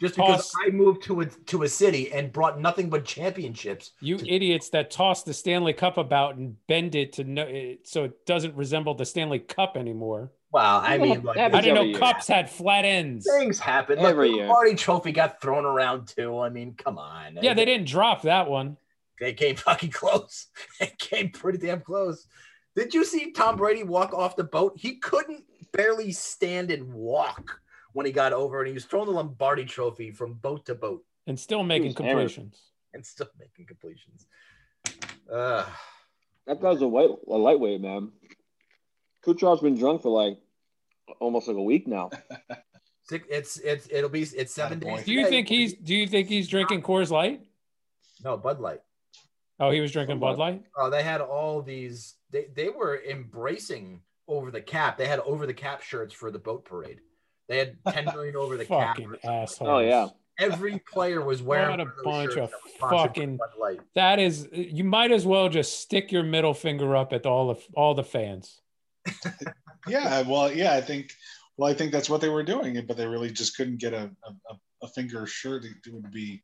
just 0.04 0.16
because 0.16 0.52
toss- 0.52 0.54
I 0.66 0.70
moved 0.70 1.04
to 1.04 1.22
a 1.22 1.26
to 1.26 1.64
a 1.64 1.70
city 1.70 2.12
and 2.12 2.32
brought 2.32 2.60
nothing 2.60 2.90
but 2.90 3.06
championships. 3.06 3.92
you 4.02 4.18
idiots 4.18 4.70
that 4.70 4.92
toss 4.92 5.24
the 5.24 5.34
Stanley 5.34 5.74
Cup 5.74 5.98
about 5.98 6.36
and 6.36 6.56
bend 6.68 6.96
it 6.96 7.14
to 7.14 7.24
no, 7.24 7.44
it, 7.44 7.88
so 7.88 8.04
it 8.06 8.26
doesn't 8.26 8.56
resemble 8.56 8.94
the 8.96 9.06
Stanley 9.06 9.40
Cup 9.40 9.78
anymore. 9.78 10.32
Well, 10.52 10.82
I 10.84 11.00
mean, 11.00 11.24
like, 11.24 11.38
I 11.38 11.48
was 11.48 11.62
didn't 11.62 11.76
know 11.76 11.82
year. 11.82 11.98
cups 11.98 12.28
had 12.28 12.48
flat 12.48 12.86
ends. 12.86 13.28
things 13.28 13.58
happen. 13.58 13.98
Look, 13.98 14.12
Every 14.12 14.30
the 14.30 14.36
year. 14.36 14.48
Marty 14.48 14.76
Trophy 14.76 15.12
got 15.12 15.42
thrown 15.42 15.66
around 15.66 16.10
too. 16.10 16.38
I 16.38 16.50
mean, 16.50 16.76
come 16.76 17.00
on. 17.00 17.40
Yeah, 17.42 17.56
they 17.56 17.66
didn't 17.66 17.88
drop 17.88 18.22
that 18.24 18.48
one. 18.50 18.78
They 19.20 19.34
came 19.34 19.56
fucking 19.58 19.92
close. 19.92 20.48
They 20.80 20.94
came 21.00 21.30
pretty 21.32 21.58
damn 21.58 21.82
close. 21.82 22.28
Did 22.76 22.94
you 22.94 23.06
see 23.06 23.32
Tom 23.32 23.56
Brady 23.56 23.84
walk 23.84 24.14
off 24.14 24.36
the 24.36 24.44
boat? 24.44 24.74
He 24.76 24.96
couldn't 24.98 25.44
barely 25.72 26.12
stand 26.12 26.70
and 26.72 26.94
walk 26.94 27.60
when 27.94 28.06
he 28.06 28.12
got 28.12 28.34
over, 28.34 28.60
and 28.60 28.68
he 28.68 28.74
was 28.74 28.86
throwing 28.86 29.06
the 29.08 29.12
Lombardi 29.14 29.66
Trophy 29.66 30.12
from 30.12 30.34
boat 30.34 30.66
to 30.66 30.76
boat 30.76 31.04
and 31.28 31.40
still 31.40 31.64
making 31.64 31.88
was 31.88 31.98
hammered. 31.98 32.12
completions. 32.14 32.62
and 32.94 33.06
still 33.06 33.30
making 33.40 33.66
completions. 33.66 34.28
Uh, 35.32 35.66
That 36.46 36.62
guy's 36.62 36.82
a, 36.82 36.88
white, 36.88 37.10
a 37.28 37.38
lightweight, 37.38 37.80
man. 37.82 38.12
Kucherov's 39.26 39.62
been 39.62 39.78
drunk 39.78 40.02
for 40.02 40.10
like 40.10 40.38
almost 41.20 41.48
like 41.48 41.56
a 41.56 41.62
week 41.64 41.88
now. 41.88 42.10
it's 43.12 43.58
it's 43.58 43.88
it'll 43.90 44.10
be 44.10 44.24
it's 44.24 44.54
seven 44.54 44.80
Attaboy. 44.80 44.98
days. 44.98 45.06
Do 45.06 45.14
you 45.14 45.28
think 45.28 45.48
he's 45.48 45.74
do 45.74 45.96
you 45.96 46.08
think 46.08 46.28
he's 46.28 46.48
drinking 46.50 46.82
Coors 46.82 47.10
Light? 47.10 47.42
no 48.24 48.38
Bud 48.38 48.60
Light? 48.60 48.82
Oh, 49.60 49.72
he 49.72 49.80
was 49.80 49.92
drinking 49.92 50.20
Bud 50.20 50.38
Light? 50.38 50.64
Oh, 50.78 50.90
they 50.90 51.04
had 51.04 51.22
all 51.22 51.62
these. 51.62 52.16
They 52.32 52.48
they 52.54 52.70
were 52.70 53.02
embracing 53.10 54.02
over 54.28 54.52
the 54.52 54.62
cap. 54.62 54.98
They 54.98 55.08
had 55.08 55.20
over 55.20 55.46
the 55.46 55.54
cap 55.54 55.82
shirts 55.82 56.14
for 56.14 56.32
the 56.32 56.40
boat 56.40 56.66
parade. 56.66 57.00
They 57.50 57.58
had 57.60 57.78
ten 57.90 58.06
million 58.06 58.36
over 58.36 58.58
the 58.58 58.66
cap. 58.66 58.96
Fucking 58.98 59.16
assholes. 59.24 59.70
Oh 59.70 59.80
yeah. 59.80 60.08
Every 60.40 60.80
player 60.92 61.24
was 61.24 61.44
wearing 61.44 61.78
What 61.78 61.82
a 61.82 61.92
bunch 62.04 62.30
of 62.32 62.36
that 62.36 62.42
was 62.64 62.74
sponsored 62.76 62.80
by 62.82 62.98
fucking- 63.08 63.38
Bud 63.38 63.50
Light. 63.60 63.80
That 63.96 64.20
is 64.20 64.48
you 64.52 64.84
might 64.84 65.12
as 65.12 65.26
well 65.26 65.48
just 65.50 65.80
stick 65.82 66.12
your 66.12 66.24
middle 66.24 66.54
finger 66.56 66.96
up 66.96 67.14
at 67.14 67.26
all 67.26 67.54
the 67.54 67.62
all 67.76 67.94
the 67.94 68.04
fans. 68.04 68.60
Yeah, 69.86 70.22
well, 70.22 70.50
yeah, 70.50 70.76
I 70.76 70.80
think, 70.82 71.12
well, 71.58 71.70
I 71.70 71.74
think 71.74 71.92
that's 71.92 72.10
what 72.10 72.22
they 72.22 72.30
were 72.30 72.42
doing, 72.44 72.82
but 72.88 72.96
they 72.96 73.06
really 73.06 73.30
just 73.30 73.58
couldn't 73.58 73.82
get 73.82 73.94
a 73.94 74.10
a, 74.24 74.56
a 74.84 74.88
finger 74.88 75.26
shirt. 75.28 75.64
That 75.64 75.74
it 75.86 75.94
would 75.94 76.10
be 76.10 76.42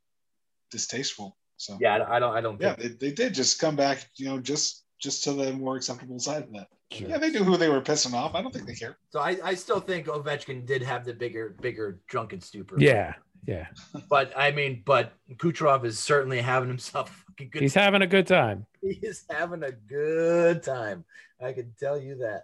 distasteful. 0.71 1.37
So 1.57 1.77
Yeah, 1.79 1.95
I 1.99 2.17
I 2.17 2.19
don't. 2.19 2.35
I 2.35 2.41
don't. 2.41 2.61
yeah, 2.61 2.73
think 2.75 2.99
they, 2.99 3.07
they 3.09 3.13
did 3.15 3.33
just 3.33 3.59
come 3.59 3.75
back, 3.77 4.09
you 4.17 4.27
know, 4.27 4.39
just 4.39 4.83
just 4.99 5.23
to 5.23 5.33
the 5.33 5.53
more 5.53 5.75
acceptable 5.75 6.19
side 6.19 6.43
of 6.43 6.51
that. 6.53 6.67
Sure. 6.91 7.07
Yeah, 7.09 7.17
they 7.17 7.29
knew 7.29 7.43
who 7.43 7.55
they 7.57 7.69
were 7.69 7.81
pissing 7.81 8.13
off. 8.13 8.35
I 8.35 8.41
don't 8.41 8.53
think 8.53 8.65
they 8.67 8.73
care. 8.73 8.97
So 9.11 9.19
I, 9.19 9.37
I 9.43 9.53
still 9.55 9.79
think 9.79 10.07
Ovechkin 10.07 10.65
did 10.65 10.81
have 10.83 11.05
the 11.05 11.13
bigger 11.13 11.55
bigger 11.61 11.99
drunken 12.07 12.41
stupor. 12.41 12.75
Yeah, 12.79 13.13
yeah. 13.47 13.67
But 14.09 14.33
I 14.35 14.51
mean, 14.51 14.83
but 14.85 15.13
Kucherov 15.37 15.85
is 15.85 15.99
certainly 15.99 16.41
having 16.41 16.67
himself 16.69 17.09
a 17.09 17.31
fucking 17.31 17.49
good. 17.51 17.61
He's 17.61 17.73
having 17.75 18.01
a 18.01 18.07
good 18.07 18.25
time. 18.27 18.65
he 18.81 18.99
is 19.03 19.23
having 19.29 19.63
a 19.63 19.71
good 19.71 20.63
time. 20.63 21.05
I 21.41 21.53
can 21.53 21.73
tell 21.79 21.97
you 21.99 22.15
that. 22.17 22.43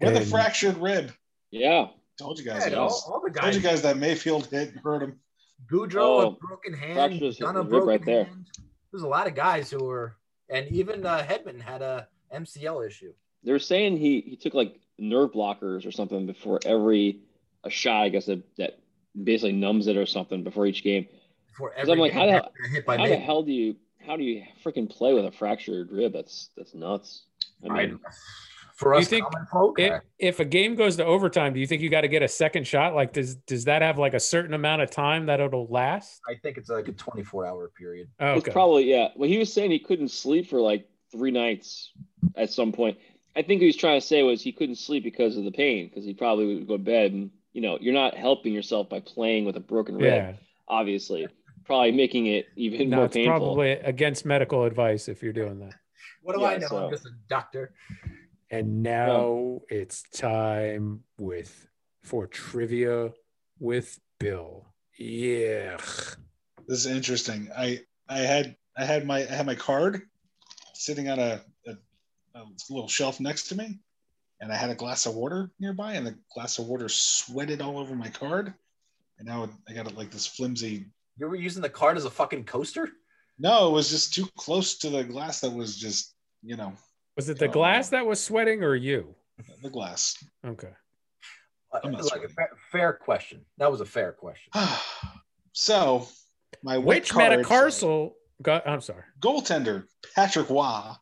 With 0.00 0.14
a 0.14 0.18
And- 0.20 0.26
fractured 0.28 0.76
rib. 0.76 1.12
Yeah. 1.50 1.86
Told 2.18 2.38
you 2.38 2.44
guys. 2.44 2.66
Yeah, 2.70 2.76
all, 2.78 2.86
was. 2.86 3.04
all 3.08 3.22
the 3.24 3.30
Told 3.38 3.54
you 3.54 3.60
guys 3.60 3.82
that 3.82 3.96
Mayfield 3.98 4.46
hit 4.46 4.74
hurt 4.82 5.02
him. 5.02 5.18
Goodrow 5.70 5.96
Oh, 6.02 6.20
a 6.28 6.30
broken 6.46 6.72
hand. 6.74 6.94
fractures 6.94 7.38
Gunn 7.38 7.56
a 7.56 7.62
his 7.62 7.64
rib 7.64 7.70
broken 7.70 7.88
right 7.88 8.04
there. 8.04 8.24
hand. 8.24 8.46
There's 8.92 9.02
a 9.02 9.08
lot 9.08 9.26
of 9.26 9.34
guys 9.34 9.70
who 9.70 9.82
were, 9.84 10.16
and 10.48 10.68
even 10.68 11.04
uh, 11.04 11.26
Hedman 11.28 11.60
had 11.60 11.82
a 11.82 12.08
MCL 12.34 12.86
issue. 12.86 13.12
They 13.44 13.52
were 13.52 13.58
saying 13.58 13.96
he 13.96 14.20
he 14.20 14.36
took 14.36 14.54
like 14.54 14.80
nerve 14.98 15.32
blockers 15.32 15.86
or 15.86 15.92
something 15.92 16.26
before 16.26 16.60
every 16.64 17.20
a 17.64 17.70
shot. 17.70 18.02
I 18.02 18.08
guess 18.08 18.26
that, 18.26 18.42
that 18.56 18.78
basically 19.22 19.52
numbs 19.52 19.86
it 19.86 19.96
or 19.96 20.06
something 20.06 20.42
before 20.42 20.66
each 20.66 20.82
game. 20.82 21.06
Before 21.48 21.72
every 21.74 21.92
I'm 21.92 21.98
like, 21.98 22.12
how 22.12 22.26
the 22.26 22.32
hell- 22.32 22.52
hit 22.72 22.86
by 22.86 22.96
How 22.96 23.06
the 23.06 23.16
hell 23.16 23.42
do 23.42 23.52
you 23.52 23.76
how 24.04 24.16
do 24.16 24.22
you 24.22 24.44
freaking 24.64 24.88
play 24.88 25.14
with 25.14 25.24
a 25.24 25.32
fractured 25.32 25.90
rib? 25.90 26.12
That's 26.12 26.50
that's 26.56 26.74
nuts. 26.74 27.24
I 27.64 27.72
I- 27.72 27.86
mean, 27.86 28.00
For 28.76 28.92
You 28.94 29.00
us 29.00 29.08
think 29.08 29.24
folk, 29.50 29.80
If, 29.80 30.02
if 30.18 30.38
a 30.40 30.44
game 30.44 30.74
goes 30.74 30.96
to 30.96 31.04
overtime, 31.04 31.54
do 31.54 31.60
you 31.60 31.66
think 31.66 31.80
you 31.80 31.88
got 31.88 32.02
to 32.02 32.08
get 32.08 32.22
a 32.22 32.28
second 32.28 32.66
shot? 32.66 32.94
Like, 32.94 33.12
does 33.14 33.34
does 33.36 33.64
that 33.64 33.80
have 33.80 33.98
like 33.98 34.12
a 34.12 34.20
certain 34.20 34.52
amount 34.52 34.82
of 34.82 34.90
time 34.90 35.26
that 35.26 35.40
it'll 35.40 35.66
last? 35.68 36.20
I 36.28 36.34
think 36.42 36.58
it's 36.58 36.68
like 36.68 36.86
a 36.88 36.92
24 36.92 37.46
hour 37.46 37.70
period. 37.78 38.08
Oh, 38.20 38.34
it's 38.34 38.44
okay. 38.44 38.52
probably 38.52 38.84
yeah. 38.84 39.08
Well, 39.16 39.28
he 39.30 39.38
was 39.38 39.50
saying 39.50 39.70
he 39.70 39.78
couldn't 39.78 40.10
sleep 40.10 40.48
for 40.50 40.60
like 40.60 40.86
three 41.10 41.30
nights 41.30 41.90
at 42.36 42.50
some 42.50 42.70
point. 42.70 42.98
I 43.34 43.40
think 43.42 43.60
what 43.60 43.62
he 43.62 43.66
was 43.66 43.76
trying 43.76 43.98
to 43.98 44.06
say 44.06 44.22
was 44.22 44.42
he 44.42 44.52
couldn't 44.52 44.76
sleep 44.76 45.04
because 45.04 45.38
of 45.38 45.44
the 45.44 45.52
pain 45.52 45.88
because 45.88 46.04
he 46.04 46.12
probably 46.12 46.54
would 46.56 46.66
go 46.68 46.76
to 46.76 46.82
bed 46.82 47.12
and 47.12 47.30
you 47.54 47.62
know 47.62 47.78
you're 47.80 47.94
not 47.94 48.14
helping 48.14 48.52
yourself 48.52 48.90
by 48.90 49.00
playing 49.00 49.46
with 49.46 49.56
a 49.56 49.60
broken 49.60 49.94
rib. 49.96 50.04
yeah. 50.12 50.32
Obviously, 50.68 51.26
probably 51.64 51.92
making 51.92 52.26
it 52.26 52.46
even 52.56 52.90
No, 52.90 52.96
more 52.96 53.04
it's 53.06 53.14
painful. 53.14 53.38
probably 53.38 53.70
against 53.70 54.26
medical 54.26 54.64
advice 54.64 55.08
if 55.08 55.22
you're 55.22 55.32
doing 55.32 55.60
that. 55.60 55.72
What 56.22 56.34
do 56.36 56.42
Yeah, 56.42 56.48
I 56.48 56.58
know? 56.58 56.66
so- 56.68 56.84
I'm 56.86 56.90
just 56.90 57.06
a 57.06 57.10
doctor. 57.30 57.72
And 58.50 58.82
now 58.82 59.60
it's 59.68 60.04
time 60.14 61.00
with 61.18 61.68
for 62.02 62.26
trivia 62.26 63.10
with 63.58 63.98
Bill. 64.20 64.66
Yeah. 64.98 65.78
This 66.68 66.84
is 66.84 66.86
interesting. 66.86 67.48
I 67.56 67.80
I 68.08 68.18
had 68.18 68.56
I 68.76 68.84
had 68.84 69.06
my 69.06 69.18
I 69.18 69.32
had 69.32 69.46
my 69.46 69.56
card 69.56 70.02
sitting 70.74 71.08
on 71.08 71.18
a, 71.18 71.40
a, 71.66 71.72
a 72.34 72.44
little 72.70 72.88
shelf 72.88 73.18
next 73.18 73.48
to 73.48 73.56
me, 73.56 73.80
and 74.40 74.52
I 74.52 74.56
had 74.56 74.70
a 74.70 74.74
glass 74.74 75.06
of 75.06 75.14
water 75.14 75.50
nearby, 75.58 75.94
and 75.94 76.06
the 76.06 76.16
glass 76.32 76.58
of 76.58 76.66
water 76.66 76.88
sweated 76.88 77.60
all 77.60 77.78
over 77.78 77.96
my 77.96 78.08
card, 78.08 78.54
and 79.18 79.26
now 79.26 79.48
I 79.68 79.72
got 79.72 79.90
it 79.90 79.96
like 79.96 80.10
this 80.10 80.26
flimsy. 80.26 80.86
You 81.18 81.28
were 81.28 81.36
using 81.36 81.62
the 81.62 81.70
card 81.70 81.96
as 81.96 82.04
a 82.04 82.10
fucking 82.10 82.44
coaster? 82.44 82.90
No, 83.38 83.68
it 83.68 83.72
was 83.72 83.90
just 83.90 84.14
too 84.14 84.28
close 84.36 84.78
to 84.78 84.90
the 84.90 85.02
glass 85.02 85.40
that 85.40 85.52
was 85.52 85.76
just 85.76 86.14
you 86.42 86.56
know 86.56 86.74
Was 87.16 87.28
it 87.28 87.38
the 87.38 87.48
glass 87.48 87.88
that 87.90 88.04
was 88.06 88.22
sweating 88.22 88.62
or 88.62 88.74
you? 88.74 89.14
the 89.62 89.70
glass. 89.70 90.16
Okay. 90.46 90.68
Uh, 91.72 91.78
I'm 91.84 91.92
not 91.92 92.02
Look, 92.02 92.12
sweating. 92.12 92.28
fair, 92.30 92.50
fair 92.72 92.92
question. 92.92 93.44
That 93.58 93.70
was 93.70 93.80
a 93.80 93.86
fair 93.86 94.12
question. 94.12 94.52
so 95.52 96.06
my 96.62 96.78
Which 96.78 97.10
card 97.10 97.30
said- 97.32 97.36
metatarsal 97.38 98.16
got 98.42 98.66
I'm 98.68 98.80
sorry. 98.80 99.02
goaltender 99.20 99.84
Patrick 100.14 100.48
Roy 100.50 100.92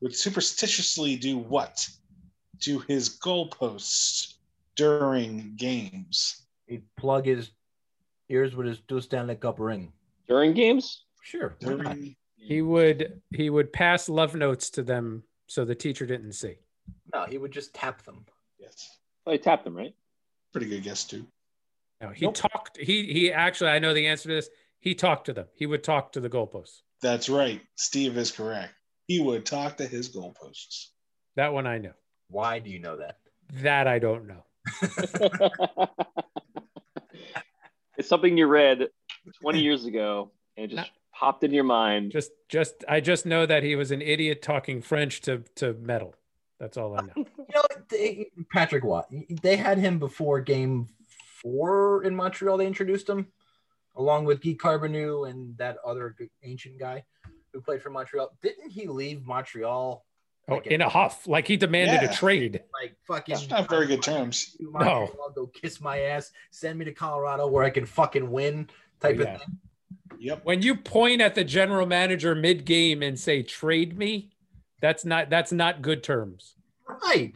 would 0.00 0.14
superstitiously 0.14 1.16
do 1.16 1.38
what 1.38 1.86
to 2.60 2.80
his 2.80 3.18
goalposts 3.18 4.34
during 4.76 5.54
games? 5.56 6.46
He'd 6.66 6.84
plug 6.96 7.26
his 7.26 7.50
ears 8.28 8.54
with 8.54 8.66
his 8.66 8.80
two 8.88 9.00
Stanley 9.00 9.34
Cup 9.36 9.58
ring. 9.60 9.92
During 10.28 10.52
games, 10.54 11.04
Sure. 11.22 11.56
During 11.60 12.16
He 12.36 12.62
would 12.62 13.20
he 13.34 13.50
would 13.50 13.72
pass 13.72 14.08
love 14.08 14.34
notes 14.34 14.70
to 14.70 14.82
them 14.82 15.22
so 15.50 15.64
the 15.64 15.74
teacher 15.74 16.06
didn't 16.06 16.32
see. 16.34 16.54
No, 17.12 17.24
he 17.26 17.36
would 17.36 17.50
just 17.50 17.74
tap 17.74 18.02
them. 18.04 18.24
yes, 18.60 18.98
oh, 19.26 19.32
he 19.32 19.38
tapped 19.38 19.64
them 19.64 19.76
right. 19.76 19.92
pretty 20.52 20.68
good 20.68 20.84
guess 20.84 21.02
too. 21.04 21.26
No, 22.00 22.10
he 22.10 22.24
Nope. 22.26 22.34
talked 22.36 22.76
he 22.78 23.12
he 23.12 23.32
actually 23.32 23.70
I 23.70 23.80
know 23.80 23.92
the 23.92 24.06
answer 24.06 24.28
to 24.28 24.34
this. 24.36 24.48
He 24.78 24.94
talked 24.94 25.26
to 25.26 25.32
them. 25.32 25.46
He 25.54 25.66
would 25.66 25.82
talk 25.82 26.12
to 26.12 26.20
the 26.20 26.30
goalposts. 26.30 26.82
That's 27.02 27.28
right. 27.28 27.60
Steve 27.74 28.16
is 28.16 28.30
correct. 28.30 28.72
He 29.08 29.20
would 29.20 29.44
talk 29.44 29.76
to 29.78 29.86
his 29.86 30.08
goalposts. 30.08 30.86
That 31.34 31.52
one 31.52 31.66
I 31.66 31.78
know. 31.78 31.94
Why 32.28 32.60
do 32.60 32.70
you 32.70 32.78
know 32.78 32.96
that? 32.98 33.18
That 33.54 33.88
I 33.88 33.98
don't 33.98 34.28
know. 34.28 34.44
it's 37.98 38.08
something 38.08 38.38
you 38.38 38.46
read 38.46 38.88
20 39.42 39.60
years 39.60 39.84
ago 39.84 40.30
and 40.56 40.64
it 40.66 40.76
just 40.76 40.90
No. 40.90 40.99
Popped 41.20 41.44
in 41.44 41.52
your 41.52 41.64
mind. 41.64 42.12
Just 42.12 42.30
just 42.48 42.82
I 42.88 43.00
just 43.00 43.26
know 43.26 43.44
that 43.44 43.62
he 43.62 43.76
was 43.76 43.90
an 43.90 44.00
idiot 44.00 44.40
talking 44.40 44.80
French 44.80 45.20
to 45.22 45.44
to 45.56 45.74
metal. 45.74 46.14
That's 46.58 46.78
all 46.78 46.96
I 46.98 47.02
know. 47.02 47.12
You 47.50 47.56
know, 47.56 47.62
they, 47.90 48.30
Patrick 48.52 48.84
Roy. 48.84 49.02
They 49.42 49.56
had 49.56 49.76
him 49.76 49.98
before 49.98 50.40
Game 50.40 50.86
Four 51.42 52.04
in 52.04 52.14
Montreal. 52.14 52.56
They 52.58 52.66
introduced 52.66 53.08
him, 53.08 53.26
along 53.96 54.24
with 54.24 54.40
Guy 54.40 54.54
Carbonneau 54.54 55.28
and 55.28 55.58
that 55.58 55.76
other 55.84 56.16
ancient 56.42 56.78
guy 56.78 57.04
who 57.52 57.60
played 57.60 57.82
for 57.82 57.90
Montreal. 57.90 58.30
Didn't 58.40 58.70
he 58.70 58.86
leave 58.86 59.26
Montreal 59.26 60.04
Oh, 60.48 60.60
in 60.64 60.80
a 60.80 60.88
huff, 60.88 61.26
like 61.28 61.46
he 61.46 61.56
demanded 61.56 62.00
Yeah. 62.02 62.10
a 62.10 62.14
trade. 62.14 62.62
like 62.72 62.96
fucking? 63.06 63.34
That's 63.34 63.50
not 63.50 63.68
very 63.68 63.86
good 63.86 64.02
terms. 64.02 64.56
Montreal, 64.60 65.32
Go 65.34 65.46
kiss 65.48 65.80
my 65.80 65.98
ass. 66.00 66.30
Send 66.50 66.78
me 66.78 66.84
to 66.86 66.92
Colorado 66.92 67.46
where 67.46 67.62
I 67.64 67.70
can 67.70 67.84
fucking 67.84 68.28
win. 68.30 68.68
Type 69.00 69.18
Yeah. 69.18 69.34
of 69.34 69.40
thing. 69.40 69.58
Yep. 70.18 70.40
When 70.44 70.62
you 70.62 70.76
point 70.76 71.20
at 71.20 71.34
the 71.34 71.44
general 71.44 71.86
manager 71.86 72.34
mid 72.34 72.64
game 72.64 73.02
and 73.02 73.18
say 73.18 73.42
trade 73.42 73.96
me, 73.96 74.30
that's 74.80 75.04
not 75.04 75.30
that's 75.30 75.52
not 75.52 75.82
good 75.82 76.02
terms. 76.02 76.54
Right. 76.88 77.32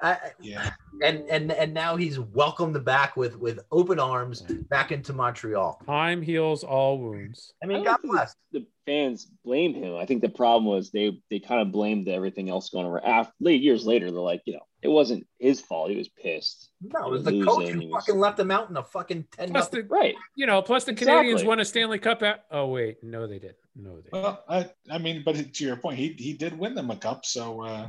I, 0.00 0.16
Yeah. 0.40 0.70
and 1.02 1.24
and 1.28 1.50
and 1.50 1.74
now 1.74 1.96
he's 1.96 2.20
welcomed 2.20 2.84
back 2.84 3.16
with 3.16 3.36
with 3.36 3.58
open 3.72 3.98
arms 3.98 4.42
back 4.70 4.92
into 4.92 5.12
Montreal. 5.12 5.80
Time 5.86 6.22
heals 6.22 6.62
all 6.62 6.98
wounds. 6.98 7.52
I 7.62 7.66
I 7.66 7.68
mean, 7.68 7.78
don't 7.82 8.00
God 8.02 8.08
bless. 8.08 8.34
The 8.52 8.64
fans 8.86 9.28
blame 9.44 9.74
him. 9.74 9.96
I 9.96 10.06
think 10.06 10.22
the 10.22 10.28
problem 10.28 10.66
was 10.66 10.90
they 10.90 11.20
they 11.30 11.40
kind 11.40 11.60
of 11.60 11.72
blamed 11.72 12.08
everything 12.08 12.48
else 12.48 12.70
going 12.70 12.86
around. 12.86 13.04
After 13.04 13.32
late 13.40 13.60
years 13.60 13.84
later, 13.86 14.10
they're 14.12 14.20
like, 14.20 14.42
you 14.44 14.52
know, 14.52 14.66
it 14.82 14.88
wasn't 14.88 15.26
his 15.38 15.60
fault. 15.60 15.90
He 15.90 15.96
was 15.96 16.08
pissed. 16.08 16.70
No, 16.80 17.06
it 17.08 17.10
was 17.10 17.24
the 17.24 17.42
coach 17.44 17.64
he 17.66 17.70
who 17.72 17.78
was- 17.88 18.04
fucking 18.04 18.20
left 18.20 18.38
him 18.38 18.50
out 18.50 18.70
in 18.70 18.76
a 18.76 18.82
fucking 18.84 19.24
ten. 19.32 19.50
Plus 19.50 19.68
the 19.68 19.82
Right. 19.84 20.14
you 20.36 20.46
know, 20.46 20.62
plus 20.62 20.84
the 20.84 20.92
Exactly. 20.92 21.32
Canadiens 21.34 21.44
won 21.46 21.58
a 21.60 21.64
Stanley 21.64 21.98
Cup. 21.98 22.22
At, 22.22 22.44
oh 22.50 22.66
wait, 22.66 23.02
no, 23.02 23.26
they 23.26 23.38
didn't. 23.38 23.56
No, 23.74 23.96
they. 23.96 24.02
Didn't. 24.02 24.12
Well, 24.12 24.44
I, 24.48 24.70
I 24.90 24.98
mean, 24.98 25.22
but 25.24 25.34
to 25.54 25.64
your 25.64 25.76
point, 25.76 25.98
he, 25.98 26.08
he 26.18 26.32
did 26.32 26.58
win 26.58 26.74
them 26.74 26.90
a 26.90 26.96
cup, 26.96 27.24
so 27.26 27.62
uh, 27.62 27.88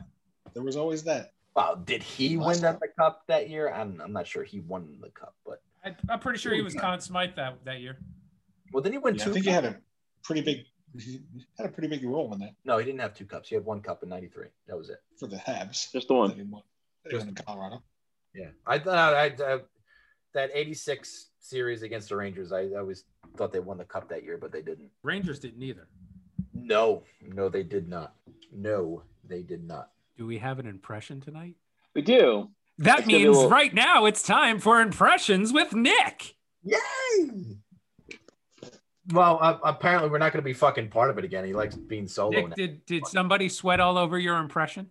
there 0.53 0.63
was 0.63 0.75
always 0.75 1.03
that. 1.03 1.31
Wow, 1.55 1.75
did 1.83 2.01
he 2.03 2.37
Last 2.37 2.47
win 2.47 2.61
them 2.61 2.73
time. 2.73 2.79
the 2.81 2.87
cup 3.03 3.23
that 3.27 3.49
year? 3.49 3.71
I'm, 3.73 3.99
I'm 4.01 4.13
not 4.13 4.27
sure 4.27 4.43
he 4.43 4.59
won 4.61 4.97
the 5.01 5.09
cup, 5.09 5.35
but 5.45 5.61
I, 5.83 5.95
I'm 6.09 6.19
pretty 6.19 6.39
sure 6.39 6.53
he 6.53 6.61
was 6.61 6.73
Conn 6.75 6.99
Smythe 7.01 7.35
that 7.35 7.63
that 7.65 7.79
year. 7.81 7.97
well, 8.71 8.81
then 8.83 8.91
he 8.93 8.97
win 8.97 9.15
Yeah, 9.15 9.23
two. 9.25 9.29
I 9.31 9.33
think 9.33 9.45
he 9.45 9.51
had 9.51 9.65
a 9.65 9.77
pretty 10.23 10.41
big 10.41 10.65
he 10.99 11.21
had 11.57 11.67
a 11.67 11.69
pretty 11.69 11.87
big 11.87 12.03
role 12.03 12.33
in 12.33 12.39
that 12.39 12.53
No, 12.65 12.79
he 12.79 12.85
didn't 12.85 12.99
have 13.01 13.13
two 13.13 13.25
cups. 13.25 13.47
He 13.49 13.53
had 13.55 13.63
one 13.63 13.79
cup 13.81 14.01
in 14.03 14.09
'93. 14.09 14.47
That 14.67 14.75
was 14.77 14.89
it. 14.89 14.97
for 15.19 15.27
the 15.27 15.35
Habs. 15.37 15.91
Just 15.91 16.07
the 16.07 16.13
one. 16.15 16.31
He 17.07 17.09
won, 17.09 17.11
that 17.11 17.11
he 17.11 17.17
won 17.17 17.27
in 17.29 17.35
Colorado. 17.35 17.83
Yeah, 18.33 18.49
I 18.65 18.79
thought 18.79 19.13
I, 19.13 19.25
I 19.25 19.59
that 20.33 20.51
'86 20.53 21.29
series 21.39 21.81
against 21.81 22.09
the 22.09 22.15
Rangers. 22.15 22.51
I, 22.51 22.61
I 22.61 22.75
always 22.79 23.03
thought 23.37 23.51
they 23.51 23.59
won 23.59 23.77
the 23.77 23.85
cup 23.85 24.09
that 24.09 24.23
year, 24.23 24.37
but 24.37 24.51
they 24.51 24.61
didn't. 24.61 24.89
Rangers 25.03 25.39
didn't 25.39 25.61
either. 25.63 25.87
No, 26.53 27.03
no, 27.21 27.49
they 27.49 27.63
did 27.63 27.87
not. 27.87 28.13
No, 28.53 29.03
they 29.27 29.41
did 29.41 29.63
not. 29.67 29.89
Do 30.17 30.25
we 30.25 30.37
have 30.37 30.59
an 30.59 30.67
impression 30.67 31.21
tonight? 31.21 31.55
We 31.95 32.01
do. 32.01 32.49
That 32.79 32.99
It's 32.99 33.07
gonna 33.07 33.17
be 33.17 33.23
a 33.23 33.25
means 33.27 33.37
little- 33.37 33.49
right 33.51 33.73
now 33.73 34.05
it's 34.05 34.21
time 34.23 34.59
for 34.59 34.79
impressions 34.81 35.51
with 35.51 35.73
Nick. 35.73 36.35
Yay! 36.63 37.57
Well, 39.11 39.39
uh, 39.41 39.57
apparently 39.63 40.09
we're 40.09 40.19
not 40.19 40.33
going 40.33 40.43
to 40.43 40.45
be 40.45 40.53
fucking 40.53 40.89
part 40.89 41.09
of 41.09 41.17
it 41.17 41.25
again. 41.25 41.43
He 41.45 41.53
likes 41.53 41.75
being 41.75 42.07
solo 42.07 42.29
Nick, 42.31 42.49
now. 42.49 42.55
did 42.55 42.85
did 42.85 43.07
somebody 43.07 43.49
sweat 43.49 43.79
all 43.79 43.97
over 43.97 44.19
your 44.19 44.37
impression? 44.37 44.89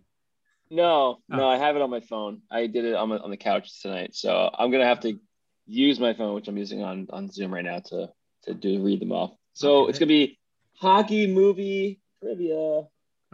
No, 0.71 1.19
no, 1.27 1.45
Oh. 1.45 1.47
I 1.49 1.57
have 1.57 1.75
it 1.75 1.81
on 1.81 1.89
my 1.89 1.99
phone. 2.01 2.41
I 2.51 2.67
did 2.67 2.85
it 2.85 2.93
on, 2.93 3.09
my, 3.09 3.17
on 3.17 3.29
the 3.31 3.37
couch 3.37 3.81
tonight. 3.81 4.13
So 4.15 4.49
I'm 4.53 4.69
gonna 4.71 4.85
have 4.85 4.99
to 5.01 5.19
use 5.65 5.99
my 5.99 6.13
phone, 6.13 6.35
which 6.35 6.47
I'm 6.47 6.57
using 6.57 6.83
on, 6.83 7.07
on 7.11 7.27
Zoom 7.29 7.53
right 7.53 7.65
now 7.65 7.79
to 7.79 8.09
to 8.43 8.53
do 8.53 8.81
read 8.83 9.01
them 9.01 9.11
off. 9.11 9.31
So 9.53 9.81
Okay. 9.83 9.89
it's 9.89 9.99
gonna 9.99 10.07
be 10.07 10.39
hockey 10.75 11.27
movie 11.27 11.99
trivia. 12.21 12.83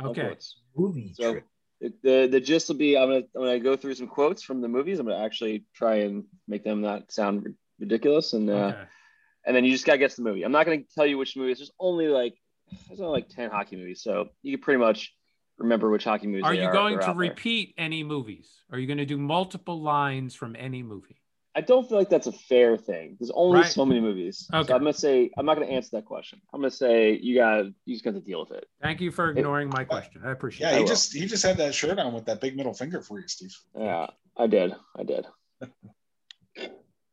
Okay. 0.02 0.22
quotes. 0.22 0.62
Movie 0.76 1.14
So 1.14 1.32
trip. 1.34 1.46
the, 1.82 1.94
the 2.04 2.28
the 2.32 2.40
gist 2.40 2.68
will 2.70 2.76
be 2.76 2.98
I'm 2.98 3.08
gonna 3.10 3.24
I'm 3.36 3.42
gonna 3.42 3.60
go 3.60 3.76
through 3.76 3.96
some 3.96 4.08
quotes 4.08 4.42
from 4.44 4.62
the 4.62 4.68
movies. 4.68 5.00
I'm 5.00 5.06
gonna 5.08 5.24
actually 5.24 5.66
try 5.74 5.96
and 5.98 6.24
make 6.48 6.64
them 6.64 6.82
not 6.82 7.12
sound 7.12 7.54
ridiculous, 7.80 8.34
and 8.34 8.50
uh, 8.50 8.54
Okay. 8.54 8.84
and 9.46 9.56
then 9.56 9.66
you 9.66 9.72
just 9.72 9.86
gotta 9.86 9.98
guess 10.00 10.16
the 10.16 10.24
movie. 10.24 10.44
I'm 10.44 10.52
not 10.54 10.66
gonna 10.66 10.84
tell 10.96 11.06
you 11.06 11.18
which 11.18 11.36
movies. 11.38 11.58
There's 11.60 11.72
only 11.80 12.08
like 12.08 12.36
there's 12.88 13.00
only 13.02 13.12
like 13.22 13.30
ten 13.30 13.50
hockey 13.52 13.76
movies, 13.76 14.02
so 14.02 14.30
you 14.42 14.58
can 14.58 14.64
pretty 14.64 14.80
much 14.80 15.14
remember 15.58 15.90
which 15.90 16.04
hockey 16.04 16.28
movies. 16.28 16.44
Are 16.44 16.56
they 16.56 16.64
you 16.64 16.72
going 16.72 16.98
to 17.00 17.04
out 17.06 17.18
there. 17.18 17.30
repeat 17.30 17.74
any 17.78 18.04
movies? 18.04 18.50
Are 18.72 18.78
you 18.78 18.88
going 18.88 18.98
to 18.98 19.06
do 19.06 19.18
multiple 19.18 19.82
lines 19.82 20.36
from 20.36 20.56
any 20.58 20.84
movie? 20.84 21.22
I 21.58 21.62
don't 21.62 21.88
feel 21.88 21.98
like 21.98 22.10
that's 22.10 22.28
a 22.28 22.34
fair 22.34 22.76
thing. 22.76 23.16
There's 23.18 23.32
only 23.34 23.62
Right. 23.62 23.72
so 23.72 23.86
many 23.86 24.02
movies. 24.02 24.46
Okay. 24.54 24.68
So 24.68 24.74
I'm 24.74 24.82
gonna 24.82 24.92
say 24.92 25.32
I'm 25.38 25.46
not 25.46 25.54
gonna 25.54 25.68
answer 25.72 25.92
that 25.94 26.04
question. 26.04 26.42
I'm 26.54 26.60
gonna 26.60 26.70
say 26.70 27.14
you 27.14 27.34
got 27.38 27.68
you 27.86 27.96
just 27.96 28.04
got 28.04 28.14
to 28.14 28.20
deal 28.20 28.42
with 28.42 28.52
it. 28.52 28.68
Thank 28.82 29.00
you 29.00 29.10
for 29.10 29.30
ignoring 29.30 29.70
my 29.70 29.86
question. 29.86 30.22
I 30.26 30.32
appreciate 30.32 30.68
Yeah, 30.68 30.76
I 30.76 30.80
he 30.80 30.86
just 30.86 31.14
he 31.14 31.26
just 31.26 31.44
had 31.44 31.56
that 31.56 31.74
shirt 31.74 31.98
on 31.98 32.12
with 32.12 32.26
that 32.26 32.42
big 32.42 32.58
middle 32.58 32.74
finger 32.74 33.02
for 33.02 33.22
you, 33.22 33.28
Steve. 33.30 33.56
Yeah, 33.74 34.08
I 34.36 34.48
did. 34.48 34.76
I 34.98 35.04
did. 35.04 35.28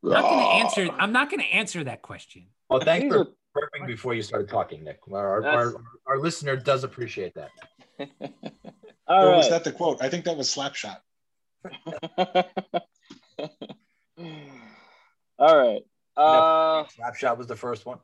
I'm 0.03 0.09
not 0.11 0.21
going 0.21 0.39
to 0.39 0.65
answer. 0.65 0.89
I'm 0.99 1.13
not 1.13 1.29
going 1.29 1.39
to 1.39 1.53
answer 1.53 1.83
that 1.85 2.01
question. 2.01 2.47
Well, 2.69 2.81
thanks 2.81 3.03
These 3.03 3.13
for 3.13 3.25
burping 3.55 3.87
before 3.87 4.13
you 4.13 4.21
started 4.21 4.49
talking, 4.49 4.83
Nick. 4.83 4.99
Our, 5.09 5.43
our, 5.43 5.45
our, 5.45 5.73
our 6.05 6.19
listener 6.19 6.57
does 6.57 6.83
appreciate 6.83 7.33
that. 7.35 7.49
I 8.03 8.29
All 9.07 9.23
or 9.25 9.29
right. 9.29 9.37
was 9.37 9.49
that 9.49 9.63
the 9.63 9.71
quote? 9.71 10.01
I 10.01 10.09
think 10.09 10.25
that 10.25 10.37
was 10.37 10.53
Slapshot. 10.53 10.97
All 15.39 15.57
right. 15.57 15.81
Uh, 16.15 16.83
Snapshot 16.95 17.37
was 17.37 17.47
the 17.47 17.55
first 17.55 17.85
one. 17.85 17.99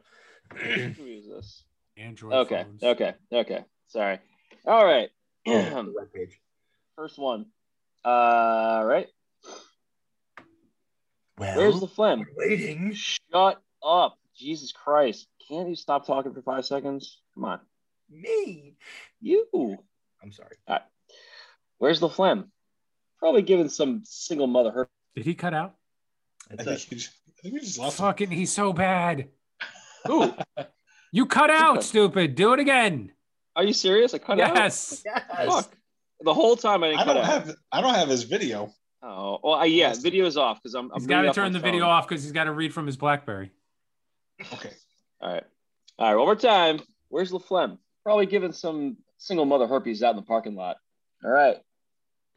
who 0.55 1.05
is 1.05 1.27
this? 1.27 1.63
Android 1.97 2.33
Okay. 2.33 2.63
phones. 2.63 2.83
Okay. 2.83 3.13
Okay. 3.31 3.63
Sorry. 3.87 4.19
All 4.65 4.85
right. 4.85 5.09
the 5.45 5.93
web 5.95 6.13
page. 6.13 6.39
First 6.95 7.17
one. 7.17 7.45
Uh, 8.03 8.83
right. 8.85 9.07
Well, 11.37 11.57
Where's 11.57 11.79
the 11.79 11.87
phlegm? 11.87 12.25
waiting? 12.35 12.93
Shut 12.93 13.61
up. 13.83 14.17
Jesus 14.35 14.71
Christ. 14.71 15.27
Can't 15.47 15.69
you 15.69 15.75
stop 15.75 16.05
talking 16.05 16.33
for 16.33 16.41
five 16.41 16.65
seconds? 16.65 17.21
Come 17.33 17.45
on. 17.45 17.59
Me. 18.09 18.75
You. 19.21 19.77
I'm 20.24 20.32
sorry. 20.32 20.55
Where's 21.78 21.99
the 21.99 22.09
phlegm? 22.09 22.51
Probably 23.20 23.41
giving 23.41 23.70
some 23.70 24.01
single 24.05 24.47
mother 24.47 24.72
her. 24.72 24.89
Did 25.15 25.26
he 25.26 25.34
cut 25.36 25.53
out? 25.53 25.76
I 26.51 26.55
think, 26.55 26.70
it. 26.70 26.91
you 26.91 26.97
just, 26.97 27.11
I 27.28 27.41
think 27.41 27.53
we 27.53 27.59
just 27.59 27.78
lost 27.80 27.99
him. 28.22 28.30
He's 28.32 28.51
so 28.51 28.74
bad. 28.74 29.28
Ooh, 30.09 30.34
You 31.11 31.26
cut 31.26 31.49
out, 31.49 31.84
stupid. 31.84 32.36
Do 32.36 32.53
it 32.53 32.59
again. 32.59 33.11
are 33.55 33.63
you 33.63 33.74
serious? 33.74 34.13
I 34.13 34.17
cut 34.20 34.39
out. 34.39 34.55
yes. 34.55 35.03
Yes. 35.05 35.24
Fuck. 35.45 35.72
The 36.22 36.34
whole 36.34 36.55
time 36.55 36.84
I 36.84 36.89
didn't 36.89 36.99
I 37.01 37.03
cut 37.05 37.13
don't 37.13 37.24
out. 37.24 37.30
have 37.47 37.55
I 37.72 37.82
don't 37.82 37.93
have 37.95 38.09
his 38.09 38.24
video. 38.24 38.74
Oh, 39.01 39.39
well, 39.41 39.53
I, 39.53 39.65
yeah, 39.65 39.88
Yes. 39.89 39.99
video 39.99 40.26
is 40.26 40.36
off 40.36 40.61
because 40.61 40.74
I'm. 40.76 40.91
I'm 40.91 40.99
He's 40.99 41.07
got 41.07 41.22
to 41.22 41.32
turn 41.32 41.53
my 41.53 41.59
the 41.59 41.63
video 41.63 41.86
off 41.86 42.07
because 42.07 42.22
he's 42.24 42.34
got 42.34 42.43
to 42.45 42.51
read 42.51 42.74
from 42.74 42.86
his 42.86 42.97
BlackBerry. 42.97 43.51
Okay. 44.53 44.72
All 45.22 45.32
right, 45.34 45.43
all 45.97 46.07
right. 46.09 46.15
One 46.17 46.26
more 46.26 46.36
time. 46.36 46.82
Where's 47.07 47.30
the 47.32 47.39
LaFlamme? 47.39 47.78
Probably 48.03 48.26
giving 48.26 48.51
some 48.51 48.97
single 49.20 49.45
mother 49.45 49.67
herpes 49.67 50.01
out 50.01 50.11
in 50.11 50.15
the 50.15 50.22
parking 50.24 50.55
lot. 50.55 50.78
All 51.24 51.30
right, 51.30 51.57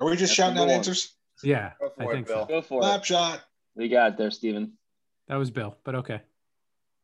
Are 0.01 0.07
we 0.07 0.13
just 0.17 0.23
That's 0.23 0.33
shouting 0.35 0.59
out 0.59 0.67
one. 0.67 0.71
answers? 0.71 1.15
Yeah, 1.43 1.73
Go 1.81 1.89
for 1.89 2.03
I 2.03 2.07
it, 2.07 2.13
think 2.13 2.27
Bill. 2.27 2.43
so. 2.43 2.47
go 2.47 2.61
for 2.63 2.83
it. 2.83 2.85
Slapshot. 2.85 3.41
We 3.75 3.89
got 3.89 4.13
it 4.13 4.19
there, 4.19 4.31
Steven. 4.31 4.73
That 5.29 5.37
was 5.37 5.51
Bill, 5.51 5.77
but 5.85 5.95
okay. 5.97 6.21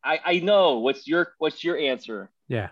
I 0.04 0.20
I 0.24 0.38
know. 0.40 0.78
What's 0.80 1.08
your 1.08 1.32
What's 1.38 1.64
your 1.64 1.78
answer? 1.78 2.30
Yeah. 2.46 2.68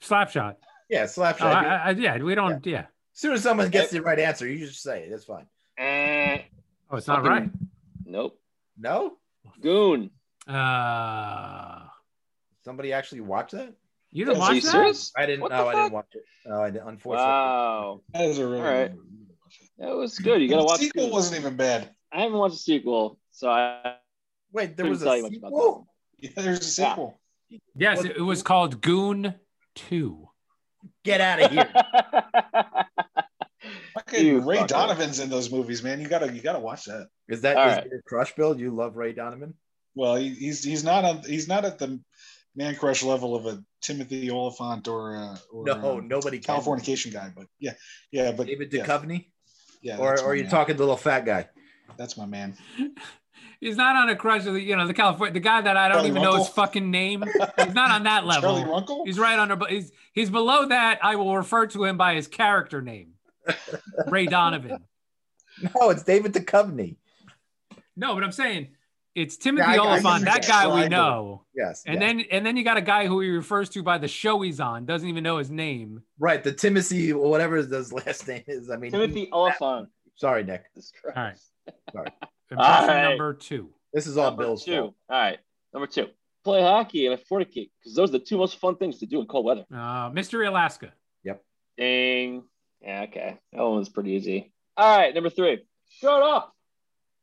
Slapshot. 0.00 0.56
Yeah, 0.88 1.06
slap 1.06 1.36
Oh, 1.36 1.38
shot. 1.38 1.64
I, 1.66 1.76
I, 1.76 1.90
yeah, 1.90 2.16
we 2.18 2.34
don't. 2.34 2.64
Yeah. 2.66 2.80
as 2.80 2.86
soon 3.12 3.32
as 3.34 3.42
someone 3.42 3.68
gets 3.70 3.90
the 3.90 4.00
right 4.02 4.18
answer, 4.18 4.48
you 4.48 4.58
just 4.66 4.82
say 4.82 5.02
it. 5.04 5.10
That's 5.10 5.24
fine. 5.24 5.46
Eh, 5.78 6.42
Oh, 6.90 6.96
it's 6.96 7.06
not 7.06 7.24
right. 7.24 7.48
nope. 8.04 8.40
No? 8.78 9.16
Goon. 9.60 10.10
Uh, 10.48 11.80
Somebody 12.64 12.92
actually 12.92 13.20
watch 13.20 13.52
that? 13.52 13.72
You 14.12 14.24
didn't 14.24 14.38
watch 14.38 14.54
you 14.54 14.60
that? 14.62 14.70
serious? 14.70 15.12
I 15.16 15.26
didn't. 15.26 15.40
What 15.42 15.50
no, 15.52 15.64
the 15.64 15.68
I 15.70 15.74
didn't 15.74 15.92
watch 15.92 16.06
it. 16.14 16.22
No, 16.46 16.62
I 16.62 16.70
didn't. 16.70 16.88
Unfortunately. 16.88 17.26
Wow, 17.30 18.00
That 18.12 18.24
is 18.24 18.38
a 18.38 18.46
really 18.46 18.58
All 18.58 18.64
right. 18.74 18.92
that 19.78 19.94
was 19.96 20.18
good. 20.18 20.40
You 20.42 20.48
gotta 20.48 20.62
The 20.62 20.66
watch. 20.66 20.78
The 20.80 20.84
sequel 20.86 21.04
Goon. 21.04 21.12
wasn't 21.12 21.40
even 21.40 21.56
bad. 21.56 21.90
I 22.12 22.22
haven't 22.22 22.38
watched 22.38 22.54
the 22.54 22.58
sequel, 22.60 23.18
so 23.30 23.50
I 23.50 23.96
Wait, 24.52 24.76
there 24.76 24.86
was 24.86 25.02
a 25.04 25.16
you 25.16 25.22
much 25.22 25.36
about 25.36 25.50
sequel? 25.50 25.88
Yeah, 26.18 26.30
there's 26.36 26.78
a 26.78 26.82
Yeah. 26.82 26.88
sequel. 26.90 27.20
Yes, 27.76 28.04
it, 28.04 28.16
it 28.16 28.22
was 28.22 28.42
called 28.42 28.80
Goon 28.80 29.34
2. 29.76 30.28
Get 31.04 31.20
out 31.20 31.42
of 31.42 31.50
here. 31.50 31.68
Fucking 33.94 34.26
You 34.26 34.40
Ray 34.40 34.58
fucker. 34.58 34.68
Donovan's 34.68 35.20
in 35.20 35.28
those 35.30 35.50
movies, 35.50 35.82
man. 35.82 36.00
You 36.00 36.08
gotta 36.08 36.32
you 36.32 36.40
gotta 36.40 36.60
watch 36.60 36.84
that. 36.86 37.08
Is 37.28 37.42
that 37.42 37.56
right. 37.56 37.86
your 37.90 38.02
crush, 38.02 38.34
Bill? 38.34 38.58
You 38.58 38.70
love 38.70 38.96
Ray 38.96 39.12
Donovan? 39.12 39.54
Well, 39.94 40.16
he, 40.16 40.30
he's 40.30 40.62
he's 40.64 40.84
not 40.84 41.04
on 41.04 41.22
he's 41.22 41.48
not 41.48 41.64
at 41.64 41.78
the 41.78 42.00
man 42.60 42.76
crush 42.76 43.02
level 43.02 43.34
of 43.34 43.46
a 43.46 43.62
Timothy 43.80 44.30
Olyphant 44.30 44.86
or 44.86 45.16
uh, 45.16 45.36
or 45.50 45.64
No, 45.64 45.72
uh, 45.72 46.00
nobody 46.04 46.38
can. 46.38 46.60
Californication 46.60 47.12
guy, 47.12 47.32
but 47.34 47.46
yeah, 47.58 47.72
yeah, 48.12 48.32
but 48.32 48.46
David 48.46 48.72
yeah, 48.72 48.84
Duchovny? 48.84 49.26
yeah, 49.82 49.96
or 49.96 50.10
that's 50.10 50.22
or 50.22 50.26
my 50.26 50.30
are 50.30 50.34
you 50.34 50.42
man. 50.42 50.50
talking 50.50 50.76
the 50.76 50.82
little 50.82 50.96
fat 50.96 51.24
guy? 51.24 51.48
That's 51.96 52.16
my 52.16 52.26
man. 52.26 52.56
He's 53.60 53.76
not 53.76 53.94
on 53.96 54.08
a 54.08 54.16
crush 54.16 54.46
of 54.46 54.54
the, 54.54 54.60
you 54.60 54.74
know, 54.74 54.86
the 54.86 54.94
California, 54.94 55.34
the 55.34 55.40
guy 55.40 55.60
that 55.60 55.76
I 55.76 55.88
don't 55.88 55.98
Charlie 55.98 56.10
even 56.10 56.22
know 56.22 56.36
his 56.36 56.48
fucking 56.48 56.90
name. 56.90 57.24
He's 57.58 57.74
not 57.74 57.90
on 57.90 58.04
that 58.04 58.24
level. 58.26 58.54
Charlie 58.54 58.70
Runkle. 58.70 59.04
He's 59.04 59.18
right 59.18 59.38
under, 59.38 59.56
but 59.56 59.70
he's 59.70 59.92
he's 60.12 60.30
below 60.30 60.68
that. 60.68 60.98
I 61.02 61.16
will 61.16 61.36
refer 61.36 61.66
to 61.68 61.84
him 61.84 61.96
by 61.96 62.14
his 62.14 62.26
character 62.26 62.80
name, 62.82 63.14
Ray 64.06 64.26
Donovan. 64.26 64.84
No, 65.62 65.90
it's 65.90 66.02
David 66.02 66.32
Duchovny. 66.32 66.96
No, 67.96 68.14
but 68.14 68.24
I'm 68.24 68.32
saying 68.32 68.68
it's 69.14 69.36
Timothy 69.36 69.64
Yeah, 69.72 69.82
I- 69.82 69.84
I 69.84 69.88
Olyphant, 70.00 70.24
that 70.24 70.46
guy 70.46 70.72
we 70.82 70.88
know, 70.88 71.44
Yes. 71.54 71.82
and 71.86 72.00
yeah. 72.00 72.06
then 72.06 72.20
and 72.30 72.46
then 72.46 72.56
you 72.56 72.64
got 72.64 72.76
a 72.76 72.82
guy 72.82 73.06
who 73.06 73.20
he 73.20 73.30
refers 73.30 73.68
to 73.70 73.82
by 73.82 73.98
the 73.98 74.08
show 74.08 74.40
he's 74.42 74.60
on, 74.60 74.86
doesn't 74.86 75.08
even 75.08 75.24
know 75.24 75.38
his 75.38 75.50
name. 75.50 76.02
right, 76.18 76.42
the 76.44 76.52
Timothy, 76.52 77.12
whatever 77.12 77.56
his 77.56 77.92
last 77.92 78.26
name 78.28 78.44
is. 78.46 78.70
I 78.70 78.76
mean, 78.76 78.90
Timothy 78.92 79.28
Olyphant. 79.32 79.88
sorry, 80.16 80.44
Nick. 80.44 80.64
Jesus 80.74 80.92
Christ. 81.02 81.14
All 81.16 81.22
right. 81.24 81.38
Sorry. 81.92 82.06
Impression 82.50 82.88
right. 82.88 83.08
number 83.10 83.34
two. 83.34 83.70
This 83.92 84.06
is 84.06 84.16
all 84.16 84.30
Number 84.30 84.44
Bill's 84.44 84.64
two. 84.64 84.72
fault. 84.76 84.94
All 85.08 85.18
right. 85.20 85.38
Number 85.72 85.86
two. 85.86 86.08
Play 86.42 86.62
hockey 86.62 87.06
and 87.06 87.20
fornicate 87.30 87.70
because 87.80 87.94
those 87.94 88.08
are 88.10 88.12
the 88.12 88.18
two 88.20 88.38
most 88.38 88.56
fun 88.58 88.76
things 88.76 88.98
to 89.00 89.06
do 89.06 89.20
in 89.20 89.26
cold 89.26 89.44
weather. 89.44 89.64
Uh, 89.74 90.10
Mystery 90.12 90.46
Alaska. 90.46 90.92
Yep. 91.24 91.44
Ding. 91.76 92.44
Yeah, 92.80 93.02
okay. 93.02 93.38
That 93.52 93.62
one 93.62 93.76
was 93.76 93.88
pretty 93.88 94.12
easy. 94.12 94.52
All 94.76 94.98
right, 94.98 95.14
number 95.14 95.28
three. 95.30 95.64
Shut 96.00 96.22
up. 96.22 96.54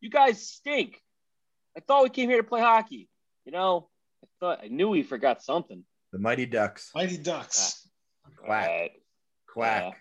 You 0.01 0.09
guys 0.09 0.47
stink. 0.47 1.01
I 1.77 1.79
thought 1.81 2.03
we 2.03 2.09
came 2.09 2.27
here 2.27 2.41
to 2.41 2.47
play 2.47 2.59
hockey. 2.59 3.07
You 3.45 3.51
know, 3.51 3.87
I 4.23 4.27
thought 4.39 4.59
I 4.63 4.67
knew 4.67 4.89
we 4.89 5.03
forgot 5.03 5.43
something. 5.43 5.83
The 6.11 6.17
Mighty 6.17 6.47
Ducks. 6.47 6.89
Mighty 6.95 7.17
Ducks. 7.17 7.87
Ah. 8.25 8.29
Quack. 8.35 8.67
All 8.67 8.75
right. 8.75 8.91
Quack. 9.47 9.97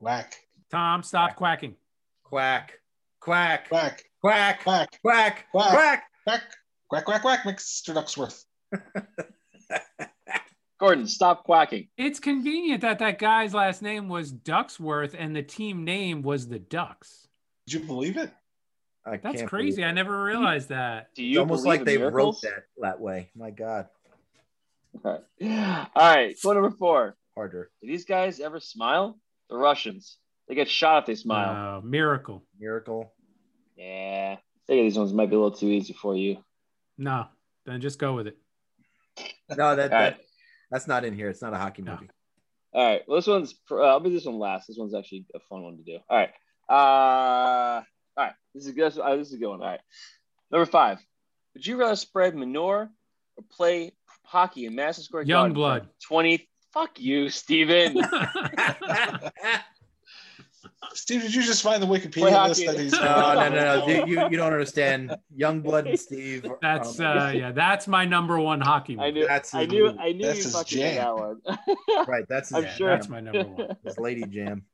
Whack. 0.00 0.34
Tom, 0.72 1.04
stop 1.04 1.36
quacking. 1.36 1.76
Quack. 2.24 2.72
Quack. 3.20 3.68
Quack. 3.68 4.02
Quack. 4.20 4.64
Quack. 4.64 4.64
Quack. 4.64 4.98
Quack. 5.02 5.46
Quack. 5.52 6.02
Quack. 6.24 6.52
Quack. 6.88 7.04
Quack. 7.06 7.22
Quack. 7.22 7.44
Mr. 7.44 7.94
Ducksworth. 7.94 8.44
Gordon, 10.80 11.06
stop 11.06 11.44
quacking. 11.44 11.88
It's 11.96 12.18
convenient 12.18 12.80
that 12.80 12.98
that 12.98 13.18
guy's 13.18 13.54
last 13.54 13.82
name 13.82 14.08
was 14.08 14.32
Ducksworth 14.32 15.14
and 15.16 15.36
the 15.36 15.42
team 15.42 15.84
name 15.84 16.22
was 16.22 16.48
the 16.48 16.58
Ducks. 16.58 17.28
Did 17.66 17.80
you 17.80 17.86
believe 17.86 18.16
it? 18.16 18.32
I 19.06 19.16
That's 19.16 19.38
can't 19.38 19.48
crazy. 19.48 19.82
I 19.84 19.92
never 19.92 20.22
realized 20.22 20.68
that. 20.68 21.08
Do 21.14 21.22
It's 21.22 21.32
you 21.34 21.40
almost 21.40 21.64
like 21.66 21.84
they 21.84 21.96
miracles? 21.96 22.42
wrote 22.44 22.50
that 22.52 22.62
that 22.82 23.00
way. 23.00 23.30
My 23.34 23.50
God. 23.50 23.86
All 25.04 25.12
right. 25.40 25.88
All 25.94 26.14
right. 26.14 26.36
Go 26.42 26.52
number 26.52 26.70
four. 26.70 27.16
Harder. 27.34 27.70
Do 27.80 27.88
these 27.88 28.04
guys 28.04 28.40
ever 28.40 28.60
smile? 28.60 29.18
The 29.48 29.56
Russians. 29.56 30.18
They 30.48 30.54
get 30.54 30.68
shot 30.68 31.04
if 31.04 31.06
they 31.06 31.14
smile. 31.14 31.78
Uh, 31.78 31.80
miracle. 31.80 32.44
Miracle. 32.58 33.12
Yeah. 33.76 34.36
I 34.38 34.42
think 34.66 34.84
these 34.84 34.98
ones 34.98 35.12
might 35.12 35.30
be 35.30 35.36
a 35.36 35.38
little 35.38 35.56
too 35.56 35.68
easy 35.68 35.92
for 35.94 36.14
you. 36.14 36.44
No, 36.98 37.26
then 37.66 37.80
just 37.80 37.98
go 37.98 38.14
with 38.14 38.26
it. 38.26 38.36
No, 39.56 39.74
that, 39.76 39.92
All 39.92 39.98
right. 39.98 40.16
that 40.16 40.20
that's 40.70 40.86
not 40.86 41.04
in 41.04 41.14
here. 41.14 41.28
It's 41.30 41.40
not 41.42 41.54
a 41.54 41.56
hockey 41.56 41.82
No. 41.82 41.92
movie. 41.92 42.10
All 42.72 42.84
right. 42.84 43.02
Well, 43.08 43.16
this 43.18 43.26
one's. 43.26 43.54
Uh, 43.70 43.80
I'll 43.80 44.00
do 44.00 44.10
this 44.10 44.24
one 44.26 44.38
last. 44.38 44.66
This 44.68 44.76
one's 44.76 44.94
actually 44.94 45.24
a 45.34 45.40
fun 45.48 45.62
one 45.62 45.76
to 45.78 45.82
do. 45.82 45.98
All 46.08 46.16
right. 46.18 46.30
Uh, 46.68 47.82
all 48.20 48.26
right. 48.26 48.34
This 48.54 48.66
is 48.66 48.72
good. 48.72 48.98
Uh, 48.98 49.16
this 49.16 49.28
is 49.28 49.34
a 49.34 49.38
good 49.38 49.48
one. 49.48 49.62
All 49.62 49.68
right. 49.68 49.80
Number 50.50 50.66
five. 50.66 50.98
Would 51.54 51.66
you 51.66 51.76
rather 51.76 51.96
spread 51.96 52.36
manure 52.36 52.90
or 53.36 53.44
play 53.50 53.92
hockey 54.24 54.66
in 54.66 54.74
Madison 54.74 55.04
Square 55.04 55.24
Garden? 55.24 55.54
for 55.54 55.60
Youngblood. 55.60 55.86
Twenty. 56.06 56.48
Fuck 56.72 57.00
you, 57.00 57.30
Steven. 57.30 57.96
Steve, 60.92 61.22
did 61.22 61.34
you 61.34 61.42
just 61.42 61.62
find 61.62 61.82
the 61.82 61.86
Play 61.86 62.00
Wikipedia 62.00 62.32
hockey. 62.32 62.48
list 62.48 62.66
that 62.66 62.78
he's 62.78 62.92
no, 63.00 63.34
no, 63.34 63.48
no, 63.48 63.86
no. 63.86 63.86
You, 63.86 64.06
you 64.06 64.28
you 64.30 64.36
don't 64.36 64.52
understand. 64.52 65.16
Youngblood 65.36 65.88
and 65.88 65.98
Steve. 65.98 66.46
That's 66.60 67.00
uh 67.00 67.32
yeah, 67.34 67.52
that's 67.52 67.88
my 67.88 68.04
number 68.04 68.38
one 68.38 68.60
hockey 68.60 68.98
I 68.98 69.10
knew. 69.10 69.26
That's 69.26 69.54
I 69.54 69.66
knew. 69.66 69.86
move. 69.86 69.96
I 69.98 70.12
knew 70.12 70.26
That's 70.26 70.44
you 70.44 70.50
fucking 70.50 70.78
jam. 70.78 70.96
that 70.96 71.16
one. 71.16 72.06
right. 72.06 72.24
That's 72.28 72.52
I'm 72.52 72.64
his, 72.64 72.74
sure. 72.74 72.90
That's 72.90 73.08
my 73.08 73.20
number 73.20 73.44
one. 73.44 73.76
It's 73.84 73.98
lady 73.98 74.24
jam. 74.26 74.64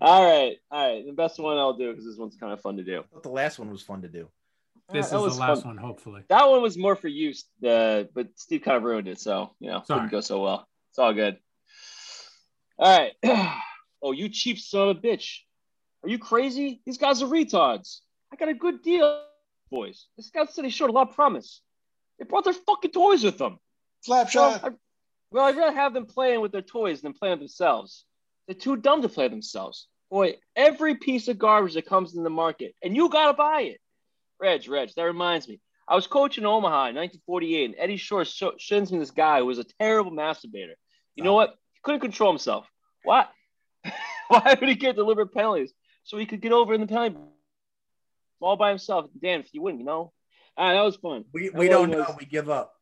All 0.00 0.24
right. 0.24 0.56
All 0.70 0.94
right. 0.94 1.06
The 1.06 1.12
best 1.12 1.38
one 1.38 1.58
I'll 1.58 1.74
do 1.74 1.90
because 1.90 2.04
this 2.04 2.16
one's 2.16 2.36
kind 2.36 2.52
of 2.52 2.60
fun 2.60 2.76
to 2.76 2.84
do. 2.84 3.04
I 3.16 3.20
the 3.20 3.28
last 3.28 3.58
one 3.58 3.70
was 3.70 3.82
fun 3.82 4.02
to 4.02 4.08
do. 4.08 4.28
This 4.92 5.10
That 5.10 5.16
is 5.16 5.22
was 5.22 5.34
the 5.36 5.40
last 5.40 5.62
fun. 5.62 5.76
one, 5.76 5.76
hopefully. 5.78 6.22
That 6.28 6.48
one 6.48 6.60
was 6.60 6.76
more 6.76 6.96
for 6.96 7.08
you, 7.08 7.32
uh, 7.66 8.04
but 8.14 8.28
Steve 8.36 8.62
kind 8.62 8.76
of 8.76 8.82
ruined 8.82 9.08
it, 9.08 9.18
so 9.20 9.54
you 9.60 9.70
know, 9.70 9.82
Sorry. 9.86 10.00
didn't 10.00 10.12
go 10.12 10.20
so 10.20 10.42
well. 10.42 10.68
It's 10.90 10.98
all 10.98 11.14
good. 11.14 11.38
All 12.78 12.98
right. 12.98 13.12
oh, 14.02 14.12
you 14.12 14.28
cheap 14.28 14.58
son 14.58 14.88
of 14.88 14.98
a 14.98 15.00
bitch! 15.00 15.38
Are 16.02 16.08
you 16.08 16.18
crazy? 16.18 16.82
These 16.84 16.98
guys 16.98 17.22
are 17.22 17.26
retards. 17.26 18.00
I 18.32 18.36
got 18.36 18.48
a 18.48 18.54
good 18.54 18.82
deal, 18.82 19.22
boys. 19.70 20.06
The 20.16 20.24
scouts 20.24 20.54
said 20.54 20.64
they 20.64 20.70
showed 20.70 20.90
a 20.90 20.92
lot 20.92 21.08
of 21.10 21.14
promise. 21.14 21.62
They 22.18 22.24
brought 22.24 22.44
their 22.44 22.52
fucking 22.52 22.90
toys 22.90 23.24
with 23.24 23.38
them. 23.38 23.58
Well, 24.06 24.24
Slapshot. 24.26 24.64
I, 24.64 24.70
well, 25.30 25.44
I'd 25.44 25.56
rather 25.56 25.74
have 25.74 25.94
them 25.94 26.06
playing 26.06 26.40
with 26.40 26.52
their 26.52 26.60
toys 26.62 27.00
than 27.00 27.14
playing 27.14 27.32
with 27.32 27.40
themselves. 27.40 28.04
They're 28.46 28.54
too 28.56 28.76
dumb 28.76 29.02
to 29.02 29.08
play 29.08 29.28
themselves. 29.28 29.86
Boy, 30.10 30.36
every 30.56 30.96
piece 30.96 31.28
of 31.28 31.38
garbage 31.38 31.74
that 31.74 31.86
comes 31.86 32.14
in 32.14 32.22
the 32.22 32.30
market, 32.30 32.74
and 32.82 32.94
you 32.94 33.08
gotta 33.08 33.32
buy 33.32 33.62
it. 33.62 33.80
Reg, 34.40 34.68
Reg, 34.68 34.90
that 34.96 35.02
reminds 35.04 35.48
me. 35.48 35.60
I 35.88 35.94
was 35.94 36.06
coaching 36.06 36.44
Omaha 36.44 36.88
in 36.88 36.96
1948, 36.96 37.64
and 37.64 37.74
Eddie 37.78 37.96
Shore 37.96 38.24
sh- 38.24 38.42
shins 38.58 38.92
me 38.92 38.98
this 38.98 39.10
guy 39.10 39.38
who 39.38 39.46
was 39.46 39.58
a 39.58 39.64
terrible 39.80 40.10
masturbator. 40.12 40.74
You 41.14 41.24
know 41.24 41.32
what? 41.34 41.50
He 41.74 41.80
couldn't 41.82 42.00
control 42.00 42.30
himself. 42.30 42.66
What? 43.04 43.30
Why 44.28 44.56
would 44.58 44.68
he 44.68 44.74
get 44.74 44.96
deliberate 44.96 45.32
penalties? 45.32 45.72
So 46.04 46.18
he 46.18 46.26
could 46.26 46.40
get 46.40 46.52
over 46.52 46.74
in 46.74 46.80
the 46.80 46.86
penalty 46.86 47.16
all 48.40 48.56
by 48.56 48.70
himself. 48.70 49.06
Damn, 49.20 49.40
if 49.40 49.52
you 49.54 49.62
wouldn't, 49.62 49.80
you 49.80 49.86
know. 49.86 50.12
Ah, 50.56 50.72
that 50.72 50.82
was 50.82 50.96
fun. 50.96 51.24
We, 51.32 51.50
we 51.50 51.68
don't 51.68 51.90
was- 51.90 52.08
know. 52.08 52.16
We 52.18 52.26
give 52.26 52.50
up. 52.50 52.74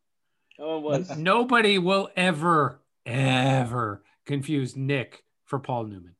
That 0.58 0.64
was. 0.80 1.16
Nobody 1.16 1.78
will 1.78 2.08
ever, 2.16 2.80
ever 3.06 4.02
confuse 4.26 4.76
Nick 4.76 5.22
for 5.50 5.58
Paul 5.58 5.84
Newman. 5.84 6.14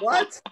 What? 0.00 0.42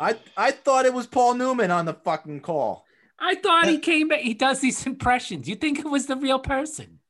I 0.00 0.16
I 0.36 0.50
thought 0.52 0.86
it 0.86 0.94
was 0.94 1.06
Paul 1.06 1.34
Newman 1.34 1.70
on 1.70 1.84
the 1.84 1.94
fucking 1.94 2.40
call. 2.40 2.84
I 3.18 3.34
thought 3.34 3.66
he 3.66 3.78
came 3.78 4.08
back. 4.08 4.20
He 4.20 4.34
does 4.34 4.60
these 4.60 4.86
impressions. 4.86 5.48
You 5.48 5.56
think 5.56 5.78
it 5.78 5.86
was 5.86 6.06
the 6.06 6.16
real 6.16 6.38
person? 6.38 7.00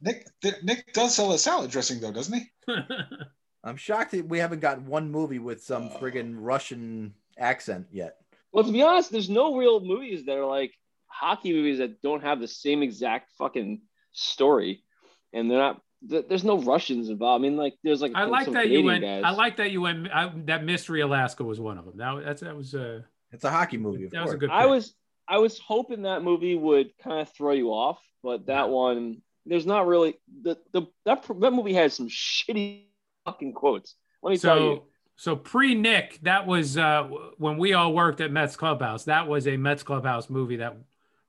Nick 0.00 0.26
Nick 0.62 0.92
does 0.92 1.14
sell 1.14 1.32
a 1.32 1.38
salad 1.38 1.70
dressing 1.70 2.00
though, 2.00 2.12
doesn't 2.12 2.38
he? 2.38 2.72
I'm 3.64 3.76
shocked 3.76 4.12
that 4.12 4.28
we 4.28 4.38
haven't 4.38 4.60
gotten 4.60 4.86
one 4.86 5.10
movie 5.10 5.38
with 5.38 5.62
some 5.62 5.90
oh. 5.92 5.98
friggin' 5.98 6.36
Russian 6.38 7.14
accent 7.38 7.86
yet. 7.90 8.16
Well, 8.52 8.64
to 8.64 8.72
be 8.72 8.82
honest, 8.82 9.10
there's 9.10 9.30
no 9.30 9.56
real 9.56 9.80
movies 9.80 10.26
that 10.26 10.36
are 10.36 10.46
like 10.46 10.72
hockey 11.06 11.52
movies 11.52 11.78
that 11.78 12.02
don't 12.02 12.22
have 12.22 12.40
the 12.40 12.48
same 12.48 12.82
exact 12.82 13.30
fucking 13.38 13.82
story, 14.12 14.84
and 15.32 15.50
they're 15.50 15.58
not. 15.58 15.80
Th- 16.08 16.26
There's 16.28 16.44
no 16.44 16.58
Russians 16.58 17.08
involved. 17.08 17.40
I 17.40 17.48
mean, 17.48 17.56
like 17.56 17.74
there's 17.82 18.00
like 18.02 18.12
I 18.14 18.24
like 18.24 18.44
some 18.46 18.54
that 18.54 18.68
you 18.68 18.82
went. 18.82 19.02
guys. 19.02 19.22
I 19.24 19.30
like 19.30 19.56
that 19.58 19.70
you 19.70 19.80
went. 19.82 20.08
I, 20.12 20.32
that 20.46 20.64
Mystery 20.64 21.00
Alaska 21.00 21.44
was 21.44 21.60
one 21.60 21.78
of 21.78 21.84
them. 21.84 21.96
That 21.96 22.24
that's 22.24 22.42
that 22.42 22.56
was 22.56 22.74
uh, 22.74 23.02
It's 23.32 23.44
a 23.44 23.50
hockey 23.50 23.76
movie, 23.78 24.04
of 24.04 24.10
that 24.12 24.22
was 24.22 24.32
a 24.32 24.34
course. 24.34 24.40
good. 24.40 24.50
I 24.50 24.66
was 24.66 24.94
I 25.26 25.38
was 25.38 25.58
hoping 25.58 26.02
that 26.02 26.22
movie 26.22 26.54
would 26.54 26.90
kind 27.02 27.20
of 27.20 27.32
throw 27.32 27.52
you 27.52 27.68
off, 27.70 28.00
but 28.22 28.46
that 28.46 28.68
one 28.68 29.22
there's 29.46 29.66
not 29.66 29.86
really 29.86 30.14
the 30.42 30.56
the 30.72 30.82
that 31.04 31.24
that 31.40 31.52
movie 31.52 31.74
has 31.74 31.94
some 31.94 32.08
shitty 32.08 32.84
fucking 33.24 33.52
quotes. 33.52 33.94
Let 34.22 34.30
me 34.30 34.38
tell 34.38 34.58
you. 34.58 34.74
so 34.76 34.84
so 35.16 35.36
pre 35.36 35.74
Nick. 35.74 36.18
That 36.22 36.46
was 36.46 36.76
uh, 36.78 37.08
when 37.38 37.58
we 37.58 37.72
all 37.72 37.92
worked 37.92 38.20
at 38.20 38.30
Mets 38.32 38.56
Clubhouse. 38.56 39.04
That 39.04 39.28
was 39.28 39.46
a 39.46 39.56
Mets 39.56 39.82
Clubhouse 39.82 40.28
movie 40.30 40.56
that 40.56 40.76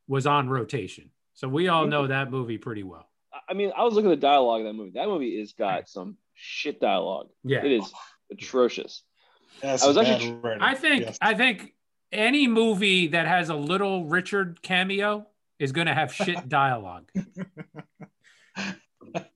was 0.08 0.26
on 0.28 0.50
rotation. 0.50 1.10
So 1.34 1.48
we 1.50 1.68
all 1.68 1.86
know 1.86 2.08
that 2.08 2.32
movie 2.32 2.58
pretty 2.58 2.84
well. 2.84 3.10
I 3.48 3.54
mean, 3.54 3.72
I 3.78 3.84
was 3.84 3.94
looking 3.94 4.12
at 4.12 4.20
the 4.20 4.28
dialogue 4.28 4.62
of 4.62 4.68
that 4.68 4.74
movie. 4.74 4.92
That 4.96 5.08
movie 5.08 5.40
has 5.40 5.54
got 5.54 5.88
some 5.90 6.18
shit 6.34 6.80
dialogue. 6.80 7.30
Yeah. 7.44 7.64
It 7.64 7.72
is 7.74 7.92
atrocious. 8.32 9.04
That's 9.62 9.84
I 9.84 9.88
was 9.88 9.98
actually- 9.98 10.34
writing. 10.34 10.62
I 10.62 10.74
think 10.76 11.02
Yes. 11.06 11.18
I 11.22 11.34
think 11.34 11.74
any 12.12 12.48
movie 12.48 13.08
that 13.08 13.28
has 13.28 13.50
a 13.50 13.56
little 13.56 14.06
Richard 14.06 14.62
cameo 14.62 15.28
is 15.60 15.72
going 15.72 15.88
to 15.88 15.94
have 15.94 16.14
shit 16.14 16.48
dialogue. 16.60 17.10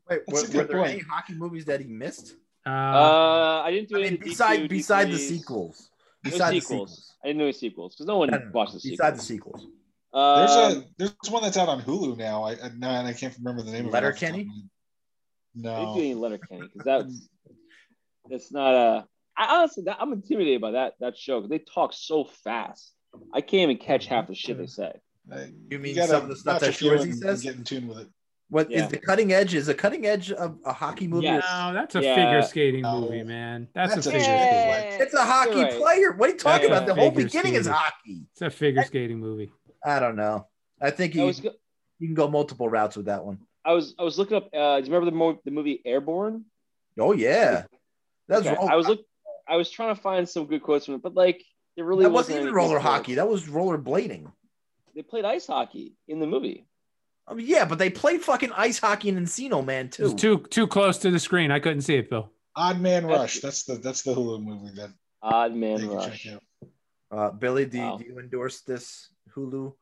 Wait, 0.10 0.22
were, 0.28 0.42
were 0.42 0.48
there 0.48 0.66
point. 0.66 0.92
any 0.92 1.00
hockey 1.00 1.34
movies 1.36 1.66
that 1.66 1.80
he 1.82 1.88
missed? 1.88 2.36
Uh, 2.66 2.70
Uh, 2.70 3.62
I 3.66 3.72
didn't 3.72 3.90
do 3.90 3.96
I 3.98 4.00
any 4.00 4.10
mean, 4.12 4.14
of 4.16 4.20
the 4.24 4.30
beside 4.30 4.60
D2, 4.62 4.70
beside 4.70 5.08
the 5.10 5.14
D3s. 5.16 5.18
sequels. 5.30 5.90
No 6.26 6.32
Beside 6.32 6.52
the 6.56 6.60
sequels. 6.60 6.90
sequels. 6.90 7.16
I 7.24 7.28
didn't 7.28 7.40
do 7.40 7.44
any 7.46 7.54
sequels 7.54 7.96
because 7.96 8.06
no 8.08 8.18
one 8.18 8.30
No, 8.30 8.38
no, 8.38 8.44
no, 8.46 8.52
watched 8.54 8.74
the 8.74 8.80
sequels. 8.80 8.98
Beside 8.98 9.16
the 9.18 9.22
sequels. 9.22 9.68
There's 10.14 10.52
Um, 10.52 10.72
a 10.72 10.84
there's 10.98 11.14
one 11.30 11.44
that's 11.44 11.58
out 11.58 11.70
on 11.70 11.82
Hulu 11.82 12.18
now. 12.18 12.44
I, 12.44 12.52
I 12.54 12.70
no, 12.78 12.88
and 12.90 13.08
I 13.08 13.14
can't 13.14 13.36
remember 13.38 13.62
the 13.62 13.72
name 13.72 13.88
of 13.88 13.94
it. 13.94 14.04
off 14.04 14.20
the 14.20 14.26
top 14.28 14.34
Letterkenny? 14.34 14.42
of 14.42 14.48
my 15.64 15.72
head. 15.72 15.78
I 15.78 15.84
No, 15.86 15.94
any 15.98 16.14
Letterkenny 16.16 16.62
because 16.74 16.86
that's 16.86 17.30
it's 18.30 18.52
not 18.52 18.74
a. 18.74 19.08
I 19.38 19.58
honestly, 19.60 19.84
that, 19.84 19.98
I'm 20.00 20.12
intimidated 20.14 20.62
by 20.62 20.72
that 20.72 20.94
that 21.00 21.18
show 21.18 21.40
because 21.40 21.50
they 21.50 21.60
talk 21.60 21.94
so 21.94 22.26
fast. 22.44 22.92
I 23.34 23.42
can't 23.42 23.70
even 23.72 23.78
catch 23.78 24.06
half 24.08 24.28
the 24.28 24.36
shit 24.36 24.58
they 24.58 24.66
say. 24.68 24.92
You 25.70 25.80
mean 25.80 25.96
gotta 25.96 26.10
some 26.12 26.24
of 26.24 26.30
the 26.30 26.36
stuff 26.36 26.56
watch 26.56 26.62
that 26.62 26.70
a 26.70 26.74
few 26.74 26.92
Shoresy 26.92 27.02
and- 27.04 27.12
and 27.12 27.20
says? 27.20 27.42
Get 27.44 27.56
in 27.56 27.64
tune 27.64 27.88
with 27.88 28.00
it. 28.00 28.08
What 28.50 28.72
is 28.72 28.82
Yeah. 28.82 28.88
the 28.88 28.98
cutting 28.98 29.32
edge? 29.32 29.54
Is 29.54 29.68
a 29.68 29.76
cutting 29.76 30.08
edge 30.08 30.32
of 30.32 30.58
a 30.66 30.74
hockey 30.74 31.08
movie? 31.08 31.26
Yes. 31.26 31.44
no, 31.52 31.72
that's 31.74 31.94
a 31.96 32.02
Yeah. 32.02 32.16
figure 32.16 32.42
skating 32.42 32.82
No. 32.82 33.02
movie, 33.02 33.22
man. 33.24 33.68
That's, 33.76 33.94
That's 33.94 34.08
a 34.08 34.10
a 34.10 34.14
figure 34.14 34.26
figure 34.28 34.48
skating. 34.48 34.82
skating. 34.92 35.02
It's 35.06 35.14
a 35.14 35.24
hockey 35.26 35.62
right. 35.62 35.74
player. 35.80 36.12
What 36.14 36.30
are 36.30 36.34
you 36.34 36.40
talking 36.40 36.70
Yeah. 36.70 36.78
about? 36.78 36.88
The 36.88 36.96
whole 36.96 37.10
Figure 37.12 37.24
beginning 37.26 37.54
is 37.54 37.68
hockey. 37.68 38.26
It's 38.32 38.42
a 38.42 38.50
figure 38.50 38.84
skating 38.84 39.20
movie. 39.20 39.52
I 39.86 40.00
don't 40.00 40.16
know. 40.16 40.48
I 40.82 40.92
think 40.92 41.16
I 41.16 41.20
you, 41.20 41.26
was 41.26 41.40
go- 41.40 41.54
you 42.00 42.08
can 42.08 42.16
go 42.16 42.28
multiple 42.28 42.70
routes 42.70 42.96
with 42.98 43.06
that 43.08 43.24
one. 43.26 43.40
I 43.66 43.74
was 43.74 43.94
I 44.00 44.04
was 44.04 44.18
looking 44.18 44.38
up. 44.38 44.46
Uh, 44.54 44.80
do 44.80 44.86
you 44.88 44.94
remember 44.94 45.06
the 45.12 45.16
mo- 45.18 45.40
the 45.46 45.52
movie 45.52 45.82
Airborne? 45.86 46.46
Oh 46.98 47.12
yeah, 47.14 47.66
that's 48.28 48.46
Okay, 48.46 48.56
roller, 48.56 48.72
I 48.72 48.76
was 48.76 48.88
look. 48.88 49.02
I 49.48 49.56
was 49.56 49.70
trying 49.70 49.96
to 49.96 50.02
find 50.02 50.28
some 50.28 50.46
good 50.46 50.62
quotes 50.64 50.86
from 50.86 50.96
it, 50.96 51.02
but 51.02 51.16
like 51.16 51.44
it 51.76 51.84
really 51.84 52.04
that 52.04 52.10
wasn't 52.12 52.36
wasn't 52.38 52.44
even 52.44 52.54
roller 52.54 52.76
good 52.78 52.82
quotes. 52.82 52.96
hockey. 52.98 53.16
That 53.16 53.28
was 53.28 53.48
roller 53.50 53.78
blading. 53.78 54.32
They 54.96 55.02
played 55.02 55.26
ice 55.26 55.48
hockey 55.48 55.94
in 56.08 56.20
the 56.20 56.28
movie. 56.28 56.66
I 57.28 57.36
mean, 57.36 57.46
yeah, 57.48 57.66
but 57.66 57.78
they 57.78 57.90
played 57.92 58.22
fucking 58.22 58.52
ice 58.54 58.80
hockey 58.80 59.10
in 59.10 59.16
Encino 59.18 59.64
Man 59.64 59.86
It's 59.86 59.98
too. 59.98 60.16
too 60.16 60.38
too 60.50 60.68
close 60.68 60.98
to 61.00 61.12
the 61.12 61.20
screen. 61.20 61.52
I 61.52 61.60
couldn't 61.60 61.82
see 61.82 61.96
it, 61.96 62.10
Bill. 62.10 62.32
Odd 62.56 62.80
Man 62.82 63.06
Rush. 63.06 63.40
That's 63.40 63.64
the 63.64 63.76
that's 63.76 64.02
the 64.02 64.14
Hulu 64.16 64.44
movie 64.44 64.74
that 64.76 64.90
Odd 65.22 65.52
they 65.54 65.58
Man 65.58 65.80
can 65.80 65.90
Rush. 65.90 66.24
check 66.24 66.34
out. 66.34 66.44
Uh, 67.12 67.32
Billy, 67.32 67.66
do, 67.66 67.78
Wow. 67.80 67.98
do 67.98 68.06
you 68.06 68.20
endorse 68.20 68.62
this 68.62 69.10
Hulu 69.36 69.74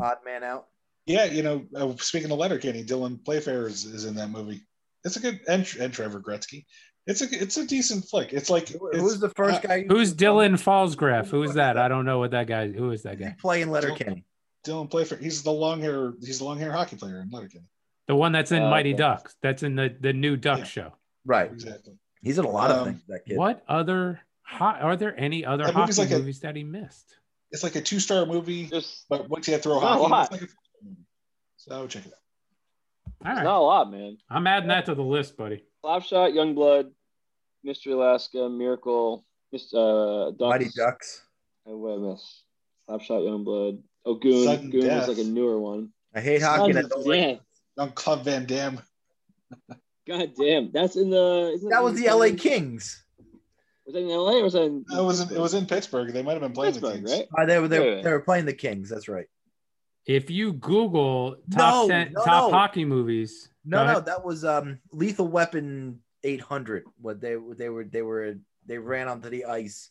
Odd 0.00 0.18
Man 0.24 0.42
Out? 0.44 0.66
Yeah, 1.06 1.24
you 1.24 1.42
know, 1.42 1.64
uh, 1.74 1.94
speaking 1.98 2.30
of 2.30 2.38
Letterkenny, 2.38 2.84
Dylan 2.84 3.24
Playfair 3.24 3.66
is, 3.66 3.84
is 3.84 4.04
in 4.04 4.14
that 4.16 4.28
movie. 4.30 4.62
It's 5.04 5.16
a 5.16 5.20
good 5.20 5.40
and, 5.48 5.66
and 5.80 5.92
Trevor 5.92 6.20
Gretzky. 6.20 6.64
It's 7.08 7.20
a 7.22 7.26
it's 7.30 7.56
a 7.56 7.66
decent 7.66 8.04
flick. 8.08 8.32
It's 8.32 8.48
like 8.48 8.70
it's, 8.70 8.78
Who's 9.00 9.18
the 9.18 9.30
first 9.30 9.64
uh, 9.64 9.68
guy? 9.68 9.84
Who's 9.88 10.14
Dylan 10.14 10.52
Falsgraf? 10.52 11.26
Who's 11.28 11.54
that? 11.54 11.76
I 11.76 11.88
don't 11.88 12.04
know 12.04 12.20
what 12.20 12.30
that 12.30 12.46
guy. 12.46 12.70
Who 12.70 12.92
is 12.92 13.02
that 13.02 13.18
guy? 13.18 13.34
playing 13.40 13.70
Letterkenny? 13.72 14.24
Dylan 14.64 14.88
Playfair. 14.88 15.18
He's 15.18 15.42
the 15.42 15.50
long 15.50 15.80
hair. 15.80 16.12
He's 16.20 16.38
the 16.38 16.44
long 16.44 16.58
hair 16.60 16.70
hockey 16.70 16.94
player 16.94 17.20
in 17.20 17.30
Letterkenny. 17.30 17.64
The 18.06 18.14
one 18.14 18.30
that's 18.30 18.52
in 18.52 18.62
Uh, 18.62 18.70
Mighty. 18.70 18.94
Ducks. 18.94 19.34
That's 19.42 19.64
in 19.64 19.74
the 19.74 19.92
the 19.98 20.12
new 20.12 20.36
Duck 20.36 20.60
Yeah. 20.60 20.64
show. 20.64 20.92
Right. 21.24 21.50
Exactly. 21.50 21.94
He's 22.22 22.38
in 22.38 22.44
a 22.44 22.48
lot 22.50 22.70
of 22.70 22.78
Um, 22.78 22.84
things. 22.84 23.02
That 23.08 23.26
kid. 23.26 23.36
What 23.36 23.64
other? 23.66 24.20
Ho- 24.46 24.64
are 24.66 24.96
there 24.96 25.18
any 25.18 25.44
other 25.44 25.64
That 25.64 25.74
hockey 25.74 25.82
movie's 25.82 25.98
like 25.98 26.10
a- 26.12 26.18
movies 26.18 26.40
that 26.40 26.54
he 26.54 26.62
missed? 26.62 27.16
It's 27.52 27.62
like 27.62 27.76
a 27.76 27.80
two 27.80 28.00
star 28.00 28.24
movie, 28.26 28.64
There's, 28.66 29.04
but 29.08 29.28
once 29.28 29.46
you 29.46 29.52
have 29.54 29.62
throw 29.62 29.80
Not 29.80 29.84
a 29.84 30.02
hockey, 30.02 30.10
lot. 30.10 30.32
it's 30.32 30.42
like 30.42 30.50
a. 30.50 30.52
So 31.56 31.86
check 31.86 32.06
it 32.06 32.12
out. 32.12 32.18
All 33.06 33.12
there's 33.24 33.36
right, 33.36 33.44
not 33.44 33.58
a 33.58 33.60
lot, 33.62 33.90
man. 33.92 34.16
I'm 34.30 34.46
adding 34.46 34.68
that 34.68 34.86
to 34.86 34.94
the 34.94 35.02
list, 35.02 35.36
buddy. 35.36 35.62
Slapshot, 35.84 36.32
Youngblood, 36.34 36.90
Mystery 37.62 37.92
Alaska, 37.92 38.48
Miracle, 38.48 39.24
Mis- 39.52 39.72
uh, 39.74 40.32
Ducks. 40.38 40.50
Mighty 40.50 40.68
Ducks. 40.74 41.22
And 41.66 41.78
what 41.78 41.96
did 41.98 42.04
I 42.04 42.10
miss? 42.12 42.42
Slapshot, 42.88 43.22
Youngblood. 43.28 43.78
Oh, 44.04 44.14
Goon. 44.14 44.44
Sudden 44.44 44.70
Goon 44.70 44.80
Death. 44.86 45.06
was 45.06 45.16
like 45.18 45.24
a 45.26 45.28
newer 45.28 45.60
one. 45.60 45.90
I 46.14 46.20
hate 46.20 46.42
hockey. 46.42 46.70
and 46.70 46.78
I 46.78 46.82
Sudden 46.82 46.88
don't 46.98 47.06
like- 47.06 47.20
Death. 47.38 47.40
On 47.78 47.90
Club 47.92 48.24
Van 48.24 48.44
Damme. 48.46 48.80
God 50.08 50.30
damn, 50.38 50.72
that's 50.72 50.96
in 50.96 51.10
the. 51.10 51.52
isn't 51.54 51.68
That 51.70 51.82
was 51.84 51.94
the 52.00 52.08
LA 52.12 52.34
Kings. 52.36 53.04
Was 53.86 53.94
that 53.94 54.00
in 54.00 54.08
LA 54.08 54.38
or 54.38 54.42
was 54.44 54.52
that 54.52 54.62
in? 54.62 54.84
It 54.96 55.02
was 55.02 55.20
in, 55.20 55.36
it 55.36 55.40
was 55.40 55.54
in 55.54 55.66
Pittsburgh. 55.66 56.12
They 56.12 56.22
might 56.22 56.32
have 56.32 56.40
been 56.42 56.52
playing 56.52 56.74
the 56.74 56.92
Kings. 56.92 57.10
right? 57.10 57.26
Uh, 57.36 57.46
they 57.46 57.58
were 57.58 57.68
they, 57.68 57.80
were 57.80 58.02
they 58.02 58.10
were 58.12 58.20
playing 58.20 58.44
the 58.46 58.52
Kings. 58.52 58.88
That's 58.88 59.08
right. 59.08 59.26
If 60.06 60.30
you 60.30 60.52
Google 60.52 61.36
top 61.50 61.84
No, 61.84 61.88
ten 61.88 62.12
no, 62.12 62.24
top 62.24 62.50
no. 62.50 62.56
hockey 62.58 62.84
movies, 62.84 63.48
No, 63.64 63.84
no, 63.86 64.00
that 64.00 64.24
was 64.24 64.44
um 64.44 64.78
Lethal 64.92 65.28
Weapon 65.28 66.00
800. 66.24 66.84
What 67.00 67.20
they 67.20 67.36
they 67.56 67.68
were 67.68 67.84
they 67.84 68.02
were 68.02 68.34
they 68.66 68.78
ran 68.78 69.08
onto 69.08 69.28
the 69.28 69.44
ice 69.46 69.90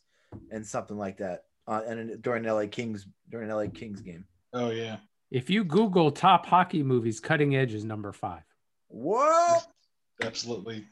and 0.51 0.65
something 0.65 0.97
like 0.97 1.18
that. 1.18 1.43
Uh, 1.68 1.81
and 1.88 2.22
during 2.22 2.43
LA 2.43 2.65
Kings 2.68 3.05
during 3.30 3.49
LA 3.49 3.68
Kings 3.73 4.01
game. 4.01 4.26
Oh 4.53 4.69
yeah. 4.72 4.97
if 5.30 5.49
you 5.49 5.63
Google 5.63 6.11
top 6.11 6.45
hockey 6.45 6.84
movies, 6.84 7.19
Cutting 7.19 7.55
Edge 7.55 7.73
is 7.73 7.85
number 7.85 8.11
five. 8.11 8.43
What? 8.88 9.65
Absolutely. 10.22 10.85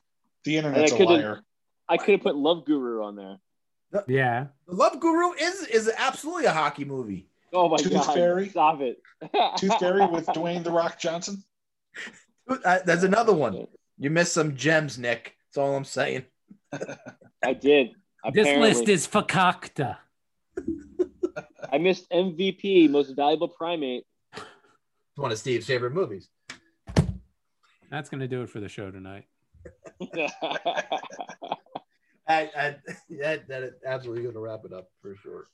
The 0.46 0.58
internet's 0.58 0.94
a 0.94 1.04
liar. 1.04 1.42
I 1.90 1.98
could 1.98 2.12
have 2.12 2.22
put 2.22 2.36
Love 2.36 2.66
Guru 2.66 3.04
on 3.04 3.16
there. 3.16 3.38
Yeah, 4.08 4.48
The 4.68 4.76
Love 4.76 5.00
Guru 5.00 5.32
is 5.34 5.66
is 5.66 5.92
absolutely 5.98 6.46
a 6.46 6.52
hockey 6.52 6.86
movie. 6.86 7.28
Oh 7.52 7.68
my 7.70 7.78
Tooth 7.78 7.94
god! 7.94 8.14
Fairy? 8.14 8.50
Stop 8.50 8.82
it. 8.82 9.02
Tooth 9.58 9.80
Fairy 9.80 10.06
with 10.06 10.26
Dwayne 10.28 10.64
the 10.64 10.72
Rock 10.72 11.00
Johnson. 11.00 11.44
Uh, 12.48 12.80
there's 12.86 13.04
another 13.04 13.34
one. 13.34 13.66
You 13.98 14.12
missed 14.12 14.34
some 14.34 14.56
gems, 14.56 14.98
Nick. 15.00 15.36
That's 15.48 15.58
all 15.58 15.76
I'm 15.76 15.84
saying. 15.86 16.26
I 17.44 17.54
did. 17.54 17.90
this 18.32 18.48
list 18.60 18.88
is 18.88 19.08
fakakta. 19.08 19.98
I 21.72 21.78
missed 21.78 22.10
MVP, 22.12 22.90
most 22.90 23.16
valuable 23.16 23.48
primate. 23.48 24.06
It's 24.36 24.46
one 25.16 25.32
of 25.32 25.38
Steve's 25.40 25.66
favorite 25.66 25.94
movies. 25.94 26.30
That's 27.90 28.10
gonna 28.10 28.28
do 28.28 28.44
it 28.44 28.50
for 28.50 28.60
the 28.60 28.70
show 28.70 28.92
tonight. 28.92 29.26
I, 32.30 32.50
I, 32.56 32.76
that 33.20 33.48
that 33.48 33.64
is 33.64 33.74
absolutely 33.86 34.24
going 34.24 34.36
to 34.36 34.40
wrap 34.40 34.62
it 34.64 34.72
up 34.72 34.90
for 35.02 35.16
sure. 35.16 35.48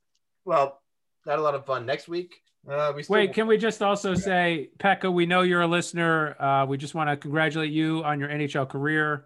Well, 0.43 0.81
had 1.26 1.39
a 1.39 1.41
lot 1.41 1.56
of 1.56 1.65
fun. 1.65 1.85
Next 1.85 2.07
week, 2.07 2.35
uh, 2.69 2.93
we 2.95 3.03
still, 3.03 3.15
Wait, 3.15 3.34
can 3.34 3.47
we 3.47 3.57
just 3.57 3.81
also 3.81 4.14
say, 4.14 4.69
Pekka, 4.77 5.11
we 5.11 5.26
know 5.26 5.41
you're 5.41 5.61
a 5.61 5.68
listener. 5.68 6.39
Uh, 6.39 6.65
we 6.68 6.77
just 6.77 6.93
want 6.93 7.10
to 7.10 7.18
congratulate 7.18 7.72
you 7.72 8.03
on 8.03 8.19
your 8.19 8.30
NHL 8.30 8.69
career. 8.69 9.26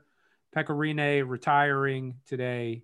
Pekka 0.55 0.69
Rinne 0.69 1.27
retiring 1.27 2.15
today 2.25 2.83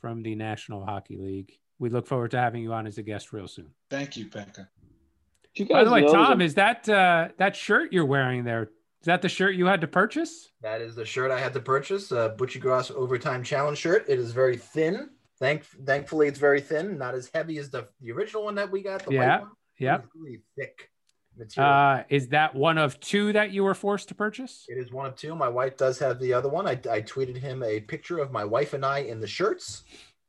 from 0.00 0.22
the 0.22 0.34
National 0.34 0.84
Hockey 0.84 1.16
League. 1.16 1.52
We 1.78 1.90
look 1.90 2.06
forward 2.06 2.30
to 2.32 2.38
having 2.38 2.62
you 2.62 2.72
on 2.72 2.86
as 2.86 2.98
a 2.98 3.02
guest 3.02 3.32
real 3.32 3.48
soon. 3.48 3.70
Thank 3.90 4.16
you, 4.16 4.26
Pekka. 4.26 4.68
You 5.54 5.66
By 5.66 5.84
the 5.84 5.90
way, 5.90 6.02
Tom, 6.06 6.38
there's 6.38 6.52
is 6.52 6.54
that 6.56 6.88
uh, 6.88 7.28
that 7.38 7.54
shirt 7.54 7.92
you're 7.92 8.06
wearing 8.06 8.44
there 8.44 8.70
Is 9.04 9.06
that 9.06 9.20
the 9.20 9.28
shirt 9.28 9.54
you 9.54 9.66
had 9.66 9.82
to 9.82 9.86
purchase? 9.86 10.48
That 10.62 10.80
is 10.80 10.94
the 10.94 11.04
shirt 11.04 11.30
I 11.30 11.38
had 11.38 11.52
to 11.52 11.60
purchase, 11.60 12.10
uh, 12.10 12.30
Butchie 12.38 12.58
Gross 12.58 12.90
Overtime 12.90 13.44
Challenge 13.44 13.76
shirt. 13.76 14.06
It 14.08 14.18
is 14.18 14.32
very 14.32 14.56
thin. 14.56 15.10
Thank, 15.38 15.66
thankfully, 15.84 16.26
it's 16.26 16.38
very 16.38 16.62
thin, 16.62 16.96
not 16.96 17.14
as 17.14 17.30
heavy 17.34 17.58
as 17.58 17.68
the, 17.68 17.86
the 18.00 18.12
original 18.12 18.44
one 18.46 18.54
that 18.54 18.72
we 18.72 18.82
got. 18.82 19.04
The 19.04 19.10
white 19.10 19.42
Yeah. 19.78 19.96
It's 19.96 20.06
really 20.14 20.40
thick 20.56 20.90
material. 21.36 21.70
Uh, 21.70 22.02
is 22.08 22.28
that 22.28 22.54
one 22.54 22.78
of 22.78 22.98
two 22.98 23.34
that 23.34 23.50
you 23.50 23.62
were 23.62 23.74
forced 23.74 24.08
to 24.08 24.14
purchase? 24.14 24.64
it 24.70 24.78
is 24.78 24.90
one 24.90 25.04
of 25.04 25.16
two. 25.16 25.34
My 25.34 25.50
wife 25.50 25.76
does 25.76 25.98
have 25.98 26.18
the 26.18 26.32
other 26.32 26.48
one. 26.48 26.66
I, 26.66 26.80
I 26.90 27.02
tweeted 27.02 27.36
him 27.36 27.62
a 27.62 27.80
picture 27.80 28.20
of 28.20 28.32
my 28.32 28.46
wife 28.46 28.72
and 28.72 28.86
I 28.86 29.00
in 29.00 29.20
the 29.20 29.26
shirts. 29.26 29.82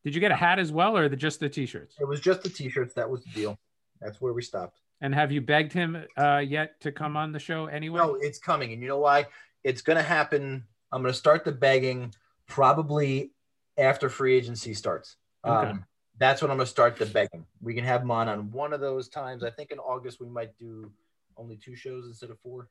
Did 0.04 0.14
you 0.14 0.20
get 0.20 0.32
a 0.32 0.36
hat 0.36 0.60
as 0.60 0.74
well, 0.74 0.98
or 0.98 1.08
the, 1.08 1.16
just 1.16 1.40
the 1.40 1.48
t-shirts? 1.48 1.96
It 1.98 2.10
was 2.10 2.20
just 2.20 2.44
the 2.44 2.50
t-shirts. 2.50 2.94
That 2.96 3.10
was 3.10 3.24
the 3.24 3.32
deal. 3.32 3.58
That's 4.02 4.20
where 4.20 4.34
we 4.34 4.42
stopped. 4.42 4.82
And 5.02 5.14
have 5.14 5.32
you 5.32 5.42
begged 5.42 5.74
him 5.74 6.04
uh, 6.18 6.38
yet 6.46 6.80
to 6.82 6.92
come 6.92 7.18
on 7.18 7.32
the 7.32 7.40
show 7.40 7.66
anyway? 7.66 8.00
No, 8.00 8.16
it's 8.16 8.40
coming. 8.40 8.74
And 8.74 8.82
you 8.82 8.88
know 8.88 9.00
why? 9.00 9.28
It's 9.64 9.82
going 9.82 9.98
to 9.98 10.04
happen. 10.04 10.64
I'm 10.92 11.02
going 11.02 11.12
to 11.12 11.18
start 11.18 11.44
the 11.44 11.52
begging 11.52 12.14
probably 12.48 13.32
after 13.78 14.10
free 14.10 14.36
agency 14.36 14.74
starts. 14.74 15.18
Okay. 15.46 15.70
Um, 15.70 15.86
that's 16.18 16.42
when 16.42 16.50
I'm 16.50 16.58
going 16.58 16.66
to 16.66 16.72
start 16.72 16.96
the 16.96 17.06
begging. 17.06 17.46
We 17.62 17.74
can 17.74 17.84
have 17.84 18.02
him 18.02 18.12
on 18.12 18.30
on 18.30 18.52
one 18.52 18.72
of 18.74 18.80
those 18.80 19.10
times. 19.10 19.44
I 19.44 19.50
think 19.50 19.72
in 19.72 19.80
August 19.80 20.22
we 20.22 20.30
might 20.30 20.58
do 20.58 20.92
only 21.38 21.58
two 21.58 21.76
shows 21.76 22.06
instead 22.06 22.30
of 22.30 22.40
four. 22.40 22.70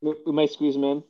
We, 0.00 0.14
we 0.24 0.32
might 0.32 0.50
squeeze 0.50 0.74
him 0.74 0.84
in. 0.84 1.02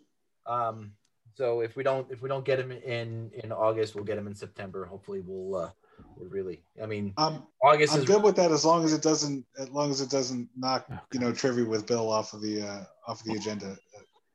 Um, 0.47 0.93
so 1.35 1.61
if 1.61 1.77
we 1.77 1.85
don't 1.85 2.11
if 2.11 2.21
we 2.21 2.29
don't 2.29 2.45
get 2.45 2.59
him 2.59 2.73
in 2.73 3.31
in 3.45 3.53
August, 3.53 3.95
we'll 3.95 4.05
get 4.05 4.19
him 4.19 4.27
in 4.27 4.35
September. 4.35 4.85
Hopefully 4.85 5.23
we'll 5.25 5.67
uh 5.67 5.71
we'll 6.17 6.29
really. 6.29 6.63
I 6.83 6.87
mean, 6.87 7.13
I'm 7.17 7.43
August 7.63 7.95
I'm 7.95 8.01
is 8.01 8.05
good 8.07 8.23
with 8.23 8.37
that 8.37 8.51
as 8.53 8.65
long 8.65 8.85
as 8.85 8.93
it 8.93 9.03
doesn't 9.03 9.45
as 9.59 9.69
long 9.71 9.91
as 9.91 10.01
it 10.01 10.11
doesn't 10.11 10.49
knock 10.57 10.87
Oh, 10.91 10.99
you 11.13 11.21
know 11.21 11.33
trivia 11.33 11.65
with 11.65 11.87
Bill 11.87 12.11
off 12.11 12.33
of 12.33 12.41
the 12.43 12.63
uh, 12.63 12.85
off 13.07 13.21
of 13.21 13.27
the 13.27 13.35
agenda. 13.35 13.77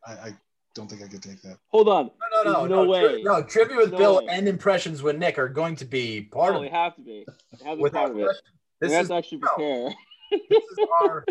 I, 0.05 0.11
I 0.13 0.37
don't 0.75 0.89
think 0.89 1.03
I 1.03 1.07
could 1.07 1.21
take 1.23 1.41
that. 1.43 1.57
Hold 1.69 1.87
on. 1.89 2.11
no 2.43 2.51
no 2.51 2.53
no 2.53 2.59
There's 2.59 2.69
no 2.69 2.85
tri- 2.85 3.13
way. 3.13 3.21
no 3.23 3.43
trivia 3.43 3.77
with 3.77 3.91
No 3.91 3.97
Bill 3.97 4.17
way. 4.17 4.27
and 4.29 4.47
impressions 4.47 5.01
with 5.03 5.17
Nick 5.17 5.37
are 5.39 5.47
going 5.49 5.75
to 5.77 5.85
be 5.85 6.21
part 6.21 6.53
Oh, 6.53 6.57
of 6.57 6.61
they 6.61 6.67
it. 6.67 6.73
have 6.73 6.95
to 6.95 7.01
be. 7.01 7.25
They 7.59 7.65
have 7.65 7.73
to 7.73 7.75
be 7.77 7.81
Without 7.83 7.99
part 7.99 8.11
of 8.11 8.17
it. 8.19 8.23
question. 8.25 8.43
We 8.81 8.87
This 8.87 8.93
have 8.93 9.01
is 9.03 9.07
to 9.09 9.15
actually 9.15 9.37
no. 9.39 9.47
prepare. 9.55 9.95
this 10.49 10.63
is 10.63 10.77
our 11.01 11.25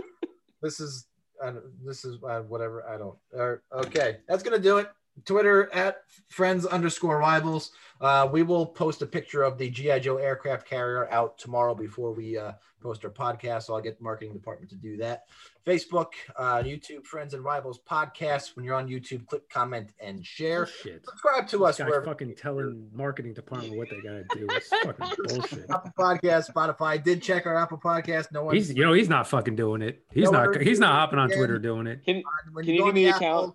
this 0.63 0.81
is 0.81 1.07
uh, 1.45 1.53
this 1.85 2.05
is 2.05 2.19
uh, 2.23 2.41
whatever 2.43 2.89
i 2.89 2.97
don't 2.97 3.19
uh, 3.37 3.57
okay 3.85 4.19
that's 4.29 4.45
gonna 4.45 4.61
do 4.61 4.79
it 4.79 4.89
twitter 5.25 5.73
at 5.73 5.99
friends 6.29 6.67
underscore 6.67 7.19
rivals 7.19 7.73
uh, 8.01 8.29
we 8.33 8.43
will 8.43 8.67
post 8.67 9.01
a 9.03 9.07
picture 9.07 9.43
of 9.43 9.59
the 9.59 9.71
gi 9.71 10.01
joe 10.01 10.17
aircraft 10.17 10.67
carrier 10.69 11.09
out 11.11 11.39
tomorrow 11.39 11.75
before 11.75 12.13
we 12.13 12.37
uh, 12.37 12.53
post 12.81 13.05
our 13.05 13.11
podcast 13.11 13.65
so 13.65 13.75
i'll 13.75 13.81
get 13.81 13.97
the 13.99 14.03
marketing 14.03 14.33
department 14.33 14.69
to 14.69 14.77
do 14.77 14.97
that 14.97 15.25
facebook 15.65 16.09
uh, 16.37 16.63
youtube 16.63 17.05
friends 17.05 17.35
and 17.35 17.45
rivals 17.45 17.79
podcast 17.89 18.57
when 18.57 18.65
you're 18.65 18.75
on 18.75 18.89
youtube 18.89 19.25
click 19.29 19.49
comment 19.49 19.93
and 20.01 20.27
share 20.27 20.67
Shit. 20.67 21.05
subscribe 21.07 21.47
to 21.49 21.65
us 21.65 21.79
Guy 21.79 21.85
wherever 21.85 22.05
fucking 22.07 22.35
telling 22.35 22.89
marketing 22.93 23.35
department 23.35 23.77
what 23.77 23.89
they 23.91 24.01
gotta 24.01 24.25
do. 24.35 24.47
It's 24.51 24.69
fucking 24.83 25.25
bullshit. 25.29 25.71
apple 25.71 25.93
podcast 25.97 26.53
spotify 26.53 27.03
did 27.03 27.23
check 27.23 27.47
our 27.47 27.57
apple 27.57 27.79
podcast 27.79 28.33
no 28.33 28.45
one 28.45 28.55
He's, 28.57 28.75
you 28.75 28.83
know, 28.85 28.93
he's 28.95 29.09
not 29.09 29.29
fucking 29.29 29.55
doing 29.55 29.83
it. 29.83 30.03
He's 30.13 30.31
No 30.31 30.45
not. 30.45 30.61
He's 30.61 30.81
not 30.81 30.93
hopping 30.95 31.19
on. 31.19 31.31
Twitter 31.31 31.59
doing 31.59 31.87
it. 31.87 32.05
Can, 32.05 32.23
when 32.53 32.65
Can 32.65 32.75
you 32.75 32.81
you 32.81 32.87
give 32.87 32.95
me 32.95 33.05
the 33.05 33.11
the 33.13 33.17
account? 33.17 33.55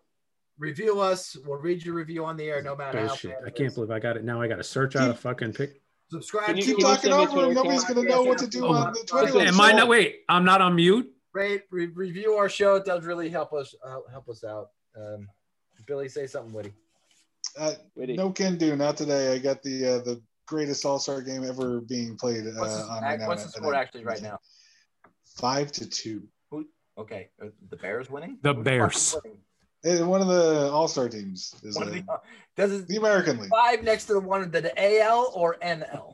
Apple, 0.58 0.68
review 0.68 1.00
us. 1.02 1.38
We'll 1.46 1.60
read 1.60 1.84
your 1.84 1.96
review 1.96 2.26
on 2.26 2.38
the 2.38 2.46
air, 2.46 2.62
no 2.62 2.76
matter 2.76 3.06
Bullshit. 3.06 3.40
bad 3.40 3.48
I 3.48 3.52
can't 3.52 3.74
believe 3.74 3.92
I 3.92 4.00
got 4.00 4.18
it. 4.18 4.24
Now 4.24 4.42
I 4.42 4.48
got 4.48 4.58
to 4.58 4.64
search 4.64 4.96
out 4.96 5.10
a 5.10 5.14
fucking 5.14 5.54
pic. 5.54 5.82
Subscribe. 6.10 6.46
Can 6.48 6.58
you- 6.58 6.64
Keep 6.64 6.80
talking 6.80 7.12
send 7.12 7.18
me 7.18 7.24
a 7.26 7.30
over 7.30 7.48
him. 7.50 7.54
Nobody's 7.54 7.84
gonna 7.84 8.04
know 8.04 8.24
what 8.24 8.38
to 8.40 8.48
do 8.48 8.66
Oh, 8.66 8.74
on 8.74 8.94
the 8.94 9.00
Twitter. 9.06 9.28
okay. 9.38 9.48
Am 9.48 9.60
I 9.60 9.74
not? 9.74 9.88
Wait, 9.90 10.22
I'm 10.30 10.46
not 10.46 10.62
on 10.62 10.76
mute. 10.76 11.12
rate, 11.34 11.64
re- 11.70 11.88
review 11.88 12.34
our 12.34 12.50
show. 12.50 12.76
It 12.76 12.86
does 12.86 13.04
really 13.06 13.30
help 13.30 13.54
us 13.54 13.76
uh, 13.86 14.00
help 14.10 14.28
us 14.30 14.44
out. 14.44 14.70
Um, 14.96 15.28
Billy, 15.86 16.08
say 16.10 16.26
something 16.26 16.54
witty. 16.54 16.74
Uh, 17.58 17.74
Witty. 17.96 18.14
no 18.16 18.32
can 18.32 18.58
do. 18.58 18.76
Not 18.76 18.98
today. 18.98 19.34
I 19.34 19.38
got 19.38 19.62
the 19.64 19.86
uh, 19.86 19.98
the 20.00 20.22
greatest 20.48 20.84
All 20.86 20.98
Star 20.98 21.22
game 21.22 21.44
ever 21.44 21.82
being 21.82 22.16
played 22.18 22.48
uh, 22.48 22.52
What's 22.56 22.78
the, 22.78 22.84
on 22.84 23.04
right 23.04 23.20
now. 23.20 23.28
what's 23.28 23.44
the 23.44 23.50
score 23.52 23.76
actually 23.76 24.06
right 24.06 24.22
now? 24.22 24.40
Five 25.36 25.72
to 25.74 25.88
two. 25.90 26.24
Okay, 26.98 27.30
uh, 27.44 27.48
the 27.70 27.76
Bears 27.78 28.10
winning. 28.10 28.40
The 28.42 28.54
Who's 28.56 28.64
Bears. 28.64 29.16
Fucking 29.84 29.92
winning? 30.00 30.08
One 30.08 30.22
of 30.22 30.28
the 30.28 30.70
All 30.72 30.88
Star 30.88 31.10
teams 31.10 31.56
is 31.64 31.76
One 31.78 31.92
the, 31.92 32.04
uh, 32.12 32.18
does 32.56 32.72
it 32.74 32.88
the 32.88 32.98
American 32.98 33.40
League. 33.40 33.50
five 33.50 33.84
next 33.84 34.06
to 34.06 34.14
the 34.14 34.20
one 34.20 34.42
of 34.42 34.52
the 34.52 34.72
AL 34.78 35.32
or 35.36 35.58
NL? 35.62 36.14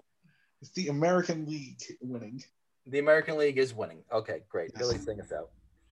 It's 0.61 0.71
the 0.71 0.87
American 0.87 1.45
League 1.45 1.81
winning. 2.01 2.41
The 2.87 2.99
American 2.99 3.37
League 3.37 3.57
is 3.57 3.73
winning. 3.73 4.03
Okay, 4.11 4.39
great. 4.49 4.71
Yes. 4.73 4.79
Billy, 4.81 4.97
sing 4.97 5.21
us 5.21 5.31
out. 5.31 5.49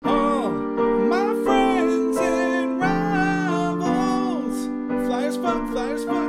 All 0.04 0.50
my 0.50 1.34
friends 1.44 2.18
and 2.18 2.80
rivals. 2.80 4.66
Flyers 5.08 5.38
fuck, 5.38 5.70
flyers 5.72 6.04
fuck, 6.06 6.25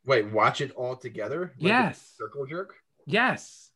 Wait, 0.05 0.31
watch 0.31 0.61
it 0.61 0.71
all 0.71 0.95
together. 0.95 1.53
Like 1.59 1.67
Yes. 1.69 2.13
circle 2.17 2.45
jerk. 2.45 2.75
Yes. 3.05 3.71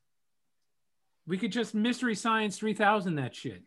We 1.27 1.37
could 1.37 1.51
just 1.51 1.75
Mystery 1.75 2.15
Science 2.15 2.57
3000 2.57 3.15
that 3.15 3.35
shit. 3.35 3.63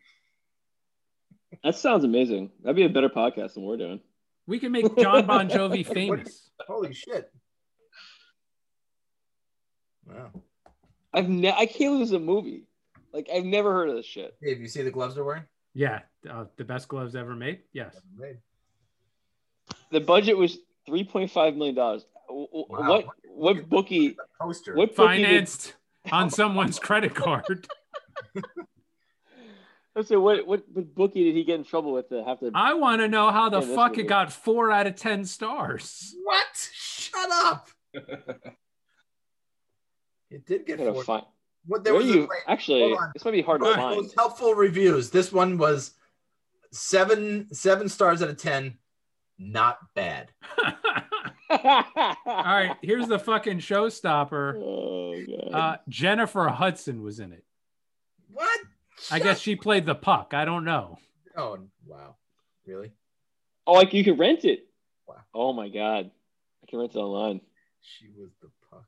That 1.63 1.75
sounds 1.75 2.03
amazing. 2.03 2.49
That'd 2.63 2.75
be 2.75 2.85
a 2.85 2.89
better 2.89 3.09
podcast 3.09 3.53
than 3.53 3.63
we're 3.63 3.77
doing. 3.77 3.99
We 4.47 4.59
can 4.59 4.71
make 4.71 4.97
Jon 4.97 5.25
Bon 5.27 5.47
Jovi 5.47 5.85
famous. 5.93 6.49
Holy 6.67 6.93
shit! 6.93 7.31
Wow. 10.07 10.31
I've 11.13 11.29
ne- 11.29 11.51
I 11.51 11.65
can't 11.65 11.93
lose 11.93 12.11
a 12.11 12.19
movie. 12.19 12.63
Like 13.13 13.29
I've 13.33 13.45
never 13.45 13.71
heard 13.71 13.89
of 13.89 13.95
this 13.95 14.05
shit. 14.05 14.35
Dave, 14.41 14.59
you 14.59 14.67
see 14.67 14.81
the 14.81 14.91
gloves 14.91 15.15
they're 15.15 15.23
wearing? 15.23 15.43
Yeah, 15.73 16.01
uh, 16.29 16.45
the 16.57 16.63
best 16.63 16.87
gloves 16.87 17.15
ever 17.15 17.35
made. 17.35 17.61
Yes. 17.73 17.95
Made. 18.17 18.37
The 19.91 19.99
budget 20.01 20.37
was 20.37 20.57
three 20.85 21.03
point 21.03 21.31
five 21.31 21.55
million 21.55 21.75
dollars. 21.75 22.05
Wow. 22.29 22.65
What 22.69 23.05
what 23.27 23.69
bookie? 23.69 24.17
Poster. 24.39 24.75
What 24.75 24.95
bookie 24.95 25.17
did, 25.17 25.25
Financed 25.25 25.73
on 26.11 26.29
someone's 26.29 26.79
credit 26.79 27.15
card. 27.15 27.67
So 30.03 30.19
what, 30.19 30.45
what 30.45 30.63
what 30.73 30.93
bookie 30.93 31.23
did 31.23 31.35
he 31.35 31.45
get 31.45 31.55
in 31.55 31.63
trouble 31.63 31.93
with 31.93 32.09
to 32.09 32.21
have 32.25 32.41
to? 32.41 32.51
I 32.53 32.73
want 32.73 32.99
to 32.99 33.07
know 33.07 33.31
how 33.31 33.47
the 33.47 33.61
fuck 33.61 33.91
movie. 33.91 34.01
it 34.01 34.07
got 34.07 34.29
four 34.29 34.69
out 34.69 34.87
of 34.87 34.97
ten 34.97 35.23
stars. 35.23 36.13
What? 36.21 36.69
Shut 36.73 37.29
up. 37.31 37.69
It 40.29 40.45
did 40.45 40.65
get 40.65 40.77
gotta 40.79 40.93
four. 40.93 41.03
find, 41.03 41.25
What 41.67 41.83
there 41.83 41.93
where 41.93 42.03
was 42.03 42.11
you 42.13 42.23
a, 42.23 42.27
wait, 42.27 42.39
actually 42.47 42.81
hold 42.81 42.97
on. 42.99 43.11
this 43.13 43.23
might 43.25 43.31
be 43.31 43.41
hard 43.41 43.61
to 43.61 43.65
Most 43.65 43.75
find. 43.75 44.11
helpful 44.17 44.53
reviews. 44.55 45.09
This 45.09 45.31
one 45.31 45.57
was 45.57 45.91
seven 46.71 47.47
seven 47.53 47.87
stars 47.89 48.21
out 48.21 48.29
of 48.29 48.37
ten. 48.37 48.77
Not 49.37 49.77
bad. 49.95 50.31
All 51.49 51.59
right, 52.25 52.75
here's 52.81 53.07
the 53.07 53.19
fucking 53.19 53.59
showstopper. 53.59 54.55
Oh. 54.57 55.51
Uh, 55.51 55.77
Jennifer 55.87 56.47
Hudson 56.47 57.01
was 57.03 57.19
in 57.19 57.31
it. 57.31 57.43
What? 58.31 58.59
I 59.11 59.17
Shut- 59.17 59.23
guess 59.23 59.39
she 59.39 59.55
played 59.55 59.85
the 59.85 59.95
puck. 59.95 60.33
I 60.33 60.43
don't 60.45 60.65
know. 60.65 60.97
Oh 61.37 61.59
wow, 61.85 62.15
really? 62.65 62.91
oh, 63.67 63.73
like 63.73 63.93
you 63.93 64.03
can 64.03 64.17
rent 64.17 64.43
it. 64.45 64.67
Wow. 65.07 65.15
Oh 65.33 65.53
my 65.53 65.69
god, 65.69 66.09
I 66.63 66.65
can 66.69 66.79
rent 66.79 66.95
it 66.95 66.97
online. 66.97 67.41
She 67.81 68.07
was 68.17 68.31
the 68.41 68.49
puck. 68.71 68.85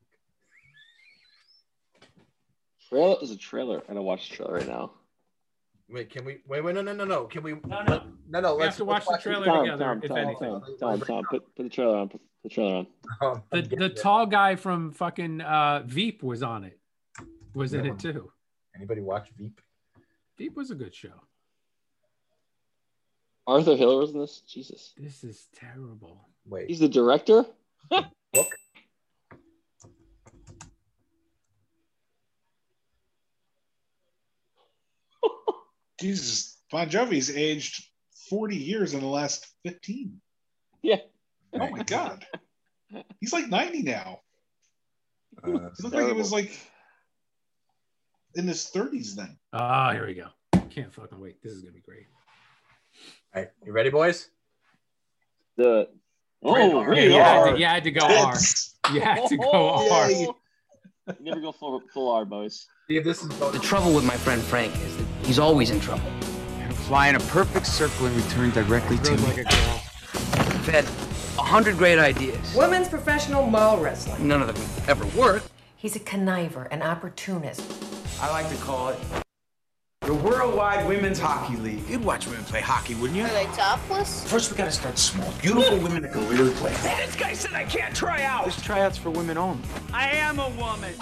Trailer 2.90 3.18
is 3.22 3.32
a 3.32 3.38
trailer. 3.38 3.76
and 3.80 3.84
I 3.86 3.94
gotta 3.94 4.02
watch 4.02 4.30
the 4.30 4.36
trailer 4.36 4.54
right 4.56 4.68
now. 4.68 4.92
Wait, 5.90 6.10
can 6.10 6.26
we? 6.26 6.40
Wait, 6.48 6.64
wait, 6.64 6.76
no, 6.76 6.82
no, 6.82 6.94
no, 6.94 7.06
no. 7.06 7.26
Can 7.26 7.44
we? 7.44 7.54
No, 7.66 7.82
no. 7.84 8.04
no, 8.30 8.40
no. 8.42 8.56
We 8.56 8.62
let's 8.64 8.76
have 8.76 8.78
to 8.78 8.86
watch 8.86 9.06
the 9.06 9.12
let's 9.12 9.24
trailer 9.24 9.46
Tom, 9.46 9.66
together, 9.66 9.86
Tom, 9.86 10.02
if 10.04 10.10
Tom, 10.10 10.18
anything. 10.18 10.62
Tom, 10.62 10.78
Tom, 10.80 11.00
Tom, 11.02 11.24
put, 11.30 11.56
put 11.56 11.64
the 11.64 11.70
trailer 11.70 11.98
on. 11.98 12.10
Put 12.10 12.22
the 12.44 12.50
trailer 12.50 12.76
on. 12.76 12.88
Oh, 13.22 13.42
The 13.52 13.62
the 13.62 13.86
it. 13.86 13.96
tall 13.98 14.26
guy 14.26 14.56
from 14.58 14.92
fucking 14.92 15.40
uh, 15.42 15.84
Veep 15.86 16.24
was 16.24 16.44
on 16.44 16.64
it. 16.66 16.78
Was 17.54 17.74
in 17.74 17.86
it 17.86 18.00
too. 18.00 18.32
Anybody 18.76 19.02
watch 19.02 19.30
Veep? 19.38 19.62
Veep 20.38 20.56
was 20.56 20.72
a 20.72 20.76
good 20.76 20.94
show. 20.94 21.14
Arthur 23.48 23.76
Hiller 23.78 23.98
was 23.98 24.12
in 24.12 24.20
this. 24.20 24.42
Jesus, 24.42 24.94
This 24.98 25.24
is 25.24 25.48
terrible. 25.56 26.28
Wait, 26.46 26.68
he's 26.68 26.80
the 26.80 26.90
director. 26.90 27.46
book. 27.90 28.06
Jesus, 36.00 36.58
Bon 36.72 36.90
Jovi's 36.90 37.36
aged 37.36 37.84
40 38.30 38.56
years 38.56 38.94
in 38.94 39.00
the 39.00 39.08
last 39.08 39.48
15. 39.66 40.20
Yeah. 40.82 40.98
Oh 41.54 41.70
my 41.70 41.84
God. 41.84 42.26
He's 43.20 43.34
like 43.34 43.48
90 43.48 43.84
now. 43.84 44.20
Uh, 45.44 45.48
He 45.48 45.84
looked 45.84 45.96
like 45.96 46.06
he 46.08 46.14
was 46.14 46.32
like 46.32 46.52
in 48.36 48.48
his 48.48 48.70
30s 48.74 49.16
then. 49.16 49.38
Ah, 49.54 49.92
here 49.92 50.06
we 50.06 50.14
go. 50.14 50.28
Can't 50.70 50.94
fucking 50.94 51.20
wait. 51.20 51.42
This 51.42 51.54
is 51.54 51.62
gonna 51.62 51.74
be 51.74 51.82
great. 51.82 52.06
all 53.36 53.42
right, 53.42 53.52
you 53.66 53.72
ready, 53.72 53.90
boys? 53.90 54.30
The 55.58 55.90
oh, 56.44 56.78
R. 56.80 56.90
really? 56.90 57.06
You 57.14 57.20
had 57.20 57.52
to, 57.52 57.60
you 57.60 57.66
had 57.66 57.84
to 57.84 57.92
go 57.92 58.06
R. 58.06 58.32
Tits. 58.34 58.76
You 58.94 59.02
had 59.02 59.28
to 59.28 59.38
go 59.38 59.50
Oh, 59.52 59.92
R. 59.92 60.12
Yay. 60.12 60.28
You 61.08 61.16
never 61.22 61.40
go 61.42 61.52
full 61.52 61.82
full 61.94 62.12
R, 62.12 62.26
boys. 62.26 62.68
See 62.88 62.98
if 62.98 63.04
this 63.04 63.22
is 63.24 63.30
The 63.30 63.60
trouble 63.60 63.94
with 63.94 64.06
my 64.06 64.18
friend 64.18 64.42
Frank 64.42 64.74
is 64.76 64.98
that 64.98 65.07
he's 65.28 65.38
always 65.40 65.70
in 65.70 65.80
trouble. 65.80 66.10
And 66.60 66.74
Fly 66.74 67.10
in 67.10 67.16
a 67.16 67.20
perfect 67.20 67.68
circle 67.68 68.06
and 68.08 68.16
return 68.16 68.50
directly 68.52 68.98
to 69.00 69.12
Rode 69.12 69.20
me. 69.20 69.26
like 69.28 69.38
a 69.40 69.44
girl. 69.44 69.82
I've 70.14 70.68
had 70.68 70.86
a 71.38 71.44
hundred 71.44 71.78
great 71.78 72.00
ideas. 72.00 72.56
Women's 72.56 72.88
professional 72.88 73.46
mall 73.46 73.78
wrestling. 73.78 74.26
None 74.28 74.42
of 74.42 74.48
them 74.48 74.86
ever 74.88 75.06
work. 75.20 75.44
He's 75.76 75.96
a 75.96 76.00
conniver, 76.00 76.68
an 76.72 76.82
opportunist. 76.82 77.62
I 78.22 78.32
like 78.32 78.50
to 78.50 78.56
call 78.56 78.90
it 78.90 79.00
the 80.02 80.14
Worldwide 80.14 80.88
Women's 80.88 81.20
Hockey 81.20 81.58
League. 81.58 81.88
You'd 81.90 82.04
watch 82.04 82.26
women 82.28 82.44
play 82.46 82.62
hockey, 82.62 82.96
wouldn't 82.96 83.18
you? 83.18 83.26
Are 83.26 83.30
they 83.30 83.46
topless? 83.48 84.24
First, 84.32 84.50
we 84.50 84.58
gotta 84.58 84.72
start 84.72 84.98
small. 84.98 85.30
Beautiful 85.42 85.78
women 85.80 86.02
that 86.04 86.14
can 86.14 86.28
really 86.30 86.54
play. 86.54 86.72
Hey, 86.72 87.06
this 87.06 87.16
guy 87.18 87.34
said 87.34 87.54
I 87.54 87.66
can't 87.66 87.94
try 87.94 88.24
out. 88.24 88.46
There's 88.46 88.62
tryouts 88.62 88.98
for 88.98 89.10
women 89.10 89.38
only. 89.38 89.62
I 89.94 90.10
am 90.12 90.40
a 90.40 90.50
woman. 90.52 90.94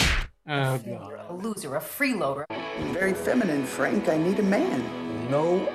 Oh 0.47 0.77
god. 0.79 1.13
A 1.29 1.33
loser, 1.33 1.75
a 1.75 1.79
freeloader. 1.79 2.45
Very 2.93 3.13
feminine, 3.13 3.65
Frank. 3.65 4.09
I 4.09 4.17
need 4.17 4.39
a 4.39 4.43
man. 4.43 4.83
No 5.29 5.67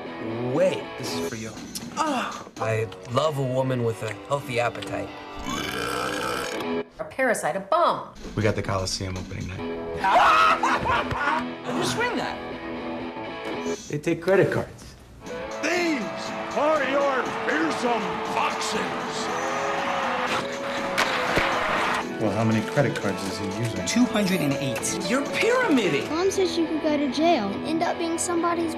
way. 0.53 0.83
This 0.99 1.15
is 1.15 1.29
for 1.29 1.37
you. 1.37 1.51
Ah. 1.97 2.45
I 2.61 2.87
love 3.13 3.39
a 3.39 3.43
woman 3.43 3.85
with 3.85 4.03
a 4.03 4.13
healthy 4.29 4.61
appetite. 4.61 5.09
A 6.99 7.05
parasite, 7.05 7.57
a 7.57 7.61
bum. 7.61 8.09
We 8.37 8.43
got 8.43 8.55
the 8.55 8.63
Coliseum 8.63 9.17
opening 9.17 9.49
night. 9.49 10.01
How'd 10.01 11.77
you 11.77 11.85
swing 11.85 12.17
that? 12.17 12.37
They 13.89 13.99
take 13.99 14.21
credit 14.23 14.53
cards. 14.53 14.85
These 15.63 16.03
are 16.57 16.85
your 16.85 17.23
fearsome 17.47 18.03
foxes. 18.35 19.10
Well, 22.21 22.31
how 22.33 22.45
many 22.45 22.61
credit 22.73 22.95
cards 22.97 23.23
is 23.25 23.39
he 23.39 23.47
using? 23.59 23.87
208. 23.87 25.11
You're 25.11 25.25
pyramiding. 25.25 26.07
Mom 26.11 26.31
says 26.31 26.59
you 26.59 26.67
could 26.67 26.83
go 26.83 26.95
to 26.99 27.11
jail 27.11 27.49
and 27.49 27.67
end 27.67 27.83
up 27.83 27.97
being 27.97 28.19
somebody's. 28.19 28.75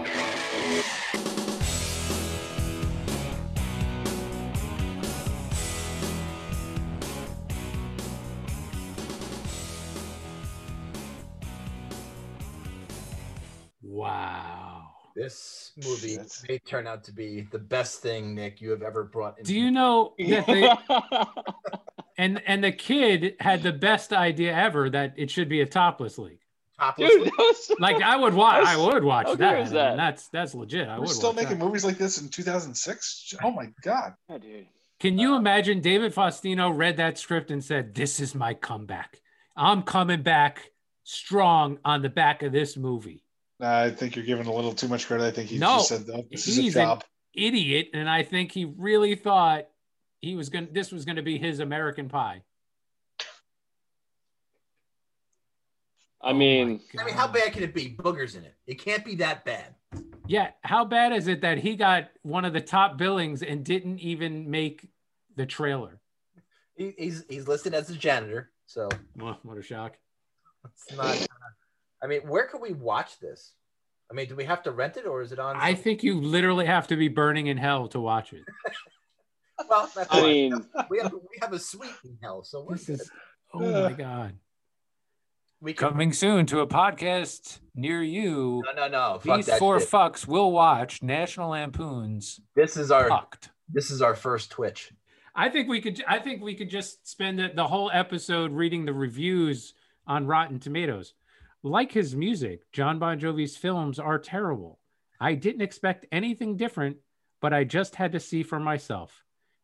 Wow. 13.83 14.89
this 15.15 15.73
movie 15.85 16.17
That's- 16.17 16.43
may 16.49 16.59
turn 16.59 16.87
out 16.87 17.05
to 17.05 17.13
be 17.13 17.43
the 17.43 17.59
best 17.59 18.01
thing 18.01 18.35
Nick 18.35 18.61
you 18.61 18.71
have 18.71 18.83
ever 18.83 19.05
brought. 19.05 19.39
Into 19.39 19.53
Do 19.53 19.59
you 19.59 19.71
know 19.71 20.15
that 20.19 20.47
they 20.47 20.63
and 22.19 22.43
and 22.47 22.63
the 22.65 22.73
kid 22.73 23.35
had 23.41 23.63
the 23.63 23.73
best 23.73 24.13
idea 24.13 24.55
ever 24.55 24.91
that 24.91 25.15
it 25.17 25.31
should 25.31 25.49
be 25.49 25.61
a 25.61 25.67
topless 25.67 26.19
league. 26.19 26.39
topless? 26.79 27.11
Dude, 27.11 27.27
that 27.27 27.33
was 27.39 27.67
so- 27.67 27.75
Like 27.79 28.03
I 28.03 28.17
would 28.17 28.35
watch. 28.35 28.67
I 28.67 28.77
would 28.77 29.05
watch 29.05 29.27
how 29.27 29.35
that. 29.37 29.57
I 29.57 29.65
mean, 29.65 29.97
that's 29.97 30.29
that's 30.29 30.55
legit. 30.55 30.89
I 30.89 30.95
We're 30.97 31.01
would 31.03 31.11
still 31.11 31.33
making 31.33 31.59
that. 31.59 31.65
movies 31.65 31.85
like 31.85 31.99
this 31.99 32.21
in 32.21 32.29
2006. 32.29 33.35
Oh 33.43 33.51
my 33.51 33.69
God. 33.83 34.15
Yeah, 34.29 34.39
dude. 34.39 34.67
Can 35.01 35.19
you 35.19 35.35
uh, 35.35 35.39
imagine 35.39 35.81
David 35.81 36.15
Faustino 36.15 36.77
read 36.77 36.97
that 36.99 37.19
script 37.19 37.51
and 37.51 37.63
said, 37.65 37.95
"This 37.95 38.21
is 38.21 38.35
my 38.35 38.55
comeback. 38.55 39.21
I'm 39.57 39.83
coming 39.83 40.23
back 40.23 40.71
strong 41.05 41.79
on 41.85 42.03
the 42.03 42.09
back 42.09 42.43
of 42.43 42.53
this 42.53 42.77
movie." 42.77 43.25
I 43.61 43.91
think 43.91 44.17
you're 44.17 44.25
giving 44.25 44.47
a 44.47 44.53
little 44.53 44.73
too 44.75 44.89
much 44.89 45.07
credit. 45.07 45.25
I 45.25 45.31
think 45.31 45.49
he 45.51 45.59
No, 45.59 45.77
just 45.77 45.89
said, 45.89 46.05
oh, 46.13 46.25
this 46.31 46.49
is 46.49 46.59
a 46.59 46.63
he's 46.63 46.75
an 46.77 46.83
job. 46.85 47.05
idiot, 47.33 47.91
and 47.95 48.11
I 48.11 48.25
think 48.25 48.51
he 48.51 48.65
really 48.65 49.15
thought 49.15 49.67
he 50.23 50.37
was 50.37 50.49
going. 50.49 50.69
to 50.69 50.73
This 50.73 50.91
was 50.91 51.05
going 51.05 51.17
to 51.17 51.23
be 51.23 51.37
his 51.37 51.61
American 51.61 52.09
Pie. 52.09 52.43
I 56.25 56.31
Oh 56.31 56.35
mean, 56.35 56.81
I 56.99 57.05
mean, 57.05 57.15
how 57.15 57.27
bad 57.27 57.53
can 57.53 57.65
it 57.65 57.75
be? 57.75 57.97
Boogers 57.99 58.37
in 58.37 58.45
it. 58.45 58.55
It 58.67 58.81
can't 58.81 59.05
be 59.05 59.17
that 59.17 59.45
bad. 59.45 59.75
Yeah, 60.29 60.51
how 60.63 60.85
bad 60.85 61.13
is 61.13 61.27
it 61.27 61.41
that 61.41 61.59
he 61.59 61.75
got 61.75 62.11
one 62.23 62.45
of 62.45 62.53
the 62.53 62.61
top 62.61 62.97
billings 62.97 63.43
and 63.43 63.65
didn't 63.65 63.99
even 63.99 64.49
make 64.49 64.87
the 65.35 65.45
trailer? 65.45 66.01
He, 66.77 66.95
he's 66.97 67.25
he's 67.29 67.49
listed 67.49 67.75
as 67.75 67.91
a 67.91 67.97
janitor, 67.97 68.53
so 68.67 68.89
Well, 69.17 69.39
what 69.43 69.59
a 69.59 69.63
shock! 69.63 69.99
it's 70.65 70.97
not. 70.97 71.21
uh, 71.21 71.27
I 72.01 72.07
mean, 72.07 72.21
where 72.21 72.47
could 72.47 72.61
we 72.61 72.73
watch 72.73 73.19
this? 73.19 73.55
I 74.09 74.15
mean, 74.15 74.29
do 74.29 74.37
we 74.37 74.45
have 74.45 74.63
to 74.63 74.71
rent 74.71 74.97
it 74.97 75.07
or 75.07 75.23
is 75.23 75.33
it 75.33 75.41
on? 75.41 75.57
I 75.57 75.75
think 75.75 76.05
you 76.05 76.21
literally 76.21 76.67
have 76.67 76.87
to 76.89 76.97
be 76.97 77.09
burning 77.09 77.49
in 77.49 77.57
hell 77.57 77.89
to 77.89 77.99
watch 78.01 78.33
it. 78.33 78.45
Well, 79.69 79.91
that's 79.95 80.11
I 80.11 80.21
fine. 80.21 80.23
mean, 80.25 80.67
we 80.91 80.99
have 81.01 81.13
we 81.13 81.39
have 81.41 81.53
a 81.53 81.59
suite 81.59 81.91
in 82.05 82.17
hell, 82.23 82.43
so 82.43 82.65
we're 82.69 82.75
This 82.77 82.87
good. 82.87 83.01
is 83.01 83.11
oh 83.55 83.59
my 83.61 83.67
uh, 83.67 83.89
god. 83.91 84.35
we 85.61 85.73
can. 85.73 85.89
Coming 85.91 86.13
soon 86.13 86.47
to 86.47 86.61
a 86.61 86.67
podcast 86.67 87.59
near 87.75 88.03
you. 88.03 88.63
No, 88.67 88.73
no, 88.73 88.89
no. 88.89 89.19
Fuck 89.21 89.37
These 89.37 89.47
that 89.47 89.59
four 89.59 89.81
shit. 89.81 89.89
fucks 89.91 90.27
will 90.27 90.53
watch 90.53 91.03
National 91.03 91.51
Lampoon's 91.51 92.41
This 92.55 92.77
is 92.77 92.91
our 92.91 93.09
Pucked. 93.09 93.51
this 93.69 93.91
is 93.91 94.03
our 94.03 94.15
first 94.15 94.51
Twitch. 94.51 94.93
I 95.35 95.49
think 95.49 95.69
we 95.69 95.81
could. 95.81 96.03
I 96.07 96.19
think 96.19 96.43
we 96.43 96.55
could 96.55 96.69
just 96.71 97.09
spend 97.09 97.39
the, 97.39 97.51
the 97.55 97.67
whole 97.67 97.91
episode 97.93 98.53
reading 98.53 98.85
the 98.85 98.93
reviews 98.93 99.75
on 100.07 100.27
Rotten 100.27 100.59
Tomatoes. 100.61 101.15
Like 101.63 101.93
his 101.93 102.15
music, 102.17 102.71
Jon 102.73 102.99
Bon 102.99 103.19
Jovi's 103.21 103.57
films 103.57 103.99
are 104.01 104.19
terrible. 104.19 104.79
I 105.21 105.35
didn't 105.35 105.63
expect 105.63 106.07
anything 106.11 106.57
different, 106.57 106.97
but 107.41 107.53
I 107.55 107.63
just 107.63 107.95
had 107.95 108.13
to 108.13 108.21
see 108.21 108.43
for 108.43 108.59
myself. 108.59 109.23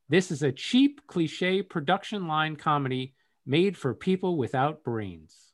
This 0.08 0.30
is 0.30 0.42
a 0.42 0.52
cheap, 0.52 1.06
cliche 1.06 1.62
production 1.62 2.26
line 2.26 2.56
comedy 2.56 3.14
made 3.44 3.76
for 3.76 3.94
people 3.94 4.36
without 4.36 4.82
brains. 4.82 5.52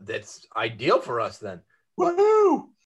That's 0.00 0.46
ideal 0.56 1.00
for 1.00 1.20
us 1.20 1.38
then. 1.38 1.60
Woohoo! 1.98 2.68